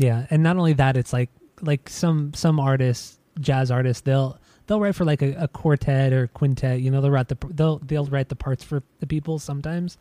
Yeah, 0.00 0.26
and 0.30 0.42
not 0.42 0.56
only 0.56 0.74
that, 0.74 0.96
it's 0.96 1.12
like 1.12 1.30
like 1.60 1.88
some 1.88 2.32
some 2.34 2.60
artists, 2.60 3.18
jazz 3.40 3.70
artists, 3.70 4.02
they'll 4.02 4.38
they'll 4.66 4.80
write 4.80 4.94
for 4.94 5.04
like 5.04 5.22
a, 5.22 5.32
a 5.34 5.48
quartet 5.48 6.12
or 6.12 6.28
quintet. 6.28 6.80
You 6.80 6.90
know, 6.90 7.00
they'll 7.00 7.10
write 7.10 7.28
the 7.28 7.36
they'll 7.50 7.78
they'll 7.78 8.06
write 8.06 8.28
the 8.28 8.36
parts 8.36 8.62
for 8.62 8.82
the 9.00 9.06
people 9.06 9.38
sometimes. 9.38 9.98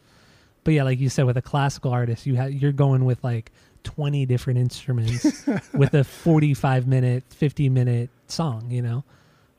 But 0.64 0.74
yeah, 0.74 0.84
like 0.84 1.00
you 1.00 1.10
said, 1.10 1.26
with 1.26 1.38
a 1.38 1.42
classical 1.42 1.92
artist, 1.92 2.26
you 2.26 2.36
have 2.36 2.52
you're 2.54 2.72
going 2.72 3.06
with 3.06 3.24
like 3.24 3.52
twenty 3.84 4.26
different 4.26 4.60
instruments 4.60 5.46
with 5.74 5.94
a 5.94 6.04
forty-five 6.04 6.88
minute, 6.88 7.24
fifty 7.30 7.70
minute 7.70 8.10
song. 8.28 8.70
You 8.70 8.82
know, 8.82 9.04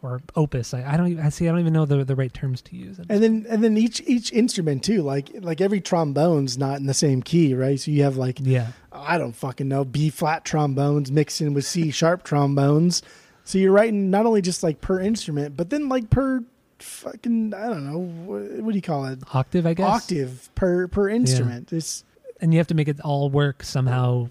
or 0.02 0.20
opus. 0.36 0.74
I, 0.74 0.84
I 0.84 0.96
don't 0.96 1.08
even 1.08 1.24
I 1.24 1.28
see. 1.28 1.48
I 1.48 1.50
don't 1.50 1.60
even 1.60 1.72
know 1.72 1.84
the 1.84 2.04
the 2.04 2.14
right 2.14 2.32
terms 2.32 2.62
to 2.62 2.76
use. 2.76 2.98
And 2.98 3.22
then 3.22 3.46
and 3.48 3.62
then 3.64 3.76
each 3.76 4.00
each 4.06 4.32
instrument 4.32 4.84
too, 4.84 5.02
like 5.02 5.30
like 5.40 5.60
every 5.60 5.80
trombone's 5.80 6.56
not 6.56 6.78
in 6.78 6.86
the 6.86 6.94
same 6.94 7.22
key, 7.22 7.54
right? 7.54 7.78
So 7.78 7.90
you 7.90 8.04
have 8.04 8.16
like 8.16 8.38
yeah, 8.40 8.68
I 8.92 9.18
don't 9.18 9.34
fucking 9.34 9.68
know, 9.68 9.84
B 9.84 10.10
flat 10.10 10.44
trombones 10.44 11.10
mixed 11.10 11.40
in 11.40 11.54
with 11.54 11.64
C 11.64 11.90
sharp 11.90 12.22
trombones. 12.22 13.02
So 13.44 13.58
you're 13.58 13.72
writing 13.72 14.10
not 14.10 14.26
only 14.26 14.42
just 14.42 14.62
like 14.62 14.80
per 14.80 15.00
instrument, 15.00 15.56
but 15.56 15.70
then 15.70 15.88
like 15.88 16.10
per 16.10 16.44
fucking 16.78 17.54
I 17.54 17.66
don't 17.66 17.90
know 17.90 17.98
what, 17.98 18.42
what 18.62 18.72
do 18.72 18.76
you 18.76 18.82
call 18.82 19.06
it? 19.06 19.20
octave, 19.34 19.66
I 19.66 19.74
guess. 19.74 19.86
Octave 19.86 20.50
per 20.54 20.86
per 20.88 21.08
instrument. 21.08 21.72
It's 21.72 22.04
and 22.40 22.52
you 22.52 22.58
have 22.58 22.68
to 22.68 22.74
make 22.74 22.88
it 22.88 23.00
all 23.00 23.30
work 23.30 23.64
somehow. 23.64 24.28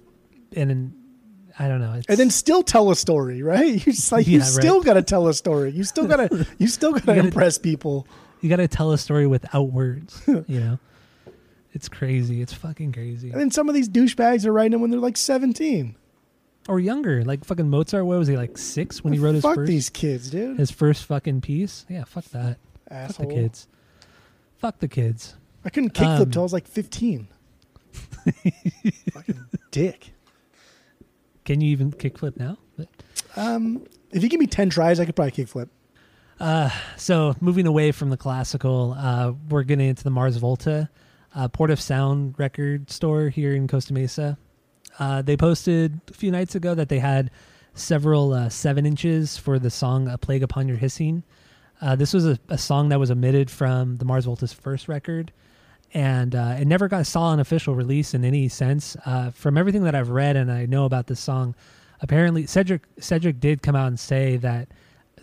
And 0.56 0.70
then 0.70 0.94
I 1.60 1.68
don't 1.68 1.82
know. 1.82 1.94
It's, 1.94 2.08
and 2.08 2.18
then 2.18 2.30
still 2.30 2.62
tell 2.64 2.92
a 2.92 2.96
story, 2.96 3.42
right? 3.42 3.66
You 3.86 3.94
just 3.94 4.12
like 4.12 4.28
you 4.28 4.34
Yeah, 4.40 4.44
right. 4.44 4.48
still 4.54 4.82
got 4.82 4.94
to 4.94 5.02
tell 5.02 5.28
a 5.28 5.34
story. 5.34 5.72
You 5.72 5.84
still 5.84 6.06
got 6.06 6.18
to 6.30 6.46
you 6.60 6.68
still 6.68 6.92
got 6.92 7.02
to 7.02 7.06
gotta- 7.08 7.20
impress 7.22 7.58
people. 7.58 8.08
you 8.42 8.50
got 8.50 8.58
to 8.58 8.68
tell 8.68 8.92
a 8.92 8.98
story 8.98 9.26
without 9.28 9.72
words. 9.72 10.22
you 10.28 10.44
know, 10.60 10.80
it's 11.74 11.90
crazy. 11.90 12.42
It's 12.42 12.54
fucking 12.54 12.92
crazy. 12.94 13.32
And 13.32 13.40
then 13.40 13.52
some 13.52 13.70
of 13.70 13.76
these 13.76 13.90
douchebags 13.90 14.46
are 14.46 14.54
writing 14.54 14.74
them 14.74 14.82
when 14.82 14.92
they're 14.92 15.00
like 15.00 15.18
17. 15.18 15.96
Or 16.70 16.80
younger, 16.80 17.24
like 17.24 17.46
fucking 17.46 17.70
Mozart. 17.70 18.06
What 18.06 18.20
was 18.20 18.28
he 18.28 18.36
like 18.36 18.58
six 18.58 19.04
when 19.04 19.14
he 19.14 19.20
wrote 19.20 19.36
his 19.36 19.42
Fuck 19.44 19.56
first 19.56 19.68
these 19.70 19.90
kids, 19.90 20.30
dude. 20.30 20.60
his 20.60 20.70
first 20.70 21.06
fucking 21.06 21.40
piece? 21.42 21.86
Yeah, 21.90 22.04
fuck 22.04 22.26
that. 22.26 22.58
Asshole. 22.92 23.26
Fuck 23.26 23.30
the 23.30 23.42
kids. 23.42 23.68
Fuck 24.58 24.80
the 24.80 24.88
kids. 24.90 25.36
I 25.64 25.70
couldn't 25.70 25.94
kickflip 25.94 26.20
Um, 26.22 26.32
till 26.32 26.42
I 26.42 26.44
was 26.44 26.54
like 26.54 26.68
15. 26.68 27.28
fucking 29.14 29.46
dick. 29.72 30.12
Can 31.48 31.62
you 31.62 31.72
even 31.72 31.92
kickflip 31.92 32.38
now? 32.38 32.58
But, 32.78 32.90
Um, 33.38 33.86
if 34.12 34.22
you 34.22 34.30
give 34.30 34.40
me 34.40 34.48
10 34.48 34.70
tries, 34.70 35.00
I 35.00 35.06
could 35.06 35.16
probably 35.16 35.32
kickflip. 35.32 35.70
uh, 36.40 36.70
so 36.98 37.36
moving 37.42 37.66
away 37.66 37.92
from 37.92 38.10
the 38.10 38.18
classical, 38.18 38.94
uh, 38.98 39.32
we're 39.50 39.64
getting 39.64 39.88
into 39.88 40.04
the 40.04 40.10
Mars 40.10 40.36
Volta, 40.38 40.90
uh, 41.34 41.48
Port 41.48 41.72
of 41.72 41.80
Sound 41.80 42.36
record 42.38 42.92
store 42.92 43.30
here 43.30 43.56
in 43.56 43.68
Costa 43.68 43.94
Mesa. 43.94 44.38
Uh, 45.00 45.22
they 45.22 45.38
posted 45.38 46.02
a 46.10 46.14
few 46.14 46.32
nights 46.32 46.54
ago 46.54 46.76
that 46.76 46.90
they 46.90 47.00
had 47.00 47.32
several 47.76 48.34
uh, 48.34 48.50
seven 48.50 48.86
inches 48.86 49.38
for 49.38 49.58
the 49.58 49.70
song 49.70 50.08
"A 50.10 50.18
Plague 50.18 50.44
Upon 50.44 50.68
Your 50.68 50.78
Hissing." 50.78 51.24
Uh, 51.82 51.96
this 51.96 52.14
was 52.14 52.26
a, 52.26 52.38
a 52.50 52.58
song 52.58 52.90
that 52.90 53.00
was 53.00 53.10
omitted 53.12 53.50
from 53.52 53.98
the 53.98 54.06
Mars 54.06 54.26
Volta's 54.26 54.52
first 54.52 54.88
record, 54.88 55.32
and 55.98 56.36
uh, 56.36 56.58
it 56.60 56.66
never 56.66 56.88
got 56.88 57.08
saw 57.08 57.34
an 57.34 57.40
official 57.40 57.74
release 57.74 58.14
in 58.14 58.24
any 58.24 58.50
sense. 58.50 58.96
Uh, 59.04 59.32
from 59.32 59.58
everything 59.58 59.84
that 59.86 59.96
I've 59.96 60.12
read 60.12 60.36
and 60.36 60.52
I 60.52 60.68
know 60.68 60.86
about 60.86 61.08
this 61.08 61.20
song, 61.20 61.56
apparently 62.02 62.46
Cedric 62.46 62.84
Cedric 63.00 63.40
did 63.40 63.64
come 63.64 63.76
out 63.76 63.88
and 63.88 64.00
say 64.00 64.38
that 64.38 64.68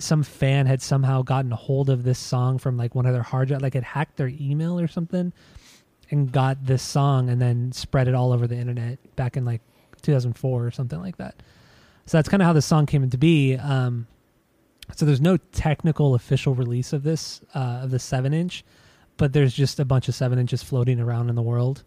some 0.00 0.24
fan 0.24 0.66
had 0.66 0.82
somehow 0.82 1.22
gotten 1.22 1.52
a 1.52 1.56
hold 1.56 1.90
of 1.90 2.02
this 2.02 2.18
song 2.18 2.58
from 2.58 2.76
like 2.76 2.92
one 2.92 3.06
of 3.06 3.12
their 3.12 3.22
hard 3.22 3.46
drive, 3.46 3.62
like 3.62 3.76
it 3.76 3.84
hacked 3.84 4.16
their 4.16 4.32
email 4.40 4.80
or 4.80 4.88
something, 4.88 5.32
and 6.10 6.32
got 6.32 6.66
this 6.66 6.82
song 6.82 7.28
and 7.28 7.40
then 7.40 7.70
spread 7.70 8.08
it 8.08 8.14
all 8.16 8.32
over 8.32 8.48
the 8.48 8.56
internet 8.56 8.98
back 9.14 9.36
in 9.36 9.44
like 9.44 9.60
2004 10.02 10.66
or 10.66 10.72
something 10.72 11.00
like 11.00 11.18
that. 11.18 11.36
So 12.06 12.18
that's 12.18 12.28
kind 12.28 12.42
of 12.42 12.46
how 12.46 12.52
the 12.52 12.60
song 12.60 12.86
came 12.86 13.04
into 13.04 13.16
be. 13.16 13.54
Um, 13.54 14.08
so 14.96 15.06
there's 15.06 15.20
no 15.20 15.36
technical 15.36 16.16
official 16.16 16.52
release 16.52 16.92
of 16.92 17.04
this 17.04 17.42
uh, 17.54 17.82
of 17.84 17.92
the 17.92 18.00
seven 18.00 18.34
inch, 18.34 18.64
but 19.16 19.32
there's 19.32 19.54
just 19.54 19.78
a 19.80 19.84
bunch 19.84 20.08
of 20.08 20.14
seven 20.14 20.38
inches 20.38 20.62
floating 20.62 21.00
around 21.00 21.28
in 21.28 21.34
the 21.34 21.42
world, 21.42 21.82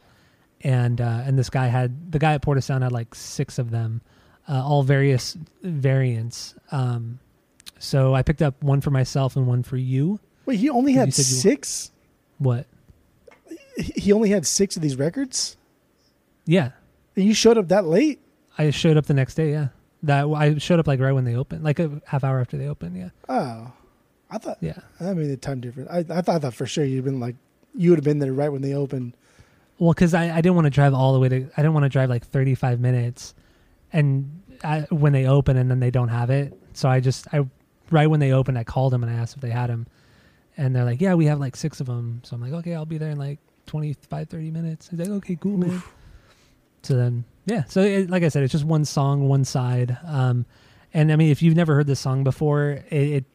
and 0.61 0.99
uh, 1.01 1.21
and 1.25 1.37
this 1.37 1.49
guy 1.49 1.67
had 1.67 2.11
the 2.11 2.19
guy 2.19 2.33
at 2.33 2.41
Port 2.41 2.57
of 2.57 2.63
Sound 2.63 2.83
had 2.83 2.91
like 2.91 3.13
six 3.15 3.59
of 3.59 3.71
them, 3.71 4.01
uh, 4.47 4.63
all 4.65 4.83
various 4.83 5.37
variants. 5.63 6.55
Um, 6.71 7.19
so 7.79 8.15
I 8.15 8.21
picked 8.23 8.41
up 8.41 8.61
one 8.63 8.81
for 8.81 8.89
myself 8.91 9.35
and 9.35 9.45
one 9.47 9.63
for 9.63 9.77
you. 9.77 10.19
Wait, 10.45 10.59
he 10.59 10.69
only 10.69 10.93
had 10.93 11.07
you- 11.09 11.11
six? 11.11 11.91
What? 12.39 12.65
he 13.77 13.83
he 13.95 14.13
only 14.13 14.29
had 14.29 14.45
six 14.45 14.75
of 14.75 14.81
these 14.81 14.95
records, 14.95 15.57
Yeah, 16.45 16.71
and 17.15 17.25
you 17.25 17.33
showed 17.33 17.57
up 17.57 17.67
that 17.69 17.85
late. 17.85 18.19
I 18.57 18.71
showed 18.71 18.97
up 18.97 19.05
the 19.05 19.13
next 19.13 19.35
day. 19.35 19.51
Yeah, 19.51 19.67
that 20.03 20.25
I 20.27 20.57
showed 20.57 20.79
up 20.79 20.87
like 20.87 20.99
right 20.99 21.11
when 21.11 21.25
they 21.25 21.35
opened, 21.35 21.63
like 21.63 21.79
a 21.79 22.01
half 22.05 22.23
hour 22.23 22.39
after 22.39 22.57
they 22.57 22.67
opened. 22.67 22.95
Yeah, 22.97 23.09
Oh, 23.29 23.71
I 24.29 24.37
thought. 24.37 24.57
yeah. 24.61 24.79
I 24.99 25.13
mean, 25.13 25.29
the 25.29 25.37
time 25.37 25.61
difference. 25.61 25.89
I, 25.89 25.99
I 26.09 26.21
thought 26.21 26.41
that 26.41 26.53
for 26.53 26.65
sure 26.65 26.83
you'd 26.83 27.05
been 27.05 27.19
like 27.19 27.35
you 27.75 27.91
would 27.91 27.99
have 27.99 28.03
been 28.03 28.19
there 28.19 28.33
right 28.33 28.49
when 28.49 28.61
they 28.61 28.73
opened. 28.73 29.13
Well, 29.79 29.93
because 29.93 30.13
I, 30.13 30.35
I 30.35 30.41
didn't 30.41 30.55
want 30.55 30.65
to 30.65 30.71
drive 30.71 30.93
all 30.93 31.13
the 31.13 31.19
way 31.19 31.29
to. 31.29 31.35
I 31.35 31.61
didn't 31.61 31.73
want 31.73 31.83
to 31.83 31.89
drive 31.89 32.09
like 32.09 32.25
thirty 32.25 32.55
five 32.55 32.79
minutes, 32.79 33.33
and 33.93 34.41
I, 34.63 34.81
when 34.89 35.13
they 35.13 35.27
open 35.27 35.57
and 35.57 35.69
then 35.69 35.79
they 35.79 35.91
don't 35.91 36.09
have 36.09 36.29
it. 36.29 36.57
So 36.73 36.89
I 36.89 36.99
just 36.99 37.27
I 37.33 37.45
right 37.91 38.07
when 38.07 38.19
they 38.19 38.33
opened, 38.33 38.57
I 38.57 38.63
called 38.63 38.93
them 38.93 39.03
and 39.03 39.11
I 39.11 39.15
asked 39.15 39.35
if 39.35 39.41
they 39.41 39.49
had 39.49 39.69
them, 39.69 39.87
and 40.57 40.75
they're 40.75 40.85
like, 40.85 40.99
"Yeah, 40.99 41.13
we 41.13 41.25
have 41.25 41.39
like 41.39 41.55
six 41.55 41.79
of 41.79 41.85
them." 41.87 42.21
So 42.23 42.35
I'm 42.35 42.41
like, 42.41 42.53
"Okay, 42.53 42.75
I'll 42.75 42.85
be 42.85 42.97
there 42.97 43.11
in 43.11 43.17
like 43.17 43.39
25, 43.67 44.29
30 44.29 44.51
minutes." 44.51 44.89
He's 44.89 44.99
like, 44.99 45.09
"Okay, 45.09 45.37
cool, 45.39 45.57
man." 45.57 45.81
So 46.83 46.95
then, 46.95 47.25
yeah. 47.45 47.65
So 47.65 47.81
it, 47.81 48.09
like 48.09 48.23
I 48.23 48.29
said, 48.29 48.43
it's 48.43 48.51
just 48.51 48.65
one 48.65 48.85
song, 48.85 49.27
one 49.27 49.43
side. 49.43 49.97
Um, 50.05 50.45
and 50.93 51.11
I 51.11 51.15
mean, 51.15 51.31
if 51.31 51.41
you've 51.41 51.55
never 51.55 51.75
heard 51.75 51.87
this 51.87 51.99
song 51.99 52.23
before, 52.23 52.83
it, 52.89 52.93
it 52.93 53.25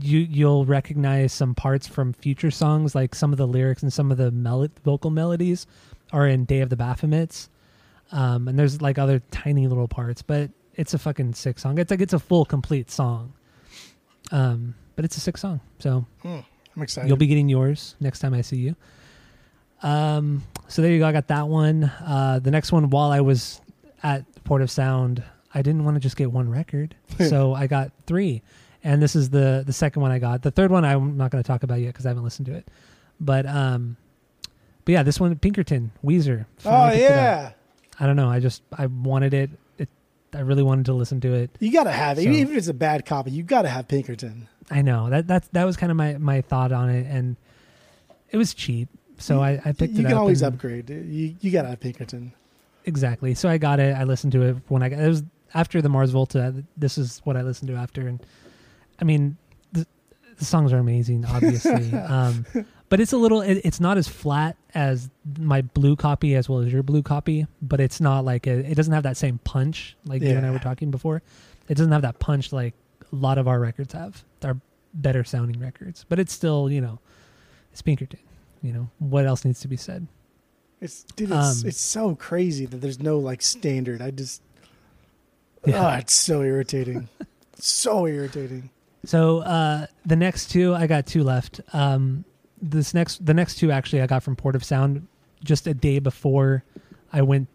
you 0.00 0.20
you'll 0.20 0.64
recognize 0.64 1.32
some 1.32 1.54
parts 1.54 1.86
from 1.86 2.12
future 2.12 2.50
songs, 2.50 2.94
like 2.94 3.14
some 3.14 3.32
of 3.32 3.38
the 3.38 3.46
lyrics 3.46 3.82
and 3.82 3.92
some 3.92 4.10
of 4.10 4.18
the 4.18 4.30
mel- 4.30 4.68
vocal 4.84 5.10
melodies 5.10 5.66
are 6.12 6.26
in 6.26 6.44
Day 6.44 6.60
of 6.60 6.70
the 6.70 6.76
Baphomets. 6.76 7.48
Um, 8.10 8.48
and 8.48 8.58
there's 8.58 8.82
like 8.82 8.98
other 8.98 9.22
tiny 9.30 9.66
little 9.66 9.88
parts, 9.88 10.22
but 10.22 10.50
it's 10.74 10.94
a 10.94 10.98
fucking 10.98 11.34
sick 11.34 11.58
song. 11.58 11.78
It's 11.78 11.90
like 11.90 12.00
it's 12.00 12.12
a 12.12 12.18
full 12.18 12.44
complete 12.44 12.90
song. 12.90 13.32
Um, 14.30 14.74
but 14.96 15.04
it's 15.04 15.16
a 15.16 15.20
sick 15.20 15.36
song, 15.36 15.60
so 15.78 16.06
I'm 16.76 16.82
excited. 16.82 17.08
You'll 17.08 17.16
be 17.16 17.26
getting 17.26 17.48
yours 17.48 17.96
next 18.00 18.20
time 18.20 18.34
I 18.34 18.42
see 18.42 18.56
you. 18.56 18.76
Um, 19.82 20.42
so 20.68 20.80
there 20.82 20.92
you 20.92 21.00
go. 21.00 21.06
I 21.06 21.12
got 21.12 21.28
that 21.28 21.48
one. 21.48 21.84
Uh, 21.84 22.38
the 22.42 22.50
next 22.50 22.72
one, 22.72 22.90
while 22.90 23.10
I 23.10 23.20
was 23.20 23.60
at 24.02 24.24
Port 24.44 24.62
of 24.62 24.70
Sound, 24.70 25.22
I 25.54 25.62
didn't 25.62 25.84
want 25.84 25.96
to 25.96 26.00
just 26.00 26.16
get 26.16 26.30
one 26.30 26.48
record, 26.50 26.94
so 27.28 27.54
I 27.54 27.66
got 27.66 27.92
three, 28.06 28.42
and 28.84 29.02
this 29.02 29.14
is 29.16 29.30
the 29.30 29.62
the 29.66 29.72
second 29.72 30.02
one 30.02 30.10
I 30.10 30.18
got. 30.18 30.42
The 30.42 30.50
third 30.50 30.70
one 30.70 30.84
I'm 30.84 31.16
not 31.16 31.30
going 31.30 31.42
to 31.42 31.46
talk 31.46 31.62
about 31.62 31.80
yet 31.80 31.88
because 31.88 32.06
I 32.06 32.10
haven't 32.10 32.24
listened 32.24 32.46
to 32.46 32.54
it, 32.54 32.68
but 33.20 33.46
um, 33.46 33.96
but 34.84 34.92
yeah, 34.92 35.02
this 35.02 35.20
one 35.20 35.36
Pinkerton 35.38 35.92
Weezer. 36.04 36.46
Oh 36.64 36.70
finally 36.70 36.90
picked 36.98 37.10
it 37.10 37.10
up. 37.10 37.16
yeah, 37.16 37.52
I 38.00 38.06
don't 38.06 38.16
know. 38.16 38.28
I 38.28 38.40
just 38.40 38.62
I 38.76 38.86
wanted 38.86 39.34
it. 39.34 39.50
It 39.78 39.88
I 40.34 40.40
really 40.40 40.62
wanted 40.62 40.86
to 40.86 40.94
listen 40.94 41.20
to 41.22 41.32
it. 41.34 41.50
you 41.60 41.72
gotta 41.72 41.92
have 41.92 42.18
it. 42.18 42.22
So- 42.24 42.28
Even 42.30 42.52
if 42.52 42.58
it's 42.58 42.68
a 42.68 42.74
bad 42.74 43.06
copy, 43.06 43.30
you 43.30 43.42
gotta 43.42 43.68
have 43.68 43.86
Pinkerton. 43.88 44.48
I 44.70 44.82
know 44.82 45.10
that 45.10 45.26
that's 45.26 45.48
that 45.48 45.64
was 45.64 45.76
kind 45.76 45.90
of 45.90 45.96
my 45.96 46.16
my 46.18 46.40
thought 46.40 46.72
on 46.72 46.88
it, 46.90 47.06
and 47.08 47.36
it 48.30 48.36
was 48.38 48.54
cheap, 48.54 48.88
so 49.18 49.40
I, 49.42 49.60
I 49.64 49.72
picked 49.72 49.94
you 49.94 50.00
it 50.00 50.04
can 50.08 50.12
up. 50.14 50.20
always 50.20 50.42
and- 50.42 50.54
upgrade. 50.54 50.88
You 50.90 51.36
you 51.40 51.50
gotta 51.50 51.68
have 51.68 51.80
Pinkerton. 51.80 52.32
exactly. 52.84 53.34
So 53.34 53.48
I 53.48 53.58
got 53.58 53.78
it. 53.80 53.94
I 53.94 54.04
listened 54.04 54.32
to 54.32 54.42
it 54.42 54.56
when 54.68 54.82
I 54.82 54.88
got 54.88 55.00
it 55.00 55.08
was 55.08 55.22
after 55.54 55.82
the 55.82 55.88
Mars 55.88 56.10
Volta. 56.10 56.64
This 56.76 56.96
is 56.98 57.20
what 57.24 57.36
I 57.36 57.42
listened 57.42 57.68
to 57.68 57.74
after, 57.76 58.08
and 58.08 58.24
I 59.02 59.04
mean 59.04 59.36
the, 59.72 59.84
the 60.38 60.44
songs 60.44 60.72
are 60.72 60.78
amazing, 60.78 61.24
obviously. 61.24 61.92
um, 61.98 62.46
but 62.88 63.00
it's 63.00 63.12
a 63.12 63.16
little. 63.16 63.40
It, 63.40 63.62
it's 63.64 63.80
not 63.80 63.98
as 63.98 64.06
flat 64.06 64.56
as 64.74 65.10
my 65.38 65.62
blue 65.62 65.96
copy 65.96 66.36
as 66.36 66.48
well 66.48 66.60
as 66.60 66.72
your 66.72 66.84
blue 66.84 67.02
copy, 67.02 67.48
but 67.60 67.80
it's 67.80 68.00
not 68.00 68.24
like 68.24 68.46
a, 68.46 68.52
it 68.52 68.76
doesn't 68.76 68.92
have 68.92 69.02
that 69.02 69.16
same 69.16 69.38
punch 69.42 69.96
like 70.04 70.22
you 70.22 70.28
and 70.28 70.46
I 70.46 70.50
were 70.52 70.60
talking 70.60 70.92
before. 70.92 71.20
It 71.68 71.76
doesn't 71.76 71.90
have 71.90 72.02
that 72.02 72.20
punch 72.20 72.52
like 72.52 72.74
a 73.10 73.16
lot 73.16 73.38
of 73.38 73.48
our 73.48 73.58
records 73.58 73.92
have. 73.92 74.22
They're 74.40 74.60
better 74.94 75.24
sounding 75.24 75.58
records, 75.58 76.04
but 76.08 76.20
it's 76.20 76.32
still 76.32 76.70
you 76.70 76.80
know, 76.80 77.00
it's 77.72 77.82
Pinkerton. 77.82 78.20
You 78.62 78.72
know 78.72 78.90
what 79.00 79.26
else 79.26 79.44
needs 79.44 79.60
to 79.60 79.68
be 79.68 79.76
said? 79.76 80.06
It's 80.80 81.02
dude, 81.16 81.30
it's 81.32 81.62
Um, 81.62 81.68
it's 81.68 81.80
so 81.80 82.14
crazy 82.14 82.66
that 82.66 82.76
there's 82.76 83.00
no 83.00 83.18
like 83.18 83.42
standard. 83.42 84.00
I 84.00 84.12
just 84.12 84.42
Yeah. 85.64 85.94
oh, 85.94 85.98
it's 85.98 86.14
so 86.14 86.42
irritating. 86.42 87.08
so 87.58 88.06
irritating. 88.06 88.70
So 89.04 89.40
uh, 89.40 89.86
the 90.06 90.16
next 90.16 90.50
two, 90.50 90.74
I 90.74 90.86
got 90.86 91.06
two 91.06 91.24
left. 91.24 91.60
Um, 91.72 92.24
this 92.60 92.94
next, 92.94 93.24
the 93.24 93.34
next 93.34 93.56
two 93.56 93.70
actually, 93.70 94.00
I 94.02 94.06
got 94.06 94.22
from 94.22 94.36
Port 94.36 94.54
of 94.54 94.62
Sound 94.64 95.08
just 95.42 95.66
a 95.66 95.74
day 95.74 95.98
before 95.98 96.64
I 97.12 97.22
went. 97.22 97.48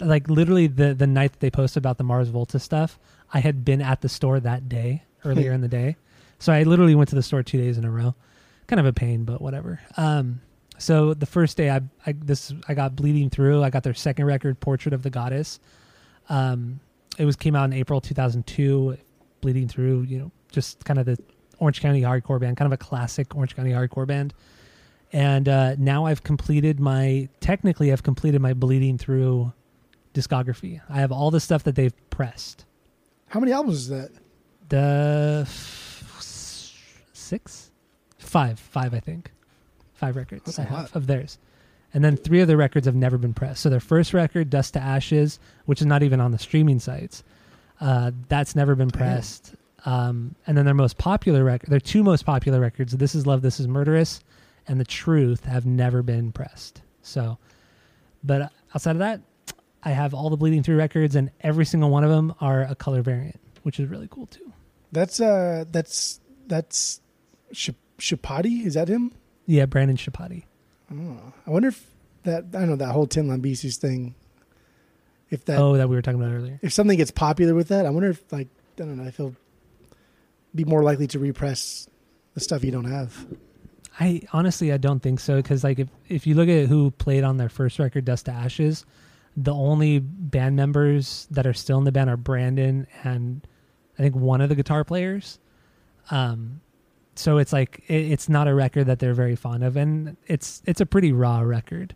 Like 0.00 0.28
literally 0.28 0.66
the 0.66 0.94
the 0.94 1.06
night 1.06 1.32
that 1.32 1.40
they 1.40 1.50
posted 1.50 1.80
about 1.80 1.96
the 1.96 2.04
Mars 2.04 2.28
Volta 2.28 2.58
stuff, 2.58 2.98
I 3.32 3.40
had 3.40 3.64
been 3.64 3.80
at 3.80 4.00
the 4.00 4.08
store 4.08 4.40
that 4.40 4.68
day 4.68 5.04
earlier 5.24 5.52
in 5.52 5.60
the 5.60 5.68
day, 5.68 5.96
so 6.38 6.52
I 6.52 6.64
literally 6.64 6.94
went 6.94 7.08
to 7.10 7.14
the 7.14 7.22
store 7.22 7.42
two 7.42 7.58
days 7.58 7.78
in 7.78 7.84
a 7.84 7.90
row. 7.90 8.14
Kind 8.66 8.80
of 8.80 8.86
a 8.86 8.92
pain, 8.92 9.24
but 9.24 9.40
whatever. 9.40 9.80
Um, 9.96 10.40
so 10.78 11.14
the 11.14 11.26
first 11.26 11.56
day, 11.56 11.70
I, 11.70 11.82
I 12.04 12.12
this 12.12 12.52
I 12.66 12.74
got 12.74 12.96
bleeding 12.96 13.30
through. 13.30 13.62
I 13.62 13.70
got 13.70 13.84
their 13.84 13.94
second 13.94 14.24
record, 14.24 14.58
Portrait 14.58 14.92
of 14.92 15.02
the 15.02 15.10
Goddess. 15.10 15.60
Um, 16.28 16.80
it 17.16 17.24
was 17.24 17.36
came 17.36 17.54
out 17.54 17.64
in 17.64 17.72
April 17.72 18.00
2002. 18.00 18.98
Bleeding 19.40 19.66
through, 19.68 20.02
you 20.02 20.18
know, 20.18 20.32
just 20.52 20.84
kind 20.84 20.98
of 20.98 21.06
the 21.06 21.18
Orange 21.58 21.80
County 21.80 22.02
hardcore 22.02 22.40
band, 22.40 22.56
kind 22.56 22.66
of 22.66 22.72
a 22.72 22.76
classic 22.76 23.34
Orange 23.34 23.56
County 23.56 23.70
hardcore 23.70 24.06
band. 24.06 24.34
And 25.12 25.48
uh, 25.48 25.74
now 25.78 26.06
I've 26.06 26.22
completed 26.22 26.80
my 26.80 27.28
technically 27.40 27.92
I've 27.92 28.02
completed 28.02 28.40
my 28.40 28.54
Bleeding 28.54 28.98
Through 28.98 29.52
discography. 30.14 30.80
I 30.88 31.00
have 31.00 31.12
all 31.12 31.30
the 31.30 31.40
stuff 31.40 31.64
that 31.64 31.74
they've 31.74 31.94
pressed. 32.10 32.64
How 33.28 33.40
many 33.40 33.52
albums 33.52 33.76
is 33.76 33.88
that? 33.88 34.10
The 34.68 35.42
f- 35.46 37.08
six, 37.12 37.70
five, 38.18 38.58
five, 38.58 38.94
I 38.94 39.00
think, 39.00 39.30
five 39.94 40.16
records 40.16 40.44
That's 40.44 40.58
I 40.58 40.62
have 40.62 40.72
lot. 40.72 40.96
of 40.96 41.06
theirs, 41.06 41.38
and 41.94 42.02
then 42.04 42.16
three 42.16 42.40
of 42.40 42.48
their 42.48 42.56
records 42.56 42.86
have 42.86 42.94
never 42.94 43.18
been 43.18 43.34
pressed. 43.34 43.62
So 43.62 43.70
their 43.70 43.80
first 43.80 44.14
record, 44.14 44.50
Dust 44.50 44.74
to 44.74 44.80
Ashes, 44.80 45.38
which 45.66 45.80
is 45.80 45.86
not 45.86 46.02
even 46.02 46.20
on 46.20 46.30
the 46.30 46.38
streaming 46.38 46.78
sites, 46.78 47.22
uh, 47.80 48.12
that's 48.28 48.54
never 48.56 48.74
been 48.74 48.90
pressed. 48.90 49.54
Um, 49.84 50.36
and 50.46 50.56
then 50.56 50.64
their 50.64 50.74
most 50.74 50.98
popular 50.98 51.42
record, 51.42 51.70
their 51.70 51.80
two 51.80 52.02
most 52.02 52.24
popular 52.24 52.60
records, 52.60 52.96
This 52.96 53.14
Is 53.14 53.26
Love, 53.26 53.42
This 53.42 53.58
Is 53.58 53.66
Murderous, 53.66 54.20
and 54.68 54.78
The 54.78 54.84
Truth, 54.84 55.44
have 55.44 55.66
never 55.66 56.02
been 56.02 56.30
pressed. 56.30 56.82
So, 57.02 57.38
but 58.22 58.52
outside 58.74 58.92
of 58.92 58.98
that, 59.00 59.20
I 59.82 59.90
have 59.90 60.14
all 60.14 60.30
the 60.30 60.36
Bleeding 60.36 60.62
Through 60.62 60.76
records, 60.76 61.16
and 61.16 61.30
every 61.40 61.64
single 61.64 61.90
one 61.90 62.04
of 62.04 62.10
them 62.10 62.34
are 62.40 62.62
a 62.62 62.74
color 62.74 63.02
variant, 63.02 63.40
which 63.64 63.80
is 63.80 63.88
really 63.88 64.08
cool 64.08 64.26
too. 64.26 64.52
That's 64.92 65.20
uh 65.20 65.64
that's 65.70 66.20
that's 66.46 67.00
Sh- 67.50 67.70
Schieppati. 67.98 68.64
Is 68.64 68.74
that 68.74 68.88
him? 68.88 69.12
Yeah, 69.46 69.66
Brandon 69.66 69.96
Schieppati. 69.96 70.44
Oh, 70.92 71.32
I 71.46 71.50
wonder 71.50 71.68
if 71.68 71.84
that 72.22 72.44
I 72.54 72.58
don't 72.58 72.68
know 72.68 72.76
that 72.76 72.92
whole 72.92 73.06
Tim 73.06 73.28
Lambesis 73.28 73.76
thing. 73.76 74.14
If 75.30 75.46
that 75.46 75.58
oh, 75.58 75.76
that 75.76 75.88
we 75.88 75.96
were 75.96 76.02
talking 76.02 76.20
about 76.20 76.34
earlier. 76.34 76.60
if 76.62 76.72
something 76.72 76.98
gets 76.98 77.10
popular 77.10 77.54
with 77.54 77.68
that, 77.68 77.86
I 77.86 77.90
wonder 77.90 78.10
if 78.10 78.30
like 78.30 78.48
I 78.78 78.82
don't 78.82 78.98
know 78.98 79.04
if 79.04 79.16
he'll 79.16 79.34
be 80.54 80.64
more 80.64 80.82
likely 80.82 81.06
to 81.08 81.18
repress 81.18 81.88
the 82.34 82.40
stuff 82.40 82.64
you 82.64 82.70
don't 82.70 82.90
have. 82.90 83.26
I 84.00 84.22
honestly 84.32 84.72
I 84.72 84.78
don't 84.78 85.00
think 85.00 85.20
so 85.20 85.36
because 85.36 85.64
like 85.64 85.78
if 85.78 85.88
if 86.08 86.26
you 86.26 86.34
look 86.34 86.48
at 86.48 86.68
who 86.68 86.90
played 86.92 87.24
on 87.24 87.36
their 87.36 87.48
first 87.48 87.78
record, 87.78 88.04
Dust 88.04 88.26
to 88.26 88.32
Ashes, 88.32 88.86
the 89.36 89.52
only 89.52 89.98
band 89.98 90.56
members 90.56 91.26
that 91.30 91.46
are 91.46 91.52
still 91.52 91.78
in 91.78 91.84
the 91.84 91.92
band 91.92 92.08
are 92.08 92.16
Brandon 92.16 92.86
and 93.04 93.46
I 93.98 94.02
think 94.02 94.14
one 94.14 94.40
of 94.40 94.48
the 94.48 94.54
guitar 94.54 94.84
players. 94.84 95.38
Um, 96.10 96.60
so 97.14 97.38
it's 97.38 97.52
like 97.52 97.84
it, 97.88 98.12
it's 98.12 98.28
not 98.28 98.48
a 98.48 98.54
record 98.54 98.86
that 98.86 98.98
they're 98.98 99.14
very 99.14 99.36
fond 99.36 99.62
of, 99.62 99.76
and 99.76 100.16
it's 100.26 100.62
it's 100.66 100.80
a 100.80 100.86
pretty 100.86 101.12
raw 101.12 101.40
record. 101.40 101.94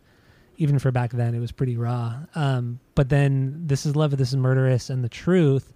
Even 0.59 0.79
for 0.79 0.91
back 0.91 1.13
then, 1.13 1.35
it 1.35 1.41
was 1.41 1.53
pretty 1.53 1.77
raw. 1.77 2.15
Um, 2.35 2.81
but 2.95 3.11
then 3.11 3.67
this 3.67 3.85
is 3.85 3.95
love, 3.95 4.17
this 4.17 4.31
is 4.31 4.37
murderous, 4.37 4.89
and 4.91 5.05
the 5.05 5.09
truth. 5.09 5.73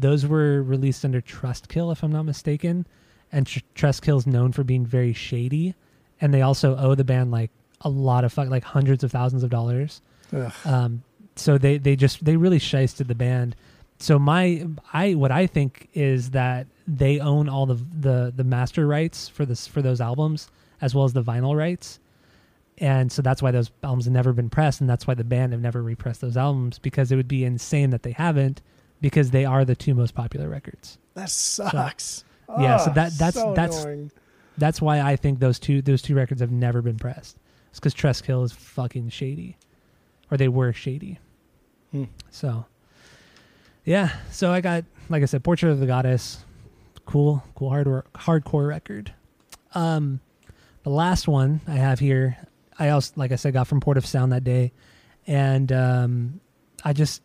Those 0.00 0.26
were 0.26 0.62
released 0.62 1.04
under 1.04 1.20
Trustkill, 1.20 1.92
if 1.92 2.02
I'm 2.02 2.12
not 2.12 2.24
mistaken 2.24 2.86
and 3.32 3.46
Tr- 3.46 3.60
Trustkill's 3.74 4.26
known 4.26 4.52
for 4.52 4.64
being 4.64 4.86
very 4.86 5.12
shady, 5.12 5.74
and 6.20 6.32
they 6.32 6.42
also 6.42 6.76
owe 6.76 6.94
the 6.94 7.04
band 7.04 7.30
like 7.30 7.50
a 7.82 7.88
lot 7.88 8.24
of 8.24 8.32
fuck, 8.32 8.48
like 8.48 8.64
hundreds 8.64 9.04
of 9.04 9.12
thousands 9.12 9.42
of 9.42 9.50
dollars. 9.50 10.00
Ugh. 10.32 10.52
Um, 10.64 11.02
so 11.36 11.58
they 11.58 11.78
they 11.78 11.96
just 11.96 12.24
they 12.24 12.36
really 12.36 12.58
shysted 12.58 13.06
the 13.06 13.14
band. 13.14 13.54
So 13.98 14.18
my 14.18 14.66
I 14.92 15.14
what 15.14 15.30
I 15.30 15.46
think 15.46 15.88
is 15.94 16.30
that 16.30 16.66
they 16.86 17.20
own 17.20 17.48
all 17.48 17.66
the 17.66 17.78
the 18.00 18.32
the 18.34 18.44
master 18.44 18.86
rights 18.86 19.28
for 19.28 19.44
this 19.44 19.66
for 19.66 19.82
those 19.82 20.00
albums 20.00 20.50
as 20.80 20.94
well 20.94 21.04
as 21.04 21.12
the 21.12 21.22
vinyl 21.22 21.56
rights. 21.56 21.98
And 22.80 23.10
so 23.10 23.22
that's 23.22 23.42
why 23.42 23.50
those 23.50 23.72
albums 23.82 24.04
have 24.04 24.14
never 24.14 24.32
been 24.32 24.50
pressed, 24.50 24.80
and 24.80 24.88
that's 24.88 25.04
why 25.04 25.14
the 25.14 25.24
band 25.24 25.52
have 25.52 25.60
never 25.60 25.82
repressed 25.82 26.20
those 26.20 26.36
albums 26.36 26.78
because 26.78 27.10
it 27.10 27.16
would 27.16 27.26
be 27.26 27.44
insane 27.44 27.90
that 27.90 28.04
they 28.04 28.12
haven't, 28.12 28.62
because 29.00 29.30
they 29.30 29.44
are 29.44 29.64
the 29.64 29.74
two 29.76 29.94
most 29.94 30.14
popular 30.14 30.48
records. 30.48 30.98
That 31.14 31.30
sucks. 31.30 32.24
Yeah, 32.58 32.78
so 32.78 32.90
that- 32.90 33.12
that's- 33.18 33.34
so 33.34 33.54
that's- 33.54 33.84
annoying. 33.84 34.10
That's 34.56 34.80
why 34.82 35.00
I 35.00 35.14
think 35.14 35.38
those 35.38 35.58
two 35.60 35.82
those 35.82 36.02
two 36.02 36.16
records 36.16 36.40
have 36.40 36.50
never 36.50 36.82
been 36.82 36.96
pressed. 36.96 37.38
It's 37.70 37.78
because 37.78 37.94
Trustkill 37.94 38.44
is 38.44 38.50
fucking 38.52 39.10
shady, 39.10 39.56
or 40.32 40.36
they 40.36 40.48
were 40.48 40.72
shady. 40.72 41.20
Hmm. 41.92 42.04
So, 42.30 42.66
yeah. 43.84 44.10
So 44.32 44.50
I 44.50 44.60
got, 44.60 44.84
like 45.08 45.22
I 45.22 45.26
said, 45.26 45.44
Portrait 45.44 45.70
of 45.70 45.78
the 45.78 45.86
Goddess, 45.86 46.44
cool, 47.06 47.44
cool 47.54 47.68
hard 47.70 47.86
hardcore 48.14 48.68
record. 48.68 49.12
Um, 49.74 50.18
the 50.82 50.90
last 50.90 51.28
one 51.28 51.60
I 51.68 51.74
have 51.76 52.00
here, 52.00 52.36
I 52.78 52.88
also, 52.88 53.12
like 53.16 53.30
I 53.30 53.36
said, 53.36 53.52
got 53.52 53.68
from 53.68 53.80
Port 53.80 53.96
of 53.96 54.04
Sound 54.06 54.32
that 54.32 54.42
day, 54.44 54.72
and 55.26 55.70
um, 55.70 56.40
I 56.84 56.92
just 56.92 57.22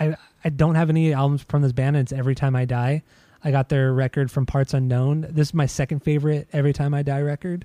I 0.00 0.16
I 0.44 0.48
don't 0.48 0.74
have 0.74 0.88
any 0.90 1.12
albums 1.12 1.42
from 1.42 1.62
this 1.62 1.72
band. 1.72 1.96
And 1.96 2.04
it's 2.04 2.12
every 2.12 2.34
time 2.34 2.56
I 2.56 2.64
die. 2.64 3.02
I 3.44 3.50
got 3.50 3.68
their 3.68 3.92
record 3.92 4.30
from 4.30 4.44
Parts 4.46 4.74
Unknown. 4.74 5.26
This 5.30 5.48
is 5.48 5.54
my 5.54 5.66
second 5.66 6.00
favorite 6.00 6.48
Every 6.52 6.72
Time 6.72 6.92
I 6.92 7.02
Die 7.02 7.20
record. 7.22 7.64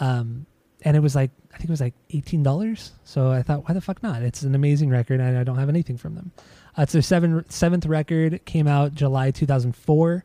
Um, 0.00 0.44
and 0.82 0.96
it 0.96 1.00
was 1.00 1.14
like 1.14 1.30
I 1.52 1.56
think 1.56 1.70
it 1.70 1.72
was 1.72 1.80
like 1.80 1.94
eighteen 2.10 2.42
dollars. 2.42 2.92
So 3.04 3.30
I 3.30 3.42
thought, 3.42 3.68
why 3.68 3.74
the 3.74 3.80
fuck 3.80 4.02
not? 4.02 4.22
It's 4.22 4.42
an 4.42 4.54
amazing 4.54 4.90
record, 4.90 5.20
and 5.20 5.36
I 5.36 5.44
don't 5.44 5.58
have 5.58 5.68
anything 5.68 5.96
from 5.96 6.14
them. 6.14 6.30
Uh, 6.78 6.82
it's 6.82 6.92
their 6.92 7.02
seven, 7.02 7.44
seventh 7.48 7.84
record. 7.86 8.44
Came 8.44 8.66
out 8.68 8.94
July 8.94 9.30
two 9.30 9.46
thousand 9.46 9.74
four. 9.74 10.24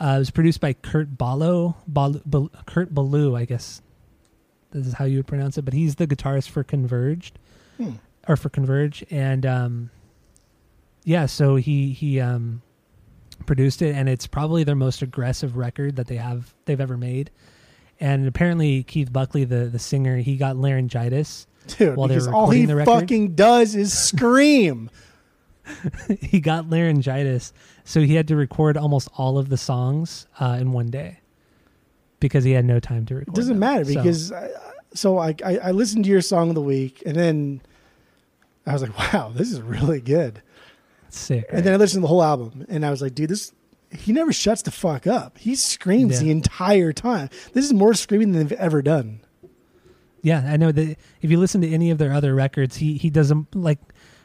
Uh, 0.00 0.14
it 0.16 0.18
was 0.18 0.30
produced 0.30 0.60
by 0.60 0.74
Kurt 0.74 1.16
Ballo, 1.18 1.76
Bal- 1.88 2.20
Bal- 2.24 2.50
Kurt 2.66 2.94
Ballou, 2.94 3.34
I 3.34 3.44
guess 3.46 3.82
this 4.70 4.86
is 4.86 4.92
how 4.92 5.06
you 5.06 5.16
would 5.16 5.26
pronounce 5.26 5.58
it, 5.58 5.64
but 5.64 5.74
he's 5.74 5.94
the 5.96 6.06
guitarist 6.06 6.50
for 6.50 6.62
Converged 6.62 7.38
Hmm. 7.78 7.92
or 8.28 8.36
for 8.36 8.48
Converge, 8.48 9.04
and 9.10 9.44
um, 9.46 9.90
yeah, 11.08 11.24
so 11.24 11.56
he 11.56 11.92
he 11.92 12.20
um, 12.20 12.60
produced 13.46 13.80
it, 13.80 13.94
and 13.94 14.10
it's 14.10 14.26
probably 14.26 14.62
their 14.62 14.74
most 14.76 15.00
aggressive 15.00 15.56
record 15.56 15.96
that 15.96 16.06
they 16.06 16.16
have 16.16 16.54
they've 16.66 16.80
ever 16.80 16.98
made. 16.98 17.30
And 17.98 18.28
apparently, 18.28 18.82
Keith 18.82 19.10
Buckley, 19.10 19.44
the 19.44 19.64
the 19.66 19.78
singer, 19.78 20.18
he 20.18 20.36
got 20.36 20.56
laryngitis. 20.56 21.46
Dude, 21.78 21.96
While 21.96 22.08
they 22.08 22.18
were 22.18 22.32
all 22.32 22.50
he 22.50 22.60
recording 22.62 22.66
the 22.66 22.76
record? 22.76 22.90
he 22.92 23.00
fucking 23.00 23.34
does 23.36 23.74
is 23.74 23.98
scream. 23.98 24.90
he 26.20 26.40
got 26.40 26.68
laryngitis, 26.68 27.52
so 27.84 28.00
he 28.00 28.14
had 28.14 28.28
to 28.28 28.36
record 28.36 28.76
almost 28.76 29.08
all 29.16 29.38
of 29.38 29.48
the 29.48 29.56
songs 29.56 30.26
uh, 30.40 30.58
in 30.60 30.72
one 30.72 30.90
day 30.90 31.20
because 32.20 32.44
he 32.44 32.52
had 32.52 32.64
no 32.66 32.80
time 32.80 33.06
to 33.06 33.14
record. 33.14 33.34
It 33.34 33.34
doesn't 33.34 33.52
them. 33.54 33.60
matter 33.60 33.84
So- 33.86 33.94
because 33.94 34.30
I, 34.32 34.50
so 34.94 35.18
I, 35.18 35.34
I 35.44 35.58
I 35.58 35.70
listened 35.72 36.04
to 36.04 36.10
your 36.10 36.20
song 36.22 36.50
of 36.50 36.54
the 36.54 36.62
week 36.62 37.02
and 37.06 37.16
then 37.16 37.60
I 38.66 38.72
was 38.74 38.82
like, 38.82 38.96
wow, 39.14 39.32
this 39.34 39.50
is 39.50 39.60
really 39.62 40.00
good. 40.00 40.42
Sick. 41.10 41.46
And 41.52 41.64
then 41.64 41.72
I 41.74 41.76
listened 41.76 41.98
to 41.98 42.02
the 42.02 42.08
whole 42.08 42.22
album 42.22 42.66
and 42.68 42.84
I 42.84 42.90
was 42.90 43.00
like, 43.02 43.14
dude, 43.14 43.30
this 43.30 43.52
he 43.90 44.12
never 44.12 44.32
shuts 44.32 44.62
the 44.62 44.70
fuck 44.70 45.06
up. 45.06 45.38
He 45.38 45.54
screams 45.54 46.14
Yeah. 46.18 46.24
the 46.24 46.30
entire 46.30 46.92
time. 46.92 47.30
This 47.54 47.64
is 47.64 47.72
more 47.72 47.94
screaming 47.94 48.32
than 48.32 48.46
they've 48.46 48.58
ever 48.58 48.82
done. 48.82 49.20
Yeah, 50.22 50.44
I 50.46 50.56
know 50.56 50.72
that 50.72 50.96
if 51.22 51.30
you 51.30 51.38
listen 51.38 51.60
to 51.62 51.68
any 51.72 51.90
of 51.90 51.98
their 51.98 52.12
other 52.12 52.34
records, 52.34 52.76
he 52.76 52.94
he 52.98 53.08
doesn't 53.08 53.54
like 53.54 53.78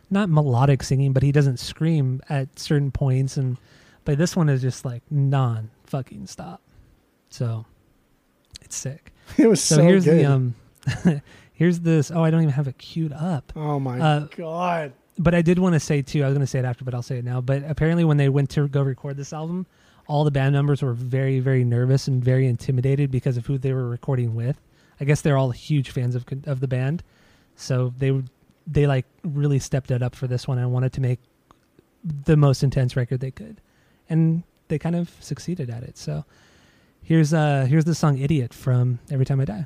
not 0.09 0.29
melodic 0.29 0.83
singing, 0.83 1.13
but 1.13 1.23
he 1.23 1.31
doesn't 1.31 1.59
scream 1.59 2.21
at 2.29 2.59
certain 2.59 2.91
points, 2.91 3.37
and 3.37 3.57
but 4.03 4.17
this 4.17 4.35
one 4.35 4.49
is 4.49 4.61
just 4.61 4.83
like 4.85 5.01
non 5.09 5.69
fucking 5.85 6.27
stop. 6.27 6.61
So 7.29 7.65
it's 8.61 8.75
sick. 8.75 9.11
It 9.37 9.47
was 9.47 9.61
So, 9.63 9.77
so, 9.77 9.83
here's 9.83 10.03
good. 10.03 10.19
the 10.19 10.25
um, 10.25 10.55
here's 11.53 11.79
this. 11.79 12.11
Oh, 12.11 12.21
I 12.23 12.31
don't 12.31 12.41
even 12.41 12.53
have 12.53 12.67
it 12.67 12.77
queued 12.77 13.13
up. 13.13 13.53
oh 13.55 13.79
my 13.79 13.99
uh, 13.99 14.19
god. 14.35 14.93
But 15.17 15.35
I 15.35 15.41
did 15.41 15.59
want 15.59 15.73
to 15.73 15.79
say 15.79 16.01
too. 16.01 16.23
I 16.23 16.27
was 16.27 16.33
going 16.33 16.41
to 16.41 16.47
say 16.47 16.59
it 16.59 16.65
after, 16.65 16.83
but 16.83 16.93
I'll 16.93 17.03
say 17.03 17.19
it 17.19 17.25
now. 17.25 17.39
But 17.41 17.63
apparently, 17.67 18.03
when 18.03 18.17
they 18.17 18.29
went 18.29 18.49
to 18.51 18.67
go 18.67 18.81
record 18.81 19.17
this 19.17 19.33
album, 19.33 19.67
all 20.07 20.23
the 20.23 20.31
band 20.31 20.53
members 20.53 20.81
were 20.81 20.93
very, 20.93 21.39
very 21.39 21.63
nervous 21.63 22.07
and 22.07 22.23
very 22.23 22.47
intimidated 22.47 23.11
because 23.11 23.37
of 23.37 23.45
who 23.45 23.57
they 23.57 23.73
were 23.73 23.87
recording 23.87 24.35
with. 24.35 24.59
I 24.99 25.05
guess 25.05 25.21
they're 25.21 25.37
all 25.37 25.51
huge 25.51 25.91
fans 25.91 26.15
of 26.15 26.25
of 26.45 26.59
the 26.59 26.67
band, 26.67 27.03
so 27.55 27.93
they 27.97 28.21
they 28.65 28.87
like 28.87 29.05
really 29.23 29.59
stepped 29.59 29.91
it 29.91 30.01
up 30.01 30.15
for 30.15 30.27
this 30.27 30.47
one 30.47 30.57
and 30.57 30.71
wanted 30.71 30.93
to 30.93 31.01
make 31.01 31.19
the 32.03 32.37
most 32.37 32.63
intense 32.63 32.95
record 32.95 33.19
they 33.19 33.31
could, 33.31 33.61
and 34.09 34.43
they 34.67 34.79
kind 34.79 34.95
of 34.95 35.11
succeeded 35.19 35.69
at 35.69 35.83
it. 35.83 35.97
So 35.97 36.25
here's 37.01 37.33
uh 37.33 37.65
here's 37.69 37.85
the 37.85 37.95
song 37.95 38.17
"Idiot" 38.17 38.53
from 38.53 38.99
Every 39.11 39.25
Time 39.25 39.41
I 39.41 39.45
Die. 39.45 39.65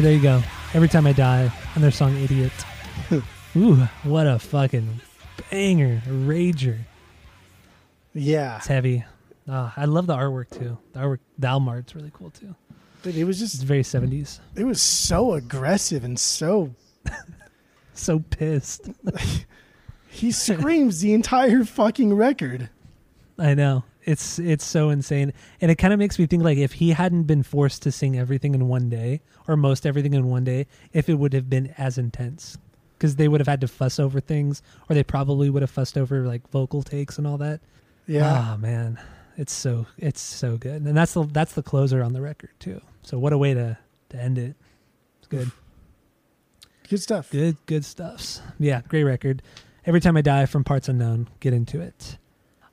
Right, 0.00 0.04
there 0.04 0.16
you 0.16 0.22
go. 0.22 0.42
Every 0.72 0.88
time 0.88 1.06
I 1.06 1.12
die, 1.12 1.52
on 1.76 1.82
their 1.82 1.90
song 1.90 2.16
"Idiot." 2.16 2.52
Ooh, 3.56 3.76
what 4.04 4.26
a 4.26 4.38
fucking 4.38 5.00
banger, 5.50 6.02
a 6.06 6.08
rager. 6.08 6.78
Yeah. 8.14 8.56
It's 8.56 8.66
heavy. 8.66 9.04
Ah, 9.48 9.72
I 9.76 9.84
love 9.84 10.06
the 10.06 10.16
artwork 10.16 10.50
too. 10.50 10.78
The 10.92 11.00
artwork, 11.00 11.18
the 11.38 11.48
album 11.48 11.68
art's 11.68 11.94
really 11.94 12.10
cool 12.14 12.30
too. 12.30 12.54
Dude, 13.02 13.16
it 13.16 13.24
was 13.24 13.42
It's 13.42 13.52
just 13.52 13.64
very 13.64 13.82
seventies. 13.82 14.40
it 14.56 14.64
was 14.64 14.80
so 14.80 15.34
aggressive 15.34 16.04
and 16.04 16.18
so 16.18 16.74
So 17.92 18.20
pissed. 18.20 18.88
he 20.08 20.32
screams 20.32 21.00
the 21.00 21.12
entire 21.12 21.64
fucking 21.64 22.14
record. 22.14 22.70
I 23.38 23.54
know. 23.54 23.84
It's 24.04 24.38
it's 24.38 24.64
so 24.64 24.88
insane, 24.90 25.32
and 25.60 25.70
it 25.70 25.76
kind 25.76 25.92
of 25.92 25.98
makes 25.98 26.18
me 26.18 26.26
think 26.26 26.42
like 26.42 26.58
if 26.58 26.72
he 26.74 26.90
hadn't 26.90 27.24
been 27.24 27.42
forced 27.42 27.82
to 27.82 27.92
sing 27.92 28.18
everything 28.18 28.54
in 28.54 28.66
one 28.68 28.88
day 28.88 29.20
or 29.46 29.56
most 29.56 29.84
everything 29.86 30.14
in 30.14 30.28
one 30.28 30.44
day, 30.44 30.66
if 30.92 31.08
it 31.08 31.14
would 31.14 31.32
have 31.34 31.50
been 31.50 31.74
as 31.76 31.98
intense, 31.98 32.56
because 32.96 33.16
they 33.16 33.28
would 33.28 33.40
have 33.40 33.48
had 33.48 33.60
to 33.60 33.68
fuss 33.68 33.98
over 34.00 34.20
things, 34.20 34.62
or 34.88 34.94
they 34.94 35.04
probably 35.04 35.50
would 35.50 35.62
have 35.62 35.70
fussed 35.70 35.98
over 35.98 36.20
like 36.26 36.48
vocal 36.50 36.82
takes 36.82 37.18
and 37.18 37.26
all 37.26 37.36
that. 37.38 37.60
Yeah. 38.06 38.54
Oh 38.54 38.56
man, 38.56 38.98
it's 39.36 39.52
so 39.52 39.86
it's 39.98 40.20
so 40.20 40.56
good, 40.56 40.82
and 40.82 40.96
that's 40.96 41.12
the 41.12 41.24
that's 41.24 41.52
the 41.52 41.62
closer 41.62 42.02
on 42.02 42.12
the 42.14 42.22
record 42.22 42.50
too. 42.58 42.80
So 43.02 43.18
what 43.18 43.32
a 43.34 43.38
way 43.38 43.52
to 43.54 43.76
to 44.10 44.16
end 44.16 44.38
it. 44.38 44.56
It's 45.18 45.28
good, 45.28 45.50
Good 46.88 47.00
stuff. 47.02 47.30
good, 47.30 47.56
good 47.66 47.84
stuffs. 47.84 48.40
Yeah, 48.58 48.80
great 48.88 49.04
record. 49.04 49.42
Every 49.86 50.00
time 50.00 50.16
I 50.16 50.22
die 50.22 50.46
from 50.46 50.64
parts 50.64 50.88
unknown, 50.88 51.28
get 51.40 51.52
into 51.52 51.80
it. 51.80 52.16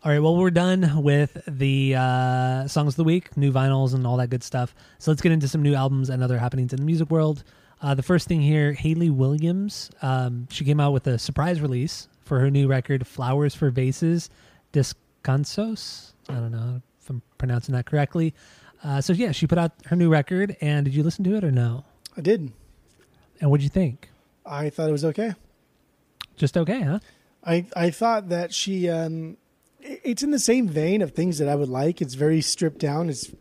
All 0.04 0.12
right, 0.12 0.20
well 0.20 0.38
we're 0.38 0.52
done 0.52 1.02
with 1.02 1.42
the 1.48 1.96
uh, 1.96 2.68
songs 2.68 2.94
of 2.94 2.98
the 2.98 3.04
week, 3.04 3.36
new 3.36 3.52
vinyls, 3.52 3.96
and 3.96 4.06
all 4.06 4.18
that 4.18 4.30
good 4.30 4.44
stuff. 4.44 4.76
So 5.00 5.10
let's 5.10 5.22
get 5.24 5.32
into 5.32 5.48
some 5.48 5.64
new 5.64 5.74
albums 5.74 6.10
and 6.10 6.24
other 6.24 6.38
happenings 6.38 6.72
in 6.72 6.80
the 6.80 6.86
music 6.86 7.10
world. 7.10 7.44
Uh, 7.82 7.96
the 7.96 8.04
first 8.04 8.28
thing 8.28 8.40
here, 8.40 8.74
Hayley 8.74 9.10
Williams. 9.10 9.90
Um, 10.04 10.48
she 10.52 10.66
came 10.66 10.80
out 10.80 10.94
with 10.94 11.08
a 11.08 11.18
surprise 11.18 11.62
release 11.62 12.08
for 12.22 12.40
her 12.40 12.52
new 12.52 12.68
record, 12.68 13.08
"Flowers 13.08 13.56
for 13.56 13.72
Vases," 13.72 14.30
Descansos. 14.72 16.14
I 16.30 16.34
don't 16.34 16.52
know 16.52 16.82
if 17.02 17.10
I'm 17.10 17.24
pronouncing 17.40 17.74
that 17.74 17.88
correctly. 17.88 18.36
Uh, 18.84 19.02
so 19.02 19.14
yeah, 19.14 19.32
she 19.32 19.48
put 19.48 19.58
out 19.58 19.72
her 19.88 19.96
new 19.96 20.10
record, 20.10 20.56
and 20.62 20.86
did 20.86 20.94
you 20.94 21.02
listen 21.02 21.24
to 21.24 21.36
it 21.36 21.44
or 21.44 21.52
no? 21.52 21.86
I 22.16 22.22
did. 22.22 22.52
And 23.42 23.50
what'd 23.50 23.64
you 23.64 23.70
think? 23.70 24.10
I 24.46 24.70
thought 24.70 24.90
it 24.90 24.94
was 24.94 25.06
okay. 25.06 25.34
Just 26.36 26.56
okay, 26.56 26.82
huh? 26.82 27.00
I 27.44 27.66
I 27.76 27.90
thought 27.90 28.30
that 28.30 28.54
she 28.54 28.90
um 28.90 29.38
it's 30.04 30.24
in 30.24 30.32
the 30.32 30.40
same 30.40 30.68
vein 30.68 31.02
of 31.02 31.12
things 31.12 31.38
that 31.38 31.48
I 31.48 31.56
would 31.56 31.70
like. 31.70 32.02
It's 32.02 32.14
very 32.16 32.42
stripped 32.42 32.80
down. 32.80 33.10
It's 33.10 33.32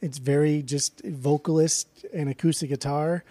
it's 0.00 0.18
very 0.18 0.62
just 0.62 1.04
vocalist 1.04 2.06
and 2.12 2.28
acoustic 2.30 2.70
guitar. 2.70 3.24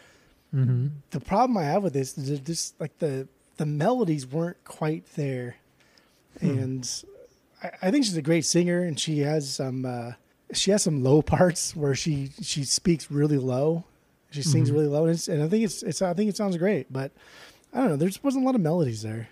Mm-hmm. 0.53 0.87
The 1.11 1.19
problem 1.19 1.57
I 1.57 1.63
have 1.63 1.83
with 1.83 1.93
this 1.93 2.17
is 2.17 2.39
just 2.41 2.79
like 2.79 2.97
the 2.99 3.27
the 3.57 3.65
melodies 3.65 4.25
weren't 4.27 4.63
quite 4.63 5.05
there, 5.15 5.55
and 6.41 6.87
I, 7.63 7.71
I 7.83 7.91
think 7.91 8.05
she's 8.05 8.17
a 8.17 8.21
great 8.21 8.45
singer, 8.45 8.81
and 8.83 8.99
she 8.99 9.19
has 9.19 9.53
some 9.53 9.85
uh, 9.85 10.11
she 10.53 10.71
has 10.71 10.83
some 10.83 11.03
low 11.03 11.21
parts 11.21 11.75
where 11.75 11.95
she 11.95 12.31
she 12.41 12.63
speaks 12.63 13.11
really 13.11 13.37
low, 13.37 13.83
she 14.31 14.41
sings 14.41 14.69
Mhm. 14.69 14.73
really 14.73 14.87
low, 14.87 15.05
and, 15.05 15.27
and 15.27 15.43
I 15.43 15.47
think 15.47 15.63
it's 15.65 15.83
it's 15.83 16.01
I 16.01 16.13
think 16.13 16.29
it 16.29 16.37
sounds 16.37 16.57
great, 16.57 16.91
but 16.91 17.11
I 17.73 17.79
don't 17.79 17.89
know. 17.89 17.95
There 17.97 18.07
just 18.09 18.23
wasn't 18.23 18.43
a 18.43 18.45
lot 18.45 18.55
of 18.55 18.61
melodies 18.61 19.01
there. 19.03 19.29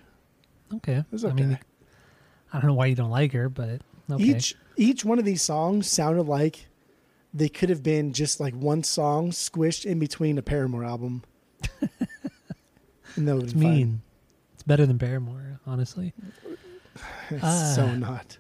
Okay. 0.76 1.04
was 1.12 1.24
I 1.26 1.32
mean, 1.34 1.54
okay. 1.54 1.62
I 2.54 2.60
don't 2.60 2.68
know 2.68 2.74
why 2.76 2.86
you 2.88 2.96
don't 2.96 3.10
like 3.12 3.34
her, 3.34 3.50
but 3.50 3.82
okay. 4.12 4.24
Each 4.24 4.56
each 4.78 5.04
one 5.06 5.20
of 5.20 5.26
these 5.26 5.42
songs 5.42 5.90
sounded 5.90 6.24
like 6.24 6.68
they 7.34 7.50
could 7.50 7.70
have 7.70 7.84
been 7.84 8.14
just 8.14 8.40
like 8.40 8.54
one 8.56 8.84
song 8.84 9.32
squished 9.32 9.86
in 9.86 10.00
between 10.00 10.38
a 10.38 10.42
Paramore 10.42 10.84
album. 10.86 11.24
and 13.16 13.28
that 13.28 13.36
would 13.36 13.44
it's 13.46 13.56
mean. 13.56 14.02
It's 14.54 14.64
better 14.64 14.86
than 14.86 15.00
Paramore, 15.00 15.60
honestly. 15.66 16.14
It's 17.30 17.44
Ah. 17.44 17.74
so 17.76 17.94
not. 17.96 18.38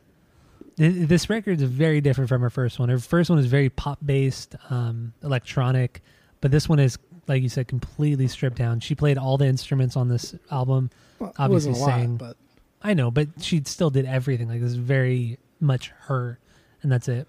Th- 0.77 1.07
This 1.07 1.29
record 1.29 1.61
is 1.61 1.69
very 1.69 2.01
different 2.01 2.27
from 2.29 2.41
her 2.41 2.49
first 2.49 2.79
one. 2.79 2.89
Her 2.89 2.97
first 2.97 3.29
one 3.29 3.37
is 3.37 3.45
very 3.45 3.69
pop 3.69 3.99
based, 4.03 4.55
um, 4.71 5.13
electronic, 5.23 6.01
but 6.41 6.49
this 6.51 6.67
one 6.67 6.79
is, 6.79 6.97
like 7.27 7.43
you 7.43 7.49
said, 7.49 7.67
completely 7.67 8.27
stripped 8.27 8.57
down. 8.57 8.79
She 8.79 8.95
played 8.95 9.17
all 9.19 9.37
the 9.37 9.45
instruments 9.45 9.95
on 9.95 10.07
this 10.07 10.33
album. 10.49 10.89
Well, 11.19 11.33
Obviously 11.37 11.73
a 11.73 11.75
lot, 11.75 11.85
sang- 11.87 12.17
but 12.17 12.35
I 12.83 12.93
know, 12.93 13.11
but 13.11 13.27
she 13.41 13.61
still 13.65 13.89
did 13.89 14.05
everything. 14.05 14.47
Like 14.47 14.61
this 14.61 14.71
is 14.71 14.75
very 14.75 15.39
much 15.59 15.89
her, 16.01 16.39
and 16.81 16.91
that's 16.91 17.07
it. 17.07 17.27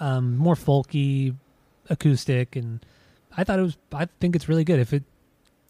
Um, 0.00 0.36
more 0.36 0.54
folky, 0.54 1.34
acoustic, 1.88 2.56
and 2.56 2.84
I 3.36 3.44
thought 3.44 3.58
it 3.58 3.62
was. 3.62 3.76
I 3.92 4.06
think 4.20 4.34
it's 4.36 4.48
really 4.48 4.64
good. 4.64 4.80
If 4.80 4.92
it 4.92 5.04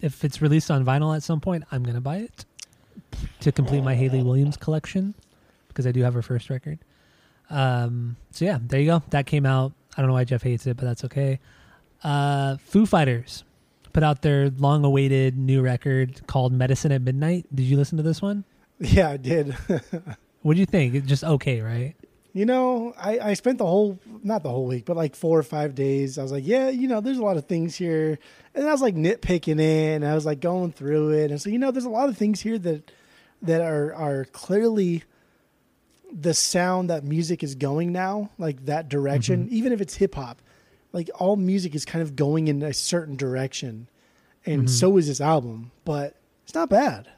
if 0.00 0.24
it's 0.24 0.40
released 0.42 0.70
on 0.70 0.84
vinyl 0.84 1.14
at 1.14 1.22
some 1.22 1.40
point, 1.40 1.64
I'm 1.70 1.82
gonna 1.82 2.00
buy 2.00 2.18
it 2.18 2.44
to 3.40 3.52
complete 3.52 3.82
my 3.82 3.94
Hayley 3.94 4.22
Williams 4.22 4.56
collection 4.56 5.14
because 5.68 5.86
I 5.86 5.92
do 5.92 6.02
have 6.02 6.14
her 6.14 6.22
first 6.22 6.50
record. 6.50 6.78
Um, 7.50 8.16
so 8.30 8.44
yeah, 8.44 8.58
there 8.60 8.80
you 8.80 8.86
go. 8.86 9.02
That 9.10 9.26
came 9.26 9.46
out. 9.46 9.72
I 9.96 10.00
don't 10.00 10.08
know 10.08 10.14
why 10.14 10.24
Jeff 10.24 10.42
hates 10.42 10.66
it, 10.66 10.76
but 10.76 10.84
that's 10.84 11.04
okay. 11.04 11.38
Uh, 12.02 12.56
Foo 12.56 12.86
Fighters 12.86 13.44
put 13.92 14.02
out 14.02 14.22
their 14.22 14.50
long-awaited 14.50 15.36
new 15.36 15.60
record 15.60 16.26
called 16.26 16.52
"Medicine 16.52 16.92
at 16.92 17.02
Midnight." 17.02 17.46
Did 17.54 17.64
you 17.64 17.76
listen 17.76 17.96
to 17.98 18.02
this 18.02 18.22
one? 18.22 18.44
yeah, 18.92 19.10
I 19.10 19.16
did. 19.16 19.56
What 20.42 20.54
do 20.54 20.60
you 20.60 20.66
think? 20.66 20.94
It's 20.94 21.06
just 21.06 21.22
okay, 21.22 21.60
right? 21.60 21.94
you 22.34 22.44
know, 22.46 22.94
I, 22.98 23.18
I 23.20 23.34
spent 23.34 23.58
the 23.58 23.66
whole 23.66 24.00
not 24.24 24.42
the 24.42 24.48
whole 24.48 24.66
week, 24.66 24.86
but 24.86 24.96
like 24.96 25.14
four 25.14 25.38
or 25.38 25.42
five 25.44 25.74
days. 25.76 26.18
I 26.18 26.22
was 26.22 26.32
like, 26.32 26.44
yeah, 26.46 26.68
you 26.68 26.88
know, 26.88 27.00
there's 27.00 27.18
a 27.18 27.22
lot 27.22 27.36
of 27.36 27.46
things 27.46 27.76
here, 27.76 28.18
and 28.54 28.66
I 28.66 28.72
was 28.72 28.82
like 28.82 28.96
nitpicking 28.96 29.60
it, 29.60 29.94
and 29.94 30.04
I 30.04 30.14
was 30.16 30.26
like 30.26 30.40
going 30.40 30.72
through 30.72 31.10
it, 31.10 31.30
and 31.30 31.40
so 31.40 31.48
you 31.48 31.58
know, 31.58 31.70
there's 31.70 31.84
a 31.84 31.90
lot 31.90 32.08
of 32.08 32.16
things 32.16 32.40
here 32.40 32.58
that 32.58 32.90
that 33.42 33.60
are 33.60 33.94
are 33.94 34.24
clearly 34.32 35.04
the 36.10 36.34
sound 36.34 36.90
that 36.90 37.04
music 37.04 37.42
is 37.44 37.54
going 37.54 37.92
now, 37.92 38.30
like 38.38 38.64
that 38.66 38.88
direction, 38.88 39.46
even 39.50 39.72
if 39.72 39.80
it's 39.80 39.94
hip 39.96 40.14
hop. 40.16 40.42
Like 40.92 41.08
all 41.20 41.36
music 41.36 41.74
is 41.74 41.84
kind 41.84 42.02
of 42.02 42.16
going 42.16 42.48
in 42.48 42.62
a 42.62 42.72
certain 42.72 43.14
direction, 43.16 43.86
and 44.44 44.64
Mhm. 44.64 44.68
so 44.68 44.96
is 44.96 45.06
this 45.06 45.20
album. 45.20 45.70
But 45.84 46.16
it's 46.44 46.54
not 46.54 46.68
bad. 46.68 47.08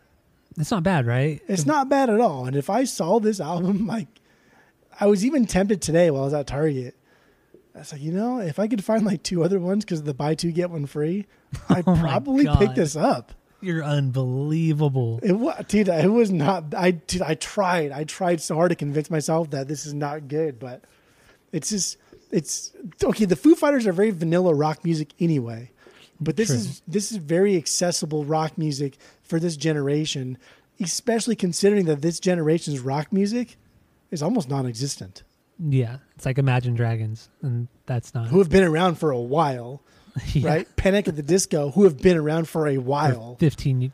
It's 0.58 0.70
not 0.70 0.82
bad, 0.82 1.06
right? 1.06 1.40
It's 1.48 1.66
not 1.66 1.88
bad 1.88 2.10
at 2.10 2.20
all. 2.20 2.46
And 2.46 2.56
if 2.56 2.70
I 2.70 2.84
saw 2.84 3.18
this 3.18 3.40
album, 3.40 3.86
like, 3.88 4.08
I 4.98 5.06
was 5.06 5.24
even 5.24 5.46
tempted 5.46 5.82
today 5.82 6.10
while 6.10 6.22
I 6.22 6.26
was 6.26 6.34
at 6.34 6.46
Target. 6.46 6.96
I 7.74 7.78
was 7.78 7.92
like, 7.92 8.02
you 8.02 8.12
know, 8.12 8.38
if 8.38 8.58
I 8.60 8.68
could 8.68 8.84
find 8.84 9.04
like 9.04 9.22
two 9.24 9.42
other 9.42 9.58
ones 9.58 9.84
because 9.84 10.04
the 10.04 10.14
buy 10.14 10.36
two 10.36 10.52
get 10.52 10.70
one 10.70 10.86
free, 10.86 11.26
oh 11.56 11.64
I'd 11.70 11.88
Oh 11.88 11.96
probably 11.96 12.46
pick 12.58 12.74
this 12.74 12.94
up. 12.94 13.32
You're 13.60 13.82
unbelievable. 13.82 15.20
It 15.22 15.32
was, 15.32 15.64
dude, 15.66 15.88
it 15.88 16.10
was 16.10 16.30
not. 16.30 16.74
I, 16.76 16.92
dude, 16.92 17.22
I 17.22 17.34
tried. 17.34 17.92
I 17.92 18.04
tried 18.04 18.40
so 18.42 18.54
hard 18.56 18.70
to 18.70 18.76
convince 18.76 19.10
myself 19.10 19.50
that 19.50 19.68
this 19.68 19.86
is 19.86 19.94
not 19.94 20.28
good, 20.28 20.58
but 20.58 20.84
it's 21.50 21.70
just, 21.70 21.96
it's 22.30 22.72
okay. 23.02 23.24
The 23.24 23.36
Foo 23.36 23.54
Fighters 23.54 23.86
are 23.86 23.92
very 23.92 24.10
vanilla 24.10 24.54
rock 24.54 24.84
music 24.84 25.14
anyway, 25.18 25.70
but 26.24 26.36
this 26.36 26.48
True. 26.48 26.56
is 26.56 26.82
this 26.88 27.12
is 27.12 27.18
very 27.18 27.56
accessible 27.56 28.24
rock 28.24 28.58
music 28.58 28.96
for 29.22 29.38
this 29.38 29.56
generation, 29.56 30.38
especially 30.80 31.36
considering 31.36 31.84
that 31.86 32.02
this 32.02 32.18
generation's 32.20 32.80
rock 32.80 33.12
music 33.12 33.56
is 34.10 34.22
almost 34.22 34.48
non-existent. 34.48 35.22
Yeah, 35.58 35.98
it's 36.16 36.26
like 36.26 36.38
Imagine 36.38 36.74
Dragons, 36.74 37.28
and 37.42 37.68
that's 37.86 38.12
not 38.14 38.28
Who 38.28 38.38
have 38.38 38.50
been 38.50 38.64
around 38.64 38.96
for 38.96 39.10
a 39.12 39.20
while, 39.20 39.82
yeah, 40.32 40.48
right? 40.48 40.76
Panic 40.76 41.06
at 41.06 41.16
the 41.16 41.22
Disco, 41.22 41.70
who 41.70 41.84
have 41.84 42.00
been 42.00 42.16
around 42.16 42.48
for 42.48 42.66
a 42.66 42.74
for 42.74 42.80
while. 42.80 43.36
15, 43.38 43.92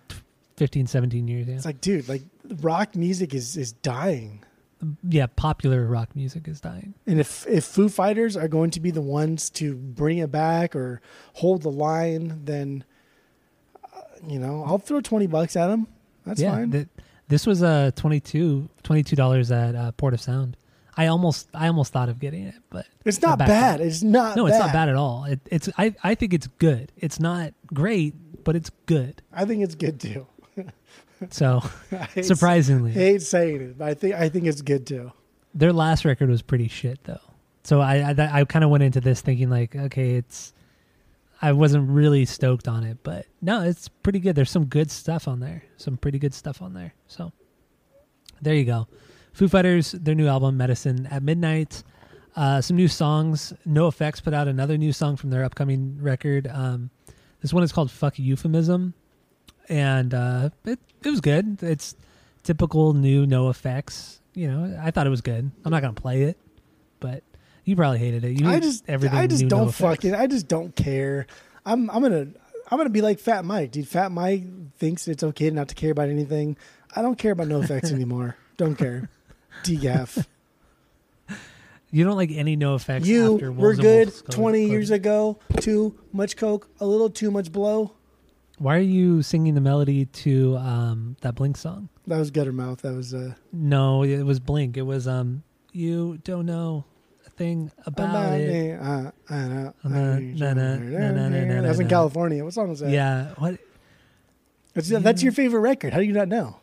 15, 0.57 0.87
17 0.87 1.29
years. 1.29 1.47
Yeah, 1.49 1.55
It's 1.57 1.65
like, 1.67 1.81
dude, 1.81 2.09
like 2.09 2.23
rock 2.63 2.97
music 2.97 3.35
is 3.35 3.57
is 3.57 3.73
dying. 3.73 4.43
Yeah. 5.09 5.27
Popular 5.27 5.87
rock 5.87 6.15
music 6.15 6.49
is 6.49 6.61
dying. 6.61 6.95
And 7.07 7.21
if 7.21 7.47
if 7.47 7.65
Foo 7.65 7.89
Fighters 7.89 8.37
are 8.37 8.49
going 8.49 8.71
to 8.73 8.81
be 8.81 8.91
the 8.91 9.01
ones 9.01 9.51
to 9.51 9.75
bring 9.75 10.19
it 10.19 10.31
back 10.31 10.75
or 10.77 11.01
hold 11.35 11.63
the 11.63 11.71
line, 11.71 12.45
then 12.45 12.85
uh, 13.95 14.01
you 14.27 14.39
know 14.39 14.65
I'll 14.67 14.79
throw 14.79 15.01
twenty 15.01 15.27
bucks 15.27 15.57
at 15.57 15.69
them. 15.69 15.87
That's 16.25 16.41
yeah, 16.41 16.53
fine. 16.53 16.71
th- 16.71 16.89
this 17.29 17.47
was 17.47 17.63
uh 17.63 17.93
22 17.95 18.69
dollars 19.15 19.51
at 19.51 19.75
uh, 19.75 19.93
Port 19.93 20.15
of 20.15 20.21
Sound. 20.21 20.57
I 20.97 21.07
almost 21.07 21.49
I 21.55 21.69
almost 21.69 21.93
thought 21.93 22.09
of 22.09 22.19
getting 22.19 22.45
it, 22.45 22.57
but 22.69 22.87
it's 23.05 23.23
not 23.23 23.39
bad. 23.39 23.81
It's 23.81 24.03
not. 24.03 24.37
no, 24.37 24.47
it's 24.47 24.59
not 24.59 24.73
bad 24.73 24.89
at 24.89 24.97
all. 24.97 25.25
It, 25.25 25.41
it's 25.47 25.69
I 25.79 25.95
I 26.03 26.15
think 26.15 26.35
it's 26.35 26.49
good. 26.59 26.93
It's 26.97 27.21
not 27.21 27.55
great, 27.73 28.15
but 28.45 28.57
it's 28.57 28.71
good. 28.87 29.23
I 29.33 29.45
think 29.45 29.63
it's 29.63 29.75
good 29.75 30.01
too. 30.01 30.27
So 31.29 31.63
hate, 32.15 32.25
surprisingly, 32.25 32.93
hate 32.93 33.23
saying 33.23 33.61
it, 33.61 33.79
but 33.79 33.89
I 33.89 33.95
think 33.95 34.15
I 34.15 34.29
think 34.29 34.47
it's 34.47 34.63
good 34.63 34.87
too. 34.87 35.13
their 35.55 35.73
last 35.73 36.05
record 36.05 36.31
was 36.31 36.43
pretty 36.43 36.69
shit 36.69 37.03
though. 37.05 37.21
So 37.65 37.81
I 37.81 37.97
I, 38.13 38.41
I 38.41 38.45
kind 38.45 38.65
of 38.65 38.71
went 38.71 38.83
into 38.83 39.01
this 39.01 39.21
thinking 39.21 39.51
like, 39.51 39.77
okay, 39.77 40.13
it's 40.13 40.53
I 41.43 41.53
wasn't 41.53 41.89
really 41.91 42.25
stoked 42.27 42.69
on 42.69 42.85
it, 42.85 42.99
but 43.03 43.27
no, 43.41 43.63
it's 43.63 43.89
pretty 43.89 44.19
good. 44.19 44.35
There's 44.35 44.51
some 44.51 44.67
good 44.67 44.91
stuff 44.91 45.27
on 45.29 45.41
there. 45.41 45.63
Some 45.77 45.97
pretty 45.97 46.19
good 46.19 46.35
stuff 46.35 46.61
on 46.63 46.75
there. 46.75 46.95
So 47.07 47.33
there 48.43 48.55
you 48.55 48.65
go. 48.65 48.89
Foo 49.33 49.49
Fighters, 49.49 49.93
their 49.93 50.15
new 50.15 50.27
album 50.27 50.57
Medicine 50.57 51.07
at 51.07 51.23
Midnight. 51.23 51.83
Uh, 52.37 52.61
some 52.61 52.77
new 52.77 52.89
songs. 52.89 53.53
NoFX 53.67 54.23
put 54.23 54.35
out 54.35 54.49
another 54.49 54.77
new 54.79 54.93
song 54.93 55.17
from 55.17 55.31
their 55.31 55.45
upcoming 55.45 55.99
record. 56.01 56.47
Um, 56.47 56.91
this 57.41 57.53
one 57.53 57.63
is 57.63 57.73
called 57.73 57.91
"Fuck 57.91 58.19
Euphemism," 58.19 58.93
and 59.71 60.13
uh, 60.13 60.51
it 60.65 60.79
it 61.03 61.09
was 61.11 61.21
good. 61.23 61.63
It's 61.63 61.95
typical 62.43 62.93
new 62.93 63.25
NoFX. 63.25 64.19
You 64.35 64.49
know, 64.51 64.79
I 64.83 64.91
thought 64.91 65.07
it 65.07 65.11
was 65.11 65.23
good. 65.23 65.51
I'm 65.65 65.71
not 65.71 65.81
gonna 65.81 65.95
play 65.95 66.23
it, 66.25 66.37
but 66.99 67.23
you 67.65 67.77
probably 67.77 67.99
hated 67.99 68.25
it. 68.25 68.39
You 68.39 68.49
I 68.49 68.61
just 68.61 68.85
everything. 68.89 69.19
I 69.19 69.27
just 69.27 69.49
don't 69.49 69.69
NoFX. 69.69 69.75
fucking 69.75 70.15
I 70.15 70.27
just 70.27 70.49
don't 70.49 70.75
care. 70.77 71.27
I'm 71.65 71.89
I'm 71.91 72.03
gonna 72.03 72.27
I'm 72.71 72.79
gonna 72.79 72.91
be 72.91 73.01
like 73.01 73.19
Fat 73.21 73.45
Mike, 73.45 73.71
dude. 73.71 73.89
Fat 73.89 74.13
Mike 74.13 74.45
thinks 74.77 75.09
it's 75.09 75.23
okay 75.23 75.49
not 75.51 75.69
to 75.69 75.75
care 75.75 75.93
about 75.93 76.09
anything. 76.09 76.57
I 76.95 77.03
don't 77.03 77.17
care 77.17 77.33
about 77.33 77.47
NoFX 77.47 77.93
anymore. 77.93 78.37
Don't 78.57 78.77
care. 78.77 79.09
DGAF. 79.63 80.27
You 81.93 82.05
don't 82.05 82.17
like 82.17 82.31
any 82.31 82.57
NoFX. 82.57 83.05
You 83.05 83.37
were 83.57 83.75
good 83.75 84.13
20 84.31 84.67
years 84.67 84.91
ago. 84.91 85.39
Too 85.59 85.99
much 86.13 86.37
coke, 86.37 86.69
a 86.79 86.87
little 86.87 87.11
too 87.11 87.31
much 87.33 87.51
blow. 87.51 87.93
Why 88.61 88.77
are 88.77 88.81
you 88.81 89.23
singing 89.23 89.55
the 89.55 89.61
melody 89.63 90.05
to 90.05 90.59
um, 90.59 91.17
that 91.23 91.35
Blink 91.35 91.57
song? 91.57 91.89
That 92.07 92.19
was 92.19 92.31
Guttermouth. 92.31 92.83
That 92.83 92.93
was 92.93 93.15
uh 93.15 93.33
No, 93.55 94.03
it 94.03 94.23
was 94.23 94.39
Blink. 94.39 94.77
It 94.77 94.83
was 94.83 95.09
um, 95.09 95.45
you 95.73 96.19
don't 96.25 96.45
know 96.45 96.85
a 97.27 97.31
thing 97.31 97.73
about, 97.87 98.35
it. 98.35 98.79
Uh, 98.79 99.13
uh, 99.31 99.35
uh, 99.35 99.71
Uh, 99.83 100.19
na, 100.21 100.53
na, 100.53 101.63
That's 101.63 101.79
in. 101.79 101.89
California. 101.89 102.45
What 102.45 102.53
song 102.53 102.71
is 102.73 102.81
that? 102.81 102.91
Yeah, 102.91 103.33
what? 103.39 103.59
That's, 104.75 104.91
that's 104.91 105.23
your 105.23 105.33
favorite 105.33 105.61
record. 105.61 105.95
How 105.95 106.01
do 106.01 106.05
you 106.05 106.13
not 106.13 106.29
know? 106.29 106.59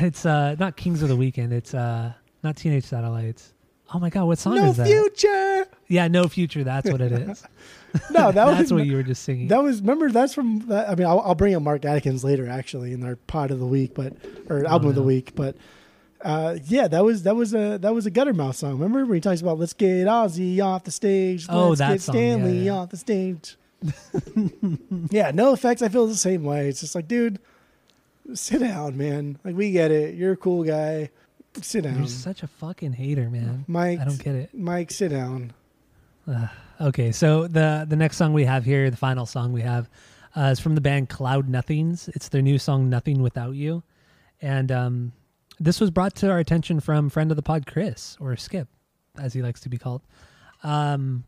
It's 0.00 0.26
uh, 0.26 0.56
not 0.58 0.76
Kings 0.76 1.02
of 1.02 1.08
the 1.08 1.16
Weekend. 1.16 1.52
It's 1.52 1.72
uh, 1.72 2.14
not 2.42 2.56
Teenage 2.56 2.84
Satellites. 2.84 3.54
Oh 3.94 4.00
my 4.00 4.10
God, 4.10 4.24
what 4.24 4.38
song 4.38 4.56
no 4.56 4.70
is 4.70 4.76
that? 4.76 4.88
No 4.88 5.04
future. 5.04 5.28
Yeah, 5.88 6.06
No 6.08 6.28
Future. 6.28 6.64
That's 6.64 6.90
what 6.90 7.00
it 7.00 7.12
is. 7.12 7.44
No, 8.10 8.30
that 8.30 8.34
that's 8.34 8.60
was 8.70 8.72
what 8.74 8.84
you 8.86 8.96
were 8.96 9.02
just 9.02 9.22
singing. 9.22 9.48
That 9.48 9.62
was 9.62 9.80
remember 9.80 10.10
that's 10.10 10.34
from 10.34 10.70
I 10.70 10.94
mean 10.94 11.06
I'll, 11.06 11.20
I'll 11.20 11.34
bring 11.34 11.54
up 11.54 11.62
Mark 11.62 11.86
Adkins 11.86 12.22
later 12.22 12.46
actually 12.46 12.92
in 12.92 13.02
our 13.02 13.16
pod 13.16 13.50
of 13.50 13.60
the 13.60 13.66
week 13.66 13.94
but 13.94 14.12
or 14.50 14.66
album 14.66 14.90
of 14.90 14.94
the 14.94 15.02
week 15.02 15.34
but 15.34 15.56
uh, 16.20 16.58
yeah 16.66 16.86
that 16.86 17.02
was 17.02 17.22
that 17.22 17.34
was 17.34 17.54
a 17.54 17.78
that 17.78 17.94
was 17.94 18.04
a 18.04 18.10
Guttermouth 18.10 18.56
song 18.56 18.72
remember 18.72 19.06
when 19.06 19.14
he 19.14 19.20
talks 19.22 19.40
about 19.40 19.58
let's 19.58 19.72
get 19.72 20.06
Ozzy 20.06 20.62
off 20.62 20.84
the 20.84 20.90
stage 20.90 21.46
Oh, 21.48 21.70
let's 21.70 21.78
that 21.78 21.92
get 21.92 22.00
song. 22.02 22.14
Yeah, 22.14 22.20
Stanley 22.20 22.58
yeah. 22.58 22.72
off 22.74 22.90
the 22.90 22.96
stage 22.98 23.56
yeah, 23.82 25.32
NoFX. 25.32 25.82
I 25.82 25.88
feel 25.88 26.06
the 26.06 26.14
same 26.14 26.44
way. 26.44 26.68
It's 26.68 26.80
just 26.80 26.94
like, 26.94 27.06
dude, 27.08 27.38
sit 28.34 28.60
down, 28.60 28.96
man. 28.98 29.38
Like 29.44 29.54
we 29.56 29.70
get 29.70 29.90
it. 29.90 30.14
You're 30.14 30.32
a 30.32 30.36
cool 30.36 30.64
guy. 30.64 31.10
Sit 31.62 31.84
down, 31.84 31.98
You're 31.98 32.06
such 32.08 32.42
a 32.42 32.46
fucking 32.48 32.92
hater, 32.92 33.30
man. 33.30 33.64
Mike. 33.66 34.00
I 34.00 34.04
don't 34.04 34.22
get 34.22 34.34
it. 34.34 34.50
Mike, 34.54 34.90
sit 34.90 35.08
down. 35.10 35.52
Okay, 36.80 37.10
so 37.10 37.48
the 37.48 37.86
the 37.88 37.96
next 37.96 38.16
song 38.16 38.32
we 38.32 38.44
have 38.44 38.64
here, 38.64 38.90
the 38.90 38.96
final 38.96 39.26
song 39.26 39.52
we 39.52 39.62
have, 39.62 39.88
uh, 40.36 40.50
is 40.52 40.60
from 40.60 40.74
the 40.74 40.80
band 40.80 41.08
Cloud 41.08 41.48
Nothings. 41.48 42.08
It's 42.08 42.28
their 42.28 42.42
new 42.42 42.58
song 42.58 42.88
"Nothing 42.88 43.20
Without 43.22 43.54
You," 43.54 43.82
and 44.40 44.70
um, 44.70 45.12
this 45.58 45.80
was 45.80 45.90
brought 45.90 46.14
to 46.16 46.30
our 46.30 46.38
attention 46.38 46.80
from 46.80 47.08
friend 47.10 47.30
of 47.32 47.36
the 47.36 47.42
pod 47.42 47.66
Chris 47.66 48.16
or 48.20 48.36
Skip, 48.36 48.68
as 49.18 49.32
he 49.34 49.42
likes 49.42 49.60
to 49.62 49.68
be 49.68 49.78
called. 49.78 50.02
Um, 50.62 51.24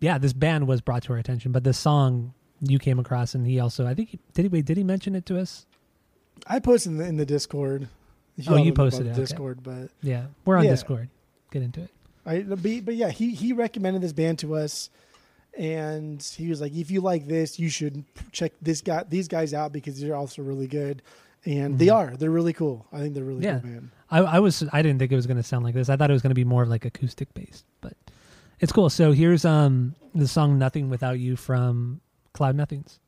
yeah, 0.00 0.18
this 0.18 0.32
band 0.32 0.66
was 0.66 0.80
brought 0.80 1.02
to 1.04 1.12
our 1.12 1.18
attention, 1.18 1.52
but 1.52 1.64
this 1.64 1.78
song 1.78 2.34
you 2.60 2.78
came 2.78 2.98
across, 2.98 3.34
and 3.34 3.46
he 3.46 3.58
also, 3.58 3.86
I 3.86 3.94
think, 3.94 4.10
he, 4.10 4.18
did 4.34 4.42
he 4.42 4.48
wait? 4.48 4.66
Did 4.66 4.76
he 4.76 4.84
mention 4.84 5.14
it 5.14 5.24
to 5.26 5.38
us? 5.38 5.66
I 6.46 6.58
posted 6.58 6.92
in 6.92 6.98
the, 6.98 7.04
in 7.06 7.16
the 7.16 7.26
Discord. 7.26 7.88
Oh, 8.48 8.56
you 8.56 8.72
posted 8.72 9.02
it, 9.02 9.04
the 9.04 9.10
okay. 9.12 9.20
Discord, 9.20 9.62
but 9.62 9.90
Yeah, 10.02 10.26
we're 10.44 10.56
on 10.56 10.64
Yeah. 10.64 10.70
Discord. 10.70 11.08
Get 11.50 11.62
into 11.62 11.82
it. 11.82 11.90
I 12.26 12.40
but, 12.42 12.62
but 12.62 12.94
yeah, 12.94 13.10
he 13.10 13.34
he 13.34 13.52
recommended 13.52 14.02
this 14.02 14.12
band 14.12 14.38
to 14.40 14.54
us, 14.56 14.90
and 15.56 16.22
he 16.36 16.48
was 16.48 16.60
like, 16.60 16.72
if 16.74 16.90
you 16.90 17.00
like 17.00 17.26
this, 17.26 17.58
you 17.58 17.68
should 17.68 18.04
check 18.32 18.52
this 18.62 18.80
guy 18.80 19.04
these 19.08 19.28
guys 19.28 19.54
out 19.54 19.72
because 19.72 20.00
they're 20.00 20.16
also 20.16 20.42
really 20.42 20.66
good, 20.66 21.02
and 21.44 21.78
they 21.78 21.88
are. 21.88 22.16
They're 22.16 22.30
really 22.30 22.52
cool. 22.52 22.86
I 22.92 22.98
think 23.00 23.14
they're 23.14 23.24
really 23.24 23.44
Mm-hmm. 23.44 23.56
Yeah. 23.56 23.60
cool, 23.60 23.70
man. 23.70 23.90
I, 24.10 24.18
I 24.18 24.38
was 24.40 24.64
I 24.72 24.82
didn't 24.82 24.98
think 24.98 25.12
it 25.12 25.16
was 25.16 25.26
going 25.26 25.36
to 25.36 25.42
sound 25.42 25.64
like 25.64 25.74
this. 25.74 25.88
I 25.88 25.96
thought 25.96 26.10
it 26.10 26.12
was 26.12 26.22
going 26.22 26.30
to 26.30 26.34
be 26.34 26.44
more 26.44 26.66
like 26.66 26.84
acoustic 26.84 27.32
based, 27.34 27.64
but 27.80 27.94
it's 28.58 28.72
cool. 28.72 28.90
So 28.90 29.12
here's 29.12 29.44
um 29.44 29.94
the 30.14 30.28
song 30.28 30.58
"Nothing 30.58 30.90
Without 30.90 31.18
You" 31.18 31.36
from 31.36 32.00
Cloud 32.32 32.56
Nothings. 32.56 32.98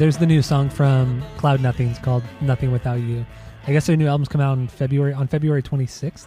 There's 0.00 0.16
the 0.16 0.24
new 0.24 0.40
song 0.40 0.70
from 0.70 1.22
Cloud 1.36 1.60
Nothings 1.60 1.98
called 1.98 2.22
"Nothing 2.40 2.72
Without 2.72 3.00
You." 3.00 3.26
I 3.66 3.72
guess 3.72 3.86
their 3.86 3.98
new 3.98 4.06
album's 4.06 4.28
come 4.28 4.40
out 4.40 4.56
in 4.56 4.66
February 4.66 5.12
on 5.12 5.28
February 5.28 5.62
26th. 5.62 6.26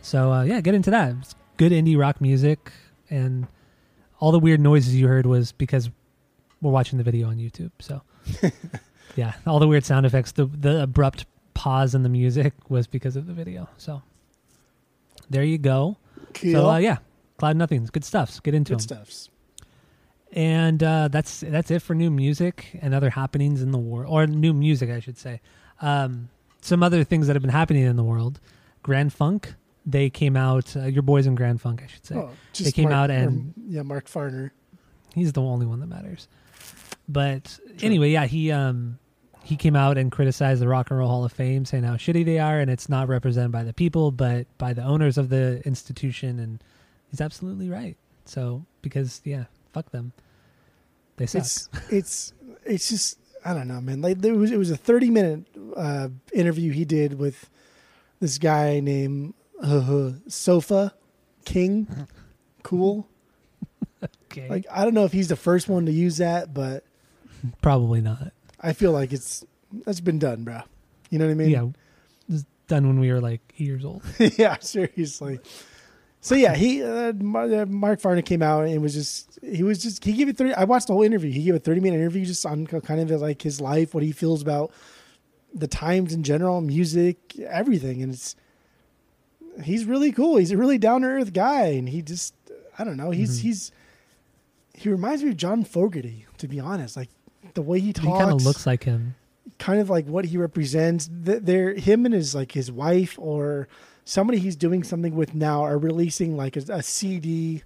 So 0.00 0.32
uh, 0.32 0.42
yeah, 0.44 0.62
get 0.62 0.74
into 0.74 0.90
that. 0.90 1.14
It's 1.20 1.34
good 1.58 1.70
indie 1.70 1.98
rock 1.98 2.22
music, 2.22 2.72
and 3.10 3.46
all 4.20 4.32
the 4.32 4.38
weird 4.38 4.58
noises 4.58 4.94
you 4.94 5.06
heard 5.06 5.26
was 5.26 5.52
because 5.52 5.90
we're 6.62 6.70
watching 6.70 6.96
the 6.96 7.04
video 7.04 7.28
on 7.28 7.36
YouTube. 7.36 7.72
So 7.78 8.00
yeah, 9.16 9.34
all 9.46 9.58
the 9.58 9.68
weird 9.68 9.84
sound 9.84 10.06
effects, 10.06 10.32
the 10.32 10.46
the 10.46 10.84
abrupt 10.84 11.26
pause 11.52 11.94
in 11.94 12.04
the 12.04 12.08
music 12.08 12.54
was 12.70 12.86
because 12.86 13.16
of 13.16 13.26
the 13.26 13.34
video. 13.34 13.68
So 13.76 14.02
there 15.28 15.44
you 15.44 15.58
go. 15.58 15.98
Cool. 16.32 16.52
So 16.52 16.70
uh, 16.70 16.78
yeah, 16.78 16.96
Cloud 17.36 17.56
Nothings, 17.58 17.90
good 17.90 18.04
stuffs. 18.04 18.40
Get 18.40 18.54
into 18.54 18.72
it. 18.72 18.78
Good 18.78 18.88
them. 18.88 19.04
stuffs. 19.04 19.28
And 20.34 20.82
uh, 20.82 21.08
that's 21.08 21.40
that's 21.40 21.70
it 21.70 21.80
for 21.80 21.94
new 21.94 22.10
music 22.10 22.76
and 22.82 22.92
other 22.92 23.08
happenings 23.10 23.62
in 23.62 23.70
the 23.70 23.78
world, 23.78 24.12
or 24.12 24.26
new 24.26 24.52
music, 24.52 24.90
I 24.90 24.98
should 24.98 25.16
say. 25.16 25.40
Um, 25.80 26.28
some 26.60 26.82
other 26.82 27.04
things 27.04 27.28
that 27.28 27.36
have 27.36 27.42
been 27.42 27.52
happening 27.52 27.84
in 27.84 27.94
the 27.96 28.02
world. 28.02 28.40
Grand 28.82 29.12
Funk, 29.12 29.54
they 29.86 30.10
came 30.10 30.36
out. 30.36 30.76
Uh, 30.76 30.86
your 30.86 31.02
boys 31.02 31.26
in 31.28 31.36
Grand 31.36 31.60
Funk, 31.60 31.82
I 31.84 31.86
should 31.86 32.04
say. 32.04 32.16
Oh, 32.16 32.30
they 32.58 32.72
came 32.72 32.88
Mark- 32.90 32.94
out 32.94 33.10
or, 33.10 33.14
and 33.14 33.54
yeah, 33.68 33.82
Mark 33.82 34.06
Farner. 34.08 34.50
he's 35.14 35.32
the 35.32 35.40
only 35.40 35.66
one 35.66 35.78
that 35.80 35.86
matters. 35.86 36.26
But 37.08 37.58
anyway, 37.80 38.10
yeah, 38.10 38.26
he 38.26 38.50
um 38.50 38.98
he 39.44 39.56
came 39.56 39.76
out 39.76 39.98
and 39.98 40.10
criticized 40.10 40.60
the 40.60 40.66
Rock 40.66 40.90
and 40.90 40.98
Roll 40.98 41.08
Hall 41.08 41.24
of 41.24 41.32
Fame, 41.32 41.64
saying 41.64 41.84
how 41.84 41.94
shitty 41.94 42.24
they 42.24 42.40
are, 42.40 42.58
and 42.58 42.70
it's 42.70 42.88
not 42.88 43.06
represented 43.08 43.52
by 43.52 43.62
the 43.62 43.74
people, 43.74 44.10
but 44.10 44.46
by 44.58 44.72
the 44.72 44.82
owners 44.82 45.16
of 45.16 45.28
the 45.28 45.62
institution. 45.64 46.40
And 46.40 46.64
he's 47.10 47.20
absolutely 47.20 47.68
right. 47.70 47.96
So 48.24 48.64
because 48.82 49.20
yeah, 49.22 49.44
fuck 49.72 49.90
them, 49.90 50.12
they 51.16 51.26
suck. 51.26 51.42
It's 51.42 51.68
it's 51.90 52.32
it's 52.64 52.88
just 52.88 53.18
I 53.44 53.54
don't 53.54 53.68
know, 53.68 53.80
man. 53.80 54.00
Like 54.00 54.18
there 54.18 54.34
was 54.34 54.50
it 54.50 54.58
was 54.58 54.70
a 54.70 54.76
thirty 54.76 55.10
minute 55.10 55.44
uh, 55.76 56.08
interview 56.32 56.72
he 56.72 56.84
did 56.84 57.18
with 57.18 57.48
this 58.20 58.38
guy 58.38 58.80
named 58.80 59.34
uh, 59.62 60.12
Sofa 60.28 60.94
King. 61.44 62.08
Cool. 62.62 63.06
okay, 64.32 64.48
Like 64.48 64.64
I 64.72 64.84
don't 64.84 64.94
know 64.94 65.04
if 65.04 65.12
he's 65.12 65.28
the 65.28 65.36
first 65.36 65.68
one 65.68 65.84
to 65.84 65.92
use 65.92 66.16
that, 66.16 66.54
but 66.54 66.82
probably 67.60 68.00
not. 68.00 68.32
I 68.58 68.72
feel 68.72 68.90
like 68.90 69.12
it's 69.12 69.44
that's 69.84 70.00
been 70.00 70.18
done, 70.18 70.44
bro. 70.44 70.60
You 71.10 71.18
know 71.18 71.26
what 71.26 71.32
I 71.32 71.34
mean? 71.34 71.50
yeah, 71.50 71.64
it 71.64 72.32
was 72.32 72.46
done 72.66 72.86
when 72.86 72.98
we 73.00 73.12
were 73.12 73.20
like 73.20 73.42
eight 73.58 73.66
years 73.66 73.84
old. 73.84 74.02
yeah, 74.18 74.56
seriously. 74.60 75.40
So 76.24 76.34
yeah, 76.34 76.54
he 76.54 76.82
uh, 76.82 77.12
uh, 77.12 77.12
Mark 77.68 78.00
Farner 78.00 78.24
came 78.24 78.40
out 78.40 78.64
and 78.64 78.80
was 78.80 78.94
just 78.94 79.38
he 79.42 79.62
was 79.62 79.82
just 79.82 80.02
he 80.02 80.14
gave 80.14 80.26
it 80.30 80.38
three. 80.38 80.54
I 80.54 80.64
watched 80.64 80.86
the 80.86 80.94
whole 80.94 81.02
interview. 81.02 81.30
He 81.30 81.42
gave 81.44 81.54
a 81.54 81.58
thirty 81.58 81.80
minute 81.82 81.98
interview 81.98 82.24
just 82.24 82.46
on 82.46 82.66
kind 82.66 83.10
of 83.10 83.20
like 83.20 83.42
his 83.42 83.60
life, 83.60 83.92
what 83.92 84.02
he 84.02 84.10
feels 84.10 84.40
about 84.40 84.72
the 85.52 85.68
times 85.68 86.14
in 86.14 86.22
general, 86.22 86.62
music, 86.62 87.38
everything, 87.40 88.02
and 88.02 88.14
it's 88.14 88.36
he's 89.62 89.84
really 89.84 90.12
cool. 90.12 90.36
He's 90.38 90.50
a 90.50 90.56
really 90.56 90.78
down 90.78 91.02
to 91.02 91.08
earth 91.08 91.34
guy, 91.34 91.66
and 91.66 91.90
he 91.90 92.00
just 92.00 92.34
I 92.78 92.84
don't 92.84 92.96
know. 92.96 93.10
He's 93.10 93.40
he's 93.40 93.70
he 94.72 94.88
reminds 94.88 95.22
me 95.22 95.28
of 95.28 95.36
John 95.36 95.62
Fogerty, 95.62 96.24
to 96.38 96.48
be 96.48 96.58
honest. 96.58 96.96
Like 96.96 97.10
the 97.52 97.60
way 97.60 97.80
he 97.80 97.92
talks, 97.92 98.06
He 98.06 98.12
kind 98.24 98.30
of 98.30 98.42
looks 98.46 98.66
like 98.66 98.84
him. 98.84 99.14
kind 99.58 99.78
of 99.78 99.90
like 99.90 100.06
what 100.06 100.24
he 100.24 100.38
represents. 100.38 101.06
Th- 101.26 101.42
They're 101.42 101.74
him 101.74 102.06
and 102.06 102.14
his 102.14 102.34
like 102.34 102.52
his 102.52 102.72
wife 102.72 103.18
or 103.18 103.68
somebody 104.04 104.38
he's 104.38 104.56
doing 104.56 104.82
something 104.82 105.14
with 105.14 105.34
now 105.34 105.62
are 105.62 105.78
releasing 105.78 106.36
like 106.36 106.56
a, 106.56 106.60
a 106.68 106.82
CD, 106.82 107.62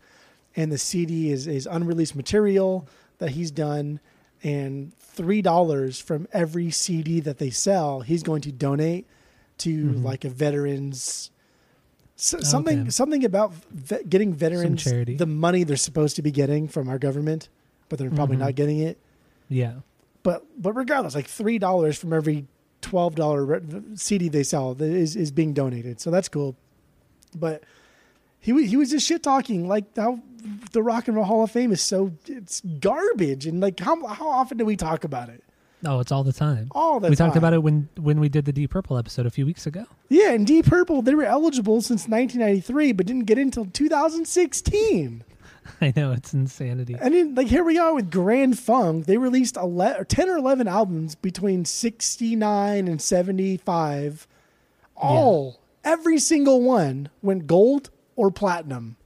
and 0.57 0.71
the 0.73 0.79
CD 0.79 1.31
is 1.31 1.47
is 1.47 1.67
unreleased 1.67 2.15
material 2.17 2.87
that 3.19 3.31
he's 3.31 3.51
done, 3.51 4.01
and 4.43 4.95
three 4.95 5.43
dollars 5.43 6.01
from 6.01 6.29
every 6.33 6.71
CD 6.71 7.21
that 7.21 7.39
they 7.39 7.51
sell, 7.51 8.01
he's 8.01 8.23
going 8.23 8.41
to 8.43 8.53
donate 8.53 9.07
to 9.59 9.91
like 9.93 10.25
a 10.25 10.29
veterans. 10.29 11.31
s- 12.17 12.35
something 12.49 12.81
Okay. 12.83 12.91
something 12.91 13.25
about 13.25 13.53
ve- 13.71 14.03
getting 14.09 14.33
veterans 14.33 14.83
the 15.17 15.27
money 15.27 15.65
they're 15.65 15.77
supposed 15.77 16.17
to 16.17 16.23
be 16.23 16.31
getting 16.31 16.67
from 16.69 16.89
our 16.89 16.99
government, 16.99 17.49
but 17.89 17.99
they're 17.99 18.11
probably 18.11 18.37
Mhm. 18.37 18.41
not 18.41 18.55
getting 18.55 18.79
it 18.81 18.99
Yeah, 19.49 19.75
but 20.23 20.45
but 20.61 20.73
regardless, 20.75 21.15
like 21.15 21.27
three 21.27 21.59
dollars 21.59 21.97
from 21.99 22.13
every 22.13 22.47
twelve 22.81 23.15
dollar 23.15 23.63
CD 23.95 24.29
they 24.29 24.43
sell 24.43 24.75
that 24.75 24.91
is 24.91 25.17
is 25.17 25.31
being 25.31 25.53
donated, 25.53 26.01
so 26.01 26.11
that's 26.11 26.29
cool. 26.29 26.57
But 27.35 27.63
he 28.41 28.53
wa- 28.53 28.61
he 28.61 28.77
was 28.77 28.91
just 28.91 29.07
shit 29.07 29.23
talking 29.23 29.69
like 29.69 29.97
how 29.97 30.21
the 30.73 30.83
Rock 30.83 31.09
and 31.09 31.17
Roll 31.17 31.27
Hall 31.27 31.43
of 31.45 31.51
Fame 31.51 31.73
is 31.73 31.83
so 31.83 32.13
it's 32.27 32.61
garbage, 32.81 33.47
and 33.47 33.61
like 33.61 33.79
how 33.81 34.07
how 34.07 34.29
often 34.29 34.59
do 34.59 34.65
we 34.65 34.77
talk 34.77 35.05
about 35.05 35.29
it? 35.29 35.43
Oh, 35.85 36.01
it's 36.01 36.11
all 36.11 36.25
the 36.25 36.33
time. 36.33 36.67
All 36.73 36.99
the 36.99 37.09
we 37.09 37.15
talked 37.15 37.37
about 37.37 37.53
it 37.53 37.63
when 37.63 37.89
when 37.97 38.19
we 38.19 38.29
did 38.29 38.45
the 38.47 38.53
Deep 38.53 38.71
Purple 38.71 38.99
episode 38.99 39.27
a 39.27 39.31
few 39.31 39.47
weeks 39.47 39.65
ago. 39.67 39.85
Yeah, 40.09 40.33
and 40.33 40.47
Deep 40.47 40.67
Purple 40.67 41.03
they 41.03 41.15
were 41.15 41.25
eligible 41.25 41.81
since 41.83 42.09
1993, 42.09 42.93
but 42.93 43.07
didn't 43.07 43.27
get 43.27 43.39
in 43.39 43.49
until 43.49 43.67
2016. 43.67 45.25
I 45.81 45.93
know 45.97 46.13
it's 46.13 46.35
insanity. 46.35 46.97
And 47.01 47.15
then, 47.15 47.35
like 47.35 47.49
here 47.49 47.65
we 47.65 47.79
are 47.79 47.95
with 47.95 48.11
Grand 48.11 48.59
Funk. 48.59 49.07
They 49.07 49.19
released 49.19 49.57
11, 49.57 50.07
10 50.07 50.29
or 50.29 50.37
11 50.37 50.69
albums 50.69 51.15
between 51.15 51.65
69 51.65 52.89
and 52.89 53.01
75. 53.01 54.27
All, 54.97 55.61
every 55.85 56.19
single 56.19 56.61
one 56.61 57.09
went 57.23 57.47
gold 57.47 57.91
or 58.17 58.31
platinum. 58.31 58.97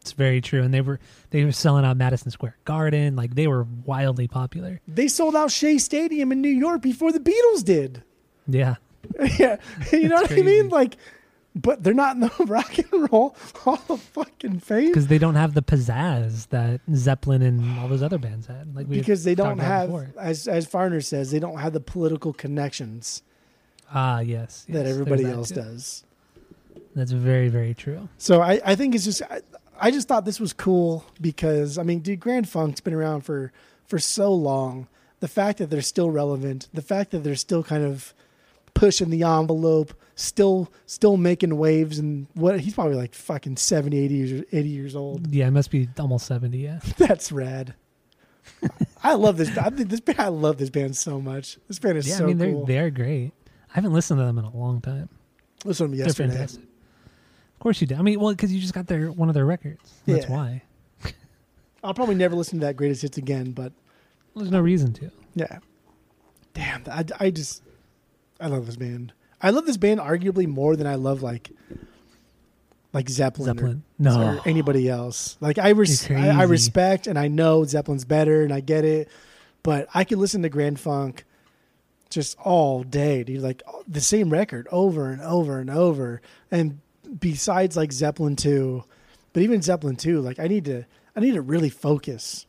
It's 0.00 0.12
very 0.12 0.40
true, 0.40 0.62
and 0.62 0.72
they 0.72 0.80
were 0.80 1.00
they 1.30 1.44
were 1.44 1.52
selling 1.52 1.84
out 1.84 1.96
Madison 1.96 2.30
Square 2.30 2.56
Garden. 2.64 3.16
Like 3.16 3.34
they 3.34 3.48
were 3.48 3.66
wildly 3.84 4.28
popular. 4.28 4.80
They 4.86 5.08
sold 5.08 5.34
out 5.34 5.50
Shea 5.50 5.78
Stadium 5.78 6.30
in 6.30 6.40
New 6.40 6.48
York 6.48 6.80
before 6.80 7.10
the 7.10 7.18
Beatles 7.18 7.64
did. 7.64 8.04
Yeah, 8.46 8.76
yeah, 9.38 9.56
you 9.92 10.08
know 10.08 10.22
what 10.22 10.30
I 10.30 10.36
mean? 10.36 10.68
Like, 10.68 10.96
but 11.56 11.82
they're 11.82 11.94
not 11.94 12.14
in 12.14 12.20
the 12.20 12.30
Rock 12.46 12.78
and 12.78 13.10
Roll 13.10 13.34
Hall 13.56 13.80
of 13.88 14.00
fucking 14.00 14.60
Fame 14.60 14.88
because 14.88 15.06
they 15.08 15.18
don't 15.18 15.34
have 15.34 15.54
the 15.54 15.62
pizzazz 15.62 16.48
that 16.48 16.80
Zeppelin 16.94 17.42
and 17.42 17.78
all 17.80 17.88
those 17.88 18.02
other 18.02 18.18
bands 18.18 18.46
had. 18.46 18.76
Like 18.76 18.86
we 18.86 18.98
because 18.98 19.24
they 19.24 19.34
don't 19.34 19.58
have, 19.58 19.92
as 20.18 20.46
as 20.46 20.66
Farner 20.66 21.02
says, 21.02 21.30
they 21.30 21.40
don't 21.40 21.58
have 21.58 21.72
the 21.72 21.80
political 21.80 22.32
connections 22.32 23.22
ah 23.92 24.20
yes, 24.20 24.64
yes, 24.68 24.76
that 24.76 24.86
everybody 24.86 25.24
that 25.24 25.34
else 25.34 25.48
too. 25.48 25.56
does. 25.56 26.04
That's 26.94 27.12
very 27.12 27.48
very 27.48 27.74
true. 27.74 28.08
So 28.18 28.40
I, 28.40 28.60
I 28.64 28.74
think 28.74 28.94
it's 28.94 29.04
just 29.04 29.22
I, 29.22 29.40
I 29.80 29.90
just 29.90 30.08
thought 30.08 30.24
this 30.24 30.40
was 30.40 30.52
cool 30.52 31.04
because 31.20 31.78
I 31.78 31.82
mean, 31.82 32.00
dude, 32.00 32.20
Grand 32.20 32.48
Funk's 32.48 32.80
been 32.80 32.94
around 32.94 33.22
for 33.22 33.52
for 33.86 33.98
so 33.98 34.32
long. 34.32 34.88
The 35.20 35.28
fact 35.28 35.58
that 35.58 35.70
they're 35.70 35.80
still 35.80 36.10
relevant, 36.10 36.68
the 36.74 36.82
fact 36.82 37.10
that 37.12 37.24
they're 37.24 37.36
still 37.36 37.62
kind 37.62 37.84
of 37.84 38.12
pushing 38.76 39.10
the 39.10 39.24
envelope, 39.24 39.92
still 40.14 40.70
still 40.86 41.16
making 41.16 41.56
waves, 41.56 41.98
and 41.98 42.28
what 42.34 42.60
he's 42.60 42.74
probably 42.74 42.94
like 42.94 43.14
fucking 43.14 43.56
70, 43.56 43.98
80 43.98 44.14
years, 44.14 44.44
80 44.52 44.68
years 44.68 44.94
old. 44.94 45.26
Yeah, 45.34 45.48
it 45.48 45.50
must 45.50 45.70
be 45.72 45.88
almost 45.98 46.26
seventy. 46.26 46.58
Yeah, 46.58 46.78
That's 46.96 47.32
rad. 47.32 47.74
I 49.02 49.14
love 49.14 49.36
this. 49.36 49.56
I 49.58 49.70
this 49.70 50.00
band. 50.00 50.20
I 50.20 50.28
love 50.28 50.58
this 50.58 50.70
band 50.70 50.96
so 50.96 51.20
much. 51.20 51.58
This 51.66 51.78
band 51.80 51.98
is 51.98 52.08
yeah. 52.08 52.16
so 52.16 52.24
I 52.24 52.26
mean, 52.28 52.38
they're 52.38 52.52
cool. 52.52 52.66
they're 52.66 52.90
great. 52.90 53.32
I 53.70 53.74
haven't 53.74 53.92
listened 53.92 54.20
to 54.20 54.24
them 54.24 54.38
in 54.38 54.44
a 54.44 54.56
long 54.56 54.80
time. 54.80 55.08
Listen 55.64 55.90
to 55.90 55.96
They're 55.96 56.06
yesterday. 56.06 56.28
fantastic. 56.30 56.62
Of 56.62 57.60
course 57.60 57.80
you 57.80 57.86
did. 57.86 57.98
I 57.98 58.02
mean, 58.02 58.20
well, 58.20 58.30
because 58.32 58.52
you 58.52 58.60
just 58.60 58.72
got 58.74 58.86
their 58.86 59.10
one 59.10 59.28
of 59.28 59.34
their 59.34 59.46
records. 59.46 59.92
That's 60.06 60.28
Yeah. 60.28 60.32
why. 60.32 60.62
I'll 61.82 61.94
probably 61.94 62.14
never 62.14 62.34
listen 62.36 62.60
to 62.60 62.66
that 62.66 62.76
greatest 62.76 63.02
hits 63.02 63.18
again, 63.18 63.52
but 63.52 63.72
There's 64.34 64.50
no 64.50 64.60
reason 64.60 64.92
to. 64.94 65.10
Yeah. 65.34 65.58
Damn, 66.54 66.82
I, 66.90 67.04
I 67.20 67.30
just 67.30 67.62
I 68.40 68.48
love 68.48 68.66
this 68.66 68.76
band. 68.76 69.12
I 69.42 69.50
love 69.50 69.66
this 69.66 69.76
band 69.76 70.00
arguably 70.00 70.46
more 70.46 70.76
than 70.76 70.86
I 70.86 70.94
love 70.96 71.22
like 71.22 71.50
like 72.92 73.08
Zeppelin, 73.10 73.58
or- 73.60 73.78
No. 73.98 74.22
or, 74.38 74.40
anybody 74.46 74.88
else. 74.88 75.36
Like 75.40 75.58
I, 75.58 75.70
res- 75.70 76.10
I 76.10 76.28
I 76.28 76.42
respect 76.44 77.06
and 77.06 77.18
I 77.18 77.28
know 77.28 77.64
Zeppelin's 77.64 78.04
better 78.04 78.42
and 78.42 78.52
I 78.52 78.60
get 78.60 78.84
it, 78.84 79.08
but 79.62 79.88
I 79.92 80.04
could 80.04 80.18
listen 80.18 80.42
to 80.42 80.48
Grand 80.48 80.80
Funk 80.80 81.24
just 82.08 82.38
all 82.38 82.82
day, 82.84 83.24
dude. 83.24 83.42
Like 83.42 83.62
the 83.86 84.00
same 84.00 84.30
record 84.30 84.66
over 84.70 85.10
and 85.10 85.20
over 85.20 85.58
and 85.58 85.68
over. 85.68 86.22
And 86.50 86.80
besides 87.18 87.76
like 87.76 87.92
Zeppelin 87.92 88.36
two, 88.36 88.84
but 89.34 89.42
even 89.42 89.60
Zeppelin 89.60 89.96
two, 89.96 90.20
like 90.20 90.38
I 90.38 90.46
need 90.46 90.64
to 90.66 90.84
I 91.14 91.20
need 91.20 91.34
to 91.34 91.42
really 91.42 91.70
focus 91.70 92.46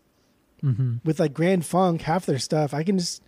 hmm 0.61 0.95
with 1.03 1.19
like 1.19 1.33
Grand 1.33 1.65
Funk, 1.65 2.01
half 2.01 2.25
their 2.25 2.39
stuff, 2.39 2.73
I 2.73 2.83
can 2.83 2.97
just 2.97 3.21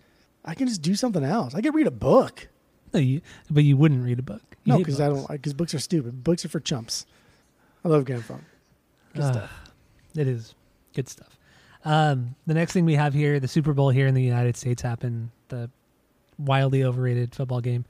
I 0.44 0.54
can 0.54 0.68
just 0.68 0.80
do 0.80 0.94
something 0.94 1.22
else. 1.24 1.54
I 1.54 1.60
can 1.60 1.74
read 1.74 1.86
a 1.86 1.90
book. 1.92 2.48
No, 2.92 3.00
you, 3.00 3.20
but 3.50 3.64
you 3.64 3.76
wouldn't 3.76 4.04
read 4.04 4.18
a 4.18 4.22
book. 4.22 4.42
You 4.64 4.72
No, 4.74 4.78
because 4.78 5.00
I 5.00 5.08
don't 5.08 5.28
like 5.30 5.40
because 5.42 5.54
books 5.54 5.74
are 5.74 5.78
stupid. 5.78 6.22
Books 6.24 6.44
are 6.44 6.48
for 6.48 6.60
chumps. 6.60 7.06
I 7.84 7.88
love 7.88 8.04
Grand 8.04 8.24
Funk. 8.24 8.42
Good 9.14 9.22
Ah, 9.24 9.32
stuff. 9.32 9.70
It 10.16 10.26
is 10.28 10.54
good 10.94 11.08
stuff. 11.08 11.36
Um, 11.84 12.34
the 12.46 12.54
next 12.54 12.72
thing 12.72 12.84
we 12.84 12.94
have 12.94 13.14
here, 13.14 13.40
the 13.40 13.48
Super 13.48 13.72
Bowl 13.72 13.90
here 13.90 14.06
in 14.06 14.14
the 14.14 14.22
United 14.22 14.56
States 14.56 14.82
happened. 14.82 15.30
The 15.48 15.70
wildly 16.38 16.84
overrated 16.84 17.34
football 17.34 17.60
game. 17.60 17.84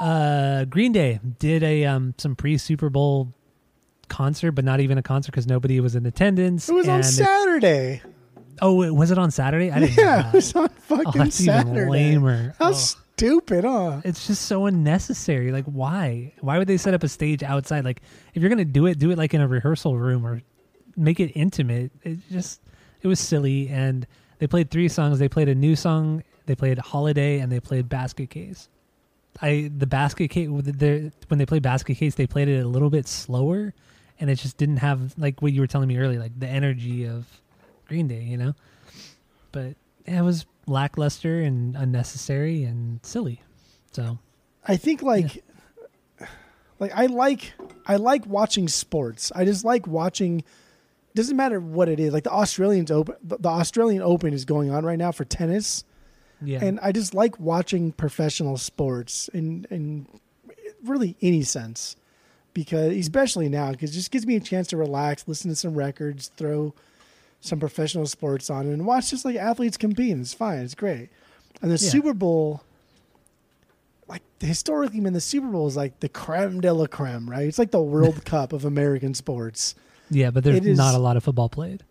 Uh, 0.00 0.66
Green 0.66 0.92
Day 0.92 1.18
did 1.38 1.62
a 1.62 1.86
um, 1.86 2.14
some 2.18 2.36
pre 2.36 2.58
Super 2.58 2.90
Bowl 2.90 3.32
concert, 4.08 4.52
but 4.52 4.64
not 4.64 4.80
even 4.80 4.98
a 4.98 5.02
concert 5.02 5.32
because 5.32 5.46
nobody 5.46 5.80
was 5.80 5.96
in 5.96 6.04
attendance. 6.06 6.68
It 6.68 6.74
was 6.74 6.86
on 6.88 6.96
and- 6.96 7.04
Saturday. 7.06 8.02
Oh, 8.62 8.82
it- 8.82 8.94
was 8.94 9.10
it 9.10 9.18
on 9.18 9.30
Saturday? 9.30 9.70
I 9.70 9.80
didn't 9.80 9.96
know 9.96 10.02
Yeah, 10.02 10.16
that. 10.22 10.28
it 10.28 10.36
was 10.36 10.54
on 10.54 10.64
Oh, 10.90 10.96
fucking 10.96 11.12
that's 11.22 11.40
even 11.40 11.54
Saturday. 11.66 11.90
lamer. 11.90 12.54
How 12.58 12.70
Oh. 12.72 12.72
Stupid, 13.16 13.64
huh? 13.64 14.02
It's 14.04 14.26
just 14.26 14.42
so 14.42 14.66
unnecessary. 14.66 15.50
Like, 15.50 15.64
why? 15.64 16.34
Why 16.40 16.58
would 16.58 16.68
they 16.68 16.76
set 16.76 16.92
up 16.94 17.02
a 17.02 17.08
stage 17.08 17.42
outside? 17.42 17.84
Like, 17.84 18.02
if 18.34 18.42
you're 18.42 18.50
gonna 18.50 18.64
do 18.64 18.86
it, 18.86 18.98
do 18.98 19.10
it 19.10 19.18
like 19.18 19.32
in 19.32 19.40
a 19.40 19.48
rehearsal 19.48 19.96
room 19.96 20.26
or 20.26 20.42
make 20.96 21.18
it 21.18 21.32
intimate. 21.34 21.92
It 22.02 22.18
just, 22.30 22.60
it 23.00 23.08
was 23.08 23.18
silly. 23.18 23.68
And 23.68 24.06
they 24.38 24.46
played 24.46 24.70
three 24.70 24.88
songs. 24.88 25.18
They 25.18 25.28
played 25.28 25.48
a 25.48 25.54
new 25.54 25.76
song. 25.76 26.22
They 26.44 26.54
played 26.54 26.78
Holiday, 26.78 27.38
and 27.40 27.50
they 27.50 27.58
played 27.58 27.88
Basket 27.88 28.30
Case. 28.30 28.68
I 29.40 29.70
the 29.76 29.86
Basket 29.86 30.28
Case 30.28 30.48
when 30.48 31.38
they 31.38 31.46
played 31.46 31.62
Basket 31.62 31.94
Case, 31.94 32.14
they 32.14 32.26
played 32.26 32.48
it 32.48 32.64
a 32.64 32.68
little 32.68 32.90
bit 32.90 33.08
slower, 33.08 33.74
and 34.20 34.30
it 34.30 34.36
just 34.36 34.56
didn't 34.56 34.78
have 34.78 35.14
like 35.18 35.42
what 35.42 35.52
you 35.52 35.60
were 35.60 35.66
telling 35.66 35.88
me 35.88 35.98
earlier, 35.98 36.20
like 36.20 36.38
the 36.38 36.48
energy 36.48 37.06
of 37.06 37.26
Green 37.88 38.08
Day, 38.08 38.22
you 38.22 38.36
know. 38.36 38.54
But 39.52 39.74
it 40.06 40.22
was 40.22 40.46
lackluster 40.66 41.40
and 41.40 41.76
unnecessary 41.76 42.64
and 42.64 43.00
silly. 43.04 43.42
So 43.92 44.18
I 44.66 44.76
think 44.76 45.02
like 45.02 45.44
like 46.78 46.92
I 46.94 47.06
like 47.06 47.52
I 47.86 47.96
like 47.96 48.26
watching 48.26 48.68
sports. 48.68 49.32
I 49.34 49.44
just 49.44 49.64
like 49.64 49.86
watching 49.86 50.44
doesn't 51.14 51.36
matter 51.36 51.60
what 51.60 51.88
it 51.88 51.98
is. 51.98 52.12
Like 52.12 52.24
the 52.24 52.32
Australians 52.32 52.90
open 52.90 53.16
the 53.22 53.38
the 53.38 53.48
Australian 53.48 54.02
Open 54.02 54.32
is 54.32 54.44
going 54.44 54.70
on 54.70 54.84
right 54.84 54.98
now 54.98 55.12
for 55.12 55.24
tennis. 55.24 55.84
yeah, 56.42 56.62
and 56.62 56.78
I 56.80 56.92
just 56.92 57.14
like 57.14 57.38
watching 57.40 57.92
professional 57.92 58.56
sports 58.56 59.28
in 59.28 59.66
in 59.70 60.06
really 60.84 61.16
any 61.22 61.42
sense 61.42 61.96
because 62.52 62.94
especially 62.96 63.48
now 63.48 63.70
because 63.70 63.90
it 63.90 63.94
just 63.94 64.10
gives 64.10 64.26
me 64.26 64.36
a 64.36 64.40
chance 64.40 64.68
to 64.68 64.76
relax, 64.76 65.26
listen 65.26 65.50
to 65.50 65.56
some 65.56 65.74
records, 65.74 66.30
throw 66.36 66.74
some 67.46 67.60
professional 67.60 68.06
sports 68.06 68.50
on, 68.50 68.66
and 68.66 68.86
watch 68.86 69.10
just 69.10 69.24
like 69.24 69.36
athletes 69.36 69.76
compete. 69.76 70.12
And 70.12 70.20
it's 70.20 70.34
fine, 70.34 70.58
it's 70.60 70.74
great. 70.74 71.08
And 71.62 71.70
the 71.70 71.82
Yeah. 71.82 71.90
Super 71.90 72.12
Bowl, 72.14 72.62
like 74.08 74.22
historically, 74.40 75.00
man, 75.00 75.12
the 75.12 75.20
Super 75.20 75.48
Bowl 75.48 75.66
is 75.66 75.76
like 75.76 76.00
the 76.00 76.08
creme 76.08 76.60
de 76.60 76.72
la 76.72 76.86
creme, 76.86 77.28
right? 77.28 77.46
It's 77.46 77.58
like 77.58 77.70
the 77.70 77.80
World 77.82 78.24
Cup 78.26 78.52
of 78.52 78.64
American 78.64 79.14
sports. 79.14 79.74
yeah, 80.10 80.30
but 80.30 80.44
there's 80.44 80.64
is- 80.64 80.78
not 80.78 80.94
a 80.94 80.98
lot 80.98 81.16
of 81.16 81.24
football 81.24 81.48
played. 81.48 81.82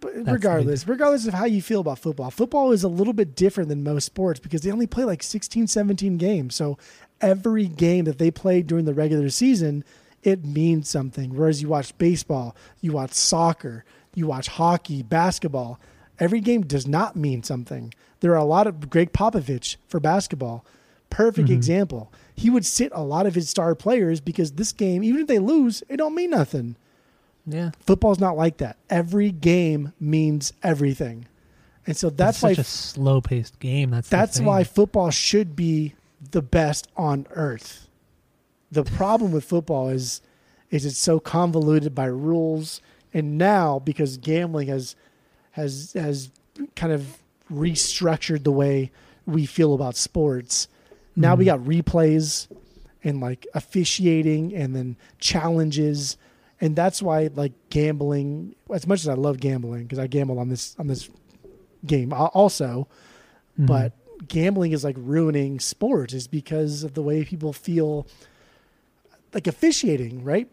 But 0.00 0.12
regardless, 0.26 0.86
regardless 0.88 1.26
of 1.26 1.34
how 1.34 1.44
you 1.44 1.62
feel 1.62 1.80
about 1.80 1.98
football, 1.98 2.30
football 2.30 2.72
is 2.72 2.82
a 2.82 2.88
little 2.88 3.12
bit 3.12 3.36
different 3.36 3.68
than 3.68 3.82
most 3.84 4.04
sports 4.04 4.40
because 4.40 4.62
they 4.62 4.70
only 4.72 4.86
play 4.86 5.04
like 5.04 5.22
16, 5.22 5.66
17 5.68 6.16
games. 6.18 6.54
So 6.56 6.76
every 7.20 7.66
game 7.66 8.04
that 8.06 8.18
they 8.18 8.30
play 8.32 8.62
during 8.62 8.84
the 8.84 8.94
regular 8.94 9.28
season, 9.30 9.84
it 10.24 10.44
means 10.44 10.88
something. 10.88 11.34
Whereas 11.36 11.62
you 11.62 11.68
watch 11.68 11.96
baseball, 11.98 12.56
you 12.80 12.92
watch 12.92 13.12
soccer, 13.12 13.84
you 14.14 14.26
watch 14.26 14.48
hockey, 14.48 15.02
basketball, 15.02 15.78
every 16.18 16.40
game 16.40 16.62
does 16.62 16.86
not 16.86 17.16
mean 17.16 17.42
something. 17.42 17.92
There 18.20 18.32
are 18.32 18.36
a 18.36 18.44
lot 18.44 18.66
of 18.66 18.88
Gregg 18.90 19.12
Popovich 19.12 19.76
for 19.88 19.98
basketball. 20.00 20.64
Perfect 21.10 21.48
Mhm. 21.48 21.54
example. 21.54 22.12
He 22.34 22.48
would 22.50 22.64
sit 22.64 22.90
a 22.94 23.02
lot 23.02 23.26
of 23.26 23.34
his 23.34 23.48
star 23.48 23.74
players 23.74 24.20
because 24.20 24.52
this 24.52 24.72
game, 24.72 25.02
even 25.04 25.20
if 25.22 25.26
they 25.26 25.38
lose, 25.38 25.82
it 25.88 25.96
don't 25.98 26.14
mean 26.14 26.30
nothing. 26.30 26.76
Yeah, 27.46 27.72
Football's 27.80 28.20
not 28.20 28.36
like 28.36 28.58
that. 28.58 28.76
Every 28.88 29.32
game 29.32 29.92
means 29.98 30.52
everything. 30.62 31.26
And 31.86 31.96
so 31.96 32.08
that's 32.08 32.36
It's 32.38 32.42
why 32.44 32.50
a 32.52 32.62
slow 32.64 33.20
paced 33.20 33.58
game. 33.58 33.90
That's 33.90 34.08
that's 34.08 34.38
why 34.40 34.62
football 34.62 35.10
should 35.10 35.56
be 35.56 35.94
the 36.30 36.40
best 36.42 36.86
on 36.96 37.26
earth. 37.32 37.88
The 38.70 38.84
problem 38.84 39.32
with 39.32 39.44
football 39.44 39.88
is 39.88 40.20
is 40.70 40.86
it's 40.86 40.96
so 40.98 41.18
convoluted 41.20 41.94
by 41.94 42.04
rules 42.06 42.80
and 43.14 43.38
now 43.38 43.78
because 43.78 44.16
gambling 44.16 44.68
has 44.68 44.96
has 45.52 45.92
has 45.94 46.30
kind 46.76 46.92
of 46.92 47.18
restructured 47.50 48.44
the 48.44 48.52
way 48.52 48.90
we 49.26 49.46
feel 49.46 49.74
about 49.74 49.96
sports. 49.96 50.68
Now 51.14 51.34
we 51.34 51.44
Mhm. 51.44 51.46
got 51.46 51.60
replays 51.60 52.48
and 53.04 53.20
like 53.20 53.46
officiating 53.54 54.54
and 54.54 54.74
then 54.74 54.96
challenges 55.18 56.16
and 56.60 56.76
that's 56.76 57.02
why 57.02 57.28
like 57.34 57.52
gambling 57.70 58.54
as 58.72 58.86
much 58.86 59.00
as 59.00 59.08
I 59.08 59.14
love 59.14 59.40
gambling 59.40 59.82
because 59.82 59.98
I 59.98 60.06
gamble 60.06 60.38
on 60.38 60.48
this 60.48 60.74
on 60.78 60.86
this 60.86 61.10
game 61.84 62.12
al- 62.12 62.26
also 62.32 62.86
Mhm. 63.58 63.66
but 63.66 63.92
gambling 64.28 64.70
is 64.72 64.84
like 64.84 64.96
ruining 64.98 65.58
sports 65.58 66.14
is 66.14 66.28
because 66.28 66.84
of 66.84 66.94
the 66.94 67.02
way 67.02 67.24
people 67.24 67.52
feel 67.52 68.06
like 69.34 69.46
officiating 69.46 70.22
right 70.22 70.48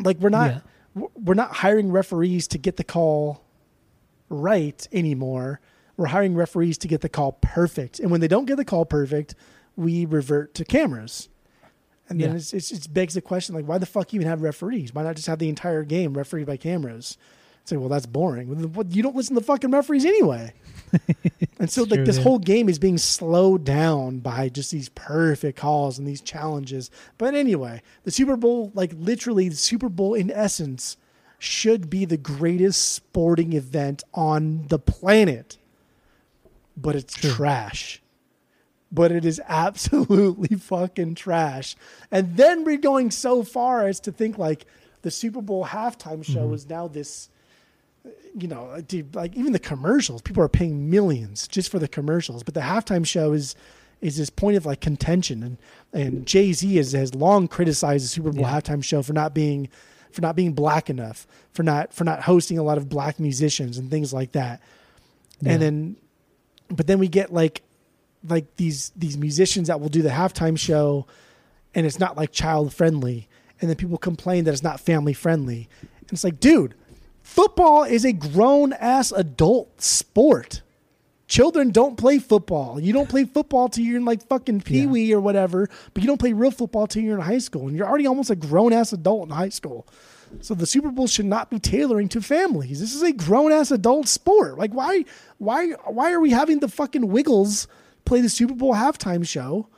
like 0.00 0.18
we're 0.18 0.30
not 0.30 0.50
Yeah. 0.50 0.60
We're 0.94 1.34
not 1.34 1.56
hiring 1.56 1.90
referees 1.90 2.46
to 2.48 2.58
get 2.58 2.76
the 2.76 2.84
call 2.84 3.44
right 4.28 4.86
anymore. 4.92 5.60
We're 5.96 6.06
hiring 6.06 6.34
referees 6.34 6.78
to 6.78 6.88
get 6.88 7.00
the 7.00 7.08
call 7.08 7.32
perfect. 7.40 8.00
And 8.00 8.10
when 8.10 8.20
they 8.20 8.28
don't 8.28 8.46
get 8.46 8.56
the 8.56 8.64
call 8.64 8.84
perfect, 8.84 9.34
we 9.76 10.04
revert 10.04 10.54
to 10.54 10.64
cameras. 10.64 11.28
And 12.08 12.20
then 12.20 12.30
Yeah. 12.30 12.36
it's, 12.36 12.52
it's, 12.52 12.72
it 12.72 12.92
begs 12.92 13.14
the 13.14 13.20
question 13.22 13.54
like, 13.54 13.66
why 13.66 13.78
the 13.78 13.86
fuck 13.86 14.12
even 14.12 14.26
have 14.26 14.42
referees? 14.42 14.94
Why 14.94 15.02
not 15.02 15.16
just 15.16 15.28
have 15.28 15.38
the 15.38 15.48
entire 15.48 15.84
game 15.84 16.14
refereed 16.14 16.46
by 16.46 16.56
cameras? 16.56 17.16
Say, 17.64 17.76
well, 17.76 17.88
that's 17.88 18.06
boring. 18.06 18.48
Well, 18.48 18.58
then 18.58 18.72
what- 18.72 18.94
You 18.94 19.02
don't 19.02 19.16
listen 19.16 19.34
to 19.36 19.40
fucking 19.40 19.70
referees 19.70 20.04
anyway. 20.04 20.52
and 21.58 21.70
so, 21.70 21.82
like, 21.82 21.98
true, 21.98 22.04
this 22.04 22.18
yeah. 22.18 22.22
whole 22.22 22.38
game 22.38 22.68
is 22.68 22.78
being 22.78 22.98
slowed 22.98 23.64
down 23.64 24.18
by 24.18 24.48
just 24.48 24.70
these 24.70 24.88
perfect 24.90 25.58
calls 25.58 25.98
and 25.98 26.06
these 26.06 26.20
challenges. 26.20 26.90
But 27.18 27.34
anyway, 27.34 27.82
the 28.04 28.10
Super 28.10 28.36
Bowl, 28.36 28.72
like, 28.74 28.92
literally, 28.96 29.48
the 29.48 29.56
Super 29.56 29.88
Bowl 29.88 30.14
in 30.14 30.30
essence 30.30 30.96
should 31.38 31.88
be 31.88 32.04
the 32.04 32.16
greatest 32.16 32.92
sporting 32.92 33.52
event 33.52 34.02
on 34.12 34.66
the 34.68 34.78
planet. 34.78 35.58
But 36.76 36.96
it's 36.96 37.14
True. 37.14 37.30
trash 37.30 38.02
but 38.92 39.10
it 39.10 39.24
is 39.24 39.40
absolutely 39.48 40.56
fucking 40.58 41.14
trash. 41.14 41.74
And 42.10 42.36
then 42.36 42.62
we're 42.62 42.76
going 42.76 43.10
so 43.10 43.42
far 43.42 43.86
as 43.86 43.98
to 44.00 44.12
think 44.12 44.36
like 44.36 44.66
the 45.00 45.10
Super 45.10 45.40
Bowl 45.40 45.64
halftime 45.64 46.22
show 46.22 46.44
mm-hmm. 46.44 46.54
is 46.54 46.68
now 46.68 46.88
this, 46.88 47.30
you 48.38 48.48
know, 48.48 48.66
like, 48.66 48.88
dude, 48.88 49.14
like 49.14 49.36
even 49.36 49.52
the 49.52 49.58
commercials, 49.58 50.22
people 50.22 50.42
are 50.42 50.48
paying 50.48 50.88
millions 50.90 51.46
just 51.48 51.70
for 51.70 51.78
the 51.78 51.88
commercials, 51.88 52.42
but 52.42 52.54
the 52.54 52.60
halftime 52.60 53.06
show 53.06 53.32
is 53.32 53.54
is 54.00 54.16
this 54.16 54.30
point 54.30 54.56
of 54.56 54.66
like 54.66 54.80
contention 54.80 55.42
and 55.42 55.58
and 55.92 56.26
Jay 56.26 56.52
Z 56.52 56.74
has, 56.76 56.92
has 56.92 57.14
long 57.14 57.46
criticized 57.48 58.04
the 58.04 58.08
Super 58.08 58.32
Bowl 58.32 58.42
Yeah. 58.42 58.60
halftime 58.60 58.82
show 58.82 59.02
for 59.02 59.12
not 59.12 59.34
being 59.34 59.68
for 60.10 60.20
not 60.22 60.34
being 60.36 60.52
black 60.52 60.90
enough, 60.90 61.26
for 61.52 61.62
not 61.62 61.92
for 61.92 62.04
not 62.04 62.22
hosting 62.22 62.58
a 62.58 62.62
lot 62.62 62.78
of 62.78 62.88
black 62.88 63.20
musicians 63.20 63.78
and 63.78 63.90
things 63.90 64.12
like 64.12 64.32
that. 64.32 64.60
Yeah. 65.40 65.52
And 65.52 65.62
then 65.62 65.96
but 66.68 66.86
then 66.86 66.98
we 66.98 67.08
get 67.08 67.32
like 67.32 67.62
like 68.26 68.56
these 68.56 68.92
these 68.96 69.16
musicians 69.18 69.68
that 69.68 69.80
will 69.80 69.88
do 69.88 70.02
the 70.02 70.08
halftime 70.08 70.58
show 70.58 71.06
and 71.74 71.86
it's 71.86 71.98
not 71.98 72.16
like 72.16 72.32
child 72.32 72.72
friendly 72.72 73.28
and 73.60 73.68
then 73.68 73.76
people 73.76 73.98
complain 73.98 74.44
that 74.44 74.52
it's 74.52 74.62
not 74.62 74.80
family 74.80 75.12
friendly 75.12 75.68
and 75.80 76.12
it's 76.12 76.24
like 76.24 76.40
dude 76.40 76.74
football 77.32 77.84
is 77.84 78.04
a 78.04 78.12
grown 78.12 78.72
ass 78.74 79.12
adult 79.12 79.80
sport 79.80 80.62
children 81.26 81.70
don't 81.70 81.96
play 81.96 82.18
football 82.18 82.78
you 82.78 82.92
don't 82.92 83.08
play 83.08 83.24
football 83.24 83.68
till 83.68 83.84
you're 83.84 83.96
in 83.96 84.04
like 84.04 84.26
fucking 84.28 84.60
pee-wee 84.60 85.12
or 85.12 85.20
whatever 85.20 85.68
but 85.94 86.02
you 86.02 86.06
don't 86.06 86.18
play 86.18 86.32
real 86.32 86.50
football 86.50 86.86
till 86.86 87.02
you're 87.02 87.16
in 87.16 87.22
high 87.22 87.38
school 87.38 87.68
and 87.68 87.76
you're 87.76 87.88
already 87.88 88.06
almost 88.06 88.30
a 88.30 88.36
grown 88.36 88.72
ass 88.72 88.92
adult 88.92 89.28
in 89.28 89.34
high 89.34 89.48
school 89.48 89.86
so 90.40 90.54
the 90.54 90.66
Super 90.66 90.90
Bowl 90.90 91.06
should 91.06 91.26
not 91.26 91.50
be 91.50 91.58
tailoring 91.58 92.08
to 92.10 92.22
families. 92.22 92.80
This 92.80 92.94
is 92.94 93.02
a 93.02 93.12
grown 93.12 93.52
ass 93.52 93.70
adult 93.70 94.08
sport. 94.08 94.58
Like 94.58 94.72
why 94.72 95.04
why 95.38 95.72
why 95.86 96.12
are 96.12 96.20
we 96.20 96.30
having 96.30 96.60
the 96.60 96.68
fucking 96.68 97.08
Wiggles 97.08 97.68
play 98.04 98.20
the 98.20 98.28
Super 98.28 98.54
Bowl 98.54 98.74
halftime 98.74 99.26
show? 99.26 99.68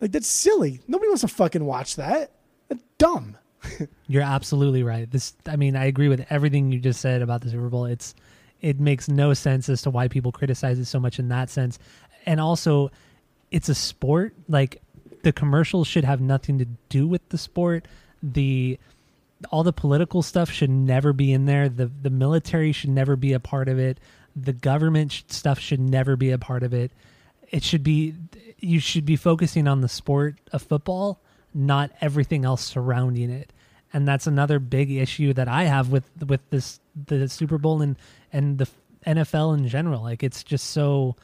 Like 0.00 0.12
that's 0.12 0.28
silly. 0.28 0.80
Nobody 0.86 1.08
wants 1.08 1.22
to 1.22 1.28
fucking 1.28 1.64
watch 1.64 1.96
that. 1.96 2.32
That's 2.68 2.84
dumb. 2.98 3.36
You're 4.06 4.22
absolutely 4.22 4.82
right. 4.82 5.10
This, 5.10 5.34
I 5.46 5.56
mean, 5.56 5.76
I 5.76 5.86
agree 5.86 6.08
with 6.08 6.26
everything 6.30 6.72
you 6.72 6.78
just 6.78 7.00
said 7.00 7.22
about 7.22 7.40
the 7.40 7.50
Super 7.50 7.68
Bowl. 7.68 7.84
It's, 7.86 8.14
it 8.60 8.80
makes 8.80 9.08
no 9.08 9.34
sense 9.34 9.68
as 9.68 9.82
to 9.82 9.90
why 9.90 10.08
people 10.08 10.32
criticize 10.32 10.78
it 10.78 10.86
so 10.86 10.98
much 10.98 11.18
in 11.18 11.28
that 11.28 11.50
sense, 11.50 11.78
and 12.24 12.40
also, 12.40 12.90
it's 13.50 13.68
a 13.68 13.74
sport. 13.74 14.34
Like 14.48 14.82
the 15.22 15.32
commercials 15.32 15.86
should 15.86 16.04
have 16.04 16.20
nothing 16.20 16.58
to 16.58 16.66
do 16.88 17.06
with 17.06 17.28
the 17.28 17.38
sport. 17.38 17.86
The 18.22 18.78
all 19.50 19.62
the 19.62 19.72
political 19.72 20.22
stuff 20.22 20.50
should 20.50 20.70
never 20.70 21.12
be 21.12 21.32
in 21.32 21.46
there. 21.46 21.68
The 21.68 21.86
the 21.86 22.10
military 22.10 22.72
should 22.72 22.90
never 22.90 23.16
be 23.16 23.32
a 23.32 23.40
part 23.40 23.68
of 23.68 23.78
it. 23.78 23.98
The 24.34 24.52
government 24.52 25.12
sh- 25.12 25.22
stuff 25.28 25.58
should 25.58 25.80
never 25.80 26.16
be 26.16 26.30
a 26.30 26.38
part 26.38 26.62
of 26.62 26.74
it. 26.74 26.92
It 27.50 27.62
should 27.62 27.82
be 27.82 28.14
you 28.58 28.80
should 28.80 29.04
be 29.04 29.16
focusing 29.16 29.68
on 29.68 29.80
the 29.80 29.88
sport 29.88 30.36
of 30.52 30.62
football, 30.62 31.20
not 31.56 31.90
everything 32.00 32.44
else 32.44 32.62
surrounding 32.62 33.30
it. 33.30 33.52
And 33.92 34.06
that's 34.06 34.26
another 34.26 34.58
big 34.58 34.90
issue 34.90 35.32
that 35.32 35.48
I 35.48 35.64
have 35.64 35.90
with 35.90 36.04
with 36.26 36.48
this 36.50 36.80
the 37.06 37.28
Super 37.28 37.58
Bowl 37.58 37.80
and 37.80 37.96
and 38.32 38.58
the 38.58 38.68
NFL 39.06 39.56
in 39.56 39.66
general. 39.68 40.02
Like 40.02 40.22
it's 40.22 40.42
just 40.42 40.70
so 40.70 41.16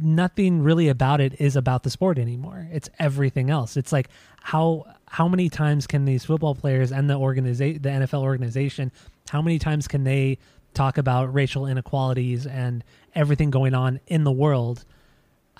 nothing 0.00 0.62
really 0.62 0.88
about 0.88 1.20
it 1.20 1.40
is 1.40 1.56
about 1.56 1.82
the 1.82 1.90
sport 1.90 2.18
anymore. 2.18 2.68
It's 2.72 2.90
everything 2.98 3.48
else. 3.48 3.76
It's 3.76 3.92
like 3.92 4.08
how 4.40 4.84
how 5.08 5.28
many 5.28 5.48
times 5.48 5.86
can 5.86 6.04
these 6.04 6.24
football 6.24 6.54
players 6.54 6.92
and 6.92 7.08
the 7.08 7.16
organization, 7.16 7.82
the 7.82 7.88
NFL 7.88 8.22
organization, 8.22 8.92
how 9.28 9.40
many 9.40 9.58
times 9.58 9.88
can 9.88 10.04
they 10.04 10.38
talk 10.74 10.98
about 10.98 11.32
racial 11.32 11.66
inequalities 11.66 12.46
and 12.46 12.84
everything 13.14 13.50
going 13.50 13.74
on 13.74 14.00
in 14.06 14.24
the 14.24 14.32
world? 14.32 14.84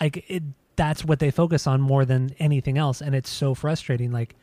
Like 0.01 0.25
it, 0.29 0.43
that's 0.83 1.05
what 1.05 1.21
they 1.21 1.31
focus 1.31 1.69
on 1.69 1.81
more 1.81 2.05
than 2.05 2.35
anything 2.41 2.77
else, 2.77 3.01
and 3.01 3.15
it's 3.15 3.31
so 3.31 3.55
frustrating. 3.55 4.11
Like 4.11 4.35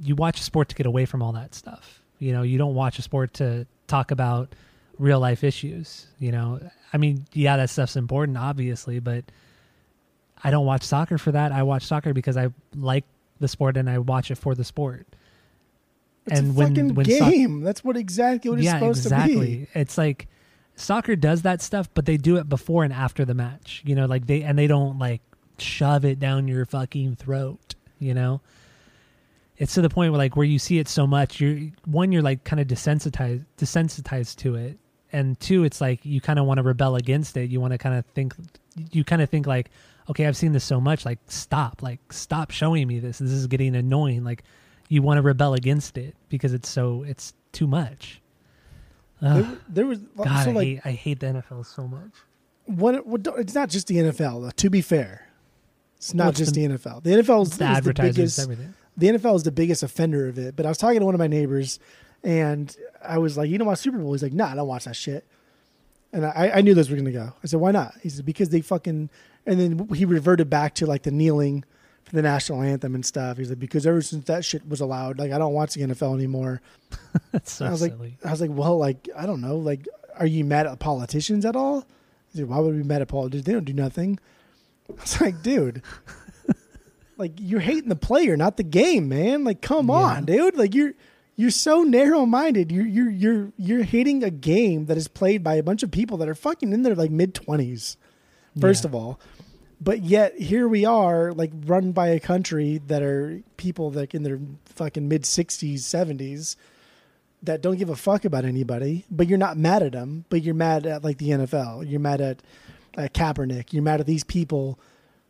you 0.00 0.16
watch 0.16 0.40
a 0.40 0.42
sport 0.42 0.70
to 0.70 0.74
get 0.74 0.86
away 0.86 1.04
from 1.04 1.22
all 1.22 1.32
that 1.32 1.54
stuff. 1.54 2.00
You 2.18 2.32
know, 2.32 2.40
you 2.40 2.56
don't 2.56 2.74
watch 2.74 2.98
a 2.98 3.02
sport 3.02 3.34
to 3.34 3.66
talk 3.86 4.10
about 4.10 4.54
real 4.98 5.20
life 5.20 5.44
issues. 5.44 6.06
You 6.18 6.32
know, 6.32 6.60
I 6.94 6.96
mean, 6.96 7.26
yeah, 7.34 7.58
that 7.58 7.68
stuff's 7.68 7.94
important, 7.94 8.38
obviously, 8.38 9.00
but 9.00 9.24
I 10.42 10.50
don't 10.50 10.64
watch 10.64 10.82
soccer 10.82 11.18
for 11.18 11.32
that. 11.32 11.52
I 11.52 11.62
watch 11.62 11.82
soccer 11.82 12.14
because 12.14 12.38
I 12.38 12.48
like 12.74 13.04
the 13.38 13.46
sport 13.46 13.76
and 13.76 13.90
I 13.90 13.98
watch 13.98 14.30
it 14.30 14.36
for 14.36 14.54
the 14.54 14.64
sport. 14.64 15.06
It's 16.24 16.40
and 16.40 16.52
a 16.52 16.52
when 16.54 16.68
fucking 16.68 16.94
when 16.94 17.04
game. 17.04 17.60
That's 17.60 17.84
what 17.84 17.98
exactly 17.98 18.48
what 18.48 18.60
it's 18.60 18.64
yeah, 18.64 18.78
supposed 18.78 19.04
exactly. 19.04 19.34
to 19.34 19.40
be. 19.40 19.68
It's 19.74 19.98
like 19.98 20.26
soccer 20.74 21.16
does 21.16 21.42
that 21.42 21.60
stuff, 21.60 21.90
but 21.92 22.06
they 22.06 22.16
do 22.16 22.38
it 22.38 22.48
before 22.48 22.82
and 22.82 22.94
after 22.94 23.26
the 23.26 23.34
match. 23.34 23.82
You 23.84 23.94
know, 23.94 24.06
like 24.06 24.26
they 24.26 24.42
and 24.42 24.58
they 24.58 24.68
don't 24.68 24.98
like 24.98 25.20
shove 25.60 26.04
it 26.04 26.18
down 26.18 26.48
your 26.48 26.64
fucking 26.66 27.16
throat. 27.16 27.74
You 27.98 28.14
know, 28.14 28.40
it's 29.56 29.74
to 29.74 29.82
the 29.82 29.88
point 29.88 30.12
where 30.12 30.18
like 30.18 30.36
where 30.36 30.46
you 30.46 30.58
see 30.58 30.78
it 30.78 30.88
so 30.88 31.06
much, 31.06 31.40
you're 31.40 31.70
one, 31.84 32.12
you're 32.12 32.22
like 32.22 32.44
kind 32.44 32.60
of 32.60 32.66
desensitized 32.66 33.44
desensitized 33.58 34.36
to 34.36 34.54
it, 34.54 34.78
and 35.12 35.38
two, 35.40 35.64
it's 35.64 35.80
like 35.80 36.04
you 36.04 36.20
kind 36.20 36.38
of 36.38 36.46
want 36.46 36.58
to 36.58 36.62
rebel 36.62 36.96
against 36.96 37.36
it. 37.36 37.50
You 37.50 37.60
want 37.60 37.72
to 37.72 37.78
kind 37.78 37.94
of 37.94 38.04
think, 38.06 38.34
you 38.90 39.04
kind 39.04 39.22
of 39.22 39.30
think 39.30 39.46
like, 39.46 39.70
okay, 40.10 40.26
I've 40.26 40.36
seen 40.36 40.52
this 40.52 40.64
so 40.64 40.80
much, 40.80 41.04
like 41.04 41.18
stop, 41.28 41.82
like 41.82 42.12
stop 42.12 42.50
showing 42.50 42.86
me 42.86 42.98
this. 42.98 43.18
This 43.18 43.30
is 43.30 43.46
getting 43.46 43.74
annoying. 43.74 44.24
Like 44.24 44.42
you 44.88 45.02
want 45.02 45.18
to 45.18 45.22
rebel 45.22 45.54
against 45.54 45.96
it 45.96 46.14
because 46.28 46.52
it's 46.52 46.68
so 46.68 47.02
it's 47.02 47.34
too 47.52 47.66
much. 47.66 48.20
Ugh. 49.22 49.42
There, 49.42 49.58
there 49.68 49.86
was 49.86 49.98
God, 50.16 50.44
so 50.44 50.50
I 50.50 50.52
like 50.52 50.66
hate 50.66 50.80
I 50.84 50.92
hate 50.92 51.20
the 51.20 51.26
NFL 51.26 51.64
so 51.64 51.88
much. 51.88 52.10
what, 52.66 53.06
what 53.06 53.26
it's 53.38 53.54
not 53.54 53.70
just 53.70 53.86
the 53.86 53.96
NFL. 53.96 54.54
To 54.54 54.70
be 54.70 54.82
fair, 54.82 55.25
it's 55.96 56.14
not 56.14 56.26
What's 56.26 56.38
just 56.38 56.54
the- 56.54 56.66
the, 56.66 56.74
NFL. 56.78 57.02
The 57.02 57.10
NFL 57.10 57.42
is, 57.42 57.58
The 57.58 57.70
is 57.72 57.80
the 57.84 57.92
biggest. 57.94 58.38
everything. 58.38 58.74
the 58.96 59.06
NFL 59.08 59.36
is 59.36 59.42
the 59.42 59.52
biggest 59.52 59.82
offender 59.82 60.28
of 60.28 60.38
it. 60.38 60.56
But 60.56 60.66
I 60.66 60.68
was 60.68 60.78
talking 60.78 61.00
to 61.00 61.06
one 61.06 61.14
of 61.14 61.18
my 61.18 61.26
neighbors, 61.26 61.78
and 62.24 62.74
I 63.02 63.18
was 63.18 63.36
like, 63.36 63.48
"You 63.50 63.58
know 63.58 63.64
my 63.64 63.74
Super 63.74 63.98
Bowl?" 63.98 64.12
He's 64.12 64.22
like, 64.22 64.32
"Nah, 64.32 64.52
I 64.52 64.54
don't 64.54 64.68
watch 64.68 64.84
that 64.84 64.96
shit." 64.96 65.24
And 66.12 66.24
I, 66.24 66.52
I 66.56 66.60
knew 66.62 66.72
those 66.74 66.88
were 66.90 66.96
gonna 66.96 67.12
go. 67.12 67.32
I 67.42 67.46
said, 67.46 67.60
"Why 67.60 67.72
not?" 67.72 67.94
He 68.02 68.08
said, 68.08 68.24
"Because 68.26 68.48
they 68.50 68.60
fucking." 68.60 69.10
And 69.46 69.60
then 69.60 69.88
he 69.94 70.04
reverted 70.04 70.48
back 70.50 70.74
to 70.76 70.86
like 70.86 71.02
the 71.02 71.10
kneeling 71.10 71.64
for 72.04 72.14
the 72.16 72.22
national 72.22 72.62
anthem 72.62 72.94
and 72.94 73.04
stuff. 73.04 73.36
He's 73.36 73.48
like, 73.50 73.58
"Because 73.58 73.86
ever 73.86 74.00
since 74.02 74.24
that 74.26 74.44
shit 74.44 74.66
was 74.68 74.80
allowed, 74.80 75.18
like 75.18 75.32
I 75.32 75.38
don't 75.38 75.52
watch 75.54 75.74
the 75.74 75.82
NFL 75.82 76.14
anymore." 76.14 76.60
That's 77.32 77.52
so 77.52 77.66
I 77.66 77.70
was 77.70 77.80
silly. 77.80 77.98
like, 77.98 78.26
I 78.26 78.30
was 78.30 78.40
like, 78.40 78.50
well, 78.52 78.78
like 78.78 79.08
I 79.16 79.26
don't 79.26 79.40
know, 79.40 79.56
like, 79.56 79.86
are 80.18 80.26
you 80.26 80.44
mad 80.44 80.66
at 80.66 80.78
politicians 80.78 81.44
at 81.44 81.54
all? 81.56 81.84
He's 82.32 82.40
like, 82.42 82.50
why 82.50 82.58
would 82.58 82.74
we 82.74 82.82
be 82.82 82.88
mad 82.88 83.02
at 83.02 83.08
politicians? 83.08 83.44
They 83.44 83.52
don't 83.52 83.64
do 83.64 83.72
nothing. 83.72 84.18
I 84.98 85.00
was 85.00 85.20
like, 85.20 85.42
dude, 85.42 85.82
like 87.16 87.32
you're 87.38 87.60
hating 87.60 87.88
the 87.88 87.96
player, 87.96 88.36
not 88.36 88.56
the 88.56 88.62
game, 88.62 89.08
man. 89.08 89.44
Like, 89.44 89.60
come 89.62 89.88
Yeah. 89.88 89.94
on, 89.94 90.24
dude. 90.24 90.56
Like 90.56 90.74
you're 90.74 90.92
you're 91.36 91.50
so 91.50 91.82
narrow 91.82 92.26
minded. 92.26 92.70
You're 92.72 92.86
you're 92.86 93.10
you're 93.10 93.52
you're 93.56 93.82
hating 93.82 94.22
a 94.24 94.30
game 94.30 94.86
that 94.86 94.96
is 94.96 95.08
played 95.08 95.42
by 95.42 95.54
a 95.54 95.62
bunch 95.62 95.82
of 95.82 95.90
people 95.90 96.16
that 96.18 96.28
are 96.28 96.34
fucking 96.34 96.72
in 96.72 96.82
their 96.82 96.94
like 96.94 97.10
mid 97.10 97.34
twenties. 97.34 97.96
First 98.60 98.84
Yeah. 98.84 98.88
of 98.88 98.94
all. 98.94 99.20
But 99.78 100.02
yet 100.04 100.38
here 100.38 100.66
we 100.66 100.86
are, 100.86 101.32
like 101.34 101.52
run 101.66 101.92
by 101.92 102.08
a 102.08 102.18
country 102.20 102.80
that 102.86 103.02
are 103.02 103.42
people 103.58 103.90
like 103.90 104.14
in 104.14 104.22
their 104.22 104.38
fucking 104.64 105.06
mid 105.06 105.26
sixties, 105.26 105.84
seventies, 105.84 106.56
that 107.42 107.60
don't 107.60 107.76
give 107.76 107.90
a 107.90 107.96
fuck 107.96 108.24
about 108.24 108.46
anybody. 108.46 109.04
But 109.10 109.28
you're 109.28 109.36
not 109.36 109.58
mad 109.58 109.82
at 109.82 109.92
them. 109.92 110.24
But 110.30 110.42
you're 110.42 110.54
mad 110.54 110.86
at 110.86 111.04
like 111.04 111.18
the 111.18 111.28
NFL. 111.30 111.88
You're 111.90 112.00
mad 112.00 112.22
at, 112.22 112.42
at 112.96 113.14
Kaepernick. 113.14 113.72
You're 113.72 113.82
mad 113.82 114.00
at 114.00 114.06
these 114.06 114.24
people 114.24 114.78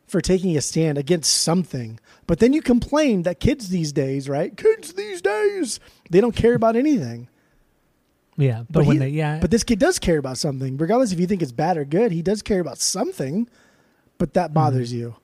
for 0.07 0.21
taking 0.21 0.55
a 0.55 0.61
stand 0.61 0.97
against 0.97 1.33
something. 1.41 1.99
But 2.27 2.39
then 2.39 2.53
you 2.53 2.61
complain 2.61 3.23
that 3.23 3.39
kids 3.39 3.69
these 3.69 3.91
days, 3.91 4.29
right? 4.29 4.55
Kids 4.55 4.93
these 4.93 5.21
days, 5.21 5.79
they 6.09 6.21
don't 6.21 6.35
care 6.35 6.53
about 6.55 6.75
anything. 6.77 7.27
yeah, 8.37 8.59
but, 8.69 8.79
But, 8.81 8.85
when 8.85 8.95
he- 8.95 8.99
they 8.99 9.09
yeah, 9.09 9.39
but 9.41 9.51
this 9.51 9.63
kid 9.63 9.79
does 9.79 9.99
care 9.99 10.17
about 10.17 10.37
something, 10.37 10.77
regardless 10.77 11.11
if 11.11 11.19
you 11.19 11.27
think 11.27 11.41
it's 11.41 11.51
bad 11.51 11.77
or 11.77 11.85
good. 11.85 12.11
He 12.11 12.21
does 12.21 12.41
care 12.41 12.59
about 12.59 12.77
something, 12.79 13.49
but 14.17 14.33
that 14.33 14.53
bothers 14.53 14.91
Mm-hmm. 14.91 14.99
you, 14.99 15.15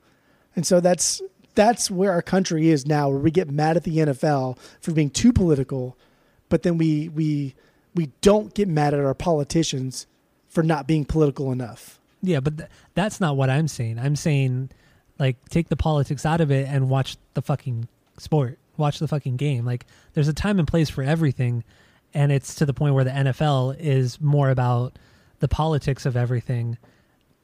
and 0.56 0.66
so 0.66 0.80
that's 0.80 1.22
that's 1.54 1.88
where 1.90 2.10
our 2.12 2.22
country 2.22 2.68
is 2.68 2.84
now, 2.86 3.08
where 3.08 3.18
we 3.18 3.30
get 3.30 3.48
mad 3.48 3.76
at 3.76 3.84
the 3.84 3.98
NFL 3.98 4.58
for 4.80 4.90
being 4.92 5.10
too 5.10 5.32
political, 5.32 5.96
but 6.48 6.62
then 6.64 6.76
we 6.76 7.08
we 7.08 7.54
we 7.94 8.10
don't 8.20 8.52
get 8.54 8.66
mad 8.68 8.92
at 8.92 9.00
our 9.00 9.14
politicians 9.14 10.06
for 10.48 10.62
not 10.64 10.86
being 10.88 11.04
political 11.04 11.52
enough. 11.52 12.00
Yeah, 12.26 12.40
but 12.40 12.58
th- 12.58 12.70
that's 12.94 13.20
not 13.20 13.36
what 13.36 13.50
I'm 13.50 13.68
saying. 13.68 13.98
I'm 13.98 14.16
saying, 14.16 14.70
like, 15.18 15.36
take 15.48 15.68
the 15.68 15.76
politics 15.76 16.24
out 16.26 16.40
of 16.40 16.50
it 16.50 16.68
and 16.68 16.88
watch 16.88 17.16
the 17.34 17.42
fucking 17.42 17.88
sport. 18.18 18.58
Watch 18.76 18.98
the 18.98 19.08
fucking 19.08 19.36
game. 19.36 19.64
Like, 19.64 19.86
there's 20.14 20.28
a 20.28 20.32
time 20.34 20.58
and 20.58 20.66
place 20.66 20.90
for 20.90 21.02
everything, 21.02 21.64
and 22.12 22.32
it's 22.32 22.54
to 22.56 22.66
the 22.66 22.74
point 22.74 22.94
where 22.94 23.04
the 23.04 23.10
NFL 23.10 23.76
is 23.78 24.20
more 24.20 24.50
about 24.50 24.98
the 25.40 25.48
politics 25.48 26.06
of 26.06 26.16
everything 26.16 26.78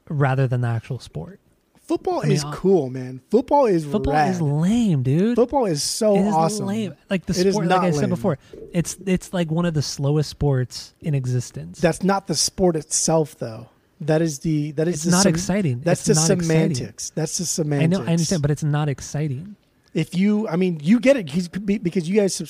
rather 0.09 0.47
than 0.47 0.61
the 0.63 0.69
actual 0.69 0.99
sport. 0.99 1.39
Football 1.83 2.21
I 2.21 2.25
mean, 2.25 2.33
is 2.33 2.45
uh, 2.45 2.53
cool, 2.53 2.89
man. 2.89 3.21
Football 3.33 3.67
is 3.67 3.85
Football 3.85 4.13
rad. 4.13 4.31
is 4.31 4.41
lame, 4.41 5.03
dude. 5.03 5.35
Football 5.35 5.67
is 5.67 5.83
so 5.83 6.15
It 6.15 6.21
is 6.21 6.35
awesome. 6.35 6.67
lame. 6.67 6.95
Like 7.09 7.27
the 7.27 7.33
It 7.33 7.47
is 7.47 7.55
sport, 7.55 7.67
like 7.67 7.81
I 7.81 7.91
said 7.91 8.09
before, 8.09 8.39
it's 8.73 8.97
it's 9.07 9.33
like 9.35 9.51
one 9.51 9.67
of 9.67 9.75
the 9.75 9.83
slowest 9.83 10.31
sports 10.31 10.95
in 11.01 11.17
existence. 11.17 11.81
That's 11.81 12.05
not 12.05 12.29
the 12.29 12.37
sport 12.37 12.77
itself, 12.77 13.37
though. 13.39 13.71
That 14.03 14.23
is 14.23 14.39
the 14.41 14.73
that 14.73 14.89
is 14.89 14.95
It's 14.97 15.05
the 15.05 15.11
not 15.11 15.23
sem- 15.25 15.35
exciting. 15.35 15.81
That's 15.81 16.01
It's 16.01 16.09
the 16.09 16.15
not 16.15 16.39
exciting. 16.39 16.75
semantics. 16.75 17.11
That's 17.11 17.39
the 17.39 17.45
semantics. 17.45 17.99
I 17.99 18.03
know, 18.03 18.09
I 18.09 18.13
understand, 18.13 18.43
but 18.43 18.51
it's 18.51 18.65
not 18.65 18.89
exciting. 18.89 19.57
if 19.93 20.15
you, 20.15 20.49
I 20.49 20.57
mean, 20.57 20.81
you 20.83 21.01
get 21.01 21.17
it 21.17 21.83
because 21.83 22.09
you 22.09 22.17
guys 22.21 22.41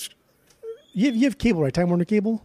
you 0.92 1.06
have, 1.06 1.16
you 1.16 1.24
have 1.24 1.38
cable, 1.38 1.62
right? 1.62 1.72
Time 1.74 1.88
Warner 1.88 2.04
Cable. 2.04 2.44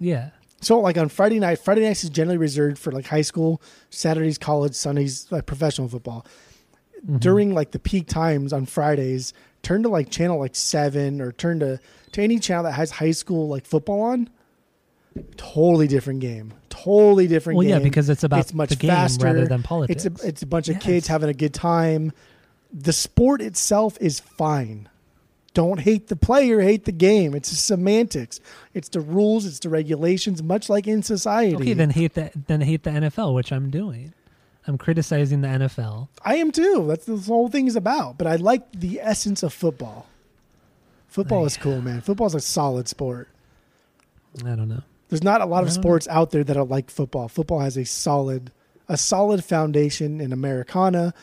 Yeah. 0.00 0.30
So 0.62 0.80
like 0.80 0.96
on 0.96 1.08
Friday 1.10 1.38
night, 1.38 1.58
Friday 1.58 1.82
nights 1.82 2.02
is 2.04 2.10
generally 2.10 2.38
reserved 2.38 2.78
for 2.78 2.90
like 2.92 3.06
high 3.06 3.22
school, 3.22 3.60
Saturdays 3.90 4.38
college, 4.38 4.74
Sundays 4.74 5.26
like 5.30 5.44
professional 5.46 5.88
football. 5.88 6.24
Mm-hmm. 7.04 7.18
During 7.18 7.54
like 7.54 7.72
the 7.72 7.78
peak 7.78 8.06
times 8.08 8.52
on 8.54 8.64
Fridays, 8.64 9.34
turn 9.62 9.82
to 9.82 9.88
like 9.90 10.10
channel 10.10 10.38
like 10.38 10.56
seven 10.56 11.20
or 11.20 11.32
turn 11.32 11.60
to 11.60 11.78
to 12.12 12.22
any 12.22 12.38
channel 12.38 12.64
that 12.64 12.72
has 12.72 12.90
high 12.92 13.10
school 13.10 13.48
like 13.48 13.66
football 13.66 14.00
on. 14.00 14.30
Totally 15.36 15.86
different 15.88 16.20
game. 16.20 16.52
Totally 16.68 17.26
different 17.26 17.56
Well, 17.58 17.64
game. 17.66 17.76
yeah, 17.78 17.82
because 17.82 18.08
it's 18.08 18.22
about 18.24 18.40
it's 18.40 18.54
much 18.54 18.70
the 18.70 18.76
game 18.76 18.90
faster 18.90 19.24
rather 19.24 19.46
than 19.46 19.62
politics. 19.62 20.04
It's 20.04 20.22
a 20.24 20.28
it's 20.28 20.42
a 20.42 20.46
bunch 20.46 20.68
of 20.68 20.76
Yes. 20.76 20.82
kids 20.84 21.06
having 21.08 21.28
a 21.28 21.34
good 21.34 21.54
time. 21.54 22.12
The 22.72 22.92
sport 22.92 23.40
itself 23.40 23.96
is 24.00 24.20
fine. 24.20 24.88
Don't 25.54 25.80
hate 25.80 26.08
the 26.08 26.16
player, 26.16 26.60
hate 26.60 26.84
the 26.84 26.92
game. 26.92 27.34
It's 27.34 27.48
semantics. 27.48 28.40
It's 28.74 28.90
the 28.90 29.00
rules, 29.00 29.46
it's 29.46 29.58
the 29.60 29.70
regulations, 29.70 30.42
much 30.42 30.68
like 30.68 30.86
in 30.86 31.02
society. 31.02 31.56
Okay, 31.56 31.72
then 31.72 31.90
hate 31.90 32.14
the 32.14 32.30
then 32.46 32.60
hate 32.60 32.82
the 32.82 32.90
NFL, 32.90 33.34
which 33.34 33.52
I'm 33.52 33.70
doing. 33.70 34.12
I'm 34.68 34.76
criticizing 34.76 35.40
the 35.42 35.48
NFL. 35.48 36.08
I 36.24 36.36
am 36.36 36.50
too. 36.50 36.84
That's 36.88 37.06
the 37.06 37.16
whole 37.16 37.48
thing 37.48 37.68
is 37.68 37.76
about. 37.76 38.18
But 38.18 38.26
I 38.26 38.36
like 38.36 38.70
the 38.72 39.00
essence 39.00 39.42
of 39.42 39.52
football. 39.52 40.06
Football 41.08 41.46
is 41.46 41.56
cool, 41.56 41.80
man. 41.80 42.00
Football 42.02 42.26
is 42.26 42.34
a 42.34 42.40
solid 42.40 42.88
sport. 42.88 43.28
I 44.44 44.54
don't 44.56 44.68
know. 44.68 44.82
There's 45.08 45.22
not 45.22 45.40
a 45.40 45.46
lot 45.46 45.62
of 45.62 45.68
I 45.68 45.72
don't 45.72 45.76
know. 45.76 45.82
sports 45.82 46.08
out 46.08 46.30
there 46.30 46.44
that 46.44 46.56
are 46.56 46.64
like 46.64 46.90
football. 46.90 47.28
Football 47.28 47.60
has 47.60 47.76
a 47.76 47.84
solid, 47.84 48.50
a 48.88 48.96
solid 48.96 49.44
foundation 49.44 50.20
in 50.20 50.32
Americana. 50.32 51.14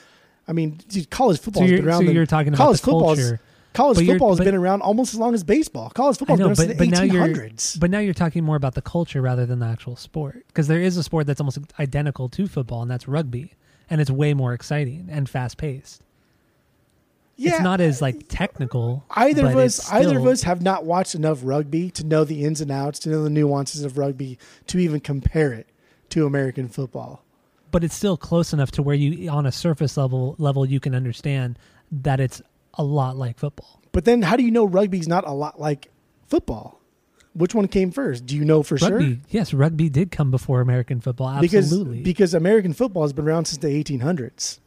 I 0.48 0.54
mean, 0.54 0.80
dude, 0.88 1.10
college 1.10 1.40
football 1.40 1.64
So 1.64 1.68
has 1.68 1.80
been 1.80 1.88
around. 1.90 2.06
so 2.06 2.12
you're 2.12 2.26
talking 2.26 2.50
about 2.54 2.58
college 2.64 2.80
the 2.82 2.86
football. 2.86 3.16
culture. 3.16 3.40
College 3.74 3.98
But 3.98 4.06
football 4.06 4.30
has 4.30 4.38
but- 4.38 4.44
been 4.46 4.56
around 4.56 4.82
almost 4.82 5.14
as 5.16 5.20
long 5.20 5.34
as 5.34 5.44
baseball. 5.44 5.90
College 5.90 6.18
football 6.18 6.38
has 6.38 6.40
know, 6.40 6.46
been 6.46 6.50
around 6.50 6.78
but, 6.78 6.88
since 6.88 7.00
but 7.02 7.10
the 7.10 7.42
1800s. 7.42 7.80
but 7.80 7.90
now 7.90 7.98
you're 8.00 8.14
talking 8.14 8.44
more 8.44 8.56
about 8.56 8.76
the 8.76 8.82
culture 8.84 9.20
rather 9.22 9.46
than 9.48 9.60
the 9.60 9.66
actual 9.66 9.96
sport 9.96 10.44
because 10.48 10.68
there 10.68 10.80
is 10.80 10.96
a 10.96 11.02
sport 11.04 11.26
that's 11.26 11.42
almost 11.42 11.58
identical 11.80 12.30
to 12.30 12.48
football 12.48 12.84
and 12.84 12.92
that's 12.92 13.08
rugby 13.08 13.54
and 13.90 14.00
it's 14.00 14.12
way 14.12 14.34
more 14.36 14.54
exciting 14.54 15.08
and 15.10 15.28
fast 15.28 15.58
paced. 15.58 16.04
Yeah, 17.36 17.52
It's 17.56 17.62
not 17.62 17.82
as 17.82 18.02
like 18.02 18.26
technical. 18.28 19.04
either 19.12 19.48
of 19.48 19.56
us 19.58 19.80
it's 19.80 19.92
either 19.92 20.18
of 20.18 20.26
us 20.28 20.44
have 20.44 20.62
not 20.62 20.86
watched 20.86 21.16
enough 21.16 21.40
rugby 21.44 21.90
to 21.92 22.04
know 22.06 22.24
the 22.24 22.44
ins 22.46 22.62
and 22.62 22.72
outs 22.72 23.00
to 23.00 23.10
know 23.10 23.24
the 23.24 23.30
nuances 23.30 23.84
of 23.84 23.98
rugby 23.98 24.38
to 24.68 24.78
even 24.78 25.00
compare 25.00 25.52
it 25.54 25.68
to 26.10 26.26
american 26.28 26.68
football 26.68 27.24
but 27.72 27.84
it's 27.84 27.96
still 27.96 28.18
close 28.18 28.54
enough 28.54 28.70
to 28.72 28.84
where 28.84 28.96
you 28.96 29.30
on 29.30 29.46
a 29.48 29.52
surface 29.52 29.98
level 29.98 30.36
level 30.38 30.66
you 30.66 30.80
can 30.80 30.94
understand 30.94 31.58
that 31.92 32.20
it's 32.20 32.42
a 32.76 32.84
lot 32.84 33.18
like 33.18 33.38
football. 33.40 33.82
but 33.92 34.06
then 34.06 34.22
how 34.22 34.36
do 34.36 34.44
you 34.44 34.52
know 34.52 34.66
rugby's 34.66 35.08
not 35.08 35.28
a 35.28 35.32
lot 35.34 35.60
like 35.60 35.90
football 36.28 36.80
which 37.34 37.56
one 37.56 37.68
came 37.68 37.90
first 37.92 38.28
do 38.28 38.36
you 38.36 38.46
know 38.46 38.62
for 38.62 38.76
rugby, 38.76 39.06
sure 39.16 39.18
yes, 39.30 39.54
rugby 39.56 39.90
did 39.90 40.12
come 40.12 40.30
before 40.30 40.62
American 40.62 41.02
football. 41.02 41.42
because 41.42 41.66
Absolutely, 41.66 42.02
because 42.04 42.36
american 42.36 42.74
football 42.74 43.02
has 43.04 43.14
been 43.14 43.26
around 43.26 43.46
since 43.46 43.58
the 43.58 43.70
1800s 43.84 44.60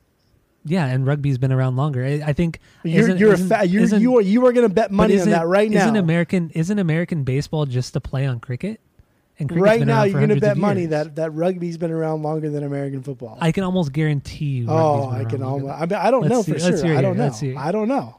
yeah, 0.67 0.87
and 0.87 1.07
rugby's 1.07 1.39
been 1.39 1.53
around 1.53 1.77
longer. 1.77 2.05
I, 2.05 2.23
I 2.27 2.33
think 2.33 2.59
you're 2.83 3.17
you're 3.17 3.35
a 3.35 3.39
fa- 3.39 3.65
you're, 3.67 3.85
you 3.87 4.19
are 4.19 4.21
you 4.21 4.45
are 4.47 4.53
going 4.53 4.69
to 4.69 4.75
bet 4.75 4.91
money 4.91 5.19
on 5.21 5.31
that 5.31 5.47
right 5.47 5.71
now 5.71 5.83
Isn't 5.85 5.97
American 5.97 6.51
isn't 6.51 6.79
American 6.79 7.25
baseball 7.25 7.65
just 7.67 7.95
a 7.97 8.01
play 8.01 8.27
on 8.27 8.41
cricket? 8.41 8.81
And 9.39 9.51
right 9.55 9.87
now 9.87 10.03
you're 10.05 10.19
going 10.19 10.31
to 10.35 10.41
bet 10.41 10.57
money 10.57 10.87
that 10.87 11.17
that 11.17 11.33
rugby's 11.33 11.77
been 11.79 11.91
around 11.91 12.23
longer 12.23 12.49
than 12.51 12.65
american 12.65 13.03
football 13.03 13.37
I 13.41 13.53
can 13.53 13.65
almost 13.65 13.93
guarantee 13.93 14.45
you. 14.61 14.67
oh 14.71 15.11
i 15.11 15.25
can 15.27 15.43
almost 15.43 15.75
I, 15.75 15.81
mean, 15.85 15.93
I 15.93 16.11
don't 16.11 16.23
Let's 16.23 16.33
know 16.33 16.43
see- 16.43 16.53
for 16.53 16.59
sure 16.59 16.97
i 16.97 17.03
don't 17.03 17.19
know 17.19 17.25
let's 17.25 17.41
hear. 17.41 17.55
i 17.59 17.71
don't 17.71 17.87
know 17.89 18.17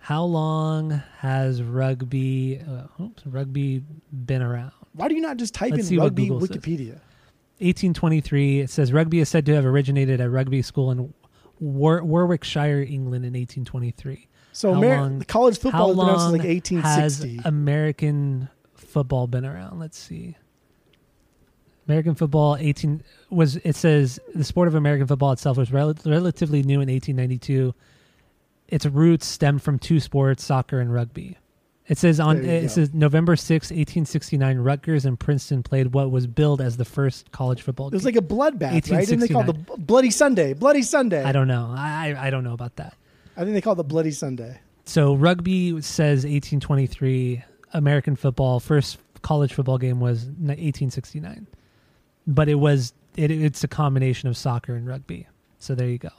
How 0.00 0.24
long 0.24 1.02
has 1.18 1.62
rugby 1.62 2.60
uh, 2.68 3.00
oops, 3.02 3.24
rugby 3.26 3.84
been 4.12 4.42
around? 4.42 4.72
why 4.92 5.06
do 5.06 5.14
you 5.14 5.20
not 5.20 5.36
just 5.36 5.54
type 5.54 5.70
Let's 5.70 5.88
in 5.88 5.98
rugby 6.00 6.26
Google 6.26 6.40
says. 6.48 6.56
wikipedia 6.56 6.98
1823. 7.60 8.60
It 8.60 8.70
says 8.70 8.92
rugby 8.92 9.20
is 9.20 9.28
said 9.28 9.44
to 9.46 9.54
have 9.54 9.66
originated 9.66 10.20
at 10.20 10.30
rugby 10.30 10.62
school 10.62 10.90
in 10.90 11.12
War- 11.60 12.02
Warwickshire, 12.02 12.82
England, 12.82 13.24
in 13.24 13.34
1823. 13.34 14.26
so 14.52 14.72
How 14.74 14.78
Amer- 14.82 14.96
long- 15.00 15.20
college 15.22 15.58
football 15.58 15.72
How 15.72 15.86
has 15.88 15.96
been 15.96 16.06
around 16.08 16.18
long 16.18 16.32
like 16.32 16.44
1860 16.44 17.36
has 17.36 17.46
American 17.46 18.48
football 18.74 19.26
been 19.28 19.44
around? 19.44 19.78
Let's 19.78 19.98
see. 19.98 20.36
American 21.88 22.14
football 22.14 22.56
18 22.56 23.02
was 23.30 23.56
it 23.56 23.74
says 23.74 24.20
the 24.34 24.44
sport 24.44 24.68
of 24.68 24.74
American 24.74 25.06
football 25.06 25.32
itself 25.32 25.56
was 25.56 25.72
rel- 25.72 25.94
relatively 26.06 26.62
new 26.62 26.80
in 26.80 26.88
1892. 26.88 27.74
Its 28.68 28.86
roots 28.86 29.26
stemmed 29.26 29.60
from 29.62 29.78
two 29.78 29.98
sports, 29.98 30.44
soccer 30.44 30.78
and 30.78 30.92
rugby. 30.94 31.36
It 31.90 31.98
says 31.98 32.20
on 32.20 32.44
it 32.44 32.62
go. 32.62 32.66
says 32.68 32.94
November 32.94 33.34
6, 33.34 33.50
1869 33.52 34.58
Rutgers 34.58 35.04
and 35.04 35.18
Princeton 35.18 35.64
played 35.64 35.92
what 35.92 36.12
was 36.12 36.28
billed 36.28 36.60
as 36.60 36.76
the 36.76 36.84
first 36.84 37.32
college 37.32 37.62
football 37.62 37.90
game. 37.90 37.94
It 37.94 38.04
was 38.04 38.04
game. 38.04 38.14
like 38.14 38.24
a 38.24 38.56
bloodbath, 38.56 38.92
right? 38.92 39.04
Didn't 39.04 39.18
they 39.18 39.28
call 39.28 39.42
it 39.42 39.46
the 39.46 39.76
Bloody 39.76 40.12
Sunday? 40.12 40.54
Bloody 40.54 40.82
Sunday. 40.82 41.24
I 41.24 41.32
don't 41.32 41.48
know. 41.48 41.74
I 41.76 42.14
I 42.14 42.26
I 42.28 42.30
don't 42.30 42.44
know 42.44 42.52
about 42.52 42.76
that. 42.76 42.94
I 43.36 43.40
think 43.40 43.54
they 43.54 43.60
call 43.60 43.72
it 43.72 43.76
the 43.76 43.84
Bloody 43.84 44.12
Sunday. 44.12 44.60
So 44.84 45.14
rugby 45.14 45.82
says 45.82 46.18
1823. 46.18 47.42
American 47.72 48.14
football 48.14 48.60
first 48.60 48.98
college 49.22 49.52
football 49.52 49.78
game 49.78 49.98
was 49.98 50.26
1869, 50.26 51.48
but 52.28 52.48
it 52.48 52.54
was 52.54 52.92
it, 53.16 53.32
it's 53.32 53.64
a 53.64 53.68
combination 53.68 54.28
of 54.28 54.36
soccer 54.36 54.76
and 54.76 54.86
rugby. 54.86 55.26
So 55.58 55.74
there 55.74 55.88
you 55.88 55.98
go. 55.98 56.10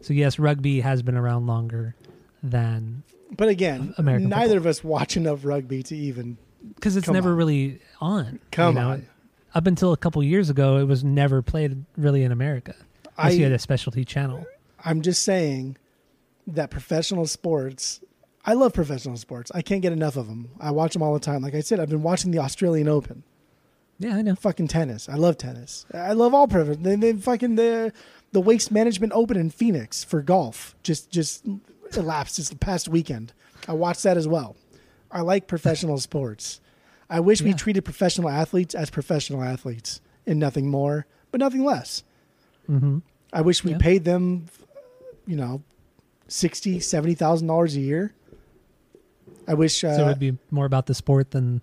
So 0.00 0.14
yes, 0.14 0.38
rugby 0.38 0.80
has 0.80 1.02
been 1.02 1.18
around 1.18 1.46
longer 1.46 1.94
than 2.42 3.02
But 3.30 3.48
again, 3.48 3.94
American 3.98 4.28
neither 4.28 4.54
football. 4.54 4.56
of 4.58 4.66
us 4.66 4.84
watch 4.84 5.16
enough 5.16 5.44
rugby 5.44 5.82
to 5.84 5.96
even 5.96 6.38
because 6.74 6.96
it's 6.96 7.08
never 7.08 7.30
on. 7.30 7.36
really 7.36 7.80
on. 8.00 8.40
come 8.50 8.76
you 8.76 8.82
know? 8.82 8.90
on. 8.90 9.06
Up 9.54 9.66
until 9.66 9.92
a 9.92 9.96
couple 9.96 10.22
years 10.22 10.50
ago, 10.50 10.76
it 10.76 10.84
was 10.84 11.02
never 11.02 11.42
played 11.42 11.84
really 11.96 12.22
in 12.22 12.32
America. 12.32 12.74
Unless 13.16 13.36
you 13.36 13.42
had 13.44 13.52
I, 13.52 13.56
a 13.56 13.58
specialty 13.58 14.04
channel. 14.04 14.46
I'm 14.84 15.02
just 15.02 15.22
saying 15.22 15.76
that 16.46 16.70
professional 16.70 17.26
sports. 17.26 18.00
I 18.44 18.54
love 18.54 18.72
professional 18.72 19.16
sports. 19.16 19.50
I 19.54 19.62
can't 19.62 19.82
get 19.82 19.92
enough 19.92 20.16
of 20.16 20.28
them. 20.28 20.50
I 20.60 20.70
watch 20.70 20.92
them 20.92 21.02
all 21.02 21.14
the 21.14 21.20
time. 21.20 21.42
Like 21.42 21.54
I 21.54 21.60
said, 21.60 21.80
I've 21.80 21.88
been 21.88 22.02
watching 22.02 22.30
the 22.30 22.38
Australian 22.38 22.88
Open. 22.88 23.24
Yeah, 23.98 24.14
I 24.14 24.22
know. 24.22 24.36
Fucking 24.36 24.68
tennis. 24.68 25.08
I 25.08 25.14
love 25.14 25.38
tennis. 25.38 25.84
I 25.92 26.12
love 26.12 26.32
all. 26.32 26.46
They, 26.46 26.96
they 26.96 27.12
fucking 27.14 27.56
the 27.56 27.92
the 28.30 28.40
Waste 28.40 28.70
Management 28.70 29.12
Open 29.14 29.36
in 29.36 29.50
Phoenix 29.50 30.04
for 30.04 30.22
golf 30.22 30.76
just 30.82 31.10
just 31.10 31.44
elapsed 31.96 32.36
this 32.36 32.48
the 32.50 32.56
past 32.56 32.88
weekend. 32.88 33.32
I 33.66 33.72
watched 33.72 34.02
that 34.04 34.16
as 34.16 34.28
well. 34.28 34.56
I 35.10 35.20
like 35.22 35.46
professional 35.46 35.98
sports. 35.98 36.60
I 37.10 37.20
wish 37.20 37.40
we 37.40 37.54
treated 37.54 37.84
professional 37.84 38.28
athletes 38.28 38.74
as 38.74 38.90
professional 38.90 39.42
athletes 39.42 40.00
and 40.26 40.38
nothing 40.38 40.68
more, 40.70 41.06
but 41.30 41.40
nothing 41.40 41.64
less. 41.64 42.02
hmm 42.66 42.98
I 43.32 43.40
wish 43.42 43.62
we 43.64 43.72
Yeah. 43.72 43.78
paid 43.78 44.04
them, 44.04 44.46
you 45.26 45.36
know, 45.36 45.62
sixty, 46.28 46.80
seventy 46.80 47.14
thousand 47.14 47.46
dollars 47.46 47.76
a 47.76 47.80
year. 47.80 48.12
I 49.46 49.54
wish, 49.54 49.82
uh, 49.84 49.96
so 49.96 50.04
it 50.04 50.08
would 50.08 50.18
be 50.18 50.36
more 50.50 50.66
about 50.66 50.86
the 50.86 50.94
sport 50.94 51.30
than 51.30 51.60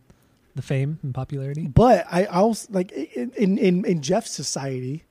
the 0.56 0.62
fame 0.62 0.98
and 1.04 1.14
popularity. 1.14 1.68
but 1.68 2.06
I 2.10 2.26
also 2.26 2.68
like 2.72 2.92
in 2.92 3.32
in 3.38 3.58
in, 3.58 3.86
in 3.86 4.02
Jeff's 4.02 4.32
society. 4.32 5.04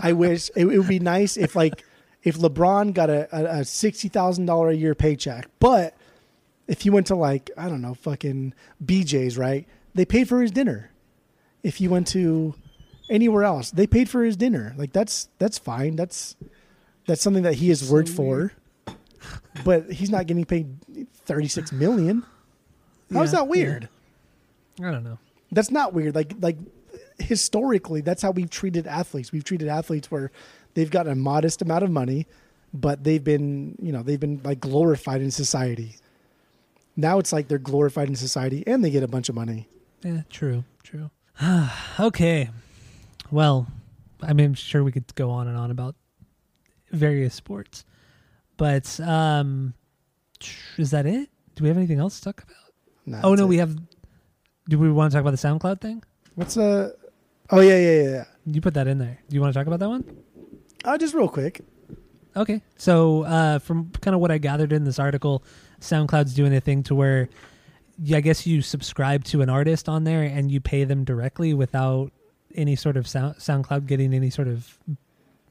I 0.00 0.12
wish 0.12 0.50
it, 0.56 0.66
it 0.66 0.78
would 0.78 0.88
be 0.88 0.98
nice 0.98 1.36
if 1.36 1.54
like 1.56 1.84
if 2.24 2.36
LeBron 2.38 2.94
got 2.94 3.10
a, 3.10 3.28
a, 3.36 3.60
a 3.60 3.64
sixty 3.64 4.08
thousand 4.08 4.46
dollar 4.46 4.70
a 4.70 4.74
year 4.74 4.94
paycheck, 4.94 5.48
but 5.60 5.94
if 6.66 6.80
he 6.80 6.90
went 6.90 7.06
to 7.08 7.14
like 7.14 7.50
I 7.56 7.68
don't 7.68 7.82
know 7.82 7.94
fucking 7.94 8.54
BJ's, 8.84 9.36
right? 9.38 9.66
They 9.94 10.04
paid 10.04 10.28
for 10.28 10.40
his 10.42 10.50
dinner. 10.50 10.90
If 11.62 11.76
he 11.76 11.86
went 11.88 12.08
to 12.08 12.54
anywhere 13.08 13.44
else, 13.44 13.70
they 13.70 13.86
paid 13.86 14.08
for 14.08 14.24
his 14.24 14.36
dinner. 14.36 14.74
Like 14.76 14.92
that's 14.92 15.28
that's 15.38 15.58
fine. 15.58 15.96
That's 15.96 16.34
that's 17.06 17.20
something 17.22 17.42
that 17.42 17.54
he 17.54 17.68
has 17.68 17.88
worked 17.90 18.08
for. 18.08 18.52
But 19.64 19.92
he's 19.92 20.10
not 20.10 20.26
getting 20.26 20.44
paid 20.44 20.76
thirty 21.24 21.48
six 21.48 21.72
million. 21.72 22.24
How's 23.12 23.32
Yeah, 23.32 23.40
that 23.40 23.48
weird? 23.48 23.88
I 24.82 24.90
don't 24.90 25.04
know. 25.04 25.18
That's 25.52 25.70
not 25.70 25.92
weird. 25.94 26.14
Like 26.14 26.32
like 26.40 26.56
historically, 27.18 28.00
that's 28.00 28.22
how 28.22 28.30
we've 28.32 28.50
treated 28.50 28.86
athletes. 28.86 29.30
We've 29.32 29.44
treated 29.44 29.68
athletes 29.68 30.10
where 30.10 30.30
they've 30.74 30.90
got 30.90 31.08
a 31.08 31.14
modest 31.14 31.62
amount 31.62 31.84
of 31.84 31.90
money, 31.90 32.26
but 32.72 33.04
they've 33.04 33.22
been 33.22 33.76
you 33.80 33.92
know 33.92 34.02
they've 34.02 34.20
been 34.20 34.40
like 34.44 34.60
glorified 34.60 35.22
in 35.22 35.30
society. 35.30 35.96
Now 36.96 37.18
it's 37.18 37.32
like 37.32 37.48
they're 37.48 37.58
glorified 37.58 38.08
in 38.08 38.16
society 38.16 38.62
and 38.66 38.84
they 38.84 38.90
get 38.90 39.02
a 39.02 39.08
bunch 39.08 39.28
of 39.28 39.34
money. 39.34 39.68
Yeah, 40.02 40.22
true, 40.30 40.64
true. 40.82 41.10
okay. 42.00 42.50
Well, 43.30 43.66
I 44.22 44.32
mean, 44.32 44.46
I'm 44.46 44.54
sure 44.54 44.84
we 44.84 44.92
could 44.92 45.12
go 45.14 45.30
on 45.30 45.48
and 45.48 45.56
on 45.56 45.70
about 45.70 45.96
various 46.92 47.34
sports, 47.34 47.84
but 48.56 49.00
um, 49.00 49.74
is 50.76 50.90
that 50.90 51.06
it? 51.06 51.28
Do 51.56 51.64
we 51.64 51.68
have 51.68 51.76
anything 51.76 51.98
else 51.98 52.18
to 52.18 52.24
talk 52.24 52.42
about? 52.42 52.56
Nah, 53.06 53.20
oh 53.24 53.34
no, 53.34 53.44
it. 53.44 53.48
we 53.48 53.58
have. 53.58 53.76
Do 54.68 54.78
we 54.78 54.90
want 54.90 55.12
to 55.12 55.16
talk 55.16 55.20
about 55.20 55.32
the 55.32 55.48
SoundCloud 55.48 55.80
thing? 55.80 56.02
What's 56.34 56.56
uh? 56.56 56.92
Oh 57.50 57.60
yeah 57.60 57.76
yeah 57.76 58.02
yeah. 58.02 58.10
yeah. 58.10 58.24
You 58.46 58.60
put 58.60 58.74
that 58.74 58.86
in 58.86 58.98
there. 58.98 59.18
Do 59.28 59.34
you 59.34 59.40
want 59.40 59.52
to 59.52 59.58
talk 59.58 59.66
about 59.66 59.80
that 59.80 59.88
one? 59.88 60.04
Uh, 60.84 60.98
just 60.98 61.14
real 61.14 61.28
quick. 61.28 61.62
Okay. 62.36 62.60
So, 62.76 63.22
uh, 63.22 63.58
from 63.58 63.90
kind 64.00 64.14
of 64.14 64.20
what 64.20 64.30
I 64.30 64.38
gathered 64.38 64.72
in 64.72 64.84
this 64.84 64.98
article, 64.98 65.44
SoundCloud's 65.80 66.34
doing 66.34 66.54
a 66.54 66.60
thing 66.60 66.82
to 66.84 66.94
where 66.94 67.28
yeah, 68.02 68.16
I 68.16 68.20
guess 68.20 68.46
you 68.46 68.62
subscribe 68.62 69.24
to 69.24 69.42
an 69.42 69.48
artist 69.48 69.88
on 69.88 70.04
there 70.04 70.22
and 70.22 70.50
you 70.50 70.60
pay 70.60 70.84
them 70.84 71.04
directly 71.04 71.54
without 71.54 72.12
any 72.54 72.76
sort 72.76 72.96
of 72.96 73.06
sound, 73.06 73.36
SoundCloud 73.36 73.86
getting 73.86 74.14
any 74.14 74.30
sort 74.30 74.48
of 74.48 74.78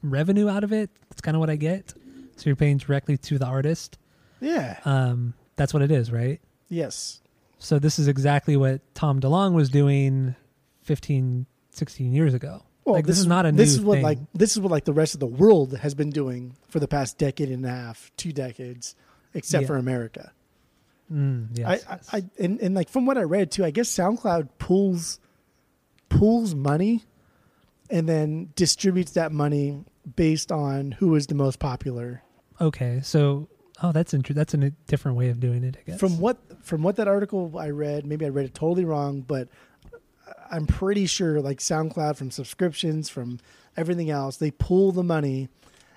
revenue 0.02 0.48
out 0.48 0.64
of 0.64 0.72
it. 0.72 0.90
That's 1.08 1.20
kind 1.20 1.36
of 1.36 1.40
what 1.40 1.50
I 1.50 1.56
get. 1.56 1.94
So 2.36 2.44
you're 2.46 2.56
paying 2.56 2.78
directly 2.78 3.16
to 3.16 3.38
the 3.38 3.46
artist. 3.46 3.98
Yeah. 4.40 4.78
Um, 4.84 5.34
that's 5.56 5.72
what 5.72 5.82
it 5.82 5.90
is, 5.90 6.10
right? 6.10 6.40
yes. 6.68 7.20
So 7.58 7.78
this 7.78 7.98
is 7.98 8.08
exactly 8.08 8.58
what 8.58 8.82
Tom 8.94 9.20
DeLonge 9.20 9.54
was 9.54 9.70
doing 9.70 10.34
15, 10.82 11.46
16 11.70 12.12
years 12.12 12.34
ago. 12.34 12.62
Well, 12.84 12.94
like 12.96 13.06
this, 13.06 13.18
is 13.18 13.26
not 13.26 13.46
a 13.46 13.52
new 13.52 13.56
this 13.58 13.72
is 13.74 13.80
what 13.80 13.96
thing. 13.96 14.02
like 14.02 14.18
this 14.34 14.52
is 14.52 14.60
what 14.60 14.70
like 14.70 14.84
the 14.84 14.92
rest 14.92 15.14
of 15.14 15.20
the 15.20 15.26
world 15.26 15.76
has 15.78 15.94
been 15.94 16.10
doing 16.10 16.54
for 16.68 16.80
the 16.80 16.88
past 16.88 17.16
decade 17.18 17.50
and 17.50 17.64
a 17.64 17.70
half, 17.70 18.10
two 18.16 18.32
decades, 18.32 18.94
except 19.32 19.62
Yeah. 19.62 19.66
for 19.68 19.76
America. 19.76 20.32
Mm, 21.12 21.48
yes, 21.58 21.66
I, 21.88 21.94
yes. 21.94 22.08
I, 22.12 22.16
I 22.18 22.22
and, 22.38 22.60
and 22.60 22.74
like 22.74 22.88
from 22.88 23.06
what 23.06 23.16
I 23.18 23.22
read 23.22 23.50
too, 23.50 23.64
I 23.64 23.70
guess 23.70 23.88
SoundCloud 23.88 24.48
pulls 24.58 25.18
pulls 26.08 26.54
money 26.54 27.04
and 27.90 28.08
then 28.08 28.50
distributes 28.56 29.12
that 29.12 29.32
money 29.32 29.84
based 30.16 30.50
on 30.52 30.92
who 30.92 31.14
is 31.14 31.26
the 31.26 31.34
most 31.34 31.58
popular. 31.58 32.22
okay. 32.60 33.00
So, 33.02 33.48
oh, 33.82 33.92
that's 33.92 34.14
interesting. 34.14 34.36
That's 34.36 34.54
a 34.54 34.70
different 34.86 35.16
way 35.16 35.28
of 35.30 35.40
doing 35.40 35.64
it, 35.64 35.76
I 35.80 35.90
guess. 35.90 36.00
From 36.00 36.18
what 36.18 36.38
from 36.64 36.82
what 36.82 36.96
that 36.96 37.08
article 37.08 37.52
I 37.58 37.70
read, 37.70 38.06
maybe 38.06 38.24
I 38.24 38.28
read 38.28 38.46
it 38.46 38.54
totally 38.54 38.84
wrong, 38.84 39.20
but 39.22 39.48
I'm 40.50 40.66
pretty 40.66 41.06
sure 41.06 41.40
like 41.40 41.58
SoundCloud 41.58 42.16
from 42.16 42.30
subscriptions 42.30 43.08
from 43.08 43.38
everything 43.76 44.10
else, 44.10 44.36
they 44.36 44.50
pull 44.50 44.92
the 44.92 45.02
money 45.02 45.48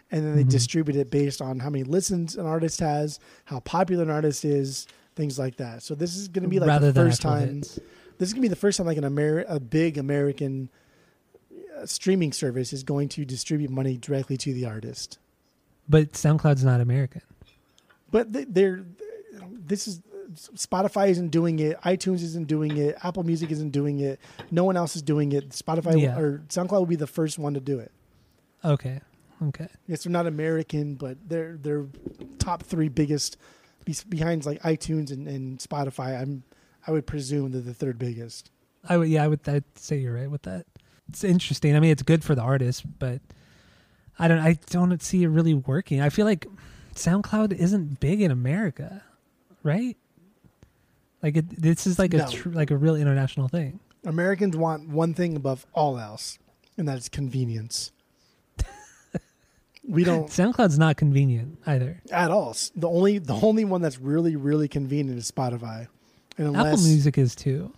and 0.09 0.25
then 0.25 0.35
they 0.35 0.43
Mhm. 0.43 0.49
distribute 0.49 0.95
it 0.95 1.11
based 1.11 1.41
on 1.41 1.59
how 1.59 1.69
many 1.69 1.83
listens 1.83 2.35
an 2.35 2.45
artist 2.45 2.79
has, 2.79 3.19
how 3.45 3.59
popular 3.59 4.03
an 4.03 4.09
artist 4.09 4.45
is, 4.45 4.87
things 5.15 5.37
like 5.37 5.57
that. 5.57 5.83
So 5.83 5.95
this 5.95 6.15
is 6.15 6.27
going 6.27 6.43
to 6.43 6.49
be 6.49 6.59
like 6.59 6.67
rather 6.67 6.91
the 6.91 7.01
first 7.01 7.21
time. 7.21 7.59
This 7.61 8.29
is 8.29 8.33
going 8.33 8.41
to 8.41 8.47
be 8.47 8.47
the 8.47 8.55
first 8.55 8.77
time 8.77 8.87
like 8.87 8.97
an 8.97 9.03
Ameri- 9.03 9.45
a 9.47 9.59
big 9.59 9.97
American 9.97 10.69
uh, 11.77 11.85
streaming 11.85 12.31
service 12.33 12.73
is 12.73 12.83
going 12.83 13.09
to 13.09 13.23
distribute 13.25 13.69
money 13.69 13.97
directly 13.97 14.37
to 14.37 14.53
the 14.53 14.65
artist. 14.65 15.19
But 15.87 16.13
SoundCloud's 16.13 16.63
not 16.63 16.81
American. 16.81 17.21
But 18.11 18.33
they- 18.33 18.45
they're 18.45 18.83
this 19.67 19.87
is 19.87 20.01
Spotify 20.33 21.09
isn't 21.09 21.29
doing 21.29 21.59
it, 21.59 21.79
iTunes 21.81 22.21
isn't 22.23 22.47
doing 22.47 22.77
it, 22.77 22.95
Apple 23.03 23.23
Music 23.23 23.51
isn't 23.51 23.71
doing 23.71 23.99
it, 23.99 24.19
no 24.51 24.63
one 24.63 24.75
else 24.77 24.95
is 24.95 25.01
doing 25.01 25.31
it. 25.31 25.49
Spotify 25.49 26.01
Yeah. 26.01 26.17
or 26.17 26.39
SoundCloud 26.49 26.71
will 26.79 26.85
be 26.85 26.95
the 26.95 27.07
first 27.07 27.39
one 27.39 27.53
to 27.53 27.59
do 27.59 27.79
it. 27.79 27.91
Okay. 28.65 29.01
Okay. 29.41 29.67
Yes, 29.87 30.03
they're 30.03 30.11
not 30.11 30.25
American, 30.27 30.95
but 30.95 31.17
they're 31.29 31.57
they're 31.61 31.85
top 32.39 32.63
three 32.63 32.89
biggest 32.89 33.37
be- 33.85 33.95
behind 34.09 34.45
like 34.45 34.61
iTunes 34.63 35.11
and, 35.11 35.27
and 35.27 35.59
Spotify. 35.59 36.19
I'm 36.19 36.43
I 36.87 36.91
would 36.91 37.05
presume 37.05 37.51
they're 37.51 37.61
the 37.61 37.73
third 37.73 37.99
biggest. 37.99 38.49
I 38.89 38.97
would, 38.97 39.09
yeah, 39.09 39.23
I 39.23 39.27
would 39.27 39.47
I'd 39.47 39.63
say 39.75 39.97
you're 39.97 40.13
right 40.15 40.31
with 40.31 40.43
that. 40.43 40.65
It's 41.09 41.23
interesting. 41.23 41.75
I 41.75 41.79
mean, 41.79 41.91
it's 41.91 42.03
good 42.03 42.23
for 42.23 42.33
the 42.35 42.41
artist, 42.41 42.83
but 42.99 43.21
I 44.19 44.27
don't, 44.27 44.39
I 44.39 44.57
don't 44.69 45.01
see 45.01 45.23
it 45.23 45.27
really 45.27 45.53
working. 45.53 46.01
I 46.01 46.09
feel 46.09 46.25
like 46.25 46.47
SoundCloud 46.95 47.53
isn't 47.53 47.99
big 47.99 48.21
in 48.21 48.31
America, 48.31 49.03
right? 49.63 49.95
Like 51.23 51.38
it, 51.38 51.61
this 51.61 51.88
is 51.88 51.98
like 51.99 52.14
a 52.14 52.18
No. 52.18 52.27
tr- 52.30 52.49
like 52.49 52.72
a 52.72 52.77
real 52.77 52.95
international 52.95 53.48
thing. 53.48 53.80
Americans 54.06 54.56
want 54.56 54.88
one 54.89 55.14
thing 55.14 55.35
above 55.35 55.65
all 55.73 55.98
else, 55.99 56.38
and 56.77 56.88
that 56.88 56.98
is 56.98 57.10
convenience. 57.10 57.91
we 59.88 60.03
don't 60.03 60.27
SoundCloud's 60.30 60.77
not 60.80 60.98
convenient 60.98 61.60
either. 61.65 62.02
at 62.11 62.31
all. 62.31 62.52
S- 62.52 62.72
The 62.76 62.88
only 62.89 63.18
the 63.19 63.34
only 63.35 63.65
one 63.65 63.81
that's 63.81 63.99
really 63.99 64.35
really 64.35 64.68
convenient 64.68 65.18
is 65.18 65.30
Spotify, 65.31 65.88
and 66.38 66.48
unless 66.48 66.73
Apple 66.80 66.84
Music 66.85 67.18
is 67.18 67.35
too, 67.35 67.72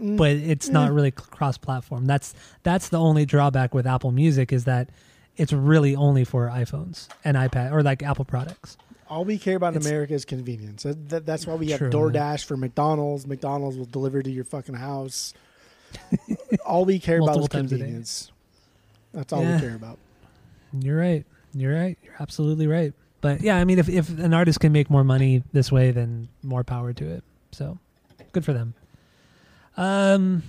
Mm, 0.00 0.16
but 0.16 0.30
it's 0.30 0.68
not 0.68 0.92
really 0.92 1.10
cross-platform. 1.10 2.06
That's 2.06 2.32
that's 2.62 2.88
the 2.88 3.00
only 3.00 3.26
drawback 3.26 3.74
with 3.74 3.84
Apple 3.84 4.12
Music 4.12 4.52
is 4.52 4.62
that 4.64 4.90
it's 5.36 5.52
really 5.52 5.96
only 5.96 6.22
for 6.24 6.46
iPhones 6.48 7.08
and 7.24 7.36
iPad 7.36 7.72
or 7.72 7.82
like 7.82 8.04
Apple 8.04 8.24
products. 8.24 8.76
All 9.08 9.24
we 9.24 9.38
care 9.38 9.56
about 9.56 9.74
in 9.76 9.82
America 9.82 10.14
is 10.14 10.24
convenience. 10.24 10.82
That, 10.84 11.08
that- 11.10 11.26
that's 11.26 11.46
why 11.46 11.54
we 11.54 11.70
have 11.70 11.78
True, 11.78 11.90
DoorDash 11.90 12.44
for 12.44 12.56
McDonald's. 12.56 13.26
McDonald's 13.26 13.76
will 13.76 13.86
deliver 13.86 14.22
to 14.22 14.30
your 14.30 14.44
fucking 14.44 14.74
house. 14.74 15.34
all 16.66 16.84
we 16.84 16.98
care 16.98 17.16
about 17.18 17.30
is 17.30 17.36
Multiple 17.36 17.48
times 17.60 17.72
a 17.72 17.76
day. 17.76 17.80
convenience. 17.80 18.32
That's 19.14 19.32
all 19.32 19.42
Yeah. 19.42 19.54
we 19.56 19.60
care 19.60 19.74
about. 19.74 19.98
You're 20.78 20.98
right. 20.98 21.24
You're 21.54 21.74
right. 21.74 21.96
You're 22.04 22.14
absolutely 22.20 22.66
right. 22.66 22.92
But 23.20 23.40
yeah, 23.40 23.56
I 23.56 23.64
mean, 23.64 23.78
if 23.78 23.88
if 23.88 24.10
an 24.18 24.32
artist 24.34 24.60
can 24.60 24.70
make 24.70 24.90
more 24.90 25.02
money 25.02 25.42
this 25.52 25.72
way, 25.72 25.90
then 25.90 26.28
more 26.42 26.62
power 26.62 26.92
to 26.92 27.04
it. 27.10 27.24
So 27.52 27.78
good 28.32 28.44
for 28.44 28.52
them. 28.52 28.74
Um. 29.76 30.42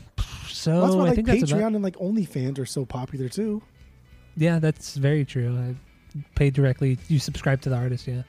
So 0.49 0.71
Well, 0.73 0.81
that's 0.81 0.95
why 0.95 1.07
I 1.09 1.15
think 1.15 1.27
Patreon 1.29 1.53
about. 1.57 1.73
and 1.75 1.83
like 1.83 1.95
OnlyFans 1.97 2.59
are 2.59 2.65
so 2.65 2.85
popular 2.85 3.29
too. 3.29 3.61
Yeah, 4.35 4.59
that's 4.59 4.97
very 4.97 5.23
true. 5.25 5.57
I 5.57 5.75
pay 6.35 6.49
directly. 6.49 6.97
You 7.07 7.17
subscribe 7.19 7.61
to 7.61 7.69
the 7.69 7.75
artist. 7.77 8.07
Yeah. 8.07 8.23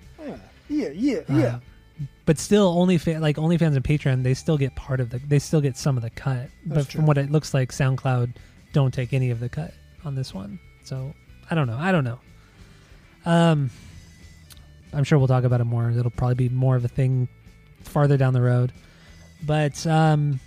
Yeah, 0.70 0.88
yeah, 0.94 1.20
yeah, 1.28 1.34
Uh, 1.34 1.38
yeah. 1.38 1.58
but 2.24 2.38
still, 2.38 2.74
OnlyFans 2.76 3.20
like 3.20 3.36
OnlyFans 3.36 3.74
and 3.76 3.84
Patreon, 3.84 4.22
they 4.22 4.34
still 4.34 4.56
get 4.56 4.74
part 4.76 5.00
of 5.00 5.10
the. 5.10 5.18
They 5.18 5.38
still 5.38 5.60
get 5.60 5.76
some 5.76 5.96
of 5.96 6.02
the 6.02 6.10
cut. 6.10 6.48
but 6.64 6.74
That's 6.76 6.92
from 6.92 7.04
what 7.06 7.18
it 7.18 7.30
looks 7.30 7.52
like, 7.52 7.70
SoundCloud 7.72 8.34
don't 8.72 8.94
take 8.94 9.12
any 9.12 9.30
of 9.30 9.40
the 9.40 9.48
cut 9.48 9.74
on 10.04 10.14
this 10.14 10.32
one. 10.32 10.58
So 10.84 11.12
I 11.50 11.54
don't 11.54 11.66
know. 11.66 11.76
I 11.76 11.90
don't 11.92 12.04
know. 12.04 12.20
Um, 13.26 13.70
I'm 14.92 15.04
sure 15.04 15.18
we'll 15.18 15.28
talk 15.28 15.44
about 15.44 15.60
it 15.60 15.64
more. 15.64 15.90
It'll 15.90 16.10
probably 16.10 16.36
be 16.36 16.48
more 16.48 16.76
of 16.76 16.84
a 16.84 16.88
thing 16.88 17.28
farther 17.82 18.16
down 18.16 18.32
the 18.32 18.40
road. 18.40 18.72
But 19.44 19.84
um, 19.86 20.38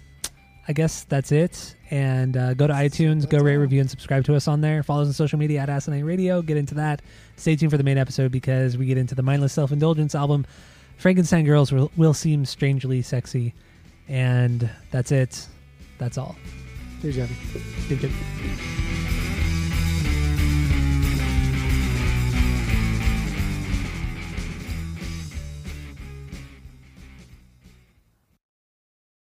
I 0.67 0.73
guess 0.73 1.03
that's 1.03 1.31
it. 1.31 1.75
And 1.91 2.37
uh, 2.37 2.53
go 2.53 2.67
to 2.67 2.73
iTunes, 2.73 3.29
go 3.29 3.39
rate, 3.39 3.57
review, 3.57 3.81
and 3.81 3.89
subscribe 3.89 4.23
to 4.25 4.35
us 4.35 4.47
on 4.47 4.61
there. 4.61 4.81
Follow 4.81 5.01
us 5.01 5.07
on 5.07 5.13
social 5.13 5.37
media 5.37 5.59
at 5.59 5.69
Asinine 5.69 6.05
Radio. 6.05 6.41
Get 6.41 6.57
into 6.57 6.75
that. 6.75 7.01
Stay 7.35 7.55
tuned 7.55 7.71
for 7.71 7.77
the 7.77 7.83
main 7.83 7.97
episode 7.97 8.31
because 8.31 8.77
we 8.77 8.85
get 8.85 8.97
into 8.97 9.15
the 9.15 9.23
Mindless 9.23 9.53
Self 9.53 9.71
Indulgence 9.71 10.15
album. 10.15 10.45
Frankenstein 10.97 11.45
Girls 11.45 11.71
will, 11.71 11.91
will 11.97 12.13
seem 12.13 12.45
strangely 12.45 13.01
sexy. 13.01 13.53
And 14.07 14.69
that's 14.91 15.11
it. 15.11 15.47
That's 15.97 16.17
all. 16.17 16.35
Here's 17.01 17.17
good. 17.17 17.29